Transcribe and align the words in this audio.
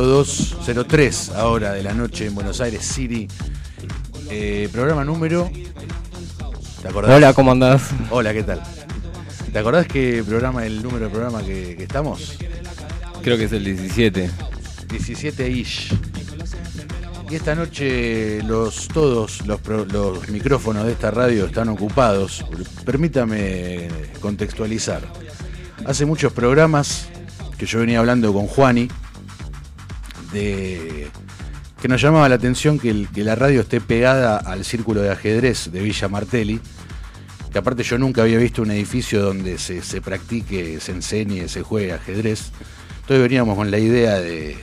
220203 0.00 1.30
ahora 1.30 1.72
de 1.72 1.82
la 1.82 1.92
noche 1.92 2.26
en 2.26 2.34
Buenos 2.34 2.60
Aires 2.60 2.82
City. 2.82 3.28
Eh, 4.30 4.68
programa 4.72 5.04
número. 5.04 5.50
¿Te 6.80 6.88
acordás? 6.88 7.14
Hola, 7.14 7.34
¿cómo 7.34 7.52
andás? 7.52 7.90
Hola, 8.10 8.32
¿qué 8.32 8.42
tal? 8.42 8.62
¿Te 9.52 9.58
acordás 9.58 9.86
qué 9.86 10.24
programa, 10.26 10.64
el 10.64 10.82
número 10.82 11.06
de 11.06 11.10
programa 11.10 11.42
que, 11.42 11.76
que 11.76 11.82
estamos? 11.82 12.38
Creo 13.22 13.36
que 13.36 13.44
es 13.44 13.52
el 13.52 13.64
17. 13.64 14.30
17 14.88 15.50
ish. 15.50 15.94
Y 17.30 17.34
esta 17.34 17.54
noche 17.54 18.42
los 18.42 18.88
todos 18.88 19.46
los, 19.46 19.60
los 19.92 20.28
micrófonos 20.30 20.86
de 20.86 20.92
esta 20.92 21.10
radio 21.10 21.46
están 21.46 21.68
ocupados. 21.68 22.44
Permítame 22.84 23.88
contextualizar. 24.20 25.02
Hace 25.84 26.06
muchos 26.06 26.32
programas 26.32 27.08
que 27.58 27.66
yo 27.66 27.80
venía 27.80 27.98
hablando 27.98 28.32
con 28.32 28.46
Juani 28.46 28.88
que 30.32 31.88
nos 31.88 32.00
llamaba 32.00 32.28
la 32.28 32.36
atención 32.36 32.78
que, 32.78 33.06
la 33.16 33.34
radio 33.34 33.62
esté 33.62 33.80
pegada 33.80 34.36
al 34.36 34.64
círculo 34.64 35.02
de 35.02 35.10
ajedrez 35.10 35.72
de 35.72 35.80
Villa 35.80 36.08
Martelli. 36.08 36.60
Que 37.50 37.58
aparte 37.58 37.82
yo 37.82 37.98
nunca 37.98 38.22
había 38.22 38.38
visto 38.38 38.62
un 38.62 38.70
edificio 38.70 39.20
donde 39.20 39.58
se, 39.58 40.00
practique, 40.00 40.78
se 40.80 40.92
enseñe, 40.92 41.48
se 41.48 41.62
juegue 41.62 41.92
ajedrez. 41.92 42.52
Entonces 43.00 43.20
veníamos 43.20 43.56
con 43.56 43.70
la 43.70 43.78
idea 43.78 44.20
de, 44.20 44.56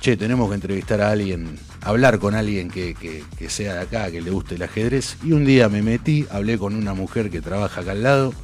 che, 0.00 0.16
tenemos 0.16 0.48
que 0.48 0.56
entrevistar 0.56 1.00
a 1.00 1.12
alguien, 1.12 1.58
hablar 1.80 2.18
con 2.18 2.34
alguien 2.34 2.68
que, 2.68 2.96
sea 3.48 3.74
de 3.74 3.80
acá, 3.80 4.10
que 4.10 4.20
le 4.20 4.30
guste 4.30 4.56
el 4.56 4.62
ajedrez. 4.64 5.16
Y 5.22 5.30
un 5.30 5.44
día 5.44 5.68
me 5.68 5.80
metí, 5.80 6.26
hablé 6.28 6.58
con 6.58 6.74
una 6.74 6.92
mujer 6.92 7.30
que 7.30 7.40
trabaja 7.40 7.82
acá 7.82 7.92
al 7.92 8.02
lado. 8.02 8.34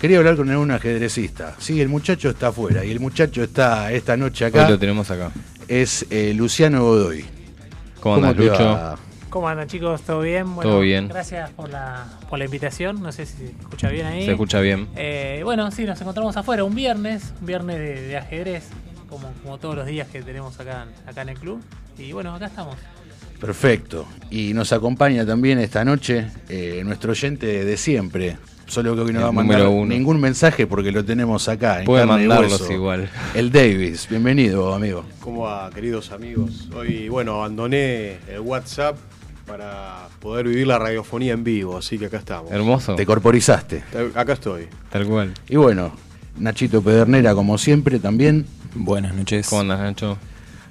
Quería 0.00 0.18
hablar 0.18 0.36
con 0.36 0.54
un 0.54 0.70
ajedrecista. 0.70 1.56
Sí, 1.58 1.80
el 1.80 1.88
muchacho 1.88 2.28
está 2.28 2.48
afuera 2.48 2.84
y 2.84 2.90
el 2.90 3.00
muchacho 3.00 3.42
está 3.42 3.90
esta 3.90 4.18
noche 4.18 4.44
acá. 4.44 4.68
Lo 4.68 4.78
tenemos 4.78 5.10
acá. 5.10 5.32
Es 5.68 6.06
eh, 6.10 6.32
Luciano 6.34 6.82
Godoy. 6.82 7.24
¿Cómo 8.00 8.16
andas, 8.16 8.36
te 8.36 8.42
Lucho? 8.44 8.64
va? 8.64 8.98
¿Cómo 9.30 9.48
andan 9.48 9.66
chicos? 9.66 10.02
¿Todo 10.02 10.20
bien? 10.20 10.54
Bueno, 10.54 10.70
Todo 10.70 10.80
bien. 10.80 11.08
Gracias 11.08 11.50
por 11.50 11.68
la, 11.70 12.06
por 12.30 12.38
la 12.38 12.44
invitación. 12.44 13.02
No 13.02 13.10
sé 13.12 13.26
si 13.26 13.36
se 13.38 13.46
escucha 13.46 13.88
bien 13.88 14.06
ahí. 14.06 14.24
Se 14.24 14.30
escucha 14.32 14.60
bien. 14.60 14.88
Eh, 14.94 15.40
bueno, 15.44 15.70
sí, 15.70 15.84
nos 15.84 16.00
encontramos 16.00 16.36
afuera 16.36 16.62
un 16.64 16.74
viernes, 16.74 17.32
un 17.40 17.46
viernes 17.46 17.78
de, 17.78 18.02
de 18.02 18.16
ajedrez, 18.16 18.64
como, 19.08 19.32
como 19.42 19.58
todos 19.58 19.74
los 19.74 19.86
días 19.86 20.06
que 20.08 20.22
tenemos 20.22 20.58
acá, 20.60 20.84
en- 20.84 21.08
acá 21.08 21.22
en 21.22 21.30
el 21.30 21.38
club. 21.38 21.60
Y 21.98 22.12
bueno, 22.12 22.32
acá 22.34 22.46
estamos. 22.46 22.76
Perfecto. 23.40 24.06
Y 24.30 24.54
nos 24.54 24.72
acompaña 24.72 25.26
también 25.26 25.58
esta 25.58 25.84
noche 25.84 26.28
eh, 26.48 26.82
nuestro 26.84 27.10
oyente 27.12 27.64
de 27.64 27.76
siempre. 27.76 28.36
Solo 28.66 28.94
que 28.94 29.02
hoy 29.02 29.12
no 29.12 29.18
El 29.20 29.24
va 29.26 29.28
a 29.28 29.32
mandar 29.32 29.66
uno. 29.68 29.86
ningún 29.86 30.20
mensaje 30.20 30.66
porque 30.66 30.90
lo 30.90 31.04
tenemos 31.04 31.48
acá. 31.48 31.82
en 31.82 32.08
mandarlos 32.08 32.68
igual. 32.70 33.08
El 33.34 33.52
Davis, 33.52 34.08
bienvenido, 34.08 34.74
amigo. 34.74 35.04
¿Cómo 35.20 35.42
va, 35.42 35.70
queridos 35.70 36.10
amigos? 36.12 36.68
Hoy, 36.74 37.08
bueno, 37.08 37.34
abandoné 37.36 38.18
el 38.28 38.40
WhatsApp 38.40 38.96
para 39.46 40.08
poder 40.20 40.48
vivir 40.48 40.66
la 40.66 40.78
radiofonía 40.78 41.34
en 41.34 41.44
vivo, 41.44 41.76
así 41.76 41.98
que 41.98 42.06
acá 42.06 42.16
estamos. 42.16 42.50
Hermoso. 42.50 42.94
Te 42.94 43.04
corporizaste. 43.04 43.84
Acá 44.14 44.32
estoy. 44.32 44.66
Tal 44.90 45.06
cual. 45.06 45.34
Y 45.48 45.56
bueno, 45.56 45.92
Nachito 46.38 46.82
Pedernera, 46.82 47.34
como 47.34 47.58
siempre, 47.58 47.98
también. 47.98 48.46
Buenas 48.74 49.14
noches. 49.14 49.46
¿Cómo 49.48 49.60
andas, 49.60 49.80
Nacho? 49.80 50.16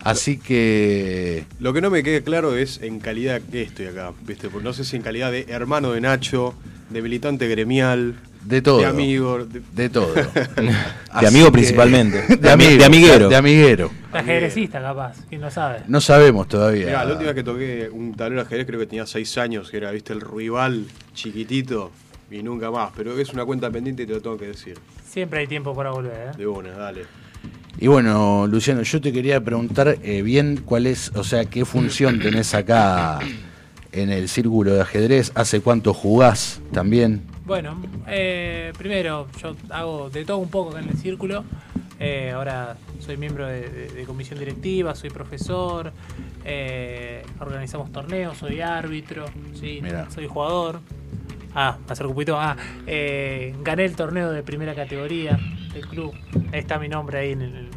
Así 0.04 0.38
que. 0.38 1.46
Lo 1.60 1.72
que 1.72 1.80
no 1.80 1.90
me 1.90 2.04
queda 2.04 2.20
claro 2.22 2.58
es 2.58 2.82
en 2.82 3.00
calidad 3.00 3.40
que 3.50 3.62
estoy 3.62 3.86
acá, 3.86 4.12
¿viste? 4.26 4.50
Porque 4.50 4.66
no 4.66 4.74
sé 4.74 4.84
si 4.84 4.96
en 4.98 5.04
calidad 5.04 5.32
de 5.32 5.46
hermano 5.48 5.92
de 5.92 6.02
Nacho, 6.02 6.56
de 6.94 7.02
militante 7.02 7.48
gremial, 7.48 8.16
De 8.46 8.62
todo. 8.62 8.80
de 8.80 8.86
amigo. 8.86 9.46
de- 9.46 9.62
De 9.74 9.90
todo. 9.90 10.14
De 11.20 11.28
amigo 11.28 11.52
principalmente. 11.52 12.22
De, 12.28 12.38
De 12.38 12.50
ami- 12.50 12.66
amigo, 12.66 12.78
de 12.80 12.86
amiguero. 12.86 13.30
De 13.30 13.36
amiguero. 13.36 13.92
De 14.12 14.20
ajedrecista, 14.20 14.82
capaz, 14.82 15.16
quién 15.30 15.42
lo 15.42 15.50
sabe. 15.52 15.80
No 15.88 16.00
sabemos 16.02 16.48
todavía. 16.48 16.86
Mirá, 16.86 17.06
la 17.06 17.12
última 17.12 17.28
vez 17.28 17.36
que 17.36 17.44
toqué 17.44 17.90
un 17.92 18.14
tablero 18.16 18.42
de 18.42 18.48
ajedrez 18.48 18.66
creo 18.68 18.80
que 18.80 18.86
tenía 18.88 19.06
6 19.06 19.38
años, 19.38 19.70
que 19.70 19.78
era, 19.78 19.92
viste, 19.92 20.14
el 20.14 20.22
rival 20.22 20.86
chiquitito 21.14 21.92
y 22.32 22.42
nunca 22.44 22.72
más. 22.72 22.92
Pero 22.96 23.18
es 23.20 23.32
una 23.34 23.46
cuenta 23.46 23.70
pendiente 23.70 24.04
y 24.04 24.06
te 24.08 24.14
lo 24.14 24.22
tengo 24.22 24.38
que 24.38 24.48
decir. 24.48 24.78
Siempre 25.08 25.40
hay 25.42 25.48
tiempo 25.48 25.76
para 25.76 25.92
volver, 25.92 26.30
¿eh? 26.34 26.38
De 26.38 26.48
una, 26.48 26.72
dale. 26.72 27.02
Y 27.80 27.88
bueno, 27.88 28.46
Luciano, 28.48 28.82
yo 28.84 29.02
te 29.02 29.12
quería 29.12 29.40
preguntar 29.44 29.98
eh, 30.04 30.22
bien 30.22 30.62
cuál 30.64 30.86
es, 30.88 31.12
o 31.16 31.24
sea, 31.24 31.46
qué 31.46 31.66
función 31.66 32.20
tenés 32.20 32.54
acá 32.54 33.20
en 33.94 34.10
el 34.12 34.28
círculo 34.30 34.74
de 34.74 34.82
ajedrez, 34.82 35.32
hace 35.36 35.62
cuánto 35.62 35.94
jugás 35.94 36.62
también. 36.72 37.22
Bueno, 37.46 37.78
eh, 38.08 38.72
primero, 38.78 39.28
yo 39.42 39.56
hago 39.70 40.10
de 40.10 40.26
todo 40.26 40.38
un 40.38 40.50
poco 40.50 40.72
acá 40.72 40.80
en 40.80 40.90
el 40.90 40.98
círculo. 40.98 41.44
Eh, 42.00 42.32
ahora 42.36 42.76
soy 43.00 43.18
miembro 43.18 43.48
de, 43.48 43.70
de- 43.70 43.88
de 43.90 44.04
comisión 44.06 44.40
directiva, 44.40 44.94
soy 44.96 45.10
profesor, 45.10 45.92
eh, 46.44 47.24
organizamos 47.40 47.92
torneos, 47.92 48.38
soy 48.38 48.62
árbitro, 48.62 49.26
¿sí? 49.60 49.82
Soy 50.14 50.28
jugador. 50.28 50.80
Ah, 51.56 51.78
un 52.08 52.14
poquito. 52.14 52.40
Ah, 52.40 52.58
eh, 52.88 53.54
gané 53.62 53.86
el 53.86 53.96
torneo 53.96 54.32
de 54.32 54.42
primera 54.44 54.74
categoría 54.74 55.40
del 55.74 55.86
club. 55.88 56.14
Ahí 56.52 56.60
está 56.60 56.80
mi 56.80 56.88
nombre 56.90 57.20
ahí 57.20 57.32
en, 57.34 57.42
el- 57.44 57.70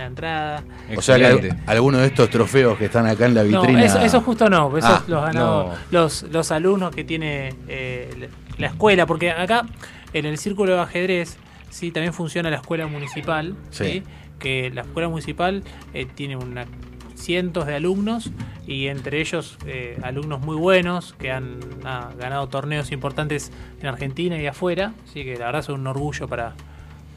la 0.00 0.06
entrada. 0.06 0.64
O 0.96 1.00
sea, 1.02 1.16
que 1.16 1.54
algunos 1.66 2.00
de 2.00 2.08
estos 2.08 2.28
trofeos 2.30 2.76
que 2.78 2.86
están 2.86 3.06
acá 3.06 3.26
en 3.26 3.34
la 3.34 3.44
No, 3.44 3.60
vitrina. 3.60 3.84
eso, 3.84 3.98
eso 4.00 4.20
justo 4.20 4.48
no, 4.50 4.76
eso 4.76 4.86
Ah, 4.88 5.04
los 5.06 5.22
ganado 5.24 5.68
no. 5.68 5.74
los, 5.90 6.22
los 6.24 6.50
alumnos 6.50 6.94
que 6.94 7.04
tiene 7.04 7.54
eh, 7.68 8.10
la 8.18 8.28
la 8.58 8.66
escuela, 8.66 9.06
porque 9.06 9.30
acá 9.30 9.64
en 10.12 10.26
el 10.26 10.36
círculo 10.36 10.74
de 10.74 10.80
ajedrez 10.80 11.38
sí 11.70 11.90
también 11.92 12.12
funciona 12.12 12.50
la 12.50 12.56
escuela 12.56 12.86
municipal, 12.86 13.54
Sí. 13.70 13.84
¿sí? 13.84 14.02
que 14.38 14.70
la 14.74 14.82
escuela 14.82 15.08
municipal 15.08 15.62
eh, 15.94 16.06
tiene 16.14 16.36
una 16.36 16.66
cientos 17.14 17.66
de 17.66 17.74
alumnos 17.76 18.30
y 18.66 18.86
entre 18.88 19.20
ellos 19.20 19.58
eh, 19.66 19.98
alumnos 20.02 20.40
muy 20.40 20.56
buenos 20.56 21.14
que 21.18 21.30
han 21.30 21.58
ah, 21.84 22.10
ganado 22.18 22.48
torneos 22.48 22.92
importantes 22.92 23.52
en 23.80 23.86
Argentina 23.88 24.38
y 24.40 24.46
afuera, 24.46 24.92
así 25.08 25.24
que 25.24 25.36
la 25.38 25.46
verdad 25.46 25.60
es 25.60 25.68
un 25.68 25.86
orgullo 25.86 26.28
para, 26.28 26.54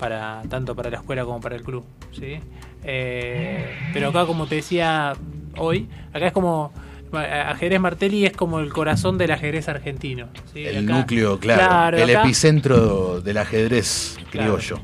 para 0.04 0.42
tanto 0.50 0.76
para 0.76 0.90
la 0.90 0.98
escuela 0.98 1.24
como 1.24 1.40
para 1.40 1.56
el 1.56 1.64
club. 1.64 1.86
¿sí? 2.12 2.38
Eh, 2.84 3.66
pero 3.94 4.10
acá, 4.10 4.26
como 4.26 4.48
te 4.48 4.56
decía 4.56 5.14
hoy, 5.58 5.88
acá 6.14 6.28
es 6.28 6.34
como 6.34 6.74
ajedrez 7.14 7.80
Martelli 7.80 8.26
es 8.26 8.34
como 8.36 8.60
el 8.60 8.74
corazón 8.74 9.18
del 9.18 9.32
ajedrez 9.32 9.70
argentino. 9.70 10.28
¿sí? 10.54 10.66
El 10.66 10.84
Acá- 10.90 10.98
núcleo, 11.00 11.40
claro. 11.40 11.98
el 11.98 12.10
acá- 12.10 12.22
epicentro 12.24 13.22
del 13.22 13.38
ajedrez 13.38 14.18
Claro. 14.32 14.58
criollo. 14.58 14.80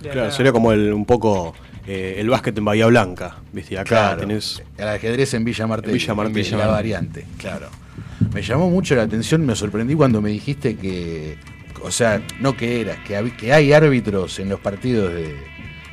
Claro, 0.00 0.20
acá. 0.22 0.30
sería 0.30 0.52
como 0.52 0.70
el, 0.72 0.92
un 0.92 1.06
poco 1.06 1.54
eh, 1.86 2.16
el 2.18 2.28
básquet 2.30 2.56
en 2.56 2.64
Bahía 2.64 2.86
Blanca. 2.86 3.36
¿viste? 3.52 3.76
Acá 3.78 3.88
Claro. 3.88 4.20
tenés. 4.20 4.62
El 4.78 4.86
ajedrez 4.88 5.34
en 5.34 5.44
Villa 5.44 5.66
Martelli. 5.66 5.92
En 5.94 5.98
Villa 5.98 6.14
Martelli. 6.14 6.50
La 6.50 6.66
variante, 6.68 7.26
claro. 7.38 7.66
Me 8.32 8.42
llamó 8.42 8.70
mucho 8.70 8.94
la 8.94 9.02
atención, 9.02 9.44
me 9.44 9.56
sorprendí 9.56 9.94
cuando 9.96 10.20
me 10.20 10.30
dijiste 10.30 10.76
que. 10.76 11.36
O 11.82 11.90
sea, 11.90 12.20
no 12.40 12.56
que 12.56 12.80
era, 12.80 12.96
que, 13.04 13.32
que 13.36 13.52
hay 13.52 13.72
árbitros 13.72 14.38
en 14.38 14.48
los 14.48 14.60
partidos 14.60 15.12
de, 15.12 15.36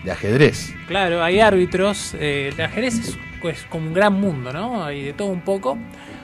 de 0.03 0.11
ajedrez. 0.11 0.73
Claro, 0.87 1.23
hay 1.23 1.39
árbitros. 1.39 2.13
eh, 2.13 2.51
el 2.53 2.61
ajedrez 2.61 2.99
es, 2.99 3.17
es 3.43 3.63
como 3.69 3.87
un 3.87 3.93
gran 3.93 4.13
mundo, 4.13 4.53
¿no? 4.53 4.83
Hay 4.83 5.03
de 5.03 5.13
todo 5.13 5.29
un 5.29 5.41
poco. 5.41 5.77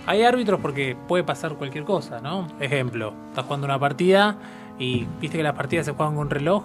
Hay 0.07 0.21
árbitros 0.21 0.59
porque 0.61 0.95
puede 1.07 1.23
pasar 1.23 1.55
cualquier 1.55 1.83
cosa, 1.83 2.19
¿no? 2.21 2.47
Ejemplo, 2.59 3.13
estás 3.29 3.45
jugando 3.45 3.65
una 3.65 3.79
partida 3.79 4.37
y 4.77 5.07
viste 5.19 5.37
que 5.37 5.43
las 5.43 5.55
partidas 5.55 5.85
se 5.87 5.93
juegan 5.93 6.15
con 6.15 6.29
reloj 6.29 6.63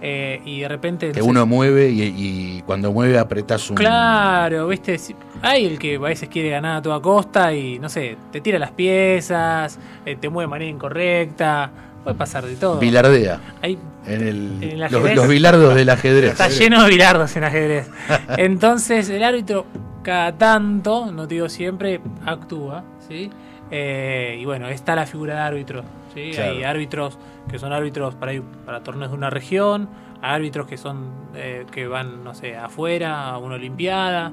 eh, 0.00 0.40
y 0.44 0.60
de 0.60 0.68
repente... 0.68 1.10
Que 1.10 1.18
no 1.18 1.24
sé, 1.24 1.30
uno 1.30 1.46
mueve 1.46 1.88
y, 1.88 2.02
y 2.02 2.62
cuando 2.64 2.92
mueve 2.92 3.18
apretás 3.18 3.68
un. 3.70 3.76
Claro, 3.76 4.68
viste, 4.68 5.00
hay 5.42 5.64
el 5.66 5.78
que 5.80 5.96
a 5.96 5.98
veces 5.98 6.28
quiere 6.28 6.50
ganar 6.50 6.76
a 6.76 6.82
toda 6.82 7.00
costa 7.00 7.52
y 7.52 7.80
no 7.80 7.88
sé, 7.88 8.16
te 8.30 8.40
tira 8.40 8.58
las 8.58 8.70
piezas, 8.70 9.80
eh, 10.04 10.16
te 10.20 10.28
mueve 10.28 10.46
de 10.46 10.50
manera 10.50 10.70
incorrecta, 10.70 11.72
puede 12.06 12.18
pasar 12.18 12.46
de 12.46 12.54
todo. 12.54 12.78
Bilardea. 12.78 13.40
Hay, 13.62 13.76
En 14.06 14.20
el, 14.20 14.62
En 14.62 14.62
el 14.62 14.78
los, 14.78 14.92
ajedrez. 14.94 15.16
los 15.16 15.28
bilardos 15.28 15.74
del 15.74 15.88
ajedrez. 15.96 16.30
está 16.32 16.48
lleno 16.48 16.84
de 16.84 16.88
bilardos 16.90 17.34
en 17.36 17.42
ajedrez. 17.42 17.90
Entonces 18.36 19.08
el 19.10 19.24
árbitro 19.24 19.66
cada 20.04 20.38
tanto, 20.38 21.10
no 21.10 21.26
te 21.26 21.34
digo 21.34 21.48
siempre, 21.48 22.00
actúa, 22.24 22.84
¿sí? 23.08 23.28
Eh, 23.72 24.38
y 24.40 24.44
bueno, 24.44 24.68
está 24.68 24.94
la 24.94 25.04
figura 25.04 25.34
de 25.34 25.40
árbitro, 25.40 25.82
¿sí? 26.14 26.30
Claro. 26.32 26.52
Hay 26.52 26.62
árbitros 26.62 27.18
que 27.50 27.58
son 27.58 27.72
árbitros 27.72 28.14
para, 28.14 28.32
para 28.64 28.84
torneos 28.84 29.10
de 29.10 29.16
una 29.16 29.30
región, 29.30 29.88
árbitros 30.22 30.68
que 30.68 30.76
son 30.76 31.10
eh, 31.34 31.66
que 31.72 31.88
van, 31.88 32.22
no 32.22 32.34
sé, 32.34 32.56
afuera, 32.56 33.30
a 33.30 33.38
una 33.38 33.56
olimpiada, 33.56 34.30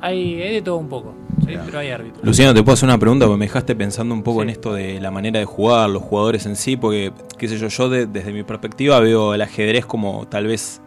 hay, 0.00 0.40
hay 0.42 0.54
de 0.54 0.62
todo 0.62 0.76
un 0.76 0.88
poco, 0.88 1.14
¿sí? 1.46 1.54
Pero 1.64 1.78
hay 1.78 1.90
árbitros. 1.90 2.24
Luciano, 2.24 2.52
te 2.54 2.62
puedo 2.62 2.74
hacer 2.74 2.88
una 2.88 2.98
pregunta 2.98 3.26
porque 3.26 3.38
me 3.38 3.44
dejaste 3.46 3.74
pensando 3.74 4.14
un 4.14 4.22
poco 4.22 4.40
Sí. 4.40 4.44
en 4.44 4.50
esto 4.50 4.74
de 4.74 5.00
la 5.00 5.10
manera 5.10 5.38
de 5.40 5.44
jugar, 5.46 5.90
los 5.90 6.02
jugadores 6.02 6.46
en 6.46 6.56
sí, 6.56 6.76
porque, 6.76 7.12
qué 7.38 7.48
sé 7.48 7.58
yo, 7.58 7.68
yo 7.68 7.88
de- 7.88 8.06
desde 8.06 8.32
mi 8.32 8.42
perspectiva 8.42 9.00
veo 9.00 9.34
el 9.34 9.42
ajedrez 9.42 9.86
como 9.86 10.26
tal 10.28 10.46
vez 10.46 10.80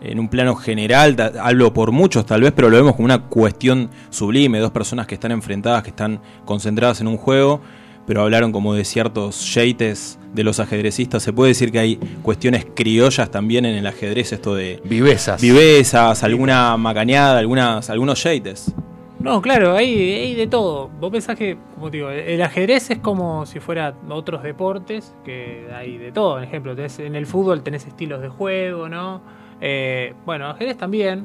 en 0.00 0.18
un 0.18 0.28
plano 0.28 0.54
general, 0.54 1.16
hablo 1.40 1.72
por 1.72 1.90
muchos 1.90 2.26
tal 2.26 2.42
vez, 2.42 2.52
pero 2.54 2.68
lo 2.68 2.76
vemos 2.76 2.94
como 2.94 3.06
una 3.06 3.22
cuestión 3.22 3.88
sublime, 4.10 4.58
dos 4.58 4.70
personas 4.70 5.06
que 5.06 5.14
están 5.14 5.32
enfrentadas, 5.32 5.82
que 5.82 5.88
están 5.90 6.20
concentradas 6.44 7.00
en 7.00 7.06
un 7.06 7.16
juego, 7.16 7.62
pero 8.06 8.22
hablaron 8.22 8.52
como 8.52 8.74
de 8.74 8.84
ciertos 8.84 9.54
yates 9.54 10.18
de 10.32 10.44
los 10.44 10.60
ajedrecistas. 10.60 11.22
¿Se 11.22 11.32
puede 11.32 11.48
decir 11.50 11.70
que 11.72 11.78
hay 11.78 11.96
cuestiones 12.22 12.66
criollas 12.74 13.30
también 13.30 13.64
en 13.64 13.76
el 13.76 13.86
ajedrez, 13.86 14.32
esto 14.32 14.54
de 14.54 14.80
Vivezas. 14.84 15.40
vivezas, 15.40 16.22
alguna 16.24 16.76
macañada, 16.76 17.38
algunas, 17.38 17.88
algunos 17.90 18.22
yates? 18.22 18.74
No, 19.20 19.40
claro, 19.40 19.74
hay, 19.74 19.94
hay 20.12 20.34
de 20.34 20.46
todo. 20.46 20.90
Vos 21.00 21.10
pensás 21.10 21.38
que, 21.38 21.56
como 21.76 21.90
te 21.90 21.96
digo, 21.96 22.10
el 22.10 22.42
ajedrez 22.42 22.90
es 22.90 22.98
como 22.98 23.46
si 23.46 23.58
fuera 23.58 23.94
otros 24.10 24.42
deportes, 24.42 25.14
que 25.24 25.66
hay 25.74 25.96
de 25.96 26.12
todo. 26.12 26.34
Por 26.34 26.44
ejemplo, 26.44 26.76
tenés- 26.76 26.98
en 27.02 27.14
el 27.14 27.24
fútbol 27.24 27.62
tenés 27.62 27.86
estilos 27.86 28.20
de 28.20 28.28
juego, 28.28 28.86
¿no? 28.88 29.22
Eh, 29.62 30.12
bueno, 30.26 30.48
ajedrez 30.48 30.76
también. 30.76 31.24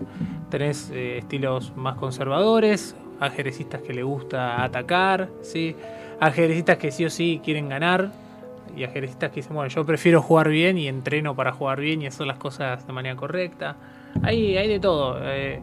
Tenés 0.49 0.91
eh, 0.93 1.17
estilos 1.17 1.73
más 1.75 1.95
conservadores, 1.97 2.95
ajedrecistas 3.19 3.81
que 3.81 3.93
le 3.93 4.03
gusta 4.03 4.63
atacar, 4.63 5.29
¿sí? 5.41 5.75
Ajedrecistas 6.19 6.77
que 6.77 6.91
sí 6.91 7.05
o 7.05 7.09
sí 7.09 7.41
quieren 7.43 7.69
ganar. 7.69 8.11
Y 8.75 8.83
ajedrecistas 8.83 9.31
que 9.31 9.37
dicen, 9.37 9.55
bueno, 9.55 9.69
yo 9.69 9.83
prefiero 9.85 10.21
jugar 10.21 10.49
bien 10.49 10.77
y 10.77 10.87
entreno 10.87 11.35
para 11.35 11.51
jugar 11.51 11.79
bien 11.79 12.01
y 12.01 12.07
hacer 12.07 12.27
las 12.27 12.37
cosas 12.37 12.85
de 12.85 12.93
manera 12.93 13.15
correcta. 13.15 13.75
Hay, 14.21 14.57
hay 14.57 14.67
de 14.67 14.79
todo. 14.79 15.19
Eh, 15.23 15.59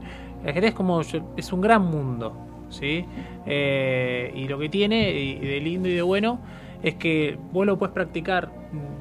ajedrez 0.47 0.75
como 0.75 1.03
yo- 1.03 1.33
es 1.37 1.53
un 1.53 1.61
gran 1.61 1.83
mundo, 1.83 2.37
¿sí? 2.69 3.05
Eh, 3.47 4.33
y 4.35 4.49
lo 4.49 4.59
que 4.59 4.69
tiene 4.69 5.11
y 5.13 5.39
de 5.39 5.61
lindo 5.61 5.89
y 5.89 5.95
de 5.95 6.03
bueno 6.03 6.41
es 6.83 6.95
que 6.97 7.39
vos 7.53 7.65
lo 7.65 7.79
puedes 7.79 7.95
practicar 7.95 8.51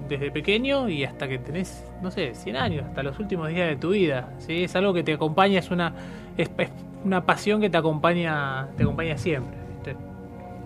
desde 0.08 0.30
pequeño 0.32 0.88
y 0.88 1.04
hasta 1.04 1.28
que 1.28 1.40
tenés, 1.40 1.84
no 2.02 2.12
sé, 2.12 2.36
100 2.36 2.56
años, 2.58 2.86
hasta 2.86 3.02
los 3.04 3.20
últimos 3.20 3.50
días 3.50 3.68
de 3.68 3.76
tu 3.76 3.90
vida, 3.90 4.30
¿sí? 4.38 4.64
Es 4.66 4.76
algo 4.76 4.94
que 4.94 5.04
te 5.04 5.14
acompaña, 5.14 5.60
es 5.60 5.72
una 5.72 5.94
es, 6.38 6.50
una 7.04 7.26
pasión 7.26 7.60
que 7.60 7.70
te 7.72 7.78
acompaña 7.78 8.68
te 8.78 8.84
acompaña 8.84 9.18
siempre. 9.18 9.65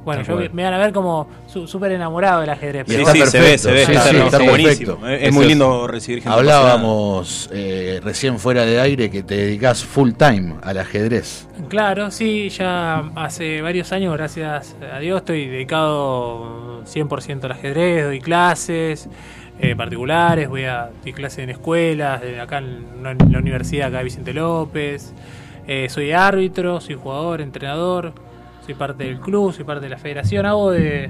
Bueno, 0.06 0.24
yo 0.24 0.38
me 0.54 0.64
van 0.64 0.74
a 0.74 0.78
ver 0.78 0.94
como 0.94 1.28
su- 1.46 1.68
súper 1.68 1.92
enamorado 1.92 2.42
del 2.42 2.50
ajedrez. 2.50 2.86
Y 2.88 2.94
Sí, 2.94 2.98
está 3.00 3.12
sí, 3.12 3.20
se 3.20 3.26
ve, 3.40 3.44
perfecto, 3.44 3.64
se 3.68 3.72
ve, 3.74 3.86
sí, 3.86 3.92
está, 3.92 4.04
sí, 4.04 4.16
está 4.16 4.26
está 4.26 4.50
buenísimo. 4.50 4.96
perfecto. 4.98 5.26
Es, 5.28 5.34
muy 5.34 5.46
lindo 5.46 5.88
recibir 5.88 6.22
gente. 6.24 6.38
Hablábamos 6.38 7.50
eh, 7.54 8.00
recién 8.04 8.40
fuera 8.40 8.66
de 8.66 8.80
aire 8.80 9.12
que 9.12 9.24
te 9.24 9.36
dedicas 9.36 9.84
full 9.84 10.12
time 10.14 10.56
al 10.64 10.78
ajedrez. 10.78 11.48
Claro, 11.68 12.10
sí, 12.12 12.50
ya 12.50 13.00
hace 13.16 13.62
varios 13.62 13.92
años, 13.92 14.14
gracias 14.16 14.76
a 14.92 15.00
Dios, 15.00 15.18
estoy 15.20 15.48
dedicado 15.48 16.84
100% 16.86 17.44
al 17.44 17.52
ajedrez, 17.52 18.06
doy 18.06 18.22
clases 18.22 19.10
eh, 19.60 19.76
particulares, 19.76 20.48
voy 20.48 20.64
a 20.64 20.90
doy 21.04 21.14
clases 21.14 21.40
en 21.40 21.50
escuelas, 21.50 22.22
eh, 22.24 22.40
acá 22.40 22.60
en 22.60 23.04
la 23.04 23.40
universidad 23.40 23.90
acá 23.90 23.98
de 24.00 24.06
Vicente 24.06 24.34
López, 24.34 25.14
eh, 25.68 25.88
soy 25.90 26.14
árbitro, 26.14 26.80
soy 26.80 26.96
jugador, 26.96 27.42
entrenador, 27.42 28.14
soy 28.70 28.76
parte 28.76 29.04
del 29.04 29.20
club, 29.20 29.52
soy 29.52 29.64
parte 29.64 29.86
de 29.86 29.90
la 29.90 29.98
federación, 29.98 30.46
hago 30.46 30.70
de, 30.70 31.10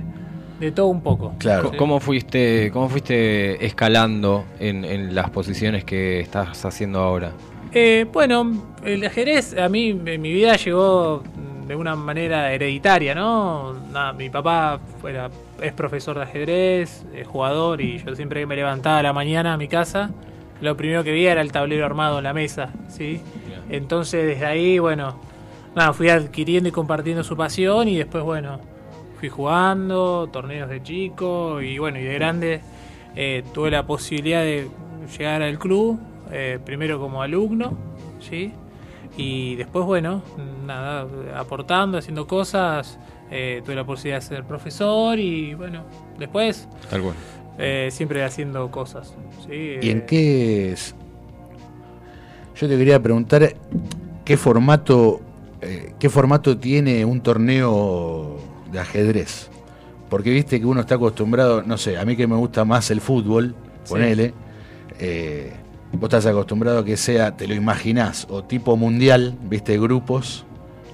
de 0.61 0.71
todo 0.71 0.87
un 0.87 1.01
poco. 1.01 1.33
Claro. 1.39 1.71
Sí. 1.71 1.77
¿Cómo 1.77 1.99
fuiste, 1.99 2.71
cómo 2.71 2.87
fuiste 2.87 3.65
escalando 3.65 4.45
en, 4.61 4.85
en 4.85 5.13
las 5.13 5.29
posiciones 5.29 5.83
que 5.83 6.21
estás 6.21 6.63
haciendo 6.63 6.99
ahora? 6.99 7.33
Eh, 7.73 8.05
bueno, 8.13 8.75
el 8.85 9.05
ajedrez 9.05 9.57
a 9.57 9.67
mí 9.67 9.89
en 9.89 10.21
mi 10.21 10.31
vida 10.31 10.55
llegó 10.55 11.21
de 11.67 11.75
una 11.75 11.97
manera 11.97 12.53
hereditaria, 12.53 13.13
¿no? 13.13 13.73
Nada, 13.91 14.13
mi 14.13 14.29
papá 14.29 14.79
era, 15.05 15.29
es 15.61 15.73
profesor 15.73 16.15
de 16.15 16.23
ajedrez, 16.23 17.05
es 17.13 17.27
jugador 17.27 17.81
y 17.81 18.01
yo 18.01 18.15
siempre 18.15 18.39
que 18.39 18.45
me 18.45 18.55
levantaba 18.55 18.99
a 18.99 19.03
la 19.03 19.11
mañana 19.11 19.53
a 19.53 19.57
mi 19.57 19.67
casa, 19.67 20.11
lo 20.61 20.77
primero 20.77 21.03
que 21.03 21.11
veía 21.11 21.33
era 21.33 21.41
el 21.41 21.51
tablero 21.51 21.85
armado 21.85 22.19
en 22.19 22.23
la 22.23 22.33
mesa, 22.33 22.69
¿sí? 22.87 23.19
Entonces 23.69 24.25
desde 24.25 24.45
ahí, 24.45 24.79
bueno, 24.79 25.27
nada, 25.75 25.93
fui 25.93 26.09
adquiriendo 26.09 26.69
y 26.69 26.71
compartiendo 26.71 27.23
su 27.23 27.35
pasión 27.35 27.87
y 27.87 27.97
después, 27.97 28.23
bueno, 28.23 28.59
fui 29.19 29.29
jugando, 29.29 30.29
torneos 30.31 30.69
de 30.69 30.81
chico 30.81 31.61
y 31.61 31.77
bueno, 31.77 31.99
y 31.99 32.03
de 32.03 32.13
grande 32.13 32.61
eh, 33.15 33.43
tuve 33.53 33.69
la 33.69 33.85
posibilidad 33.85 34.41
de 34.41 34.69
llegar 35.17 35.41
al 35.41 35.59
club, 35.59 35.99
eh, 36.31 36.59
primero 36.63 36.99
como 36.99 37.21
alumno, 37.21 37.77
¿sí? 38.19 38.53
Y 39.17 39.55
después, 39.55 39.85
bueno, 39.85 40.23
nada, 40.65 41.05
aportando, 41.35 41.97
haciendo 41.97 42.27
cosas, 42.27 42.97
eh, 43.29 43.61
tuve 43.65 43.75
la 43.75 43.85
posibilidad 43.85 44.21
de 44.21 44.25
ser 44.25 44.43
profesor 44.45 45.19
y 45.19 45.53
bueno, 45.53 45.83
después 46.17 46.67
Tal 46.89 47.01
cual. 47.01 47.15
siempre 47.91 48.23
haciendo 48.23 48.71
cosas, 48.71 49.13
¿sí? 49.45 49.77
¿Y 49.81 49.89
en 49.89 50.05
qué 50.05 50.71
es? 50.71 50.95
Yo 52.55 52.67
te 52.67 52.77
quería 52.77 53.01
preguntar 53.01 53.53
qué 54.23 54.37
formato, 54.37 55.21
eh, 55.61 55.93
qué 55.99 56.09
formato 56.09 56.57
tiene 56.57 57.03
un 57.05 57.21
torneo 57.21 58.37
de 58.71 58.79
ajedrez. 58.79 59.49
Porque 60.09 60.31
viste 60.31 60.59
que 60.59 60.65
uno 60.65 60.81
está 60.81 60.95
acostumbrado, 60.95 61.61
no 61.63 61.77
sé, 61.77 61.97
a 61.97 62.05
mí 62.05 62.15
que 62.15 62.25
me 62.27 62.35
gusta 62.35 62.65
más 62.65 62.89
el 62.91 63.01
fútbol, 63.01 63.55
Sí. 63.83 63.93
ponele, 63.93 64.33
eh, 64.99 65.53
vos 65.93 66.03
estás 66.03 66.25
acostumbrado 66.25 66.79
a 66.79 66.85
que 66.85 66.97
sea, 66.97 67.35
te 67.35 67.47
lo 67.47 67.53
imaginás, 67.53 68.27
o 68.29 68.43
tipo 68.43 68.75
mundial, 68.75 69.35
viste, 69.43 69.79
grupos, 69.79 70.45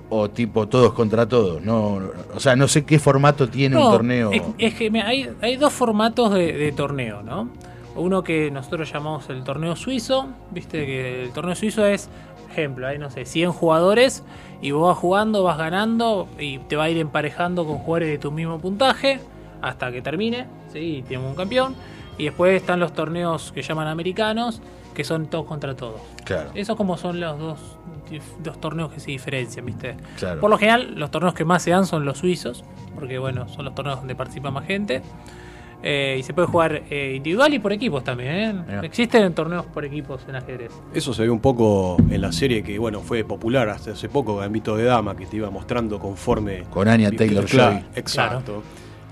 o 0.09 0.29
tipo 0.29 0.67
todos 0.67 0.93
contra 0.93 1.27
todos. 1.27 1.61
No, 1.63 1.99
o 2.33 2.39
sea, 2.39 2.55
no 2.55 2.67
sé 2.67 2.85
qué 2.85 2.99
formato 2.99 3.49
tiene 3.49 3.75
un 3.77 3.83
torneo. 3.91 4.31
Es, 4.31 4.41
es 4.57 4.73
que 4.75 4.91
hay, 5.01 5.29
hay 5.41 5.55
dos 5.57 5.73
formatos 5.73 6.33
de, 6.33 6.53
de 6.53 6.71
torneo, 6.71 7.23
¿no? 7.23 7.49
Uno 7.95 8.23
que 8.23 8.51
nosotros 8.51 8.91
llamamos 8.91 9.29
el 9.29 9.43
torneo 9.43 9.75
suizo, 9.75 10.27
viste 10.51 10.85
que 10.85 11.23
el 11.23 11.31
torneo 11.31 11.55
suizo 11.55 11.85
es, 11.85 12.09
ejemplo, 12.51 12.87
hay 12.87 12.99
no 12.99 13.09
sé, 13.09 13.25
100 13.25 13.51
jugadores 13.53 14.23
y 14.65 14.71
vos 14.71 14.87
vas 14.87 14.97
jugando, 14.97 15.43
vas 15.43 15.59
ganando 15.59 16.27
y 16.39 16.57
te 16.57 16.75
va 16.75 16.85
a 16.85 16.89
ir 16.89 16.97
emparejando 16.97 17.67
con 17.67 17.77
jugadores 17.77 18.09
de 18.09 18.17
tu 18.17 18.31
mismo 18.31 18.57
puntaje 18.57 19.19
hasta 19.61 19.91
que 19.91 20.01
termine, 20.01 20.47
¿sí? 20.73 20.79
Y 20.79 21.01
tenemos 21.03 21.29
un 21.29 21.35
campeón. 21.35 21.75
Y 22.17 22.23
después 22.23 22.59
están 22.59 22.79
los 22.79 22.91
torneos 22.91 23.51
que 23.51 23.61
llaman 23.61 23.87
americanos, 23.87 24.61
que 24.95 25.03
son 25.03 25.27
todos 25.27 25.45
contra 25.45 25.75
todos. 25.75 26.01
Claro, 26.23 26.49
Esos 26.55 26.75
como 26.75 26.97
son 26.97 27.19
los 27.19 27.37
dos, 27.37 27.59
dos 28.39 28.59
torneos 28.59 28.91
que 28.91 28.99
se 28.99 29.11
diferencian, 29.11 29.67
¿viste? 29.67 29.97
claro. 30.17 30.41
Por 30.41 30.49
lo 30.49 30.57
general, 30.57 30.95
los 30.95 31.11
torneos 31.11 31.35
que 31.35 31.45
más 31.45 31.61
se 31.61 31.69
dan 31.69 31.85
son 31.85 32.03
los 32.03 32.17
suizos, 32.17 32.63
porque 32.95 33.19
bueno, 33.19 33.47
son 33.47 33.65
los 33.65 33.75
torneos 33.75 33.99
donde 33.99 34.15
participa 34.15 34.49
más 34.49 34.65
gente. 34.65 35.03
Eh, 35.83 36.17
y 36.19 36.23
se 36.23 36.33
puede 36.33 36.47
jugar 36.47 36.83
eh, 36.89 37.13
individual 37.15 37.53
y 37.53 37.59
por 37.59 37.71
equipos 37.71 38.03
también. 38.03 38.65
¿eh? 38.67 38.79
Existen 38.83 39.33
torneos 39.33 39.65
por 39.67 39.85
equipos 39.85 40.25
en 40.27 40.35
ajedrez. 40.35 40.71
Eso 40.93 41.13
se 41.13 41.23
ve 41.23 41.29
un 41.29 41.39
poco 41.39 41.97
en 42.09 42.21
la 42.21 42.31
serie 42.31 42.63
que, 42.63 42.79
bueno, 42.79 43.01
fue 43.01 43.23
popular 43.23 43.69
hasta 43.69 43.91
hace 43.91 44.09
poco, 44.09 44.37
Gambito 44.37 44.75
de 44.75 44.85
Dama, 44.85 45.15
que 45.15 45.25
te 45.25 45.37
iba 45.37 45.49
mostrando 45.49 45.99
conforme... 45.99 46.63
Con 46.71 46.87
Anya 46.87 47.11
Taylor 47.11 47.45
Joy. 47.45 47.83
Exacto. 47.95 48.63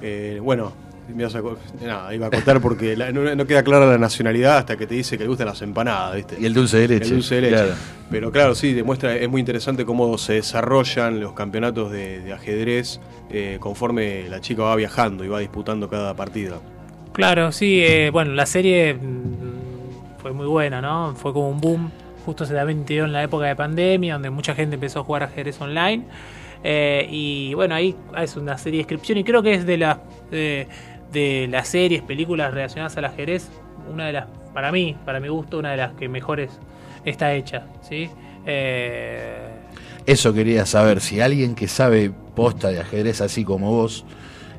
Eh, 0.02 0.40
bueno, 0.42 0.74
me 1.14 1.24
vas 1.24 1.36
a 1.36 1.42
co- 1.42 1.58
nada, 1.82 2.14
iba 2.14 2.28
a 2.28 2.30
contar 2.30 2.62
porque 2.62 2.96
la- 2.96 3.12
no, 3.12 3.36
no 3.36 3.46
queda 3.46 3.64
clara 3.64 3.86
la 3.86 3.98
nacionalidad 3.98 4.58
hasta 4.58 4.78
que 4.78 4.86
te 4.88 4.96
dice 4.96 5.18
que 5.18 5.24
le 5.24 5.30
gustan 5.30 5.48
las 5.48 5.62
empanadas, 5.62 6.16
¿viste? 6.16 6.38
Y 6.40 6.46
el 6.46 6.54
dulce 6.54 6.78
de 6.80 6.88
leche. 6.88 7.06
El 7.06 7.12
dulce 7.16 7.36
de 7.36 7.42
leche. 7.42 7.56
claro. 7.56 7.74
Pero 8.12 8.32
claro, 8.32 8.56
sí, 8.56 8.74
demuestra, 8.74 9.16
es 9.16 9.28
muy 9.30 9.40
interesante 9.40 9.86
cómo 9.86 10.18
se 10.18 10.34
desarrollan 10.34 11.20
los 11.20 11.34
campeonatos 11.34 11.92
de, 11.92 12.20
de 12.22 12.32
ajedrez 12.34 13.00
eh, 13.32 13.58
conforme 13.60 14.30
la 14.30 14.40
chica 14.40 14.64
va 14.64 14.76
viajando 14.76 15.24
y 15.26 15.28
va 15.28 15.40
disputando 15.40 15.90
cada 15.90 16.14
partida. 16.16 16.58
Claro, 17.14 17.52
sí, 17.52 17.82
eh, 17.84 18.10
bueno, 18.12 18.32
la 18.34 18.46
serie 18.46 18.94
mm, 18.94 20.20
fue 20.22 20.32
muy 20.32 20.46
buena, 20.48 20.82
¿no? 20.82 21.14
Fue 21.16 21.34
como 21.34 21.50
un 21.50 21.60
boom. 21.60 21.92
Justo 22.26 22.46
se 22.46 22.54
también 22.54 22.86
dio 22.86 23.04
en 23.06 23.12
la 23.14 23.22
época 23.24 23.46
de 23.46 23.56
pandemia, 23.56 24.14
donde 24.14 24.30
mucha 24.30 24.56
gente 24.56 24.76
empezó 24.76 25.02
a 25.02 25.04
jugar 25.04 25.24
ajedrez 25.24 25.60
online. 25.60 26.06
Eh, 26.64 27.06
y 27.12 27.54
bueno, 27.56 27.76
ahí 27.76 27.94
es 28.18 28.38
una 28.38 28.58
serie 28.58 28.78
de 28.78 28.84
descripción 28.84 29.18
y 29.18 29.24
creo 29.26 29.44
que 29.44 29.54
es 29.56 29.66
de, 29.66 29.78
las 29.78 29.98
de, 31.14 31.48
las 31.50 31.70
series, 31.70 32.02
películas 32.02 32.54
relacionadas 32.54 32.98
al 32.98 33.06
ajedrez, 33.06 33.50
una 33.92 34.08
de 34.08 34.14
las, 34.14 34.28
para 34.54 34.72
mí, 34.72 34.98
para 35.06 35.20
mi 35.20 35.30
gusto, 35.30 35.60
una 35.60 35.72
de 35.72 35.78
las 35.78 35.94
que 35.94 36.10
mejores 36.10 36.60
está 37.06 37.34
hecha, 37.34 37.68
¿sí? 37.82 38.10
Eh, 38.46 39.50
Eso 40.06 40.34
quería 40.34 40.66
saber, 40.66 41.00
si 41.00 41.22
alguien 41.22 41.56
que 41.56 41.68
sabe 41.68 42.12
posta 42.36 42.70
de 42.70 42.82
ajedrez 42.82 43.22
así 43.22 43.44
como 43.44 43.72
vos, 43.72 44.06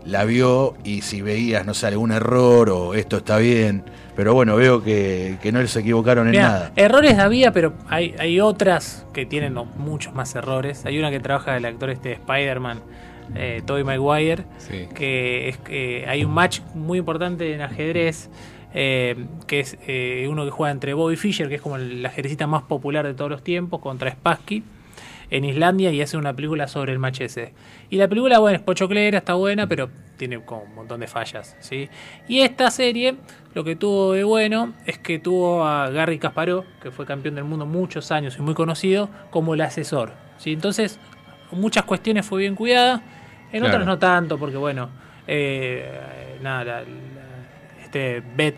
la 0.04 0.24
vio 0.24 0.74
y 0.84 1.00
si 1.00 1.22
veías, 1.22 1.64
no 1.64 1.74
sé, 1.74 1.86
algún 1.86 2.12
error 2.12 2.70
o 2.70 2.94
esto 2.94 3.18
está 3.18 3.38
bien. 3.38 3.84
Pero 4.14 4.34
bueno, 4.34 4.54
veo 4.56 4.82
que, 4.82 5.38
que 5.42 5.50
no 5.50 5.66
se 5.66 5.80
equivocaron 5.80 6.26
en 6.26 6.32
Mirá, 6.32 6.42
nada. 6.48 6.72
Errores 6.76 7.18
había, 7.18 7.52
pero 7.52 7.74
hay, 7.88 8.14
hay 8.18 8.38
otras 8.40 9.06
que 9.12 9.26
tienen 9.26 9.54
muchos 9.76 10.14
más 10.14 10.34
errores. 10.34 10.84
Hay 10.86 10.98
una 10.98 11.10
que 11.10 11.20
trabaja 11.20 11.56
el 11.56 11.64
actor 11.64 11.90
este 11.90 12.10
de 12.10 12.14
Spider-Man, 12.16 12.80
eh, 13.34 13.62
Tobey 13.66 13.84
Maguire, 13.84 14.44
Sí. 14.58 14.86
que 14.94 15.48
es 15.48 16.08
hay 16.08 16.24
un 16.24 16.32
match 16.32 16.60
muy 16.74 16.98
importante 16.98 17.52
en 17.54 17.60
ajedrez, 17.62 18.30
eh, 18.74 19.26
que 19.46 19.60
es 19.60 19.78
eh, 19.86 20.26
uno 20.28 20.44
que 20.44 20.50
juega 20.50 20.72
entre 20.72 20.94
Bobby 20.94 21.16
Fischer, 21.16 21.48
que 21.48 21.56
es 21.56 21.60
como 21.62 21.76
el 21.76 22.04
ajedrecista 22.04 22.46
más 22.46 22.62
popular 22.64 23.06
de 23.06 23.14
todos 23.14 23.30
los 23.30 23.42
tiempos, 23.44 23.80
contra 23.80 24.10
Spassky 24.10 24.64
en 25.30 25.44
Islandia 25.44 25.90
y 25.90 26.00
hace 26.02 26.16
una 26.16 26.34
película 26.34 26.68
sobre 26.68 26.92
el 26.92 26.98
match 26.98 27.20
ese. 27.22 27.54
Y 27.90 27.96
la 27.96 28.08
película, 28.08 28.38
bueno, 28.40 28.56
es 28.56 28.62
pochoclera, 28.62 29.18
está 29.18 29.34
buena, 29.34 29.66
pero 29.66 29.88
tiene 30.16 30.40
como 30.44 30.62
un 30.62 30.74
montón 30.74 31.00
de 31.00 31.06
fallas, 31.08 31.56
¿sí? 31.60 31.88
Y 32.28 32.40
esta 32.40 32.70
serie, 32.70 33.16
lo 33.54 33.64
que 33.64 33.74
tuvo 33.74 34.12
de 34.12 34.22
bueno 34.22 34.74
es 34.86 34.98
que 34.98 35.18
tuvo 35.18 35.64
a 35.64 35.90
Garry 35.90 36.18
Kasparov, 36.18 36.64
que 36.82 36.90
fue 36.90 37.06
campeón 37.06 37.34
del 37.36 37.44
mundo 37.44 37.66
muchos 37.66 38.12
años 38.12 38.36
y 38.38 38.42
muy 38.42 38.54
conocido, 38.54 39.08
como 39.30 39.54
el 39.54 39.60
asesor, 39.62 40.12
¿sí? 40.36 40.52
Entonces, 40.52 41.00
muchas 41.54 41.84
cuestiones 41.84 42.24
fue 42.26 42.40
bien 42.40 42.54
cuidada, 42.54 43.00
en 43.52 43.60
Claro. 43.60 43.66
otras 43.74 43.86
no 43.86 43.98
tanto, 43.98 44.38
porque 44.38 44.56
bueno, 44.56 44.88
eh, 45.26 46.38
nada, 46.42 46.64
la- 46.64 46.80
la- 46.80 46.86
este 47.84 48.22
Beth 48.36 48.56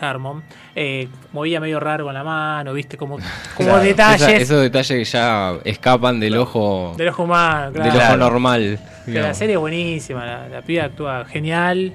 Harmon 0.00 0.42
eh, 0.74 1.08
movía 1.32 1.58
medio 1.58 1.80
raro 1.80 2.04
con 2.04 2.12
la 2.12 2.22
mano, 2.24 2.72
viste, 2.74 2.96
como, 2.98 3.16
como 3.16 3.24
Claro. 3.70 3.82
detalles 3.82 4.22
Esa- 4.22 4.36
esos 4.36 4.60
detalles 4.62 4.88
que 4.98 5.04
ya 5.04 5.54
escapan 5.64 6.20
del 6.20 6.36
ojo 6.36 6.94
del 6.98 7.08
ojo 7.08 7.22
humano, 7.24 7.70
del 7.70 7.82
claro. 7.90 8.08
ojo 8.08 8.16
normal. 8.16 8.78
Que 9.06 9.20
la 9.20 9.32
serie 9.34 9.54
es 9.54 9.60
buenísima, 9.60 10.26
la, 10.26 10.48
la 10.48 10.62
piba 10.62 10.84
actúa 10.84 11.24
genial 11.24 11.94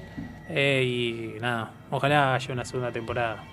eh, 0.49 0.83
y 1.35 1.39
nada, 1.41 1.71
ojalá 1.91 2.33
haya 2.35 2.53
una 2.53 2.65
segunda 2.65 2.91
temporada. 2.91 3.43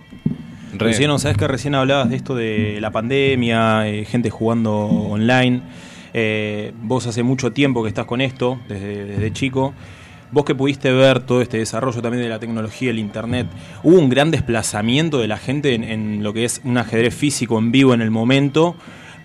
Re. 0.73 0.79
Recién, 0.87 1.19
¿sabes 1.19 1.37
que 1.37 1.49
recién 1.49 1.75
hablabas 1.75 2.09
de 2.11 2.17
esto 2.17 2.35
de 2.35 2.79
la 2.81 2.91
pandemia, 2.91 3.89
eh, 3.89 4.05
gente 4.05 4.31
jugando 4.31 4.77
online? 4.87 5.63
Eh, 6.15 6.73
vos 6.83 7.07
hace 7.07 7.23
mucho 7.23 7.53
tiempo 7.53 7.83
que 7.83 7.89
estás 7.89 8.07
con 8.07 8.21
esto, 8.21 8.59
desde, 8.69 9.33
chico. 9.33 9.75
Vos 10.31 10.45
que 10.45 10.55
pudiste 10.55 10.93
ver 10.93 11.21
todo 11.21 11.41
este 11.41 11.59
desarrollo 11.59 12.03
también 12.03 12.23
de 12.23 12.29
la 12.29 12.39
tecnología, 12.39 12.91
el 12.91 12.99
internet, 12.99 13.47
¿hubo 13.83 13.99
un 13.99 14.11
gran 14.11 14.31
desplazamiento 14.31 15.19
de 15.19 15.29
la 15.29 15.39
gente 15.39 15.75
en, 15.75 16.23
lo 16.23 16.35
que 16.35 16.45
es 16.45 16.61
un 16.65 16.77
ajedrez 16.77 17.15
físico 17.15 17.59
en 17.59 17.73
vivo 17.73 17.95
en 17.95 18.03
el 18.03 18.11
momento 18.11 18.77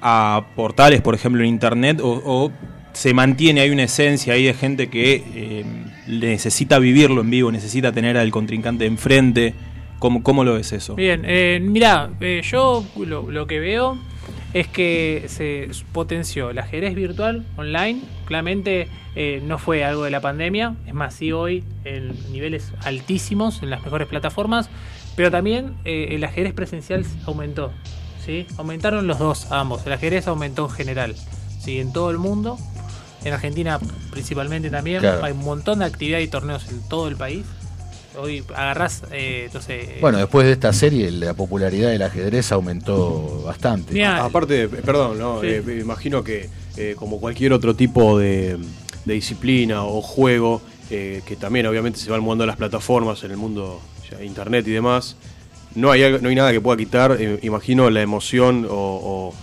a 0.01 0.45
portales, 0.55 1.01
por 1.01 1.13
ejemplo, 1.13 1.41
en 1.41 1.49
internet? 1.49 1.99
¿O, 2.01 2.51
se 2.93 3.13
mantiene, 3.13 3.61
hay 3.61 3.71
una 3.71 3.83
esencia 3.83 4.33
ahí 4.33 4.43
de 4.43 4.53
gente 4.53 4.87
que 4.87 5.23
eh, 5.33 5.65
necesita 6.07 6.77
vivirlo 6.77 7.21
en 7.21 7.31
vivo, 7.31 7.51
necesita 7.51 7.91
tener 7.91 8.17
al 8.17 8.31
contrincante 8.31 8.85
enfrente? 8.85 9.55
¿Cómo, 9.99 10.21
cómo 10.21 10.43
lo 10.43 10.53
ves 10.53 10.71
eso? 10.73 10.95
Bien, 10.95 11.23
eh, 11.25 11.59
mira, 11.61 12.11
yo 12.43 12.85
lo, 12.97 13.31
lo 13.31 13.47
que 13.47 13.59
veo 13.59 13.97
es 14.53 14.67
que 14.67 15.25
se 15.27 15.69
potenció 15.91 16.51
el 16.51 16.59
ajedrez 16.59 16.95
virtual 16.95 17.45
online. 17.57 18.01
Claramente 18.25 18.87
eh, 19.15 19.41
no 19.43 19.57
fue 19.57 19.83
algo 19.83 20.03
de 20.03 20.11
la 20.11 20.21
pandemia, 20.21 20.75
es 20.87 20.93
más, 20.93 21.15
sí 21.15 21.31
hoy 21.31 21.63
en 21.85 22.13
niveles 22.31 22.71
altísimos 22.83 23.63
en 23.63 23.69
las 23.69 23.83
mejores 23.83 24.07
plataformas, 24.07 24.69
pero 25.15 25.31
también 25.31 25.75
eh, 25.85 26.09
el 26.11 26.23
ajedrez 26.23 26.53
presencial 26.53 27.05
aumentó. 27.25 27.71
¿sí? 28.23 28.47
Aumentaron 28.57 29.07
los 29.07 29.19
dos, 29.19 29.51
ambos. 29.51 29.85
El 29.85 29.93
ajedrez 29.93 30.27
aumentó 30.27 30.65
en 30.65 30.71
general, 30.71 31.15
¿sí? 31.59 31.79
en 31.79 31.91
todo 31.91 32.11
el 32.11 32.17
mundo. 32.17 32.57
En 33.23 33.33
Argentina 33.33 33.79
principalmente 34.11 34.69
también. 34.69 34.99
Claro. 34.99 35.23
Hay 35.23 35.31
un 35.31 35.43
montón 35.43 35.79
de 35.79 35.85
actividad 35.85 36.19
y 36.19 36.27
torneos 36.27 36.69
en 36.69 36.87
todo 36.89 37.07
el 37.07 37.15
país. 37.15 37.45
Hoy 38.15 38.43
agarrás, 38.55 39.01
eh, 39.11 39.43
entonces, 39.45 39.99
Bueno, 39.99 40.19
después 40.19 40.45
de 40.45 40.53
esta 40.53 40.71
serie, 40.71 41.09
la 41.11 41.33
popularidad 41.33 41.89
del 41.89 42.03
ajedrez 42.03 42.51
aumentó 42.51 43.41
bastante. 43.43 43.93
Mirá, 43.93 44.23
Aparte, 44.25 44.63
eh, 44.63 44.67
perdón, 44.69 45.17
¿no? 45.17 45.41
Sí. 45.41 45.47
Eh, 45.47 45.63
me 45.65 45.79
imagino 45.79 46.23
que 46.23 46.47
eh, 46.77 46.95
como 46.97 47.19
cualquier 47.19 47.53
otro 47.53 47.75
tipo 47.75 48.19
de, 48.19 48.57
de 49.05 49.13
disciplina 49.13 49.83
o 49.83 50.01
juego, 50.01 50.61
eh, 50.91 51.21
que 51.25 51.35
también 51.35 51.65
obviamente 51.65 51.97
se 51.99 52.09
va 52.09 52.15
al 52.15 52.21
mundo 52.21 52.43
de 52.43 52.47
las 52.47 52.57
plataformas, 52.57 53.23
en 53.23 53.31
el 53.31 53.37
mundo 53.37 53.81
ya, 54.11 54.23
internet 54.23 54.67
y 54.67 54.71
demás, 54.71 55.15
no 55.73 55.89
hay, 55.89 56.03
algo- 56.03 56.19
no 56.21 56.29
hay 56.29 56.35
nada 56.35 56.51
que 56.51 56.61
pueda 56.61 56.77
quitar, 56.77 57.17
eh, 57.19 57.39
imagino, 57.41 57.89
la 57.89 58.01
emoción 58.01 58.67
o... 58.69 58.73
o- 58.75 59.33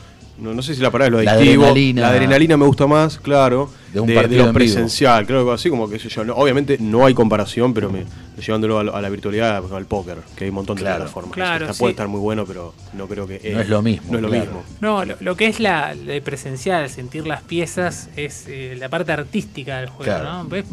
no, 0.40 0.54
no 0.54 0.62
sé 0.62 0.74
si 0.74 0.80
la 0.80 0.90
palabra 0.90 1.06
es 1.06 1.12
lo 1.12 1.22
La 1.22 1.32
adictivo. 1.38 1.62
adrenalina. 1.64 2.00
La 2.02 2.08
adrenalina 2.10 2.56
me 2.56 2.66
gusta 2.66 2.86
más, 2.86 3.18
claro. 3.18 3.70
De 3.92 3.98
un 3.98 4.06
partido 4.14 4.42
lo 4.44 4.48
en 4.50 4.54
vivo. 4.54 4.54
presencial, 4.54 5.26
creo 5.26 5.44
que 5.44 5.52
así 5.52 5.68
como 5.68 5.88
que 5.90 5.98
sé 5.98 6.08
yo. 6.08 6.24
no- 6.24 6.34
obviamente 6.36 6.76
no 6.78 7.04
hay 7.06 7.12
comparación, 7.14 7.74
pero 7.74 7.90
me, 7.90 8.04
llevándolo 8.40 8.78
a, 8.78 8.82
a 8.98 9.02
la 9.02 9.08
virtualidad, 9.08 9.62
al 9.74 9.86
póker, 9.86 10.18
que 10.36 10.44
hay 10.44 10.50
un 10.50 10.54
montón 10.54 10.76
de 10.76 10.82
Claro. 10.82 10.98
plataformas. 10.98 11.32
Claro, 11.34 11.64
Está- 11.64 11.74
sí. 11.74 11.80
puede 11.80 11.90
estar 11.90 12.06
muy 12.06 12.20
bueno, 12.20 12.44
pero 12.46 12.72
no 12.92 13.08
creo 13.08 13.26
que... 13.26 13.40
No 13.52 13.60
es 13.60 13.68
lo 13.68 13.82
mismo, 13.82 14.06
No 14.12 14.18
es 14.18 14.22
lo 14.22 14.28
claro. 14.28 14.44
mismo. 14.44 14.62
No, 14.80 15.04
lo, 15.04 15.16
lo 15.18 15.36
que 15.36 15.46
es 15.48 15.58
la, 15.58 15.94
la 15.94 16.20
presencial, 16.20 16.88
sentir 16.88 17.26
las 17.26 17.42
piezas, 17.42 18.08
es 18.16 18.44
eh, 18.48 18.76
la 18.78 18.88
parte 18.88 19.10
artística 19.12 19.78
del 19.80 19.88
juego, 19.88 20.04
Claro. 20.04 20.44
¿no? 20.44 20.48
Ves- 20.48 20.66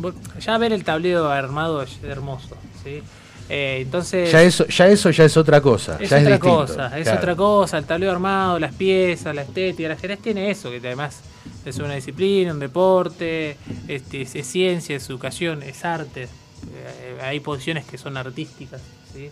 Ya 0.45 0.57
ver 0.59 0.71
el 0.71 0.83
tablero 0.83 1.27
armado 1.29 1.81
es 1.81 1.97
hermoso, 2.03 2.55
¿sí? 2.83 3.01
Eh, 3.49 3.79
entonces... 3.83 4.31
Ya 4.31 4.41
eso, 4.41 4.65
ya 4.67 4.87
eso 4.87 5.09
ya 5.09 5.23
es 5.25 5.37
otra 5.37 5.61
cosa. 5.61 5.97
es 5.99 6.09
ya 6.09 6.17
otra 6.17 6.35
es 6.35 6.41
distinto. 6.41 6.57
cosa, 6.57 6.97
es 6.97 7.03
Claro. 7.03 7.17
otra 7.19 7.35
cosa, 7.35 7.77
el 7.77 7.85
tablero 7.85 8.11
armado, 8.11 8.59
las 8.59 8.73
piezas, 8.73 9.33
la 9.33 9.43
estética, 9.43 9.85
el 9.87 9.93
ajedrez 9.93 10.19
tiene 10.19 10.49
eso, 10.51 10.69
que 10.69 10.77
además 10.77 11.21
es 11.65 11.77
una 11.77 11.95
disciplina, 11.95 12.51
un 12.51 12.59
deporte, 12.59 13.57
este, 13.87 14.21
es, 14.23 14.35
es 14.35 14.47
ciencia, 14.47 14.95
es 14.95 15.09
educación, 15.09 15.63
es 15.63 15.83
arte, 15.85 16.27
Eh, 16.73 17.21
hay 17.21 17.39
posiciones 17.39 17.85
que 17.85 17.97
son 17.97 18.17
artísticas, 18.17 18.81
¿sí? 19.13 19.29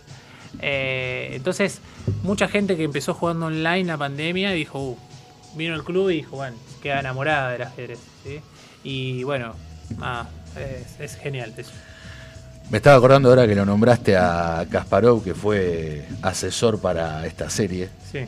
Eh, 0.62 1.30
entonces, 1.34 1.80
mucha 2.22 2.48
gente 2.48 2.76
que 2.76 2.84
empezó 2.84 3.12
jugando 3.14 3.46
online 3.46 3.84
la 3.84 3.98
pandemia 3.98 4.52
dijo, 4.52 4.78
uh, 4.80 4.96
vino 5.54 5.74
al 5.74 5.82
club 5.84 6.08
y 6.10 6.14
dijo, 6.16 6.36
bueno, 6.36 6.56
queda 6.82 7.00
enamorada 7.00 7.50
del 7.52 7.62
ajedrez, 7.62 7.98
¿sí? 8.24 8.40
Y 8.84 9.24
bueno, 9.24 9.54
ah, 10.00 10.28
es, 10.56 11.00
es 11.00 11.18
genial 11.18 11.52
eso. 11.58 11.72
Me 12.70 12.78
estaba 12.78 12.96
acordando 12.96 13.28
ahora 13.28 13.46
que 13.46 13.54
lo 13.54 13.64
nombraste 13.64 14.16
a 14.16 14.66
Kasparov, 14.68 15.22
que 15.22 15.34
fue 15.34 16.04
asesor 16.22 16.80
para 16.80 17.24
esta 17.26 17.48
serie, 17.48 17.88
Sí. 18.10 18.18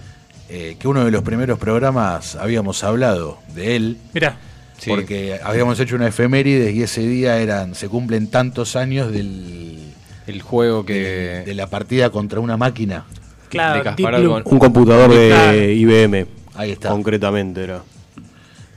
eh, 0.49 0.77
que 0.79 0.87
uno 0.87 1.05
de 1.05 1.11
los 1.11 1.23
primeros 1.23 1.59
programas 1.59 2.37
habíamos 2.37 2.85
hablado 2.85 3.39
de 3.55 3.75
él, 3.77 3.99
Mirá, 4.15 4.37
Sí. 4.79 4.91
porque 4.91 5.41
habíamos 5.43 5.81
hecho 5.81 5.97
una 5.97 6.07
efeméride 6.07 6.71
y 6.71 6.83
ese 6.83 7.01
día 7.01 7.39
eran 7.39 7.75
se 7.75 7.89
cumplen 7.89 8.29
tantos 8.29 8.77
años 8.77 9.11
del, 9.11 9.93
El 10.29 10.41
juego 10.43 10.85
de, 10.85 10.87
que. 10.87 11.43
de 11.45 11.55
la 11.55 11.67
partida 11.67 12.11
contra 12.11 12.39
una 12.39 12.57
máquina. 12.57 13.07
claro, 13.49 13.79
de 13.79 13.91
Deep 13.91 13.97
Kasparov 13.97 14.21
Blue. 14.21 14.31
con- 14.45 14.53
Un 14.53 14.59
computador 14.61 15.11
de 15.13 15.29
Claro. 15.31 15.63
IBM, 15.65 16.27
Ahí 16.55 16.71
está. 16.73 16.91
concretamente 16.91 17.65
era. 17.65 17.83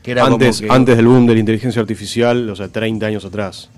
Que 0.01 0.11
era 0.13 0.23
como 0.23 0.35
Antes, 0.37 0.61
que- 0.61 0.67
antes 0.71 0.95
del 0.97 1.05
boom 1.05 1.27
de 1.27 1.33
la 1.35 1.39
inteligencia 1.39 1.79
artificial, 1.81 2.49
o 2.49 2.55
sea, 2.55 2.67
30 2.69 3.05
años 3.05 3.23
atrás. 3.25 3.69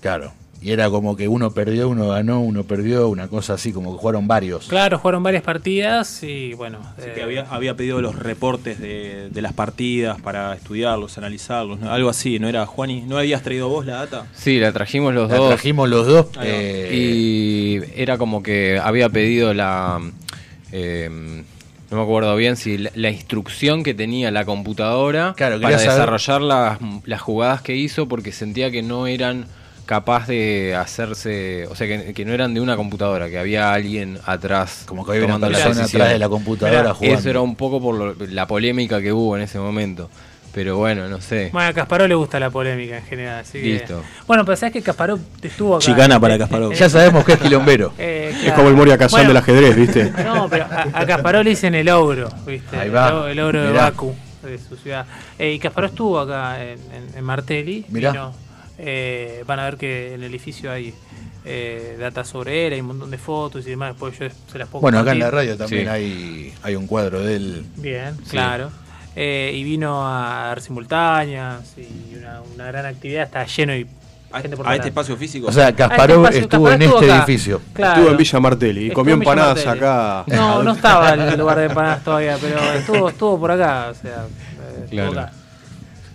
Claro. 0.00 0.32
Y 0.62 0.70
era 0.72 0.88
como 0.90 1.16
que 1.16 1.26
uno 1.28 1.50
perdió, 1.50 1.88
uno 1.88 2.08
ganó, 2.08 2.40
uno 2.40 2.64
perdió, 2.64 3.08
una 3.08 3.28
cosa 3.28 3.54
así, 3.54 3.72
como 3.72 3.92
que 3.92 3.98
jugaron 3.98 4.28
varios. 4.28 4.66
Claro, 4.68 4.98
jugaron 4.98 5.22
varias 5.22 5.42
partidas 5.42 6.22
y 6.22 6.54
bueno. 6.54 6.78
Así 6.96 7.08
eh, 7.08 7.12
que 7.14 7.22
había, 7.22 7.46
había 7.50 7.74
pedido 7.76 8.00
los 8.00 8.14
reportes 8.16 8.78
de, 8.78 9.28
de 9.30 9.42
las 9.42 9.52
partidas 9.52 10.20
para 10.20 10.54
estudiarlos, 10.54 11.18
analizarlos, 11.18 11.80
¿no? 11.80 11.90
algo 11.92 12.08
así, 12.08 12.38
¿no 12.38 12.48
era, 12.48 12.64
Juani? 12.66 13.02
¿No 13.02 13.18
habías 13.18 13.42
traído 13.42 13.68
vos 13.68 13.84
la 13.86 13.94
data? 13.96 14.26
Sí, 14.34 14.58
la 14.58 14.72
trajimos 14.72 15.12
los 15.14 15.30
La 15.30 15.36
dos. 15.36 15.48
trajimos 15.48 15.88
los 15.88 16.06
dos. 16.06 16.26
Eh, 16.42 16.90
Y 16.92 18.00
era 18.00 18.18
como 18.18 18.42
que 18.42 18.78
había 18.82 19.08
pedido 19.08 19.54
la. 19.54 20.00
eh, 20.70 21.42
no 21.90 21.96
me 21.98 22.04
acuerdo 22.04 22.34
bien 22.36 22.56
si 22.56 22.78
la, 22.78 22.90
la 22.94 23.10
instrucción 23.10 23.82
que 23.82 23.92
tenía 23.92 24.30
la 24.30 24.46
computadora 24.46 25.34
Claro, 25.36 25.60
para 25.60 25.76
desarrollar 25.78 26.40
las, 26.40 26.78
las 27.04 27.20
jugadas 27.20 27.60
que 27.60 27.76
hizo 27.76 28.08
porque 28.08 28.32
sentía 28.32 28.70
que 28.70 28.82
no 28.82 29.06
eran 29.06 29.44
capaz 29.86 30.26
de 30.28 30.74
hacerse, 30.76 31.66
o 31.68 31.74
sea, 31.74 31.86
que, 31.86 32.14
que 32.14 32.24
no 32.24 32.32
eran 32.32 32.54
de 32.54 32.60
una 32.60 32.76
computadora, 32.76 33.28
que 33.28 33.38
había 33.38 33.72
alguien 33.72 34.18
atrás 34.26 34.84
como 34.86 35.04
que 35.04 35.12
había 35.12 35.24
una 35.24 35.34
tomando 35.34 35.50
las 35.50 35.60
persona 35.62 35.82
decisiones. 35.82 36.04
atrás 36.06 36.12
de 36.14 36.18
la 36.18 36.28
computadora 36.28 36.80
Mirá, 36.82 36.94
jugando. 36.94 37.18
Eso 37.18 37.30
era 37.30 37.40
un 37.40 37.56
poco 37.56 37.80
por 37.80 37.94
lo- 37.94 38.14
la 38.26 38.46
polémica 38.46 39.00
que 39.00 39.12
hubo 39.12 39.36
en 39.36 39.42
ese 39.42 39.58
momento. 39.58 40.08
Pero 40.54 40.76
bueno, 40.76 41.08
no 41.08 41.18
sé. 41.18 41.48
Bueno, 41.50 41.70
a 41.70 41.72
Kasparov 41.72 42.08
le 42.08 42.14
gusta 42.14 42.38
la 42.38 42.50
polémica 42.50 42.98
en 42.98 43.04
general, 43.06 43.40
así 43.40 43.58
que... 43.58 43.64
Listo. 43.68 44.02
Bueno, 44.26 44.44
pero 44.44 44.54
sabes 44.54 44.74
que 44.74 44.82
Kasparov 44.82 45.18
estuvo 45.40 45.76
acá. 45.76 45.86
Chicana 45.86 46.20
para 46.20 46.34
Eh, 46.34 46.38
Kasparov. 46.40 46.72
eh, 46.72 46.76
Ya 46.76 46.90
sabemos 46.90 47.24
que 47.24 47.32
es 47.32 47.38
quilombero. 47.38 47.94
eh, 47.98 48.34
Es 48.44 48.52
como 48.52 48.68
el 48.68 48.74
Moria 48.74 48.98
Kazan 48.98 49.20
Bueno, 49.20 49.28
del 49.28 49.36
ajedrez, 49.38 49.74
¿viste? 49.76 50.12
No, 50.24 50.48
pero 50.50 50.64
a, 50.66 50.88
a 50.92 51.06
Kasparov 51.06 51.42
le 51.44 51.50
dicen 51.50 51.74
el 51.74 51.88
ogro, 51.88 52.28
¿viste? 52.46 52.76
Ahí 52.76 52.90
va. 52.90 53.24
El, 53.30 53.38
el 53.38 53.40
ogro 53.40 53.62
de 53.62 53.68
Mirá. 53.70 53.82
Baku, 53.84 54.14
de 54.42 54.58
su 54.58 54.76
ciudad. 54.76 55.06
Eh, 55.38 55.52
y 55.54 55.58
Kasparov 55.58 55.88
estuvo 55.88 56.20
acá 56.20 56.62
en, 56.62 56.78
en- 56.92 57.16
en 57.16 57.24
Martelli. 57.24 57.86
Mirá. 57.88 58.10
vino, 58.12 58.34
eh, 58.84 59.44
van 59.46 59.60
a 59.60 59.64
ver 59.64 59.76
que 59.76 60.08
en 60.14 60.22
el 60.22 60.30
edificio 60.30 60.70
hay 60.72 60.92
eh, 61.44 61.96
data 61.98 62.24
sobre 62.24 62.66
él, 62.66 62.72
hay 62.74 62.80
un 62.80 62.88
montón 62.88 63.10
de 63.10 63.18
fotos 63.18 63.64
y 63.66 63.70
demás. 63.70 63.90
Después 63.92 64.18
yo 64.18 64.26
se 64.50 64.58
las 64.58 64.68
puedo 64.68 64.82
Bueno, 64.82 64.98
acá 64.98 65.12
en 65.12 65.20
la 65.20 65.30
radio 65.30 65.56
también 65.56 65.84
Sí. 65.84 65.88
hay, 65.88 66.54
hay 66.62 66.74
un 66.76 66.86
cuadro 66.86 67.20
de 67.22 67.36
él. 67.36 67.66
Bien, 67.76 68.16
claro. 68.28 68.70
Eh, 69.14 69.52
y 69.54 69.62
vino 69.64 70.06
a 70.06 70.46
dar 70.48 70.60
simultáneas 70.62 71.74
y 71.76 72.16
una, 72.16 72.40
una 72.54 72.64
gran 72.66 72.86
actividad, 72.86 73.24
está 73.24 73.44
lleno 73.46 73.74
y 73.76 73.86
A, 74.32 74.40
gente 74.40 74.56
por 74.56 74.66
a 74.66 74.74
este 74.74 74.88
espacio 74.88 75.14
físico. 75.18 75.48
O 75.48 75.52
sea, 75.52 75.68
este 75.68 75.76
Kasparov 75.82 76.24
espacio- 76.24 76.40
estuvo 76.40 76.64
Kasparov 76.64 76.74
en 76.74 76.82
estuvo 76.82 77.00
este 77.02 77.12
acá. 77.12 77.24
edificio. 77.24 77.60
Claro. 77.74 77.92
Estuvo 77.94 78.10
en 78.12 78.16
Villa 78.16 78.40
Martelli 78.40 78.80
y 78.80 78.84
Estuvo 78.86 79.00
comió 79.00 79.14
empanadas 79.14 79.66
acá. 79.66 80.24
No, 80.28 80.62
no 80.62 80.72
estaba 80.72 81.12
en 81.12 81.20
el 81.20 81.38
lugar 81.38 81.58
de 81.58 81.64
empanadas 81.66 82.02
todavía, 82.02 82.38
pero 82.40 82.58
estuvo, 82.74 83.08
estuvo 83.10 83.38
por 83.38 83.50
acá, 83.50 83.88
o 83.90 83.94
sea, 83.94 84.24
eh, 84.24 84.84
estuvo 84.84 84.88
Claro. 84.90 85.20
acá. 85.20 85.32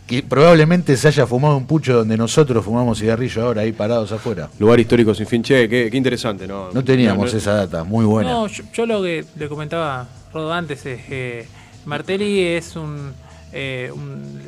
Que 0.08 0.24
probablemente 0.24 0.96
se 0.96 1.10
haya 1.10 1.28
fumado 1.28 1.58
un 1.58 1.68
pucho 1.68 1.94
donde 1.94 2.16
nosotros 2.16 2.64
fumamos 2.64 2.98
cigarrillo 3.00 3.44
ahora 3.46 3.62
ahí 3.64 3.74
parados 3.74 4.12
afuera. 4.14 4.50
Lugar 4.58 4.80
histórico 4.80 5.14
sin 5.14 5.28
fin. 5.28 5.44
Che, 5.44 5.68
qué, 5.68 5.90
qué 5.92 5.98
interesante, 5.98 6.48
¿no? 6.48 6.72
No 6.72 6.82
teníamos 6.84 7.26
No, 7.28 7.32
no- 7.34 7.38
esa 7.38 7.54
data, 7.56 7.84
muy 7.84 8.06
buena. 8.06 8.32
No, 8.32 8.48
yo, 8.48 8.64
yo 8.74 8.86
lo 8.86 9.04
que 9.04 9.26
le 9.38 9.50
comentaba 9.50 10.08
Rodo 10.34 10.54
antes 10.54 10.86
es 10.86 11.04
que 11.04 11.46
Martelli 11.86 12.42
es 12.42 12.78
un, 12.78 13.12
eh, 13.52 13.92
un- 13.94 14.42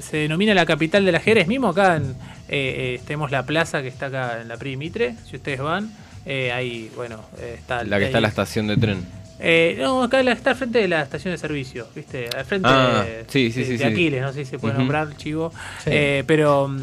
se, 0.00 0.16
denomina 0.16 0.54
la 0.54 0.64
capital 0.64 1.04
del 1.04 1.16
ajedrez. 1.16 1.46
Mismo 1.48 1.68
acá 1.68 1.96
en, 1.96 2.04
eh, 2.04 2.14
eh, 2.48 3.00
tenemos 3.06 3.30
la 3.30 3.44
plaza 3.44 3.82
que 3.82 3.88
está 3.88 4.06
acá 4.06 4.40
en 4.40 4.48
la 4.48 4.56
Pri 4.56 4.78
Mitre, 4.78 5.16
si 5.28 5.36
ustedes 5.36 5.60
van, 5.60 5.90
eh, 6.24 6.50
ahí, 6.50 6.90
bueno, 6.96 7.20
eh, 7.38 7.56
está... 7.58 7.84
La 7.84 7.98
que 7.98 8.06
está 8.06 8.18
en 8.18 8.22
la 8.22 8.28
estación 8.28 8.66
de 8.68 8.78
tren. 8.78 9.04
Eh, 9.40 9.76
no, 9.80 10.02
acá 10.04 10.20
está 10.20 10.50
al 10.50 10.56
frente 10.56 10.78
de 10.80 10.88
la 10.88 11.02
estación 11.02 11.32
de 11.34 11.38
servicio, 11.38 11.88
¿viste? 11.94 12.28
Al 12.36 12.44
frente 12.44 12.68
Ah, 12.70 13.04
de, 13.04 13.24
sí, 13.28 13.50
sí, 13.50 13.60
de- 13.60 13.66
sí, 13.66 13.72
de 13.72 13.78
sí. 13.78 13.84
Aquiles, 13.84 14.22
no 14.22 14.32
sé 14.32 14.44
si 14.44 14.50
se 14.52 14.58
puede 14.58 14.74
Ujú. 14.74 14.82
nombrar, 14.82 15.16
chivo. 15.16 15.52
Sí. 15.82 15.90
Eh, 15.92 16.24
pero 16.26 16.68
mm, 16.68 16.78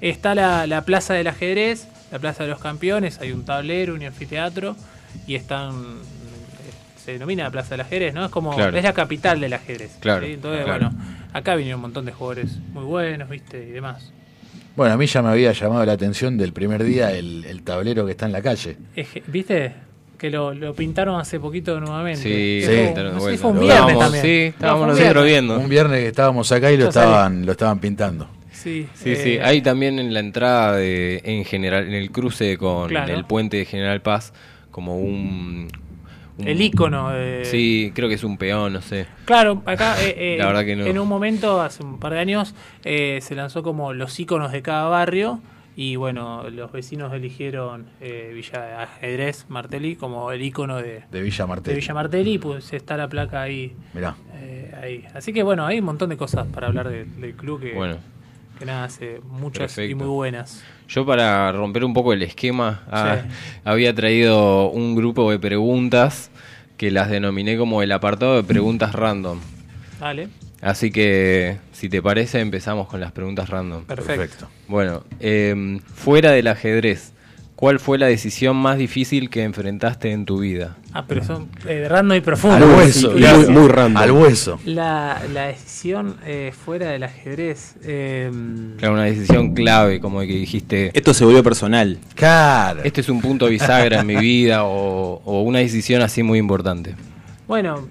está 0.00 0.34
la, 0.34 0.66
la 0.66 0.84
plaza 0.84 1.14
del 1.14 1.26
ajedrez, 1.26 1.86
la 2.10 2.18
plaza 2.18 2.44
de 2.44 2.50
los 2.50 2.58
campeones, 2.58 3.20
hay 3.20 3.32
un 3.32 3.44
tablero, 3.44 3.94
un 3.94 4.02
anfiteatro 4.02 4.76
y 5.26 5.34
están. 5.34 5.74
mm, 5.76 6.00
Se 7.04 7.12
denomina 7.12 7.44
la 7.44 7.50
plaza 7.50 7.70
del 7.70 7.80
ajedrez, 7.82 8.14
¿no? 8.14 8.24
Es 8.24 8.30
como. 8.30 8.54
Claro. 8.54 8.76
Es 8.76 8.82
la 8.84 8.92
capital 8.92 9.40
del 9.40 9.52
ajedrez. 9.52 9.96
Claro, 10.00 10.24
¿sí? 10.26 10.32
Entonces, 10.34 10.64
claro. 10.64 10.90
bueno, 10.90 11.04
acá 11.32 11.54
vinieron 11.54 11.78
un 11.78 11.82
montón 11.82 12.04
de 12.06 12.12
jugadores 12.12 12.58
muy 12.72 12.84
buenos, 12.84 13.28
¿viste? 13.28 13.62
Y 13.66 13.70
demás. 13.72 14.12
Bueno, 14.76 14.94
a 14.94 14.96
mí 14.96 15.06
ya 15.06 15.20
me 15.22 15.28
había 15.30 15.52
llamado 15.52 15.84
la 15.84 15.92
atención 15.92 16.38
del 16.38 16.52
primer 16.52 16.82
día 16.84 17.10
el, 17.12 17.44
el 17.44 17.62
tablero 17.62 18.04
que 18.06 18.12
está 18.12 18.26
en 18.26 18.32
la 18.32 18.40
calle. 18.42 18.76
¿Viste? 19.26 19.74
Que 20.20 20.28
lo, 20.28 20.52
lo 20.52 20.74
pintaron 20.74 21.18
hace 21.18 21.40
poquito 21.40 21.80
nuevamente. 21.80 22.20
Sí, 22.20 22.60
sí, 22.60 22.66
fue- 22.92 23.04
no 23.04 23.20
sé 23.20 23.38
fue 23.38 23.50
un 23.52 23.60
viernes 23.60 23.78
estábamos- 23.78 24.04
también. 24.04 24.22
Sí, 24.24 24.30
estábamos 24.54 24.88
nosotros 24.88 25.24
viendo. 25.24 25.58
Un 25.58 25.68
viernes 25.70 26.00
que 26.00 26.08
estábamos 26.08 26.52
acá 26.52 26.70
y 26.70 26.76
lo 26.76 26.88
estaban, 26.88 27.46
lo 27.46 27.52
estaban 27.52 27.78
pintando. 27.78 28.28
Sí, 28.52 28.86
Sí, 28.92 29.16
sí, 29.16 29.30
eh, 29.36 29.40
hay 29.42 29.62
también 29.62 29.98
en 29.98 30.12
la 30.12 30.20
entrada 30.20 30.76
de, 30.76 31.22
en 31.24 31.46
general, 31.46 31.86
en 31.88 31.94
el 31.94 32.10
cruce 32.10 32.58
con 32.58 32.88
Claro. 32.90 33.14
el 33.14 33.24
puente 33.24 33.56
de 33.56 33.64
General 33.64 34.02
Paz, 34.02 34.34
como 34.70 34.98
un, 34.98 35.68
un- 36.36 36.46
El 36.46 36.60
icono 36.60 37.08
de. 37.12 37.46
Sí, 37.46 37.90
creo 37.94 38.06
que 38.10 38.16
es 38.16 38.24
un 38.24 38.36
peón, 38.36 38.74
no 38.74 38.82
sé. 38.82 39.06
Claro, 39.24 39.62
acá 39.64 39.96
eh, 40.02 40.14
eh, 40.18 40.36
La 40.38 40.48
verdad 40.48 40.66
que 40.66 40.76
no. 40.76 40.84
en 40.84 40.98
un 40.98 41.08
momento, 41.08 41.62
hace 41.62 41.82
un 41.82 41.98
par 41.98 42.12
de 42.12 42.18
años, 42.18 42.54
eh, 42.84 43.20
se 43.22 43.34
lanzó 43.34 43.62
como 43.62 43.94
los 43.94 44.20
iconos 44.20 44.52
de 44.52 44.60
cada 44.60 44.84
barrio 44.88 45.40
y 45.76 45.96
bueno, 45.96 46.48
los 46.50 46.72
vecinos 46.72 47.12
eligieron 47.12 47.86
eh, 48.00 48.32
Villa 48.34 48.82
Ajedrez 48.82 49.46
Martelli 49.48 49.96
como 49.96 50.30
el 50.32 50.42
icono 50.42 50.76
de, 50.76 51.04
De 51.10 51.22
Villa 51.22 51.44
de 51.44 51.48
Martel. 51.48 51.74
Villa 51.76 51.94
Martelli 51.94 52.32
y 52.34 52.38
pues 52.38 52.72
está 52.72 52.96
la 52.96 53.08
placa 53.08 53.42
ahí, 53.42 53.74
Mirá. 53.94 54.16
eh, 54.34 54.74
ahí. 54.82 55.04
Así 55.14 55.32
que 55.32 55.42
bueno, 55.42 55.64
hay 55.66 55.78
un 55.78 55.84
montón 55.86 56.10
de 56.10 56.16
cosas 56.16 56.46
para 56.48 56.66
hablar 56.66 56.88
de- 56.88 57.04
del 57.04 57.34
club 57.34 57.60
que, 57.60 57.74
Bueno, 57.74 57.96
que 58.58 58.64
nada, 58.66 58.84
hace 58.84 59.20
muchas 59.30 59.76
y 59.78 59.94
muy 59.94 60.06
buenas. 60.08 60.62
yo 60.88 61.06
para 61.06 61.50
romper 61.52 61.84
un 61.84 61.94
poco 61.94 62.12
el 62.12 62.22
esquema, 62.22 62.82
ah, 62.90 63.18
Sí. 63.22 63.60
había 63.64 63.94
traído 63.94 64.68
un 64.70 64.94
grupo 64.96 65.30
de 65.30 65.38
preguntas 65.38 66.30
que 66.76 66.90
las 66.90 67.08
denominé 67.10 67.56
como 67.56 67.82
el 67.82 67.92
apartado 67.92 68.36
de 68.36 68.42
preguntas 68.42 68.94
random. 68.94 69.38
Dale, 69.98 70.28
Así 70.62 70.90
que, 70.90 71.56
si 71.72 71.88
te 71.88 72.02
parece, 72.02 72.40
empezamos 72.40 72.86
con 72.88 73.00
las 73.00 73.12
preguntas 73.12 73.48
random. 73.48 73.84
perfecto. 73.84 74.46
Bueno, 74.68 75.04
em, 75.20 75.80
fuera 75.80 76.32
del 76.32 76.48
ajedrez, 76.48 77.12
¿cuál 77.56 77.80
fue 77.80 77.96
la 77.96 78.06
decisión 78.06 78.56
más 78.56 78.76
difícil 78.76 79.30
que 79.30 79.42
enfrentaste 79.42 80.12
en 80.12 80.26
tu 80.26 80.40
vida? 80.40 80.76
Ah, 80.92 81.04
pero 81.06 81.24
son 81.24 81.48
eh, 81.66 81.86
random 81.88 82.12
y 82.14 82.16
Al 82.18 82.22
profundo. 82.22 82.76
hueso. 82.76 83.16
y 83.16 83.20
gracias. 83.20 83.48
muy- 83.48 83.60
muy 83.62 83.68
random. 83.68 84.02
Al 84.02 84.10
hueso. 84.12 84.60
La, 84.66 85.22
la 85.32 85.46
decisión 85.46 86.16
eh, 86.26 86.52
fuera 86.52 86.90
del 86.90 87.04
ajedrez. 87.04 87.76
eh, 87.84 88.30
Claro, 88.76 88.94
una 88.94 89.04
decisión 89.04 89.54
clave, 89.54 89.98
como 90.00 90.20
que 90.20 90.26
dijiste, 90.26 90.90
Esto 90.92 91.14
se 91.14 91.24
volvió 91.24 91.42
personal. 91.42 91.98
Cara. 92.16 92.82
este 92.84 93.00
es 93.00 93.08
un 93.08 93.22
punto 93.22 93.46
bisagra 93.46 94.00
en 94.00 94.06
mi 94.06 94.16
vida 94.16 94.64
o, 94.64 95.22
o 95.24 95.42
una 95.42 95.60
decisión 95.60 96.02
así 96.02 96.22
muy 96.22 96.38
importante. 96.38 96.94
Bueno, 97.48 97.88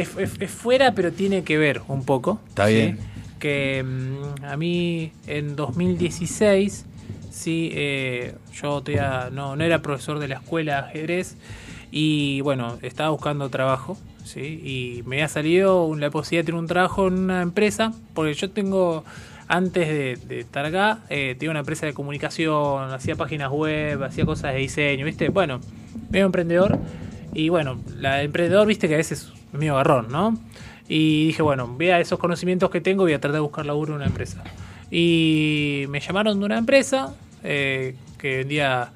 es, 0.00 0.16
es- 0.16 0.40
es 0.40 0.50
fuera, 0.50 0.94
pero 0.94 1.12
tiene 1.12 1.42
que 1.44 1.58
ver 1.58 1.82
un 1.88 2.04
poco. 2.04 2.40
Está 2.48 2.66
bien. 2.66 2.98
Que 3.38 3.82
mm, 3.82 4.44
a 4.44 4.56
mí 4.56 5.12
en 5.26 5.56
2016, 5.56 6.84
sí, 7.30 7.70
eh, 7.74 8.34
yo 8.52 8.80
todavía 8.82 9.30
no, 9.32 9.56
no 9.56 9.64
era 9.64 9.80
profesor 9.82 10.18
de 10.18 10.28
la 10.28 10.36
escuela 10.36 10.72
de 10.82 10.88
ajedrez 10.88 11.36
y 11.90 12.40
bueno, 12.42 12.78
estaba 12.82 13.10
buscando 13.10 13.48
trabajo. 13.48 13.96
¿sí? 14.24 14.40
Y 14.40 15.02
me 15.06 15.16
había 15.16 15.28
salido 15.28 15.94
la 15.96 16.10
posibilidad 16.10 16.42
de 16.42 16.46
tener 16.46 16.60
un 16.60 16.66
trabajo 16.66 17.08
en 17.08 17.14
una 17.14 17.42
empresa, 17.42 17.92
porque 18.14 18.34
yo 18.34 18.50
tengo, 18.50 19.04
antes 19.48 19.88
de, 19.88 20.16
de 20.28 20.40
estar 20.40 20.64
acá, 20.66 21.00
eh, 21.08 21.34
tenía 21.38 21.50
una 21.50 21.60
empresa 21.60 21.86
de 21.86 21.94
comunicación, 21.94 22.92
hacía 22.92 23.16
páginas 23.16 23.50
web, 23.50 24.02
hacía 24.04 24.24
cosas 24.26 24.52
de 24.52 24.60
diseño, 24.60 25.04
¿viste? 25.06 25.30
Bueno, 25.30 25.60
medio 26.10 26.26
emprendedor. 26.26 26.78
Y 27.34 27.48
bueno, 27.48 27.80
la 27.96 28.22
emprendedor, 28.22 28.66
viste 28.66 28.86
que 28.88 28.94
a 28.94 28.98
veces 28.98 29.22
es 29.22 29.39
medio 29.52 29.76
garrón, 29.76 30.06
¿no? 30.10 30.38
Y 30.88 31.26
dije, 31.28 31.42
bueno, 31.42 31.72
vea 31.76 32.00
esos 32.00 32.18
conocimientos 32.18 32.70
que 32.70 32.80
tengo, 32.80 33.04
voy 33.04 33.12
a 33.12 33.20
tratar 33.20 33.34
de 33.34 33.40
buscar 33.40 33.64
laburo 33.66 33.92
en 33.92 33.96
una 33.98 34.06
empresa. 34.06 34.42
Y 34.90 35.84
me 35.88 36.00
llamaron 36.00 36.38
de 36.40 36.44
una 36.46 36.58
empresa 36.58 37.14
eh, 37.44 37.94
que 38.18 38.38
vendía 38.38 38.90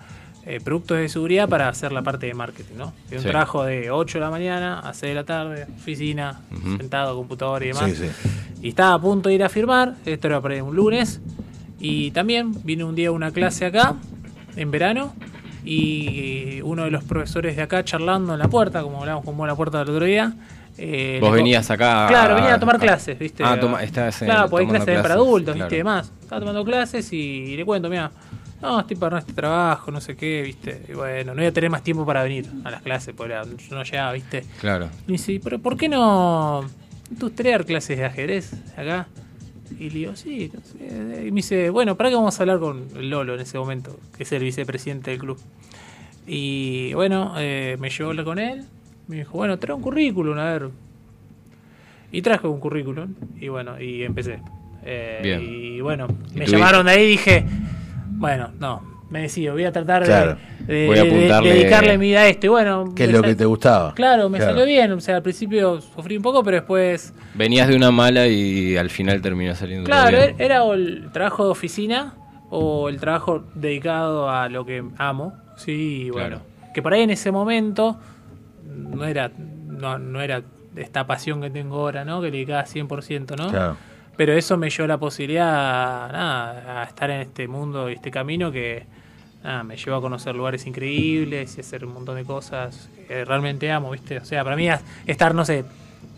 eh, 0.46 0.60
productos 0.62 0.98
de 0.98 1.08
seguridad 1.08 1.48
para 1.48 1.68
hacer 1.68 1.92
la 1.92 2.02
parte 2.02 2.26
de 2.26 2.34
marketing, 2.34 2.74
¿no? 2.76 2.92
De 3.08 3.16
un 3.16 3.22
Sí. 3.22 3.28
trabajo 3.30 3.64
de 3.64 3.90
8 3.90 4.18
de 4.18 4.24
la 4.24 4.30
mañana 4.30 4.80
a 4.80 4.92
6 4.92 5.10
de 5.10 5.14
la 5.14 5.24
tarde, 5.24 5.66
oficina, 5.78 6.40
sentado, 6.76 7.16
computadora 7.16 7.64
y 7.64 7.68
demás. 7.68 7.90
Sí, 7.92 7.96
sí. 7.96 8.28
Y 8.60 8.68
estaba 8.70 8.94
a 8.94 9.00
punto 9.00 9.28
de 9.28 9.36
ir 9.36 9.44
a 9.44 9.48
firmar, 9.48 9.94
esto 10.04 10.26
era 10.26 10.40
para 10.42 10.62
un 10.62 10.74
lunes, 10.76 11.20
y 11.80 12.10
también 12.10 12.52
vine 12.64 12.84
un 12.84 12.94
día 12.94 13.08
a 13.08 13.12
una 13.12 13.30
clase 13.30 13.64
acá, 13.66 13.94
en 14.56 14.70
verano, 14.70 15.14
y 15.64 16.60
uno 16.62 16.84
de 16.84 16.90
los 16.90 17.04
profesores 17.04 17.56
de 17.56 17.62
acá 17.62 17.84
charlando 17.84 18.32
en 18.34 18.38
la 18.38 18.48
puerta, 18.48 18.82
como 18.82 19.00
hablamos 19.00 19.24
como 19.24 19.44
en 19.44 19.48
la 19.48 19.56
puerta 19.56 19.78
del 19.78 19.90
otro 19.90 20.04
día. 20.04 20.32
eh, 20.76 21.18
Vos 21.20 21.32
venías 21.32 21.70
acá. 21.70 22.06
Claro, 22.08 22.34
venía 22.34 22.54
a 22.54 22.58
tomar 22.60 22.78
clases, 22.78 23.18
¿viste? 23.18 23.42
Ah, 23.44 23.58
toma, 23.60 23.82
estabas 23.82 24.20
en- 24.22 24.28
Claro, 24.28 24.50
porque 24.50 24.64
hay 24.66 24.70
clases 24.70 25.00
para 25.02 25.14
adultos, 25.14 25.54
claro. 25.54 25.66
¿viste? 25.68 25.74
Y 25.76 25.78
demás. 25.78 26.12
Estaba 26.20 26.40
tomando 26.40 26.64
clases 26.64 27.12
y 27.12 27.56
le 27.56 27.64
cuento, 27.64 27.88
mira, 27.88 28.10
no, 28.60 28.80
estoy 28.80 28.96
para 28.96 29.18
este 29.18 29.32
trabajo, 29.32 29.90
no 29.90 30.00
sé 30.00 30.16
qué, 30.16 30.42
¿viste? 30.42 30.82
Y 30.88 30.92
bueno, 30.94 31.32
no 31.32 31.38
voy 31.40 31.46
a 31.46 31.52
tener 31.52 31.70
más 31.70 31.82
tiempo 31.82 32.04
para 32.04 32.22
venir 32.22 32.46
a 32.64 32.70
las 32.70 32.82
clases, 32.82 33.14
porque 33.16 33.34
yo 33.68 33.76
no 33.76 33.82
llegaba, 33.84 34.12
¿viste? 34.12 34.44
Claro. 34.60 34.88
Y 35.06 35.12
dice, 35.12 35.40
pero 35.44 35.58
¿por 35.60 35.76
qué 35.76 35.88
no, 35.88 36.64
gustaría 37.20 37.52
dar 37.52 37.64
clases 37.66 37.96
de 37.98 38.04
ajedrez 38.06 38.52
acá? 38.76 39.06
Y 39.78 39.90
le 39.90 39.98
digo, 39.98 40.16
sí, 40.16 40.50
no 40.52 40.60
sé. 40.60 41.26
Y 41.26 41.30
me 41.30 41.36
dice, 41.36 41.70
bueno, 41.70 41.96
¿para 41.96 42.10
qué 42.10 42.16
vamos 42.16 42.38
a 42.38 42.42
hablar 42.42 42.58
con 42.58 42.84
Lolo 43.08 43.34
en 43.34 43.40
ese 43.40 43.58
momento? 43.58 43.98
Que 44.16 44.22
es 44.22 44.32
el 44.32 44.42
vicepresidente 44.42 45.10
del 45.10 45.20
club. 45.20 45.38
Y 46.26 46.94
bueno, 46.94 47.34
eh, 47.38 47.76
me 47.78 47.90
llevó 47.90 48.08
a 48.08 48.10
hablar 48.10 48.24
con 48.24 48.38
él. 48.38 48.64
Me 49.08 49.16
dijo, 49.16 49.32
bueno, 49.32 49.58
trae 49.58 49.74
un 49.74 49.82
currículum, 49.82 50.38
a 50.38 50.44
ver. 50.44 50.70
Y 52.12 52.22
traje 52.22 52.46
un 52.46 52.60
currículum. 52.60 53.14
Y 53.40 53.48
bueno, 53.48 53.80
y 53.80 54.02
empecé. 54.02 54.40
Eh, 54.84 55.20
Bien. 55.22 55.40
Y 55.42 55.80
bueno, 55.80 56.06
¿Y 56.34 56.38
me 56.38 56.46
llamaron 56.46 56.86
de 56.86 56.92
ahí 56.92 57.02
y 57.02 57.08
dije, 57.08 57.44
bueno, 58.10 58.50
no, 58.58 58.93
me 59.14 59.22
decido, 59.22 59.54
voy 59.54 59.64
a 59.64 59.70
tratar 59.72 60.02
de- 60.02 60.06
Claro. 60.08 60.36
de, 60.66 60.86
Voy 60.88 60.98
a 60.98 61.04
de- 61.04 61.08
de 61.10 61.16
apuntarle- 61.28 61.52
dedicarle 61.54 61.98
mi 61.98 62.06
vida 62.08 62.20
a 62.22 62.26
esto. 62.28 62.46
Y 62.46 62.48
bueno, 62.50 62.92
¿Qué 62.96 63.04
es 63.04 63.10
lo 63.12 63.22
que 63.22 63.34
te 63.36 63.44
gustaba? 63.44 63.94
Claro, 63.94 64.28
me 64.28 64.38
Claro. 64.38 64.52
salió 64.52 64.66
bien. 64.66 64.90
O 64.92 65.00
sea, 65.00 65.16
al 65.16 65.22
principio 65.22 65.80
sufrí 65.80 66.16
un 66.16 66.22
poco, 66.22 66.42
pero 66.42 66.56
después. 66.58 67.14
Venías 67.34 67.68
de 67.68 67.76
una 67.76 67.90
mala 67.90 68.26
y 68.26 68.76
al 68.76 68.90
final 68.90 69.22
terminó 69.22 69.54
saliendo 69.54 69.88
todo 69.88 69.96
Claro, 69.96 70.18
bien. 70.18 70.34
era 70.38 70.64
o 70.64 70.74
el 70.74 71.10
trabajo 71.12 71.44
de 71.44 71.50
oficina 71.52 72.14
o 72.50 72.88
el 72.88 72.98
trabajo 72.98 73.44
dedicado 73.54 74.28
a 74.28 74.48
lo 74.48 74.66
que 74.66 74.84
amo. 74.98 75.32
Sí, 75.56 76.06
y 76.06 76.10
bueno. 76.10 76.40
Que 76.74 76.82
por 76.82 76.92
ahí 76.92 77.02
en 77.02 77.10
ese 77.10 77.30
momento 77.30 77.96
no 78.66 79.04
era, 79.04 79.30
no, 79.68 79.98
no 79.98 80.20
era 80.20 80.42
esta 80.76 81.06
pasión 81.06 81.40
que 81.40 81.50
tengo 81.50 81.76
ahora, 81.78 82.04
¿no? 82.04 82.20
Que 82.20 82.26
le 82.26 82.38
dedicaba 82.38 82.64
100%, 82.66 83.36
¿no? 83.36 83.48
Claro. 83.50 83.76
Pero 84.16 84.32
eso 84.32 84.56
me 84.56 84.68
dio 84.70 84.86
la 84.86 84.98
posibilidad 84.98 86.10
nada, 86.12 86.82
a 86.82 86.84
estar 86.84 87.10
en 87.10 87.20
este 87.20 87.48
mundo 87.48 87.90
y 87.90 87.94
este 87.94 88.10
camino 88.12 88.52
que 88.52 88.86
nada, 89.44 89.62
me 89.62 89.76
llevó 89.76 89.96
a 89.96 90.00
conocer 90.00 90.34
lugares 90.34 90.66
increíbles 90.66 91.56
y 91.56 91.60
hacer 91.60 91.84
un 91.84 91.92
montón 91.92 92.16
de 92.16 92.24
cosas 92.24 92.88
que 93.06 93.24
realmente 93.24 93.70
amo, 93.70 93.90
¿viste? 93.90 94.18
O 94.18 94.24
sea, 94.24 94.42
para 94.42 94.56
mí 94.56 94.68
estar, 95.06 95.34
no 95.34 95.44
sé, 95.44 95.64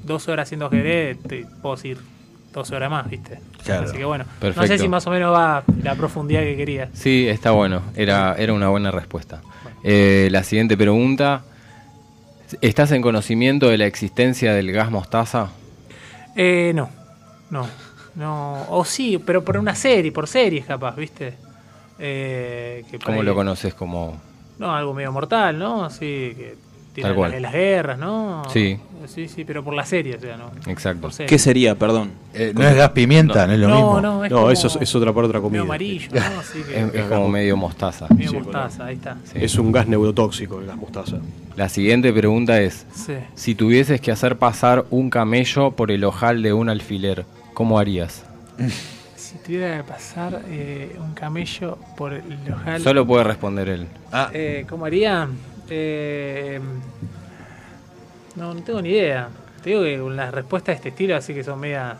dos 0.05 0.29
horas 0.29 0.49
haciendo 0.49 0.67
ajedrez, 0.67 1.19
te 1.23 1.45
puedo 1.61 1.75
decir 1.75 1.99
dos 2.53 2.71
horas 2.71 2.91
más, 2.91 3.11
¿viste? 3.11 3.41
Claro. 3.65 3.85
Así 3.85 3.97
que 3.97 4.05
bueno, 4.05 4.25
no 4.41 4.67
sé 4.67 4.79
si 4.79 4.89
más 4.89 5.07
o 5.07 5.11
menos 5.11 5.35
va 5.35 5.65
la 5.83 5.95
profundidad 5.97 6.41
que 6.41 6.57
quería. 6.57 6.89
Sí, 6.95 7.27
está 7.29 7.51
bueno. 7.51 7.83
Era, 7.97 8.35
era 8.39 8.53
una 8.53 8.69
buena 8.69 8.91
respuesta. 8.91 9.43
Eh, 9.83 10.29
la 10.31 10.43
siguiente 10.43 10.77
pregunta. 10.77 11.43
¿Estás 12.61 12.93
en 12.93 13.03
conocimiento 13.03 13.69
de 13.69 13.77
la 13.77 13.87
existencia 13.87 14.55
del 14.55 14.71
gas 14.71 14.91
mostaza? 14.91 15.51
Eh, 16.37 16.71
no, 16.75 16.89
no, 17.51 17.67
no, 18.15 18.67
o 18.69 18.85
sí, 18.85 19.19
pero 19.19 19.45
por 19.45 19.59
una 19.59 19.75
serie, 19.75 20.12
por 20.12 20.29
series 20.29 20.65
capaz, 20.65 20.95
¿viste? 20.95 21.35
Eh, 21.99 22.85
que 22.91 22.99
¿Cómo 22.99 23.21
ahí- 23.21 23.27
lo 23.27 23.35
conoces? 23.35 23.75
Como... 23.75 24.17
No, 24.59 24.75
algo 24.75 24.95
medio 24.95 25.13
mortal, 25.13 25.59
¿no? 25.59 25.85
Así 25.85 26.35
que 26.37 26.57
tiene 26.95 27.09
Tal 27.11 27.17
cual. 27.17 27.33
las, 27.33 27.43
las 27.43 27.53
guerras, 27.53 27.99
¿no? 27.99 28.43
Sí. 28.53 28.79
Sí, 29.07 29.29
sí, 29.29 29.45
pero 29.45 29.63
por 29.63 29.75
la 29.75 29.85
serie, 29.85 30.17
o 30.17 30.21
sea, 30.21 30.37
¿no? 30.39 30.51
Exacto. 30.67 31.03
Por 31.03 31.13
serie. 31.13 31.29
¿Qué 31.29 31.39
sería, 31.39 31.75
perdón? 31.75 32.11
Eh, 32.35 32.53
no 32.57 32.67
es 32.67 32.75
gas 32.75 32.91
pimienta, 32.91 33.47
no, 33.47 33.53
es 33.53 33.59
lo 33.59 33.69
no, 33.69 33.75
mismo. 33.77 34.01
no, 34.01 34.25
es 34.25 34.31
No, 34.31 34.37
como 34.39 34.51
eso 34.51 34.67
es, 34.67 34.77
es 34.81 34.95
otra 34.95 35.13
para 35.13 35.27
otra 35.27 35.41
comida. 35.41 35.61
medio 35.61 35.65
amarillo, 35.73 36.09
¿no? 36.13 36.21
Así 36.41 36.63
que 36.63 36.81
Es, 36.81 36.95
es 36.95 37.05
como 37.07 37.29
medio 37.29 37.57
mostaza. 37.57 38.07
medio 38.09 38.31
Sí, 38.31 38.37
mostaza, 38.39 38.87
ahí 38.87 38.95
está. 38.97 39.17
Sí. 39.25 39.39
Es 39.43 39.55
un 39.57 39.71
gas 39.73 39.87
neurotóxico 39.87 40.59
el 40.59 40.67
gas 40.67 40.77
mostaza. 40.77 41.19
La 41.55 41.69
siguiente 41.69 42.13
pregunta 42.13 42.61
es, 42.61 42.87
Sí. 42.95 43.13
si 43.35 43.55
tuvieses 43.55 44.01
que 44.01 44.11
hacer 44.11 44.39
pasar 44.39 44.87
un 44.91 45.11
camello 45.11 45.73
por 45.73 45.91
el 45.91 46.03
ojal 46.03 46.43
de 46.43 46.53
un 46.55 46.69
alfiler, 46.71 47.27
¿cómo 47.55 47.79
harías? 47.79 48.25
Si 49.47 49.53
tuviera 49.53 49.77
que 49.77 49.85
pasar 49.85 50.43
eh, 50.49 50.97
un 50.99 51.15
camello 51.15 51.79
por 51.97 52.13
el 52.13 52.53
ojal, 52.53 52.83
Solo 52.83 53.07
puede 53.07 53.23
responder 53.23 53.69
él. 53.69 53.87
Ah, 54.11 54.29
eh, 54.33 54.67
¿cómo 54.69 54.87
haría? 54.87 55.29
Eh, 55.71 56.59
no, 58.35 58.53
no 58.53 58.63
tengo 58.63 58.83
ni 58.83 58.89
idea. 58.89 59.29
Te 59.63 59.71
digo 59.71 59.85
que 59.85 60.01
con 60.01 60.17
las 60.17 60.35
respuestas 60.35 60.73
de 60.73 60.75
este 60.75 60.89
estilo, 60.89 61.15
así 61.15 61.33
que 61.33 61.45
son 61.45 61.61
medias. 61.61 61.97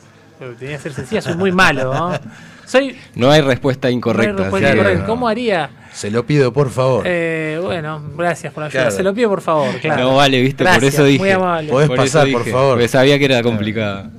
Tenía 0.59 0.77
que 0.77 0.83
ser 0.83 0.93
sencillas, 0.93 1.23
soy 1.23 1.37
muy 1.37 1.53
malo, 1.53 1.95
¿no? 1.95 2.19
Soy. 2.67 2.99
No 3.15 3.31
hay 3.31 3.43
respuesta 3.43 3.89
incorrecta. 3.89 4.33
no 4.33 4.57
hay 4.57 4.65
respuesta. 4.65 5.07
¿Cómo 5.07 5.29
haría? 5.29 5.71
se 5.93 6.11
lo 6.11 6.27
pido, 6.27 6.53
por 6.53 6.69
favor. 6.71 7.05
Eh, 7.07 7.61
bueno, 7.63 8.03
gracias 8.17 8.53
por 8.53 8.63
la 8.63 8.67
ayuda. 8.67 8.83
Claro. 8.83 8.97
Se 8.97 9.05
lo 9.05 9.15
pido 9.15 9.31
por 9.31 9.41
favor, 9.41 9.73
claro. 9.81 10.03
No 10.03 10.17
vale, 10.17 10.43
viste, 10.43 10.65
por 10.65 10.83
eso 10.83 11.05
dije. 11.05 11.21
Muy 11.21 11.31
amable. 11.31 11.71
Podés 11.71 11.89
Por 11.89 11.97
pasar, 11.97 12.29
por 12.33 12.45
favor. 12.45 12.73
porque 12.73 12.89
sabía 12.89 13.21
que 13.21 13.25
era 13.27 13.41
complicada. 13.45 14.11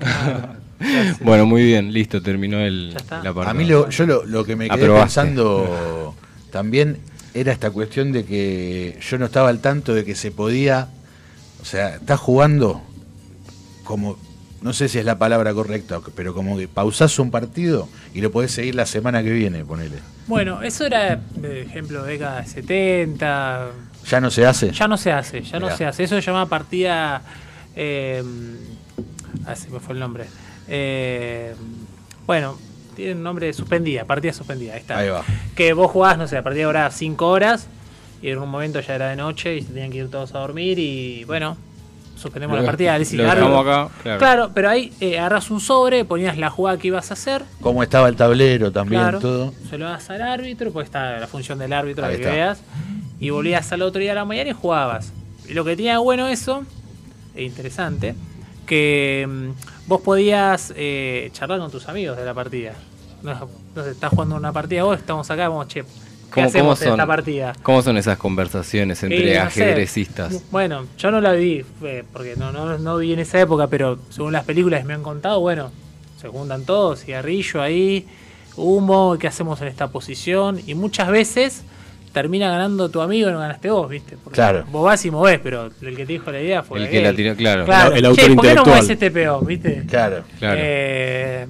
Bueno, 1.21 1.45
muy 1.45 1.63
bien, 1.63 1.91
listo, 1.93 2.21
terminó 2.21 2.59
el, 2.59 2.93
la 2.93 3.33
parte. 3.33 3.49
A 3.49 3.53
mí 3.53 3.65
lo, 3.65 3.89
yo 3.89 4.05
lo, 4.05 4.25
lo 4.25 4.45
que 4.45 4.55
me 4.55 4.69
quedé 4.69 4.83
Aprobaste. 4.83 5.21
pensando 5.21 6.15
también 6.51 6.97
era 7.33 7.51
esta 7.51 7.71
cuestión 7.71 8.11
de 8.11 8.25
que 8.25 8.97
yo 9.01 9.17
no 9.17 9.25
estaba 9.25 9.49
al 9.49 9.59
tanto 9.59 9.93
de 9.93 10.03
que 10.05 10.15
se 10.15 10.31
podía, 10.31 10.89
o 11.61 11.65
sea, 11.65 11.95
estás 11.95 12.19
jugando 12.19 12.81
como, 13.83 14.17
no 14.61 14.73
sé 14.73 14.89
si 14.89 14.99
es 14.99 15.05
la 15.05 15.17
palabra 15.17 15.53
correcta, 15.53 15.99
pero 16.15 16.33
como 16.33 16.57
que 16.57 16.67
pausás 16.67 17.19
un 17.19 17.31
partido 17.31 17.87
y 18.13 18.21
lo 18.21 18.31
podés 18.31 18.51
seguir 18.51 18.75
la 18.75 18.85
semana 18.85 19.23
que 19.23 19.31
viene, 19.31 19.63
ponele. 19.63 19.97
Bueno, 20.27 20.61
eso 20.61 20.85
era, 20.85 21.19
por 21.39 21.51
ejemplo, 21.51 22.03
década 22.03 22.41
de 22.41 22.47
70. 22.47 23.67
¿Ya 24.09 24.21
no 24.21 24.31
se 24.31 24.45
hace? 24.45 24.71
Ya 24.71 24.87
no 24.87 24.97
se 24.97 25.11
hace, 25.11 25.41
ya 25.41 25.59
no 25.59 25.75
se 25.75 25.85
hace. 25.85 26.03
Eso 26.03 26.15
se 26.15 26.21
llama 26.21 26.47
partida. 26.47 27.21
Eh, 27.75 28.23
ah, 29.45 29.55
se 29.55 29.69
me 29.69 29.79
fue 29.79 29.93
el 29.93 29.99
nombre. 29.99 30.25
Eh, 30.69 31.53
bueno, 32.25 32.57
tiene 32.95 33.13
un 33.13 33.23
nombre 33.23 33.51
suspendida, 33.53 34.05
partida 34.05 34.33
suspendida. 34.33 34.73
Ahí 34.73 34.79
está. 34.79 34.97
Ahí 34.99 35.09
va. 35.09 35.23
Que 35.55 35.73
vos 35.73 35.91
jugás, 35.91 36.17
no 36.17 36.27
sé, 36.27 36.35
la 36.35 36.43
partida 36.43 36.65
duraba 36.65 36.91
5 36.91 37.27
horas 37.27 37.67
y 38.21 38.29
en 38.29 38.39
un 38.39 38.49
momento 38.49 38.79
ya 38.79 38.95
era 38.95 39.09
de 39.09 39.15
noche 39.15 39.55
y 39.57 39.61
se 39.61 39.67
tenían 39.69 39.91
que 39.91 39.97
ir 39.99 40.09
todos 40.09 40.33
a 40.33 40.39
dormir 40.39 40.79
y 40.79 41.23
bueno, 41.25 41.55
suspendemos 42.15 42.55
Lo- 42.57 42.63
la 42.63 42.65
partida. 42.67 42.95
Acá, 42.95 43.89
claro. 44.17 44.51
pero 44.53 44.69
ahí 44.69 44.91
eh, 44.99 45.19
agarras 45.19 45.51
un 45.51 45.59
sobre, 45.61 46.03
ponías 46.03 46.37
la 46.37 46.49
jugada 46.49 46.77
que 46.79 46.87
ibas 46.87 47.11
a 47.11 47.13
hacer. 47.13 47.43
Cómo 47.61 47.83
estaba 47.83 48.09
el 48.09 48.15
tablero 48.15 48.71
también, 48.71 49.01
Claro, 49.03 49.19
todo. 49.19 49.53
se 49.69 49.77
lo 49.77 49.85
das 49.85 50.09
al 50.09 50.21
árbitro, 50.23 50.71
pues 50.73 50.85
está 50.85 51.19
la 51.19 51.27
función 51.27 51.59
del 51.59 51.73
árbitro, 51.73 52.03
Ahí 52.05 52.13
la 52.13 52.17
que 52.17 52.23
está. 52.23 52.33
veas, 52.35 52.61
y 53.19 53.29
volvías 53.29 53.71
al 53.71 53.83
otro 53.83 54.01
día 54.01 54.13
a 54.13 54.15
la 54.15 54.25
mañana 54.25 54.49
y 54.49 54.53
jugabas. 54.53 55.13
Y 55.47 55.53
lo 55.53 55.63
que 55.63 55.75
tenía 55.75 55.99
bueno 55.99 56.27
eso, 56.27 56.63
e 57.35 57.43
interesante, 57.43 58.15
que 58.65 59.25
mm, 59.29 59.76
vos 59.87 60.01
podías 60.01 60.73
eh, 60.75 61.29
charlar 61.33 61.59
con 61.59 61.71
tus 61.71 61.87
amigos 61.87 62.17
de 62.17 62.25
la 62.25 62.33
partida. 62.33 62.73
No, 63.23 63.49
no 63.75 63.83
sé, 63.83 63.91
estás 63.91 64.11
jugando 64.11 64.35
una 64.35 64.53
partida 64.53 64.83
vos, 64.83 64.99
estamos 64.99 65.29
acá, 65.31 65.49
vamos, 65.49 65.67
che, 65.67 65.81
¿qué 65.81 65.87
¿Cómo, 66.29 66.29
cómo 66.33 66.47
hacemos 66.47 66.81
en 66.81 66.87
son, 66.89 66.93
esta 66.99 67.07
partida? 67.07 67.55
¿Cómo 67.63 67.81
son 67.81 67.97
esas 67.97 68.17
conversaciones 68.17 69.01
entre 69.01 69.33
Eh, 69.33 69.43
no 69.43 69.49
sé. 69.49 69.63
ajedrecistas? 69.63 70.43
Bueno, 70.51 70.85
yo 70.97 71.09
no 71.09 71.19
la 71.19 71.31
vi, 71.31 71.65
eh, 71.83 72.03
porque 72.13 72.35
no, 72.35 72.51
no, 72.51 72.77
no 72.77 72.97
vi 72.97 73.13
en 73.13 73.19
esa 73.19 73.39
época, 73.41 73.67
pero 73.67 73.97
según 74.09 74.33
las 74.33 74.43
películas 74.45 74.81
que 74.81 74.85
me 74.87 74.93
han 74.93 75.03
contado, 75.03 75.39
bueno, 75.39 75.71
se 76.21 76.27
juntan 76.27 76.63
todos, 76.65 77.03
cigarrillo 77.03 77.61
ahí, 77.61 78.05
humo, 78.55 79.17
¿qué 79.19 79.27
hacemos 79.27 79.61
en 79.61 79.67
esta 79.67 79.87
posición? 79.87 80.61
Y 80.67 80.75
muchas 80.75 81.09
veces 81.09 81.63
termina 82.21 82.49
ganando 82.49 82.89
tu 82.89 82.99
amigo 83.01 83.29
y 83.29 83.31
no 83.31 83.39
ganaste 83.39 83.69
vos, 83.69 83.87
¿viste? 83.89 84.17
Porque 84.23 84.35
Claro. 84.35 84.65
Vos 84.71 84.83
vas 84.83 85.05
y 85.05 85.11
movés, 85.11 85.39
pero 85.41 85.69
el 85.81 85.95
que 85.95 86.05
te 86.05 86.13
dijo 86.13 86.31
la 86.31 86.41
idea 86.41 86.63
fue 86.63 86.79
El 86.79 86.89
que 86.89 87.01
la 87.01 87.13
tiró, 87.13 87.35
claro. 87.35 87.65
Claro, 87.65 87.93
El 87.95 88.01
che, 88.01 88.07
autor 88.07 88.15
¿por 88.15 88.27
qué 88.27 88.33
no 88.33 88.37
intelectual. 88.41 88.75
movés 88.77 88.89
este 88.89 89.11
peón, 89.11 89.45
viste? 89.45 89.83
Claro. 89.87 90.23
Claro. 90.39 90.59
Eh, 90.61 91.47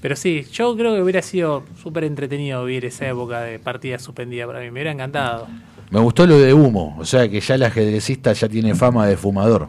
pero 0.00 0.14
sí, 0.14 0.46
yo 0.52 0.76
creo 0.76 0.94
que 0.94 1.02
hubiera 1.02 1.22
sido 1.22 1.64
súper 1.82 2.04
entretenido 2.04 2.64
vivir 2.64 2.84
esa 2.84 3.08
época 3.08 3.40
de 3.40 3.58
partida 3.58 3.98
suspendida 3.98 4.46
para 4.46 4.60
mí, 4.60 4.66
me 4.66 4.72
hubiera 4.72 4.92
encantado. 4.92 5.48
Me 5.90 5.98
gustó 6.00 6.26
lo 6.26 6.38
de 6.38 6.52
humo, 6.54 6.96
o 6.98 7.04
sea 7.04 7.28
que 7.28 7.40
ya 7.40 7.56
el 7.56 7.62
ajedrecista 7.64 8.32
ya 8.32 8.48
tiene 8.48 8.74
fama 8.74 9.06
de 9.06 9.16
fumador. 9.16 9.68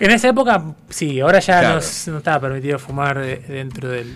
En 0.00 0.10
esa 0.10 0.28
época, 0.28 0.62
sí, 0.88 1.20
ahora 1.20 1.40
ya 1.40 1.60
Claro. 1.60 1.80
no, 2.06 2.18
estaba 2.18 2.40
permitido 2.40 2.78
fumar 2.78 3.18
de- 3.18 3.38
dentro 3.38 3.88
del. 3.88 4.06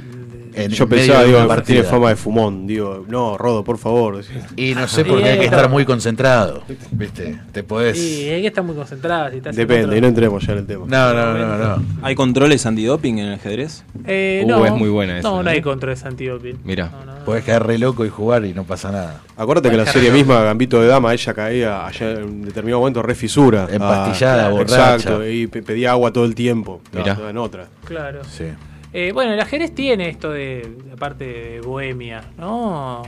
Yo 0.71 0.87
pensaba, 0.87 1.21
de 1.21 1.27
digo, 1.29 1.38
tiene 1.38 1.49
partida. 1.49 1.85
fama 1.85 2.11
de 2.11 2.16
fumón. 2.16 2.66
Digo, 2.66 3.07
no, 3.09 3.38
Rodo, 3.38 3.64
por 3.64 3.79
favor. 3.79 4.23
Y 4.55 4.75
no 4.75 4.87
sé, 4.87 5.03
porque 5.05 5.25
hay 5.25 5.38
que 5.38 5.45
estar 5.47 5.71
muy 5.71 5.87
concentrado, 5.87 6.62
¿viste? 6.90 7.38
Te 7.53 7.62
podés... 7.62 7.99
Sí, 7.99 8.29
hay 8.29 8.42
que 8.42 8.49
estar 8.49 8.62
muy 8.62 8.75
concentrado. 8.77 9.31
Si 9.31 9.38
estás 9.38 9.57
en 9.57 9.66
Depende, 9.66 9.97
y 9.97 10.01
no 10.03 10.09
entremos 10.09 10.47
ya 10.47 10.53
en 10.53 10.59
el 10.59 10.66
tema. 10.66 10.85
No, 10.87 11.14
no, 11.14 11.33
no, 11.33 11.57
no. 11.77 11.83
¿Hay 12.03 12.14
controles 12.14 12.66
antidoping 12.66 13.18
en 13.18 13.27
el 13.29 13.35
ajedrez? 13.35 13.83
Eh, 14.07 14.42
Uh, 14.45 14.49
no, 14.49 14.66
es 14.66 14.73
muy 14.73 14.88
buena 14.90 15.18
esa, 15.18 15.29
No, 15.29 15.42
no 15.42 15.49
hay 15.51 15.62
contra 15.62 15.95
de 15.95 16.01
antidoping. 16.07 16.59
Mira. 16.64 16.90
No, 16.90 17.05
no, 17.07 17.18
no. 17.18 17.25
Podés 17.25 17.45
quedar 17.45 17.66
re 17.66 17.79
loco 17.79 18.05
y 18.05 18.09
jugar 18.09 18.45
y 18.45 18.53
no 18.53 18.64
pasa 18.64 18.90
nada. 18.90 19.21
Acuérdate 19.37 19.71
que 19.71 19.77
la 19.77 19.87
serie 19.87 20.11
misma, 20.11 20.40
Gambito 20.42 20.81
de 20.83 20.88
Dama, 20.88 21.12
ella 21.14 21.33
caía 21.35 21.87
allá 21.87 22.11
en 22.11 22.25
un 22.25 22.42
determinado 22.42 22.81
momento 22.81 23.01
re 23.03 23.14
fisura. 23.14 23.68
Empastillada, 23.71 24.47
Ah, 24.47 24.51
borracha. 24.51 24.95
Exacto, 24.97 25.27
y 25.29 25.47
pedía 25.73 25.93
agua 25.93 26.13
todo 26.13 26.25
el 26.25 26.35
tiempo. 26.35 26.81
Mirá. 26.93 27.17
toda 27.17 27.31
en 27.31 27.39
otra. 27.39 27.69
Claro. 27.85 28.25
Sí. 28.25 28.45
Eh, 28.93 29.11
bueno, 29.15 29.33
el 29.33 29.41
ajedrez 29.41 29.75
tiene 29.75 30.11
esto 30.11 30.31
de, 30.31 30.77
la 30.89 30.97
parte 30.97 31.25
de 31.25 31.61
bohemia, 31.61 32.23
¿no? 32.37 33.03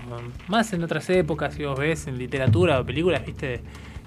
Más 0.48 0.72
en 0.72 0.83
otras 0.83 1.09
épocas, 1.11 1.55
si 1.55 1.64
vos 1.64 1.79
ves 1.79 2.07
en 2.07 2.16
literatura 2.16 2.81
o 2.81 2.87
películas, 2.87 3.24
viste, 3.27 3.61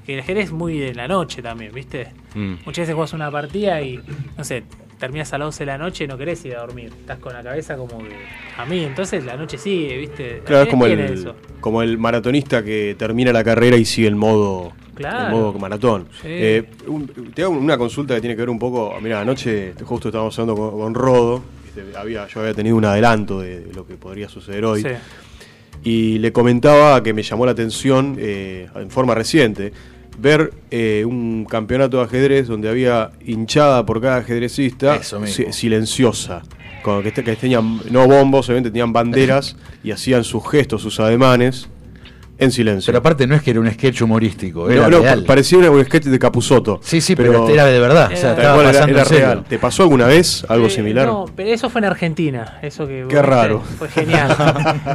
que 0.03 0.15
el 0.15 0.21
ajedrez 0.21 0.45
es 0.45 0.51
muy 0.51 0.79
de 0.79 0.95
la 0.95 1.07
noche 1.07 1.43
también, 1.43 1.71
viste. 1.71 2.07
Mm. 2.33 2.53
Muchas 2.65 2.83
veces 2.83 2.95
juegas 2.95 3.13
una 3.13 3.29
partida 3.29 3.79
y, 3.81 3.99
no 4.35 4.43
sé, 4.43 4.63
terminas 4.97 5.31
a 5.33 5.37
las 5.37 5.47
11 5.47 5.59
de 5.59 5.65
la 5.67 5.77
noche 5.77 6.05
y 6.05 6.07
no 6.07 6.17
querés 6.17 6.43
ir 6.45 6.55
a 6.55 6.61
dormir. 6.61 6.91
Estás 6.99 7.19
con 7.19 7.33
la 7.33 7.43
cabeza 7.43 7.77
como 7.77 7.99
que 7.99 8.15
a 8.57 8.65
mí, 8.65 8.83
entonces 8.83 9.23
la 9.23 9.37
noche 9.37 9.59
sigue, 9.59 9.97
viste. 9.97 10.41
Claro, 10.45 10.63
es 10.63 10.69
como 10.69 10.87
el, 10.87 10.99
eso. 10.99 11.35
como 11.61 11.83
el 11.83 11.99
maratonista 11.99 12.63
que 12.63 12.95
termina 12.97 13.31
la 13.31 13.43
carrera 13.43 13.77
y 13.77 13.85
sigue 13.85 14.07
el 14.07 14.15
modo, 14.15 14.73
Claro. 14.97 15.25
el 15.27 15.31
modo 15.31 15.53
maratón. 15.59 16.07
Sí. 16.21 16.27
Eh, 16.29 16.65
un- 16.87 17.07
te 17.33 17.43
hago 17.43 17.53
una 17.53 17.77
consulta 17.77 18.15
que 18.15 18.21
tiene 18.21 18.35
que 18.35 18.41
ver 18.41 18.49
un 18.49 18.59
poco. 18.59 18.93
Mira, 19.01 19.21
anoche 19.21 19.73
justo 19.83 20.09
estábamos 20.09 20.37
hablando 20.37 20.61
con, 20.61 20.79
con 20.79 20.93
Rodo. 20.93 21.41
¿viste? 21.63 21.97
Había, 21.97 22.27
yo 22.27 22.39
había 22.41 22.53
tenido 22.53 22.75
un 22.75 22.85
adelanto 22.85 23.39
de, 23.41 23.61
de 23.61 23.73
lo 23.73 23.85
que 23.85 23.95
podría 23.95 24.27
suceder 24.29 24.65
hoy. 24.65 24.81
Sí. 24.81 24.89
Y 25.83 26.17
le 26.19 26.31
comentaba 26.33 27.01
que 27.03 27.13
me 27.13 27.23
llamó 27.23 27.45
la 27.45 27.51
atención 27.53 28.15
eh, 28.19 28.67
en 28.75 28.89
forma 28.89 29.13
reciente 29.15 29.71
ver 30.19 30.51
eh, 30.71 31.03
un 31.07 31.45
campeonato 31.45 31.97
de 31.97 32.03
ajedrez 32.03 32.47
donde 32.47 32.67
había 32.69 33.11
hinchada 33.23 33.85
por 33.85 34.01
cada 34.01 34.17
ajedrecista 34.17 35.03
si- 35.27 35.53
silenciosa. 35.53 36.41
Con 36.81 37.03
que, 37.03 37.09
este- 37.09 37.23
que 37.23 37.35
tenían, 37.35 37.79
no 37.91 38.07
bombos, 38.07 38.47
obviamente 38.49 38.71
tenían 38.71 38.91
banderas 38.91 39.55
y 39.83 39.91
hacían 39.91 40.23
sus 40.23 40.49
gestos, 40.49 40.81
sus 40.81 40.99
ademanes 40.99 41.69
en 42.37 42.51
silencio. 42.51 42.87
Pero 42.91 42.99
aparte 42.99 43.25
no 43.27 43.35
es 43.35 43.41
que 43.41 43.51
era 43.51 43.59
un 43.59 43.71
sketch 43.71 44.01
humorístico, 44.01 44.69
era 44.69 44.83
no, 44.83 44.97
no, 44.97 45.03
real. 45.03 45.23
parecía 45.25 45.57
un 45.57 45.83
sketch 45.85 46.05
de 46.05 46.19
Capusoto. 46.19 46.79
Sí, 46.83 47.01
sí, 47.01 47.15
pero, 47.15 47.47
era 47.49 47.65
de 47.65 47.79
verdad. 47.79 48.11
O 48.13 48.15
sea, 48.15 48.31
estaba 48.31 48.61
era, 48.61 48.71
pasando 48.71 49.03
real. 49.05 49.43
¿Te 49.47 49.59
pasó 49.59 49.83
alguna 49.83 50.05
vez 50.07 50.45
algo 50.49 50.67
Eh, 50.67 50.69
similar? 50.69 51.07
No, 51.07 51.25
pero 51.35 51.49
eso 51.49 51.69
fue 51.69 51.79
en 51.79 51.85
Argentina. 51.85 52.59
Eso 52.61 52.87
que 52.87 53.05
Qué 53.09 53.21
raro. 53.21 53.61
Fue 53.61 53.89
genial. 53.89 54.35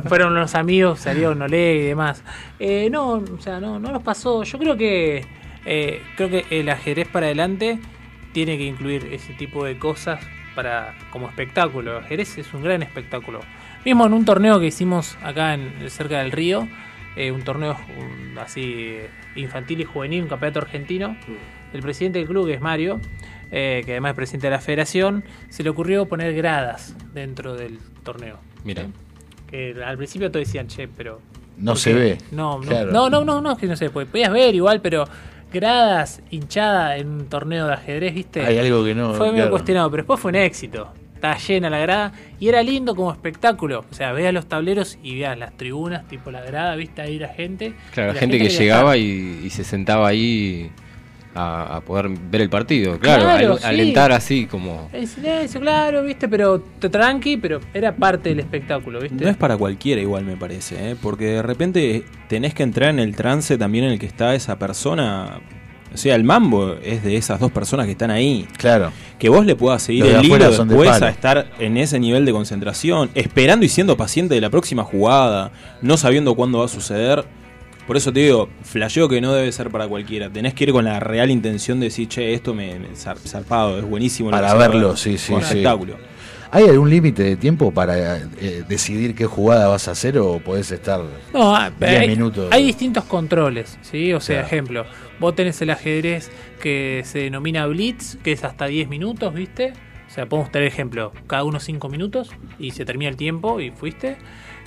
Fueron 0.09 0.35
los 0.35 0.55
amigos, 0.55 1.01
salió 1.01 1.35
Nolé 1.35 1.77
y 1.77 1.83
demás. 1.83 2.23
Eh, 2.59 2.89
no, 2.91 3.13
o 3.15 3.41
sea, 3.41 3.61
no, 3.61 3.79
no 3.79 3.91
nos 3.93 4.03
pasó. 4.03 4.43
Yo 4.45 4.59
creo 4.59 4.77
que 4.77 5.25
eh, 5.65 6.03
creo 6.17 6.29
que 6.31 6.45
el 6.51 6.69
ajedrez 6.69 7.09
para 7.09 7.27
adelante 7.27 7.79
tiene 8.33 8.57
que 8.57 8.65
incluir 8.65 9.09
ese 9.13 9.33
tipo 9.35 9.65
de 9.65 9.79
cosas 9.79 10.21
para 10.55 10.95
como 11.11 11.29
espectáculo. 11.29 11.99
El 11.99 12.05
ajedrez 12.05 12.39
es 12.39 12.53
un 12.55 12.63
gran 12.63 12.83
espectáculo. 12.83 13.41
Mismo 13.85 14.07
en 14.07 14.13
un 14.13 14.25
torneo 14.25 14.61
que 14.61 14.67
hicimos 14.67 15.17
acá 15.25 15.55
en 15.55 15.73
cerca 15.91 16.21
del 16.21 16.31
río, 16.31 16.69
eh, 17.17 17.31
un 17.33 17.43
torneo 17.43 17.77
un- 17.99 18.39
así 18.39 18.97
infantil 19.37 19.81
y 19.81 19.85
juvenil, 19.85 20.23
un 20.23 20.29
campeonato 20.29 20.61
argentino. 20.61 21.17
El 21.73 21.81
presidente 21.81 22.19
del 22.19 22.29
club, 22.29 22.47
que 22.47 22.55
es 22.55 22.61
Mario, 22.61 23.01
eh, 23.51 23.83
que 23.85 23.93
además 23.93 24.11
es 24.11 24.17
presidente 24.17 24.47
de 24.49 24.51
la 24.53 24.61
federación, 24.61 25.25
se 25.49 25.63
le 25.63 25.71
ocurrió 25.71 26.07
poner 26.07 26.35
gradas 26.35 26.95
dentro 27.15 27.55
del 27.55 27.79
torneo. 28.03 28.39
Mira. 28.65 28.87
Que 29.51 29.75
al 29.85 29.97
principio 29.97 30.31
todos 30.31 30.47
decían, 30.47 30.67
che, 30.69 30.89
pero. 30.89 31.21
No 31.59 31.73
¿por 31.73 31.79
se 31.79 31.93
ve. 31.95 32.19
No, 32.31 32.59
no, 32.59 32.67
Claro. 32.67 32.93
no, 32.93 33.11
no, 33.11 33.25
no, 33.25 33.41
no, 33.41 33.53
es 33.53 33.59
que 33.59 33.67
no 33.67 33.77
se 33.77 33.91
puede. 33.91 34.07
Podías 34.07 34.33
ver 34.33 34.55
igual, 34.55 34.81
pero 34.81 35.05
gradas 35.53 36.23
hinchada 36.31 36.97
en 36.97 37.09
un 37.09 37.27
torneo 37.27 37.67
de 37.67 37.75
ajedrez, 37.75 38.15
¿viste? 38.15 38.41
Hay 38.43 38.59
algo 38.59 38.83
que 38.85 38.95
no. 38.95 39.13
fue 39.15 39.27
medio 39.27 39.37
claro. 39.43 39.51
cuestionado, 39.51 39.91
pero 39.91 40.03
después 40.03 40.19
fue 40.21 40.31
un 40.31 40.37
éxito. 40.37 40.93
Estaba 41.23 41.39
llena 41.39 41.71
la 41.71 41.79
grada 41.79 42.13
y 42.41 42.49
era 42.49 42.65
lindo 42.65 42.97
como 42.97 43.13
espectáculo. 43.13 43.85
O 43.89 43.95
sea, 43.95 44.11
veas 44.11 44.35
los 44.35 44.47
tableros 44.47 44.99
y 45.05 45.15
veas 45.21 45.39
las 45.39 45.57
tribunas, 45.57 46.09
tipo 46.09 46.33
la 46.33 46.41
grada, 46.41 46.75
viste 46.75 47.01
ahí 47.01 47.17
la 47.17 47.29
gente. 47.29 47.75
Claro, 47.95 48.13
la 48.13 48.19
gente 48.19 48.39
que 48.41 48.49
llegaba 48.49 48.97
y, 48.97 49.41
y 49.45 49.51
se 49.51 49.63
sentaba 49.63 50.09
ahí 50.09 50.73
a, 51.37 51.77
a 51.77 51.81
poder 51.83 52.09
ver 52.09 52.41
el 52.41 52.51
partido. 52.51 52.99
Claro, 52.99 53.23
Claro, 53.23 53.53
al- 53.53 53.59
sí. 53.61 53.65
alentar 53.67 54.11
así 54.11 54.47
como... 54.47 54.91
En 54.93 55.07
silencio, 55.07 55.61
claro, 55.61 56.03
viste, 56.03 56.27
pero 56.29 56.59
te 56.61 56.89
tranqui, 56.89 57.37
pero 57.37 57.61
era 57.73 57.95
parte 57.95 58.31
del 58.31 58.41
espectáculo, 58.41 58.99
viste. 59.01 59.25
No 59.25 59.31
es 59.31 59.37
para 59.37 59.57
cualquiera 59.57 60.01
igual 60.01 60.25
me 60.25 60.37
parece, 60.37 60.91
¿eh? 60.91 60.97
porque 61.01 61.27
de 61.27 61.43
repente 61.43 62.05
tenés 62.29 62.53
que 62.53 62.65
entrar 62.65 62.91
en 62.91 62.99
el 62.99 63.15
trance 63.15 63.57
también 63.57 63.85
en 63.85 63.93
el 63.93 63.99
que 64.01 64.07
está 64.07 64.35
esa 64.35 64.59
persona. 64.59 65.39
O 65.95 65.97
sea, 65.97 66.15
el 66.15 66.25
mambo 66.25 66.75
es 66.83 67.03
de 67.05 67.17
esas 67.17 67.39
dos 67.41 67.53
personas 67.53 67.87
que 67.87 67.93
están 67.93 68.11
ahí. 68.11 68.47
Claro. 68.57 68.93
Que 69.19 69.29
vos 69.29 69.45
le 69.47 69.55
puedas 69.57 69.83
seguir 69.83 70.05
Los 70.05 70.13
de 70.15 70.19
el 70.21 70.25
hilo 70.27 70.37
de 70.51 70.65
después 70.65 71.03
a 71.03 71.09
estar 71.09 71.51
en 71.59 71.77
ese 71.77 72.01
nivel 72.01 72.25
de 72.25 72.33
concentración, 72.33 73.11
esperando 73.15 73.65
y 73.65 73.69
siendo 73.69 73.97
paciente 73.97 74.35
de 74.35 74.41
la 74.41 74.51
próxima 74.51 74.85
jugada, 74.85 75.53
no 75.83 75.97
sabiendo 75.97 76.35
cuándo 76.35 76.59
va 76.61 76.65
a 76.65 76.69
suceder. 76.69 77.25
Por 77.87 77.97
eso 77.97 78.13
te 78.13 78.21
digo, 78.21 78.49
flasheo 78.63 79.09
que 79.09 79.21
no 79.21 79.33
debe 79.33 79.51
ser 79.53 79.69
para 79.71 79.89
cualquiera. 79.89 80.31
Tenés 80.31 80.55
que 80.55 80.65
ir 80.65 80.73
con 80.73 80.85
la 80.85 81.01
real 81.01 81.31
intención 81.31 81.81
de 81.81 81.87
decir, 81.87 82.09
che, 82.09 82.33
esto 82.33 82.55
me, 82.55 82.79
me 82.79 82.91
zar- 82.95 83.19
zarpado, 83.19 83.79
es 83.79 83.85
buenísimo. 83.85 84.31
Para 84.31 84.55
verlo, 84.55 84.91
ver". 84.91 84.97
sí, 84.99 85.19
sí, 85.19 85.33
Un 85.33 85.41
sí. 85.41 85.47
espectáculo. 85.49 85.97
¿Hay 86.55 86.65
algún 86.69 86.91
límite 86.91 87.23
de 87.23 87.37
tiempo 87.37 87.73
para 87.73 88.19
eh, 88.19 88.63
decidir 88.69 89.15
qué 89.15 89.25
jugada 89.25 89.69
vas 89.69 89.89
a 89.89 89.93
hacer 89.93 90.19
o 90.19 90.39
podés 90.39 90.71
estar 90.71 91.01
No, 91.33 91.57
ah, 91.57 91.71
10 91.81 92.01
hay, 92.01 92.09
minutos? 92.09 92.49
hay 92.53 92.65
distintos 92.67 93.05
controles, 93.05 93.79
¿sí? 93.81 94.13
O 94.13 94.21
sea, 94.21 94.37
Claro. 94.43 94.47
ejemplo, 94.49 94.87
vos 95.19 95.35
tenés 95.35 95.63
el 95.63 95.71
ajedrez 95.71 96.31
que 96.61 97.01
se 97.07 97.21
denomina 97.21 97.67
Blitz, 97.67 98.17
que 98.23 98.33
es 98.33 98.45
hasta 98.45 98.67
10 98.67 98.89
minutos, 98.91 99.33
¿viste? 99.33 99.73
O 100.07 100.11
sea, 100.15 100.27
podemos 100.27 100.53
tener 100.53 100.69
ejemplo, 100.69 101.13
cada 101.27 101.43
uno 101.45 101.59
5 101.59 101.89
minutos 101.89 102.29
y 102.59 102.73
se 102.73 102.85
termina 102.85 103.09
el 103.09 103.17
tiempo 103.17 103.59
y 103.61 103.71
fuiste. 103.71 104.19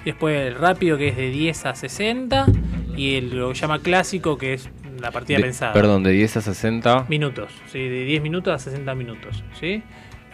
Después 0.03 0.39
el 0.47 0.55
rápido 0.55 0.97
que 0.97 1.09
es 1.09 1.17
de 1.17 1.29
10 1.29 1.65
a 1.67 1.75
60 1.75 2.47
y 2.97 3.15
el, 3.15 3.29
lo 3.37 3.49
que 3.49 3.55
llama 3.59 3.79
clásico 3.79 4.39
que 4.39 4.53
es 4.55 4.69
la 4.99 5.11
partida 5.11 5.37
de- 5.37 5.43
pensada. 5.43 5.73
perdón, 5.73 6.01
de 6.01 6.11
10 6.13 6.37
a 6.37 6.41
60. 6.41 7.05
Minutos, 7.09 7.51
¿sí? 7.71 7.77
De 7.79 8.05
10 8.05 8.23
minutos 8.23 8.53
a 8.55 8.57
60 8.57 8.95
minutos, 8.95 9.43
¿sí? 9.59 9.83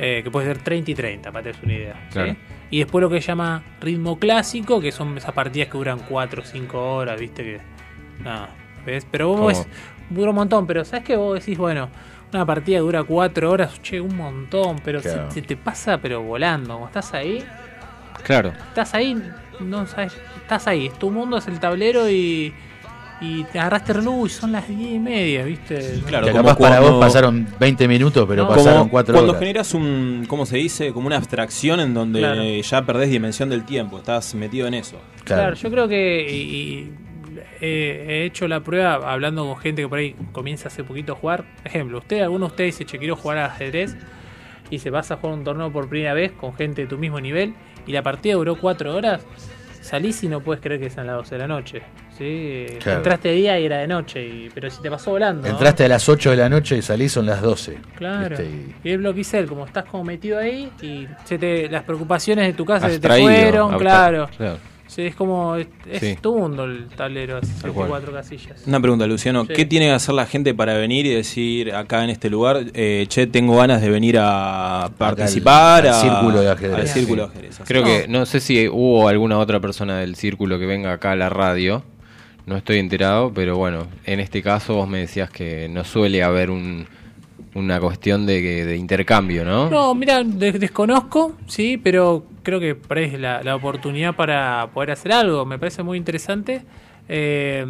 Eh, 0.03 0.21
que 0.23 0.31
puede 0.31 0.47
ser 0.47 0.57
30 0.57 0.89
y 0.91 0.95
30, 0.95 1.31
para 1.31 1.43
tener 1.51 1.59
una 1.63 1.73
idea. 1.73 2.35
Y 2.71 2.79
después 2.79 3.01
lo 3.03 3.09
que 3.09 3.21
se 3.21 3.27
llama 3.27 3.61
ritmo 3.79 4.17
clásico, 4.17 4.81
que 4.81 4.91
son 4.91 5.15
esas 5.15 5.31
partidas 5.33 5.67
que 5.69 5.77
duran 5.77 5.99
4 6.09 6.41
o 6.41 6.45
5 6.45 6.95
horas, 6.95 7.19
¿viste? 7.19 7.43
Que. 7.43 7.61
Nada, 8.23 8.49
¿ves? 8.85 9.05
Pero 9.11 9.27
vos 9.29 9.47
ves, 9.47 9.67
dura 10.09 10.31
un 10.31 10.37
montón, 10.37 10.65
pero 10.65 10.83
¿sabes 10.85 11.05
que 11.05 11.15
Vos 11.15 11.39
decís, 11.39 11.55
bueno, 11.57 11.87
una 12.33 12.45
partida 12.47 12.79
dura 12.79 13.03
4 13.03 13.51
horas, 13.51 13.79
che, 13.83 14.01
un 14.01 14.15
montón, 14.15 14.77
pero 14.83 15.01
Claro. 15.01 15.29
se, 15.29 15.41
se 15.41 15.47
te 15.47 15.55
pasa, 15.55 15.99
pero 15.99 16.23
volando. 16.23 16.73
Como 16.73 16.87
estás 16.87 17.13
ahí, 17.13 17.43
Claro. 18.23 18.49
estás 18.69 18.93
ahí, 18.95 19.21
no 19.59 19.85
sabes, 19.85 20.17
estás 20.37 20.65
ahí, 20.67 20.87
es 20.87 20.97
tu 20.97 21.11
mundo, 21.11 21.37
es 21.37 21.47
el 21.47 21.59
tablero 21.59 22.09
y. 22.09 22.53
Y 23.21 23.43
te 23.45 23.59
agarraste 23.59 23.93
reloj 23.93 24.25
y 24.25 24.29
son 24.29 24.51
las 24.51 24.67
10 24.67 24.93
y 24.93 24.99
media, 24.99 25.43
¿viste? 25.45 26.01
Claro, 26.07 26.25
Que 26.25 26.31
como 26.31 26.43
capaz 26.43 26.57
para 26.59 26.77
cuando- 26.79 26.97
vos 26.97 27.05
pasaron 27.05 27.47
20 27.59 27.87
minutos, 27.87 28.25
pero 28.27 28.43
No. 28.43 28.49
pasaron 28.49 28.79
Como 28.79 28.91
4 28.91 29.13
cuando 29.13 29.31
horas. 29.33 29.39
generas 29.39 29.73
un, 29.75 30.25
¿cómo 30.27 30.45
se 30.47 30.57
dice? 30.57 30.91
Como 30.91 31.05
una 31.05 31.17
abstracción 31.17 31.79
en 31.79 31.93
donde 31.93 32.19
Claro. 32.19 32.43
ya 32.43 32.81
perdés 32.83 33.11
dimensión 33.11 33.49
del 33.49 33.63
tiempo, 33.63 33.99
estás 33.99 34.33
metido 34.33 34.65
en 34.67 34.73
eso. 34.73 34.97
Claro, 35.23 35.41
Claro. 35.43 35.55
yo 35.55 35.69
creo 35.69 35.87
que 35.87 36.27
y- 36.31 36.35
y 36.35 36.91
he, 37.61 38.05
he 38.09 38.25
hecho 38.25 38.47
la 38.47 38.59
prueba 38.61 38.95
hablando 39.13 39.45
con 39.45 39.55
gente 39.57 39.83
que 39.83 39.87
por 39.87 39.99
ahí 39.99 40.15
comienza 40.31 40.69
hace 40.69 40.83
poquito 40.83 41.13
a 41.13 41.15
jugar. 41.15 41.45
Ejemplo, 41.63 41.99
usted, 41.99 42.21
alguno 42.21 42.47
de 42.47 42.51
ustedes 42.51 42.75
dice, 42.79 42.85
che, 42.91 42.97
quiero 42.97 43.15
jugar 43.15 43.37
al 43.37 43.45
ajedrez 43.51 43.95
y 44.71 44.79
se 44.79 44.89
vas 44.89 45.11
a 45.11 45.17
jugar 45.17 45.37
un 45.37 45.43
torneo 45.43 45.71
por 45.71 45.87
primera 45.87 46.15
vez 46.15 46.31
con 46.31 46.55
gente 46.55 46.81
de 46.81 46.87
tu 46.87 46.97
mismo 46.97 47.19
nivel 47.19 47.53
y 47.85 47.91
la 47.91 48.01
partida 48.01 48.33
duró 48.33 48.55
cuatro 48.55 48.95
horas, 48.95 49.21
salís 49.81 50.23
y 50.23 50.27
no 50.29 50.39
puedes 50.41 50.61
creer 50.61 50.79
que 50.79 50.89
sean 50.89 51.07
las 51.07 51.17
12 51.17 51.35
de 51.35 51.39
la 51.39 51.47
noche. 51.47 51.81
¿sí? 52.17 52.65
Claro. 52.79 52.99
Entraste 52.99 53.29
de 53.29 53.35
día 53.35 53.59
y 53.59 53.65
era 53.65 53.77
de 53.79 53.87
noche, 53.87 54.23
y- 54.25 54.49
pero 54.53 54.69
si 54.69 54.81
te 54.81 54.89
pasó 54.91 55.11
volando. 55.11 55.41
¿no? 55.47 55.53
Entraste 55.53 55.85
a 55.85 55.87
las 55.87 56.07
8 56.07 56.31
de 56.31 56.37
la 56.37 56.49
noche 56.49 56.77
y 56.77 56.81
salís 56.81 57.11
son 57.11 57.25
las 57.25 57.41
12. 57.41 57.77
Claro. 57.95 58.29
¿viste? 58.37 58.45
Y- 58.83 58.89
el 58.89 58.97
bloquicel, 58.99 59.47
como 59.47 59.65
estás 59.65 59.85
como 59.85 60.03
metido 60.03 60.37
ahí 60.39 60.71
y 60.81 61.07
se 61.25 61.37
te, 61.37 61.67
las 61.69 61.83
preocupaciones 61.83 62.45
de 62.47 62.53
tu 62.53 62.63
casa 62.65 62.89
se 62.89 62.99
te 62.99 63.07
fueron, 63.07 63.77
claro. 63.79 64.29
Sí, 64.93 65.03
es 65.03 65.15
como. 65.15 65.55
Es, 65.55 65.67
es 65.89 65.99
Sí. 66.01 66.17
tu 66.19 66.37
mundo 66.37 66.65
el 66.65 66.87
tablero, 66.89 67.39
cual. 67.73 67.87
cuatro 67.87 68.11
casillas. 68.11 68.67
Una 68.67 68.77
pregunta, 68.81 69.07
Luciano. 69.07 69.45
Sí. 69.45 69.53
¿Qué 69.55 69.63
tiene 69.63 69.85
que 69.85 69.91
hacer 69.93 70.13
la 70.15 70.25
gente 70.25 70.53
para 70.53 70.73
venir 70.73 71.05
y 71.05 71.13
decir 71.13 71.73
acá 71.73 72.03
en 72.03 72.09
este 72.09 72.29
lugar, 72.29 72.65
eh, 72.73 73.05
che, 73.07 73.25
tengo 73.25 73.55
ganas 73.55 73.81
de 73.81 73.89
venir 73.89 74.17
a 74.19 74.91
participar 74.97 75.87
al 75.87 75.93
a- 75.93 76.01
círculo 76.01 76.41
de 76.41 76.51
ajedrez. 76.51 76.79
al 76.81 76.87
Sí. 76.89 76.99
círculo 76.99 77.23
de 77.23 77.29
ajedrez? 77.29 77.59
Creo 77.65 77.81
No. 77.83 77.87
que 77.87 78.07
no 78.09 78.25
sé 78.25 78.41
si 78.41 78.67
hubo 78.67 79.07
alguna 79.07 79.39
otra 79.39 79.61
persona 79.61 79.97
del 79.99 80.15
círculo 80.17 80.59
que 80.59 80.65
venga 80.65 80.91
acá 80.91 81.11
a 81.11 81.15
la 81.15 81.29
radio. 81.29 81.83
No 82.45 82.57
estoy 82.57 82.79
enterado, 82.79 83.31
pero 83.33 83.55
bueno, 83.55 83.87
en 84.05 84.19
este 84.19 84.41
caso 84.41 84.73
vos 84.75 84.89
me 84.89 84.97
decías 84.99 85.29
que 85.29 85.69
no 85.69 85.85
suele 85.85 86.21
haber 86.21 86.49
un, 86.49 86.85
una 87.53 87.79
cuestión 87.79 88.25
de, 88.25 88.65
de 88.65 88.75
intercambio, 88.77 89.43
¿no? 89.43 89.69
No, 89.69 89.93
mira, 89.93 90.23
de- 90.23 90.53
desconozco, 90.53 91.35
sí, 91.47 91.77
pero 91.77 92.25
creo 92.43 92.59
que 92.59 92.77
es 93.03 93.19
la, 93.19 93.43
la 93.43 93.55
oportunidad 93.55 94.15
para 94.15 94.69
poder 94.73 94.91
hacer 94.91 95.11
algo. 95.11 95.45
Me 95.45 95.59
parece 95.59 95.83
muy 95.83 95.97
interesante, 95.97 96.61
eh, 97.09 97.65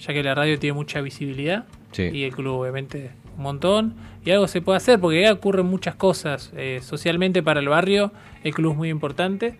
ya 0.00 0.12
que 0.12 0.22
la 0.22 0.34
radio 0.34 0.58
tiene 0.58 0.74
mucha 0.74 1.00
visibilidad 1.00 1.64
Sí. 1.92 2.02
y 2.12 2.24
el 2.24 2.34
club, 2.34 2.60
obviamente, 2.60 3.10
un 3.36 3.42
montón. 3.44 3.94
Y 4.24 4.30
algo 4.30 4.46
se 4.48 4.60
puede 4.60 4.76
hacer 4.76 5.00
porque 5.00 5.22
ya 5.22 5.32
ocurren 5.32 5.66
muchas 5.66 5.94
cosas. 5.94 6.52
eh, 6.56 6.80
socialmente 6.82 7.42
para 7.42 7.60
el 7.60 7.68
barrio, 7.68 8.12
el 8.44 8.52
club 8.52 8.72
es 8.72 8.78
muy 8.78 8.88
importante, 8.90 9.56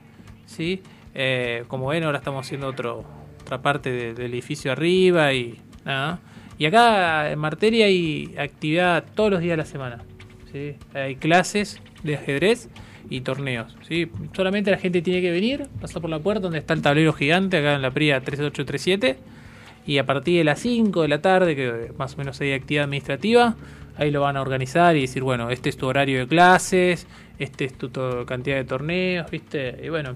sí. 0.46 0.82
Eh, 1.14 1.64
como 1.68 1.86
ven, 1.88 2.04
ahora 2.04 2.18
estamos 2.18 2.44
haciendo 2.46 2.66
otro, 2.68 3.04
otra 3.40 3.62
parte 3.62 3.90
de- 3.90 4.14
del 4.14 4.32
edificio 4.32 4.70
arriba 4.72 5.32
y 5.32 5.58
nada. 5.84 6.20
Y 6.58 6.66
acá 6.66 7.30
en 7.30 7.38
Marteria 7.38 7.86
hay 7.86 8.34
actividad 8.36 9.04
todos 9.14 9.30
los 9.30 9.40
días 9.40 9.52
de 9.52 9.56
la 9.58 9.64
semana. 9.64 9.98
¿sí? 10.52 10.74
Hay 10.92 11.16
clases 11.16 11.80
de 12.02 12.16
ajedrez 12.16 12.68
y 13.08 13.20
torneos. 13.20 13.76
¿sí? 13.88 14.10
Solamente 14.34 14.70
la 14.70 14.78
gente 14.78 15.00
tiene 15.00 15.20
que 15.20 15.30
venir, 15.30 15.68
pasar 15.80 16.02
por 16.02 16.10
la 16.10 16.18
puerta 16.18 16.42
donde 16.42 16.58
está 16.58 16.74
el 16.74 16.82
tablero 16.82 17.12
gigante, 17.12 17.58
acá 17.58 17.74
en 17.74 17.82
la 17.82 17.90
PRIA 17.92 18.20
3837. 18.20 19.18
Y 19.86 19.98
a 19.98 20.04
partir 20.04 20.38
de 20.38 20.44
las 20.44 20.58
5 20.58 21.02
de 21.02 21.08
la 21.08 21.22
tarde, 21.22 21.56
que 21.56 21.92
más 21.96 22.14
o 22.14 22.18
menos 22.18 22.40
hay 22.40 22.52
actividad 22.52 22.84
administrativa, 22.84 23.56
ahí 23.96 24.10
lo 24.10 24.20
van 24.20 24.36
a 24.36 24.42
organizar 24.42 24.96
y 24.96 25.02
decir, 25.02 25.22
bueno, 25.22 25.50
este 25.50 25.68
es 25.70 25.76
tu 25.76 25.86
horario 25.86 26.18
de 26.18 26.26
clases, 26.26 27.06
este 27.38 27.64
es 27.66 27.74
tu 27.74 27.90
cantidad 28.26 28.56
de 28.56 28.64
torneos, 28.64 29.30
¿viste? 29.30 29.80
Y 29.82 29.88
bueno, 29.88 30.14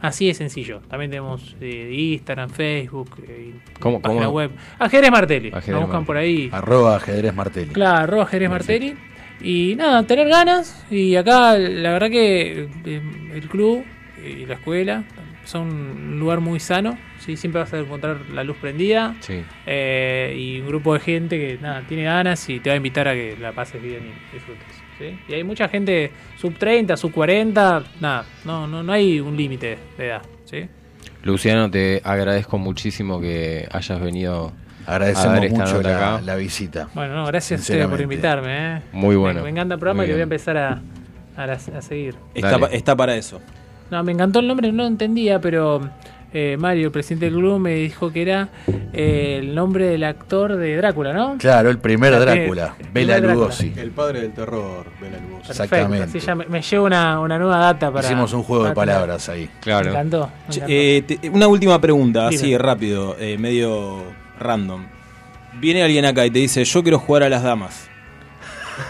así 0.00 0.26
de 0.26 0.34
sencillo. 0.34 0.80
También 0.88 1.10
tenemos 1.10 1.56
eh, 1.60 1.90
Instagram, 1.92 2.50
Facebook, 2.50 3.10
eh, 3.28 3.52
y 3.54 3.78
¿Cómo- 3.80 4.00
página 4.00 4.26
cómo? 4.26 4.36
web. 4.36 4.50
Ajedrez 4.78 5.10
Martelli. 5.10 5.48
Ajedrez 5.48 5.68
Nos 5.68 5.80
buscan 5.82 6.00
Martelli. 6.00 6.06
por 6.06 6.16
ahí. 6.16 6.48
Arroba 6.52 6.96
ajedrez 6.96 7.34
martelli. 7.34 7.72
Claro, 7.72 7.96
arroba 7.98 8.26
Jerez 8.26 8.50
Martelli. 8.50 8.94
Y 9.42 9.74
nada, 9.76 10.02
tener 10.06 10.28
ganas. 10.28 10.84
Y 10.90 11.16
acá, 11.16 11.56
la 11.56 11.92
verdad 11.92 12.10
que 12.10 12.68
eh, 12.84 13.02
el 13.34 13.48
club 13.48 13.84
y 14.22 14.44
la 14.46 14.54
escuela 14.54 15.04
son 15.44 15.68
un 15.70 16.20
lugar 16.20 16.40
muy 16.40 16.60
sano. 16.60 16.98
¿sí? 17.20 17.36
Siempre 17.38 17.60
vas 17.62 17.72
a 17.72 17.78
encontrar 17.78 18.18
la 18.34 18.44
luz 18.44 18.56
prendida. 18.58 19.14
Sí. 19.20 19.42
eh, 19.66 20.34
y 20.38 20.60
un 20.60 20.66
grupo 20.68 20.92
de 20.94 21.00
gente 21.00 21.38
que 21.38 21.58
nada, 21.60 21.82
tiene 21.88 22.04
ganas 22.04 22.46
y 22.50 22.60
te 22.60 22.68
va 22.70 22.74
a 22.74 22.76
invitar 22.76 23.08
a 23.08 23.14
que 23.14 23.36
la 23.40 23.52
pases 23.52 23.80
bien 23.82 24.02
y 24.30 24.34
disfrutes. 24.34 24.79
¿Sí? 25.00 25.18
Y 25.28 25.34
hay 25.34 25.42
mucha 25.42 25.68
gente 25.68 26.12
sub 26.36 26.56
30, 26.56 26.96
sub 26.96 27.10
40. 27.12 27.82
Nada, 28.00 28.24
no, 28.44 28.66
no, 28.66 28.82
no 28.82 28.92
hay 28.92 29.18
un 29.18 29.36
límite 29.36 29.78
de 29.98 30.06
edad. 30.06 30.22
¿sí? 30.44 30.68
Luciano, 31.22 31.70
te 31.70 32.00
agradezco 32.04 32.58
muchísimo 32.58 33.20
que 33.20 33.66
hayas 33.72 34.00
venido 34.00 34.52
a 34.86 34.92
Agradecemos 34.94 35.34
dar 35.34 35.44
esta 35.44 35.58
mucho 35.58 35.74
nota 35.76 35.88
la, 35.90 35.96
acá. 36.14 36.20
la 36.24 36.36
visita. 36.36 36.88
Bueno, 36.94 37.14
no, 37.14 37.26
gracias 37.26 37.60
a 37.60 37.62
ustedes 37.62 37.86
por 37.88 38.00
invitarme. 38.00 38.76
¿eh? 38.76 38.82
Muy 38.92 39.16
bueno. 39.16 39.40
Me, 39.40 39.44
me 39.44 39.50
encanta 39.50 39.74
el 39.74 39.80
programa 39.80 40.04
y 40.06 40.10
voy 40.12 40.20
a 40.20 40.24
empezar 40.24 40.56
a, 40.56 40.80
a, 41.36 41.42
a 41.44 41.82
seguir. 41.82 42.14
Está, 42.34 42.56
está 42.72 42.96
para 42.96 43.16
eso. 43.16 43.40
No, 43.90 44.02
me 44.04 44.12
encantó 44.12 44.38
el 44.38 44.46
nombre, 44.46 44.70
no 44.70 44.84
lo 44.84 44.88
entendía, 44.88 45.40
pero 45.40 45.80
eh, 46.32 46.56
Mario, 46.58 46.86
el 46.86 46.92
presidente 46.92 47.26
del 47.26 47.34
club, 47.34 47.58
me 47.58 47.74
dijo 47.74 48.12
que 48.12 48.22
era 48.22 48.48
eh, 48.92 49.38
el 49.40 49.54
nombre 49.54 49.86
del 49.86 50.04
actor 50.04 50.56
de 50.56 50.76
Drácula, 50.76 51.12
¿no? 51.12 51.36
Claro, 51.38 51.70
el 51.70 51.78
primer 51.78 52.18
Drácula, 52.18 52.74
el 52.78 52.86
Bela 52.92 52.92
primer 52.92 53.20
Drácula. 53.22 53.34
Lugosi. 53.34 53.72
El 53.76 53.90
padre 53.90 54.20
del 54.22 54.32
terror, 54.32 54.86
Bela 55.00 55.18
Lugosi. 55.18 55.46
Perfecto, 55.48 55.62
Exactamente. 55.64 56.04
así 56.04 56.20
ya 56.20 56.34
me, 56.34 56.46
me 56.46 56.62
llevo 56.62 56.84
una, 56.86 57.20
una 57.20 57.38
nueva 57.38 57.58
data 57.58 57.90
para. 57.92 58.06
Hicimos 58.06 58.32
un 58.32 58.42
juego 58.44 58.64
de 58.64 58.72
palabras 58.74 59.28
ahí. 59.28 59.42
Me 59.42 59.60
Claro. 59.60 59.90
encantó. 59.90 60.30
me 60.48 60.54
encantó. 60.54 60.66
eh, 60.72 61.02
te- 61.06 61.30
una 61.30 61.48
última 61.48 61.80
pregunta, 61.80 62.28
Dime. 62.28 62.36
así 62.36 62.56
rápido, 62.56 63.16
eh, 63.18 63.36
medio 63.36 63.98
random. 64.38 64.86
Viene 65.60 65.82
alguien 65.82 66.04
acá 66.04 66.24
y 66.24 66.30
te 66.30 66.38
dice, 66.38 66.64
yo 66.64 66.82
quiero 66.82 66.98
jugar 67.00 67.24
a 67.24 67.28
las 67.28 67.42
damas. 67.42 67.89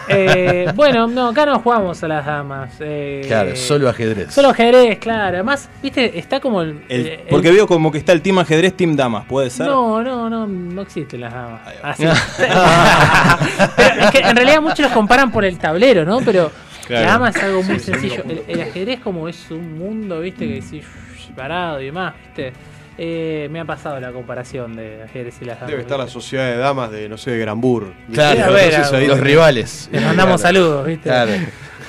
Eh, 0.07 0.71
bueno, 0.75 1.07
no, 1.07 1.29
acá 1.29 1.45
no 1.45 1.59
jugamos 1.59 2.03
a 2.03 2.07
las 2.07 2.25
damas. 2.25 2.71
eh, 2.79 3.21
Claro, 3.27 3.55
solo 3.55 3.89
ajedrez. 3.89 4.33
Solo 4.33 4.49
ajedrez, 4.49 4.99
claro. 4.99 5.35
Además, 5.35 5.69
viste, 5.81 6.17
está 6.17 6.39
como 6.39 6.61
el. 6.61 6.81
El- 6.89 7.07
el- 7.07 7.19
porque 7.29 7.51
veo 7.51 7.67
como 7.67 7.91
que 7.91 7.97
está 7.97 8.11
el 8.11 8.21
team 8.21 8.39
ajedrez, 8.39 8.75
team 8.75 8.95
damas, 8.95 9.25
¿puede 9.25 9.49
ser? 9.49 9.67
No, 9.67 10.01
no, 10.03 10.29
no, 10.29 10.47
no 10.47 10.81
existen 10.81 11.21
las 11.21 11.33
damas. 11.33 11.61
Ahí 11.65 11.75
va. 11.83 11.89
Así. 11.91 12.03
Pero 13.75 14.01
es 14.05 14.11
que 14.11 14.19
en 14.19 14.35
realidad 14.35 14.61
muchos 14.61 14.79
los 14.79 14.91
comparan 14.91 15.31
por 15.31 15.45
el 15.45 15.57
tablero, 15.57 16.05
¿no? 16.05 16.19
Pero 16.19 16.51
Claro. 16.87 17.05
la 17.05 17.11
dama 17.11 17.29
es 17.29 17.35
algo 17.43 17.63
muy 17.63 17.79
sencillo. 17.79 18.23
El, 18.27 18.43
el 18.47 18.61
ajedrez 18.61 18.99
como 18.99 19.27
es 19.29 19.49
un 19.51 19.77
mundo, 19.77 20.19
viste, 20.19 20.47
que 20.47 20.55
decís 20.55 20.83
"Shh, 21.17 21.31
parado 21.35 21.79
y 21.79 21.85
demás, 21.85 22.13
viste. 22.25 22.53
Eh, 23.03 23.47
me 23.49 23.59
ha 23.59 23.65
pasado 23.65 23.99
la 23.99 24.11
comparación 24.11 24.75
de 24.75 25.01
ajedrez 25.01 25.35
y 25.41 25.45
las 25.45 25.55
damas. 25.55 25.71
Debe 25.71 25.81
estar 25.81 25.97
la 25.97 26.07
sociedad 26.07 26.45
de 26.51 26.57
damas 26.57 26.91
de, 26.91 27.09
no 27.09 27.17
sé, 27.17 27.31
de 27.31 27.39
Grambur. 27.39 27.93
Claro, 28.13 28.53
ver, 28.53 28.75
a- 28.75 28.87
ahí 28.95 29.07
los 29.07 29.19
rivales. 29.19 29.89
Les 29.91 30.03
mandamos 30.03 30.39
saludos, 30.41 30.85
viste. 30.85 31.09
Claro. 31.09 31.31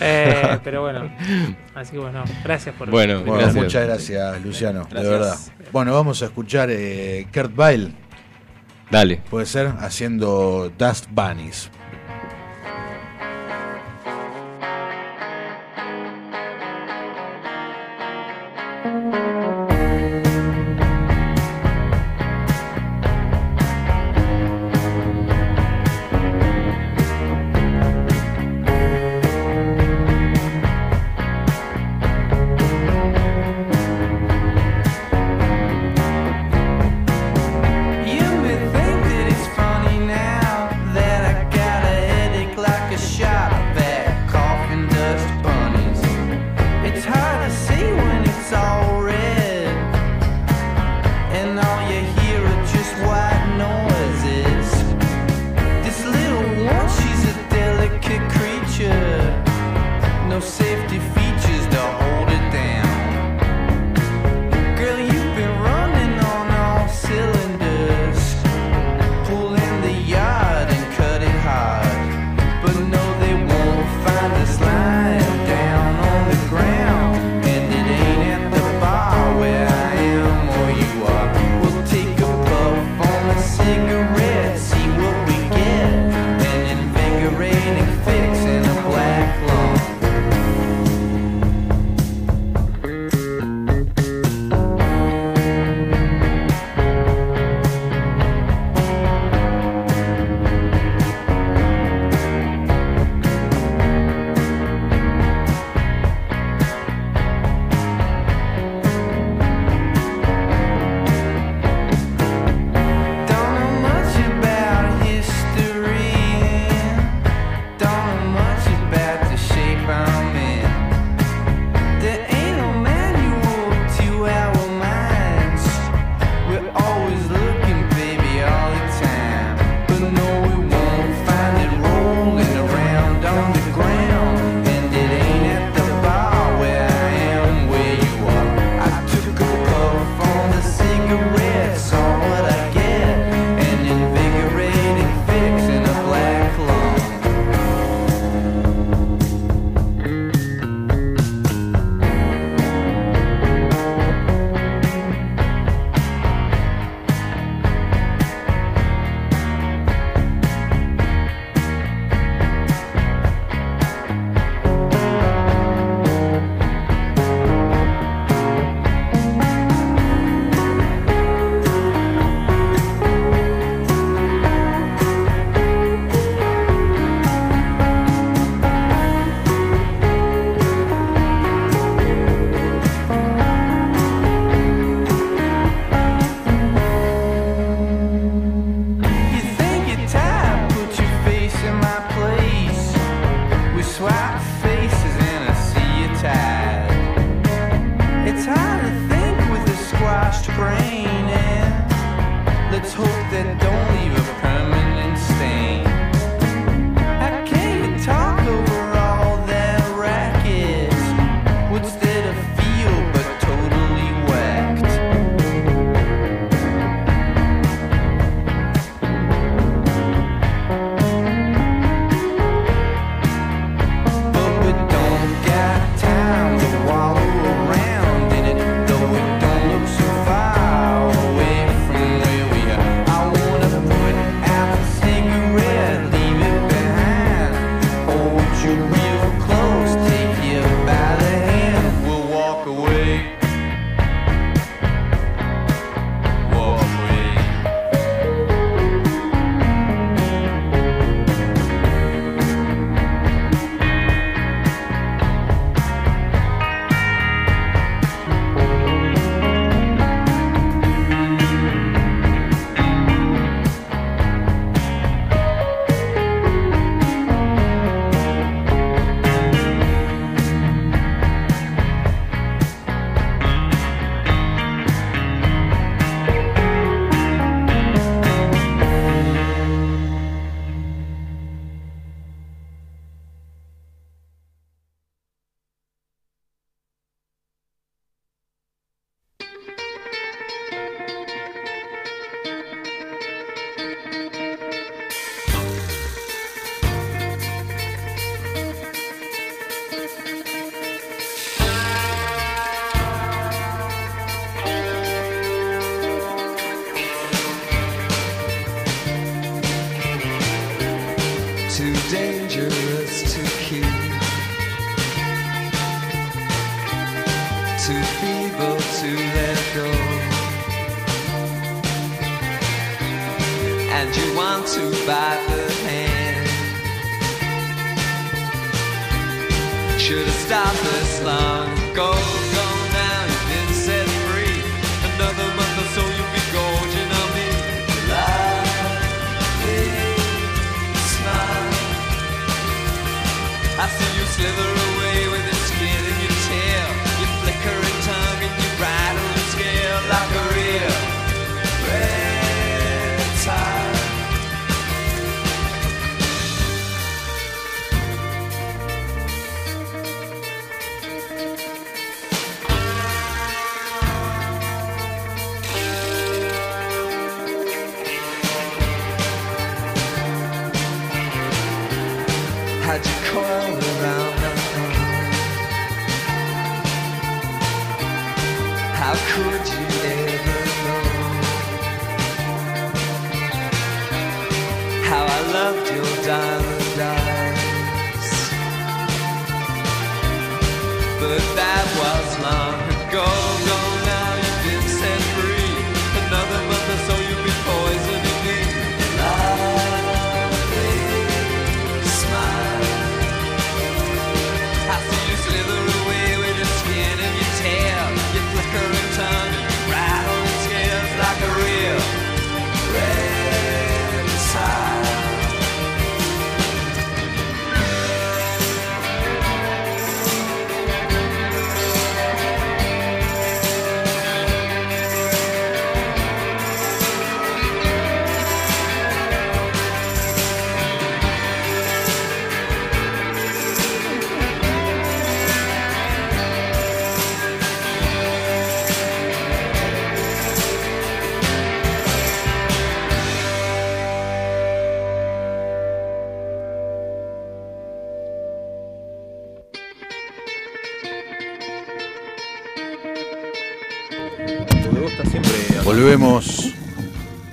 Eh, 0.04 0.58
pero 0.64 0.80
bueno, 0.80 1.14
así 1.76 1.92
que 1.92 1.98
bueno, 1.98 2.24
gracias 2.42 2.74
por 2.74 2.90
Bueno, 2.90 3.20
Bueno, 3.20 3.34
Gracias. 3.34 3.54
muchas 3.62 3.86
gracias, 3.86 4.42
Luciano, 4.42 4.80
Gracias. 4.90 5.02
de 5.04 5.08
verdad. 5.10 5.36
Bueno, 5.70 5.92
vamos 5.92 6.20
a 6.22 6.24
escuchar 6.24 6.70
eh, 6.72 7.28
Kurt 7.32 7.56
Weill, 7.56 7.94
Dale. 8.90 9.20
puede 9.30 9.46
ser, 9.46 9.68
haciendo 9.78 10.72
Dust 10.76 11.06
Bunnies. 11.08 11.70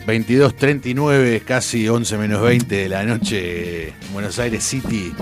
22.39, 0.10 1.44
casi 1.44 1.88
11 1.88 2.18
menos 2.18 2.42
20 2.42 2.76
de 2.76 2.90
la 2.90 3.04
noche 3.04 3.90
en 3.90 4.14
Buenos 4.14 4.40
Aires 4.40 4.64
City. 4.64 5.14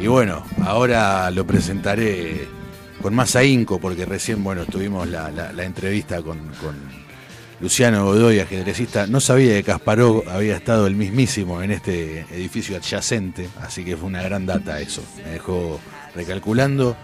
Y 0.00 0.06
bueno, 0.06 0.44
ahora 0.62 1.30
lo 1.30 1.46
presentaré 1.46 2.46
con 3.02 3.14
más 3.14 3.36
ahínco 3.36 3.80
porque 3.80 4.04
recién, 4.04 4.44
bueno, 4.44 4.66
tuvimos 4.66 5.08
la 5.08 5.64
entrevista 5.64 6.22
con, 6.22 6.38
con 6.60 7.00
Luciano 7.60 8.06
Godoy, 8.06 8.40
ajedrecista. 8.40 9.06
No 9.06 9.20
sabía 9.20 9.54
que 9.54 9.64
Kasparov 9.64 10.26
había 10.30 10.56
estado 10.56 10.86
el 10.86 10.94
mismísimo 10.94 11.62
en 11.62 11.72
este 11.72 12.20
edificio 12.30 12.76
adyacente, 12.76 13.48
así 13.60 13.84
que 13.84 13.98
fue 13.98 14.08
una 14.08 14.22
gran 14.22 14.46
data 14.46 14.80
eso. 14.80 15.02
Me 15.22 15.32
dejó 15.32 15.78
recalculando. 16.14 16.96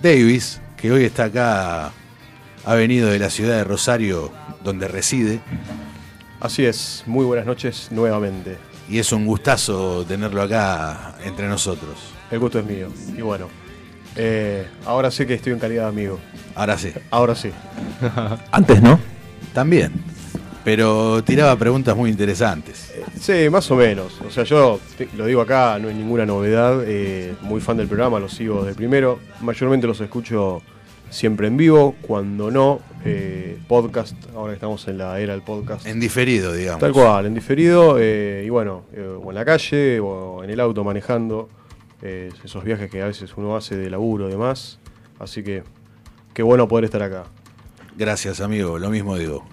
Davis, 0.00 0.60
que 0.76 0.92
hoy 0.92 1.04
está 1.04 1.24
acá, 1.24 1.92
ha 2.64 2.74
venido 2.74 3.10
de 3.10 3.18
la 3.18 3.30
ciudad 3.30 3.56
de 3.56 3.64
Rosario, 3.64 4.32
donde 4.62 4.86
reside, 4.86 5.40
Así 6.40 6.64
es, 6.64 7.02
muy 7.06 7.24
buenas 7.24 7.46
noches 7.46 7.88
nuevamente. 7.90 8.56
y 8.88 8.98
es 8.98 9.12
un 9.12 9.26
gustazo 9.26 10.04
tenerlo 10.06 10.42
acá 10.42 11.14
entre 11.24 11.46
nosotros. 11.48 11.96
El 12.30 12.38
gusto 12.40 12.58
es 12.58 12.64
mío. 12.64 12.88
Y 13.16 13.20
bueno, 13.20 13.48
eh, 14.16 14.66
ahora 14.86 15.10
sé 15.10 15.26
que 15.26 15.34
estoy 15.34 15.52
en 15.52 15.58
calidad 15.58 15.82
de 15.84 15.88
amigo. 15.90 16.18
Ahora 16.54 16.76
sí, 16.78 16.92
Ahora 17.10 17.34
sí. 17.34 17.50
Antes, 18.50 18.82
¿no? 18.82 18.98
también. 19.54 19.92
Pero 20.64 21.22
tiraba 21.24 21.56
preguntas 21.56 21.96
muy 21.96 22.10
interesantes. 22.10 22.92
Sí, 23.18 23.48
más 23.50 23.70
o 23.70 23.76
menos. 23.76 24.20
O 24.26 24.30
sea, 24.30 24.44
yo 24.44 24.78
te- 24.98 25.08
lo 25.16 25.24
digo 25.26 25.40
acá, 25.40 25.78
no 25.80 25.88
hay 25.88 25.94
ninguna 25.94 26.26
novedad. 26.26 26.82
eh, 26.84 27.34
muy 27.42 27.60
fan 27.60 27.76
del 27.78 27.86
programa, 27.88 28.18
lo 28.18 28.28
sigo 28.28 28.62
desde 28.64 28.76
primero. 28.76 29.20
Mayormente 29.40 29.86
los 29.86 30.00
escucho 30.00 30.62
siempre 31.10 31.46
en 31.48 31.56
vivo, 31.56 31.94
cuando 32.02 32.50
no, 32.50 32.80
eh, 33.04 33.58
podcast. 33.68 34.14
Ahora 34.34 34.52
que 34.52 34.54
estamos 34.56 34.86
en 34.88 34.98
la 34.98 35.18
era 35.20 35.32
del 35.34 35.42
podcast. 35.42 35.86
En 35.86 36.00
diferido, 36.00 36.52
digamos. 36.52 36.80
Tal 36.80 36.92
cual, 36.92 37.26
en 37.26 37.34
diferido. 37.34 37.96
eh, 37.98 38.44
y 38.46 38.48
bueno, 38.48 38.84
eh, 38.92 39.00
o 39.22 39.28
en 39.30 39.34
la 39.34 39.44
calle, 39.44 40.00
o 40.00 40.42
en 40.44 40.50
el 40.50 40.60
auto 40.60 40.84
manejando. 40.84 41.48
eh, 42.02 42.30
esos 42.42 42.64
viajes 42.64 42.90
que 42.90 43.02
a 43.02 43.06
veces 43.06 43.30
uno 43.36 43.56
hace 43.56 43.76
de 43.76 43.90
laburo 43.90 44.26
y 44.28 44.30
demás. 44.30 44.78
Así 45.18 45.42
que, 45.42 45.62
qué 46.32 46.42
bueno 46.42 46.66
poder 46.66 46.86
estar 46.86 47.02
acá. 47.02 47.24
Gracias, 47.96 48.40
amigo. 48.40 48.78
Lo 48.78 48.88
mismo 48.88 49.16
digo. 49.18 49.44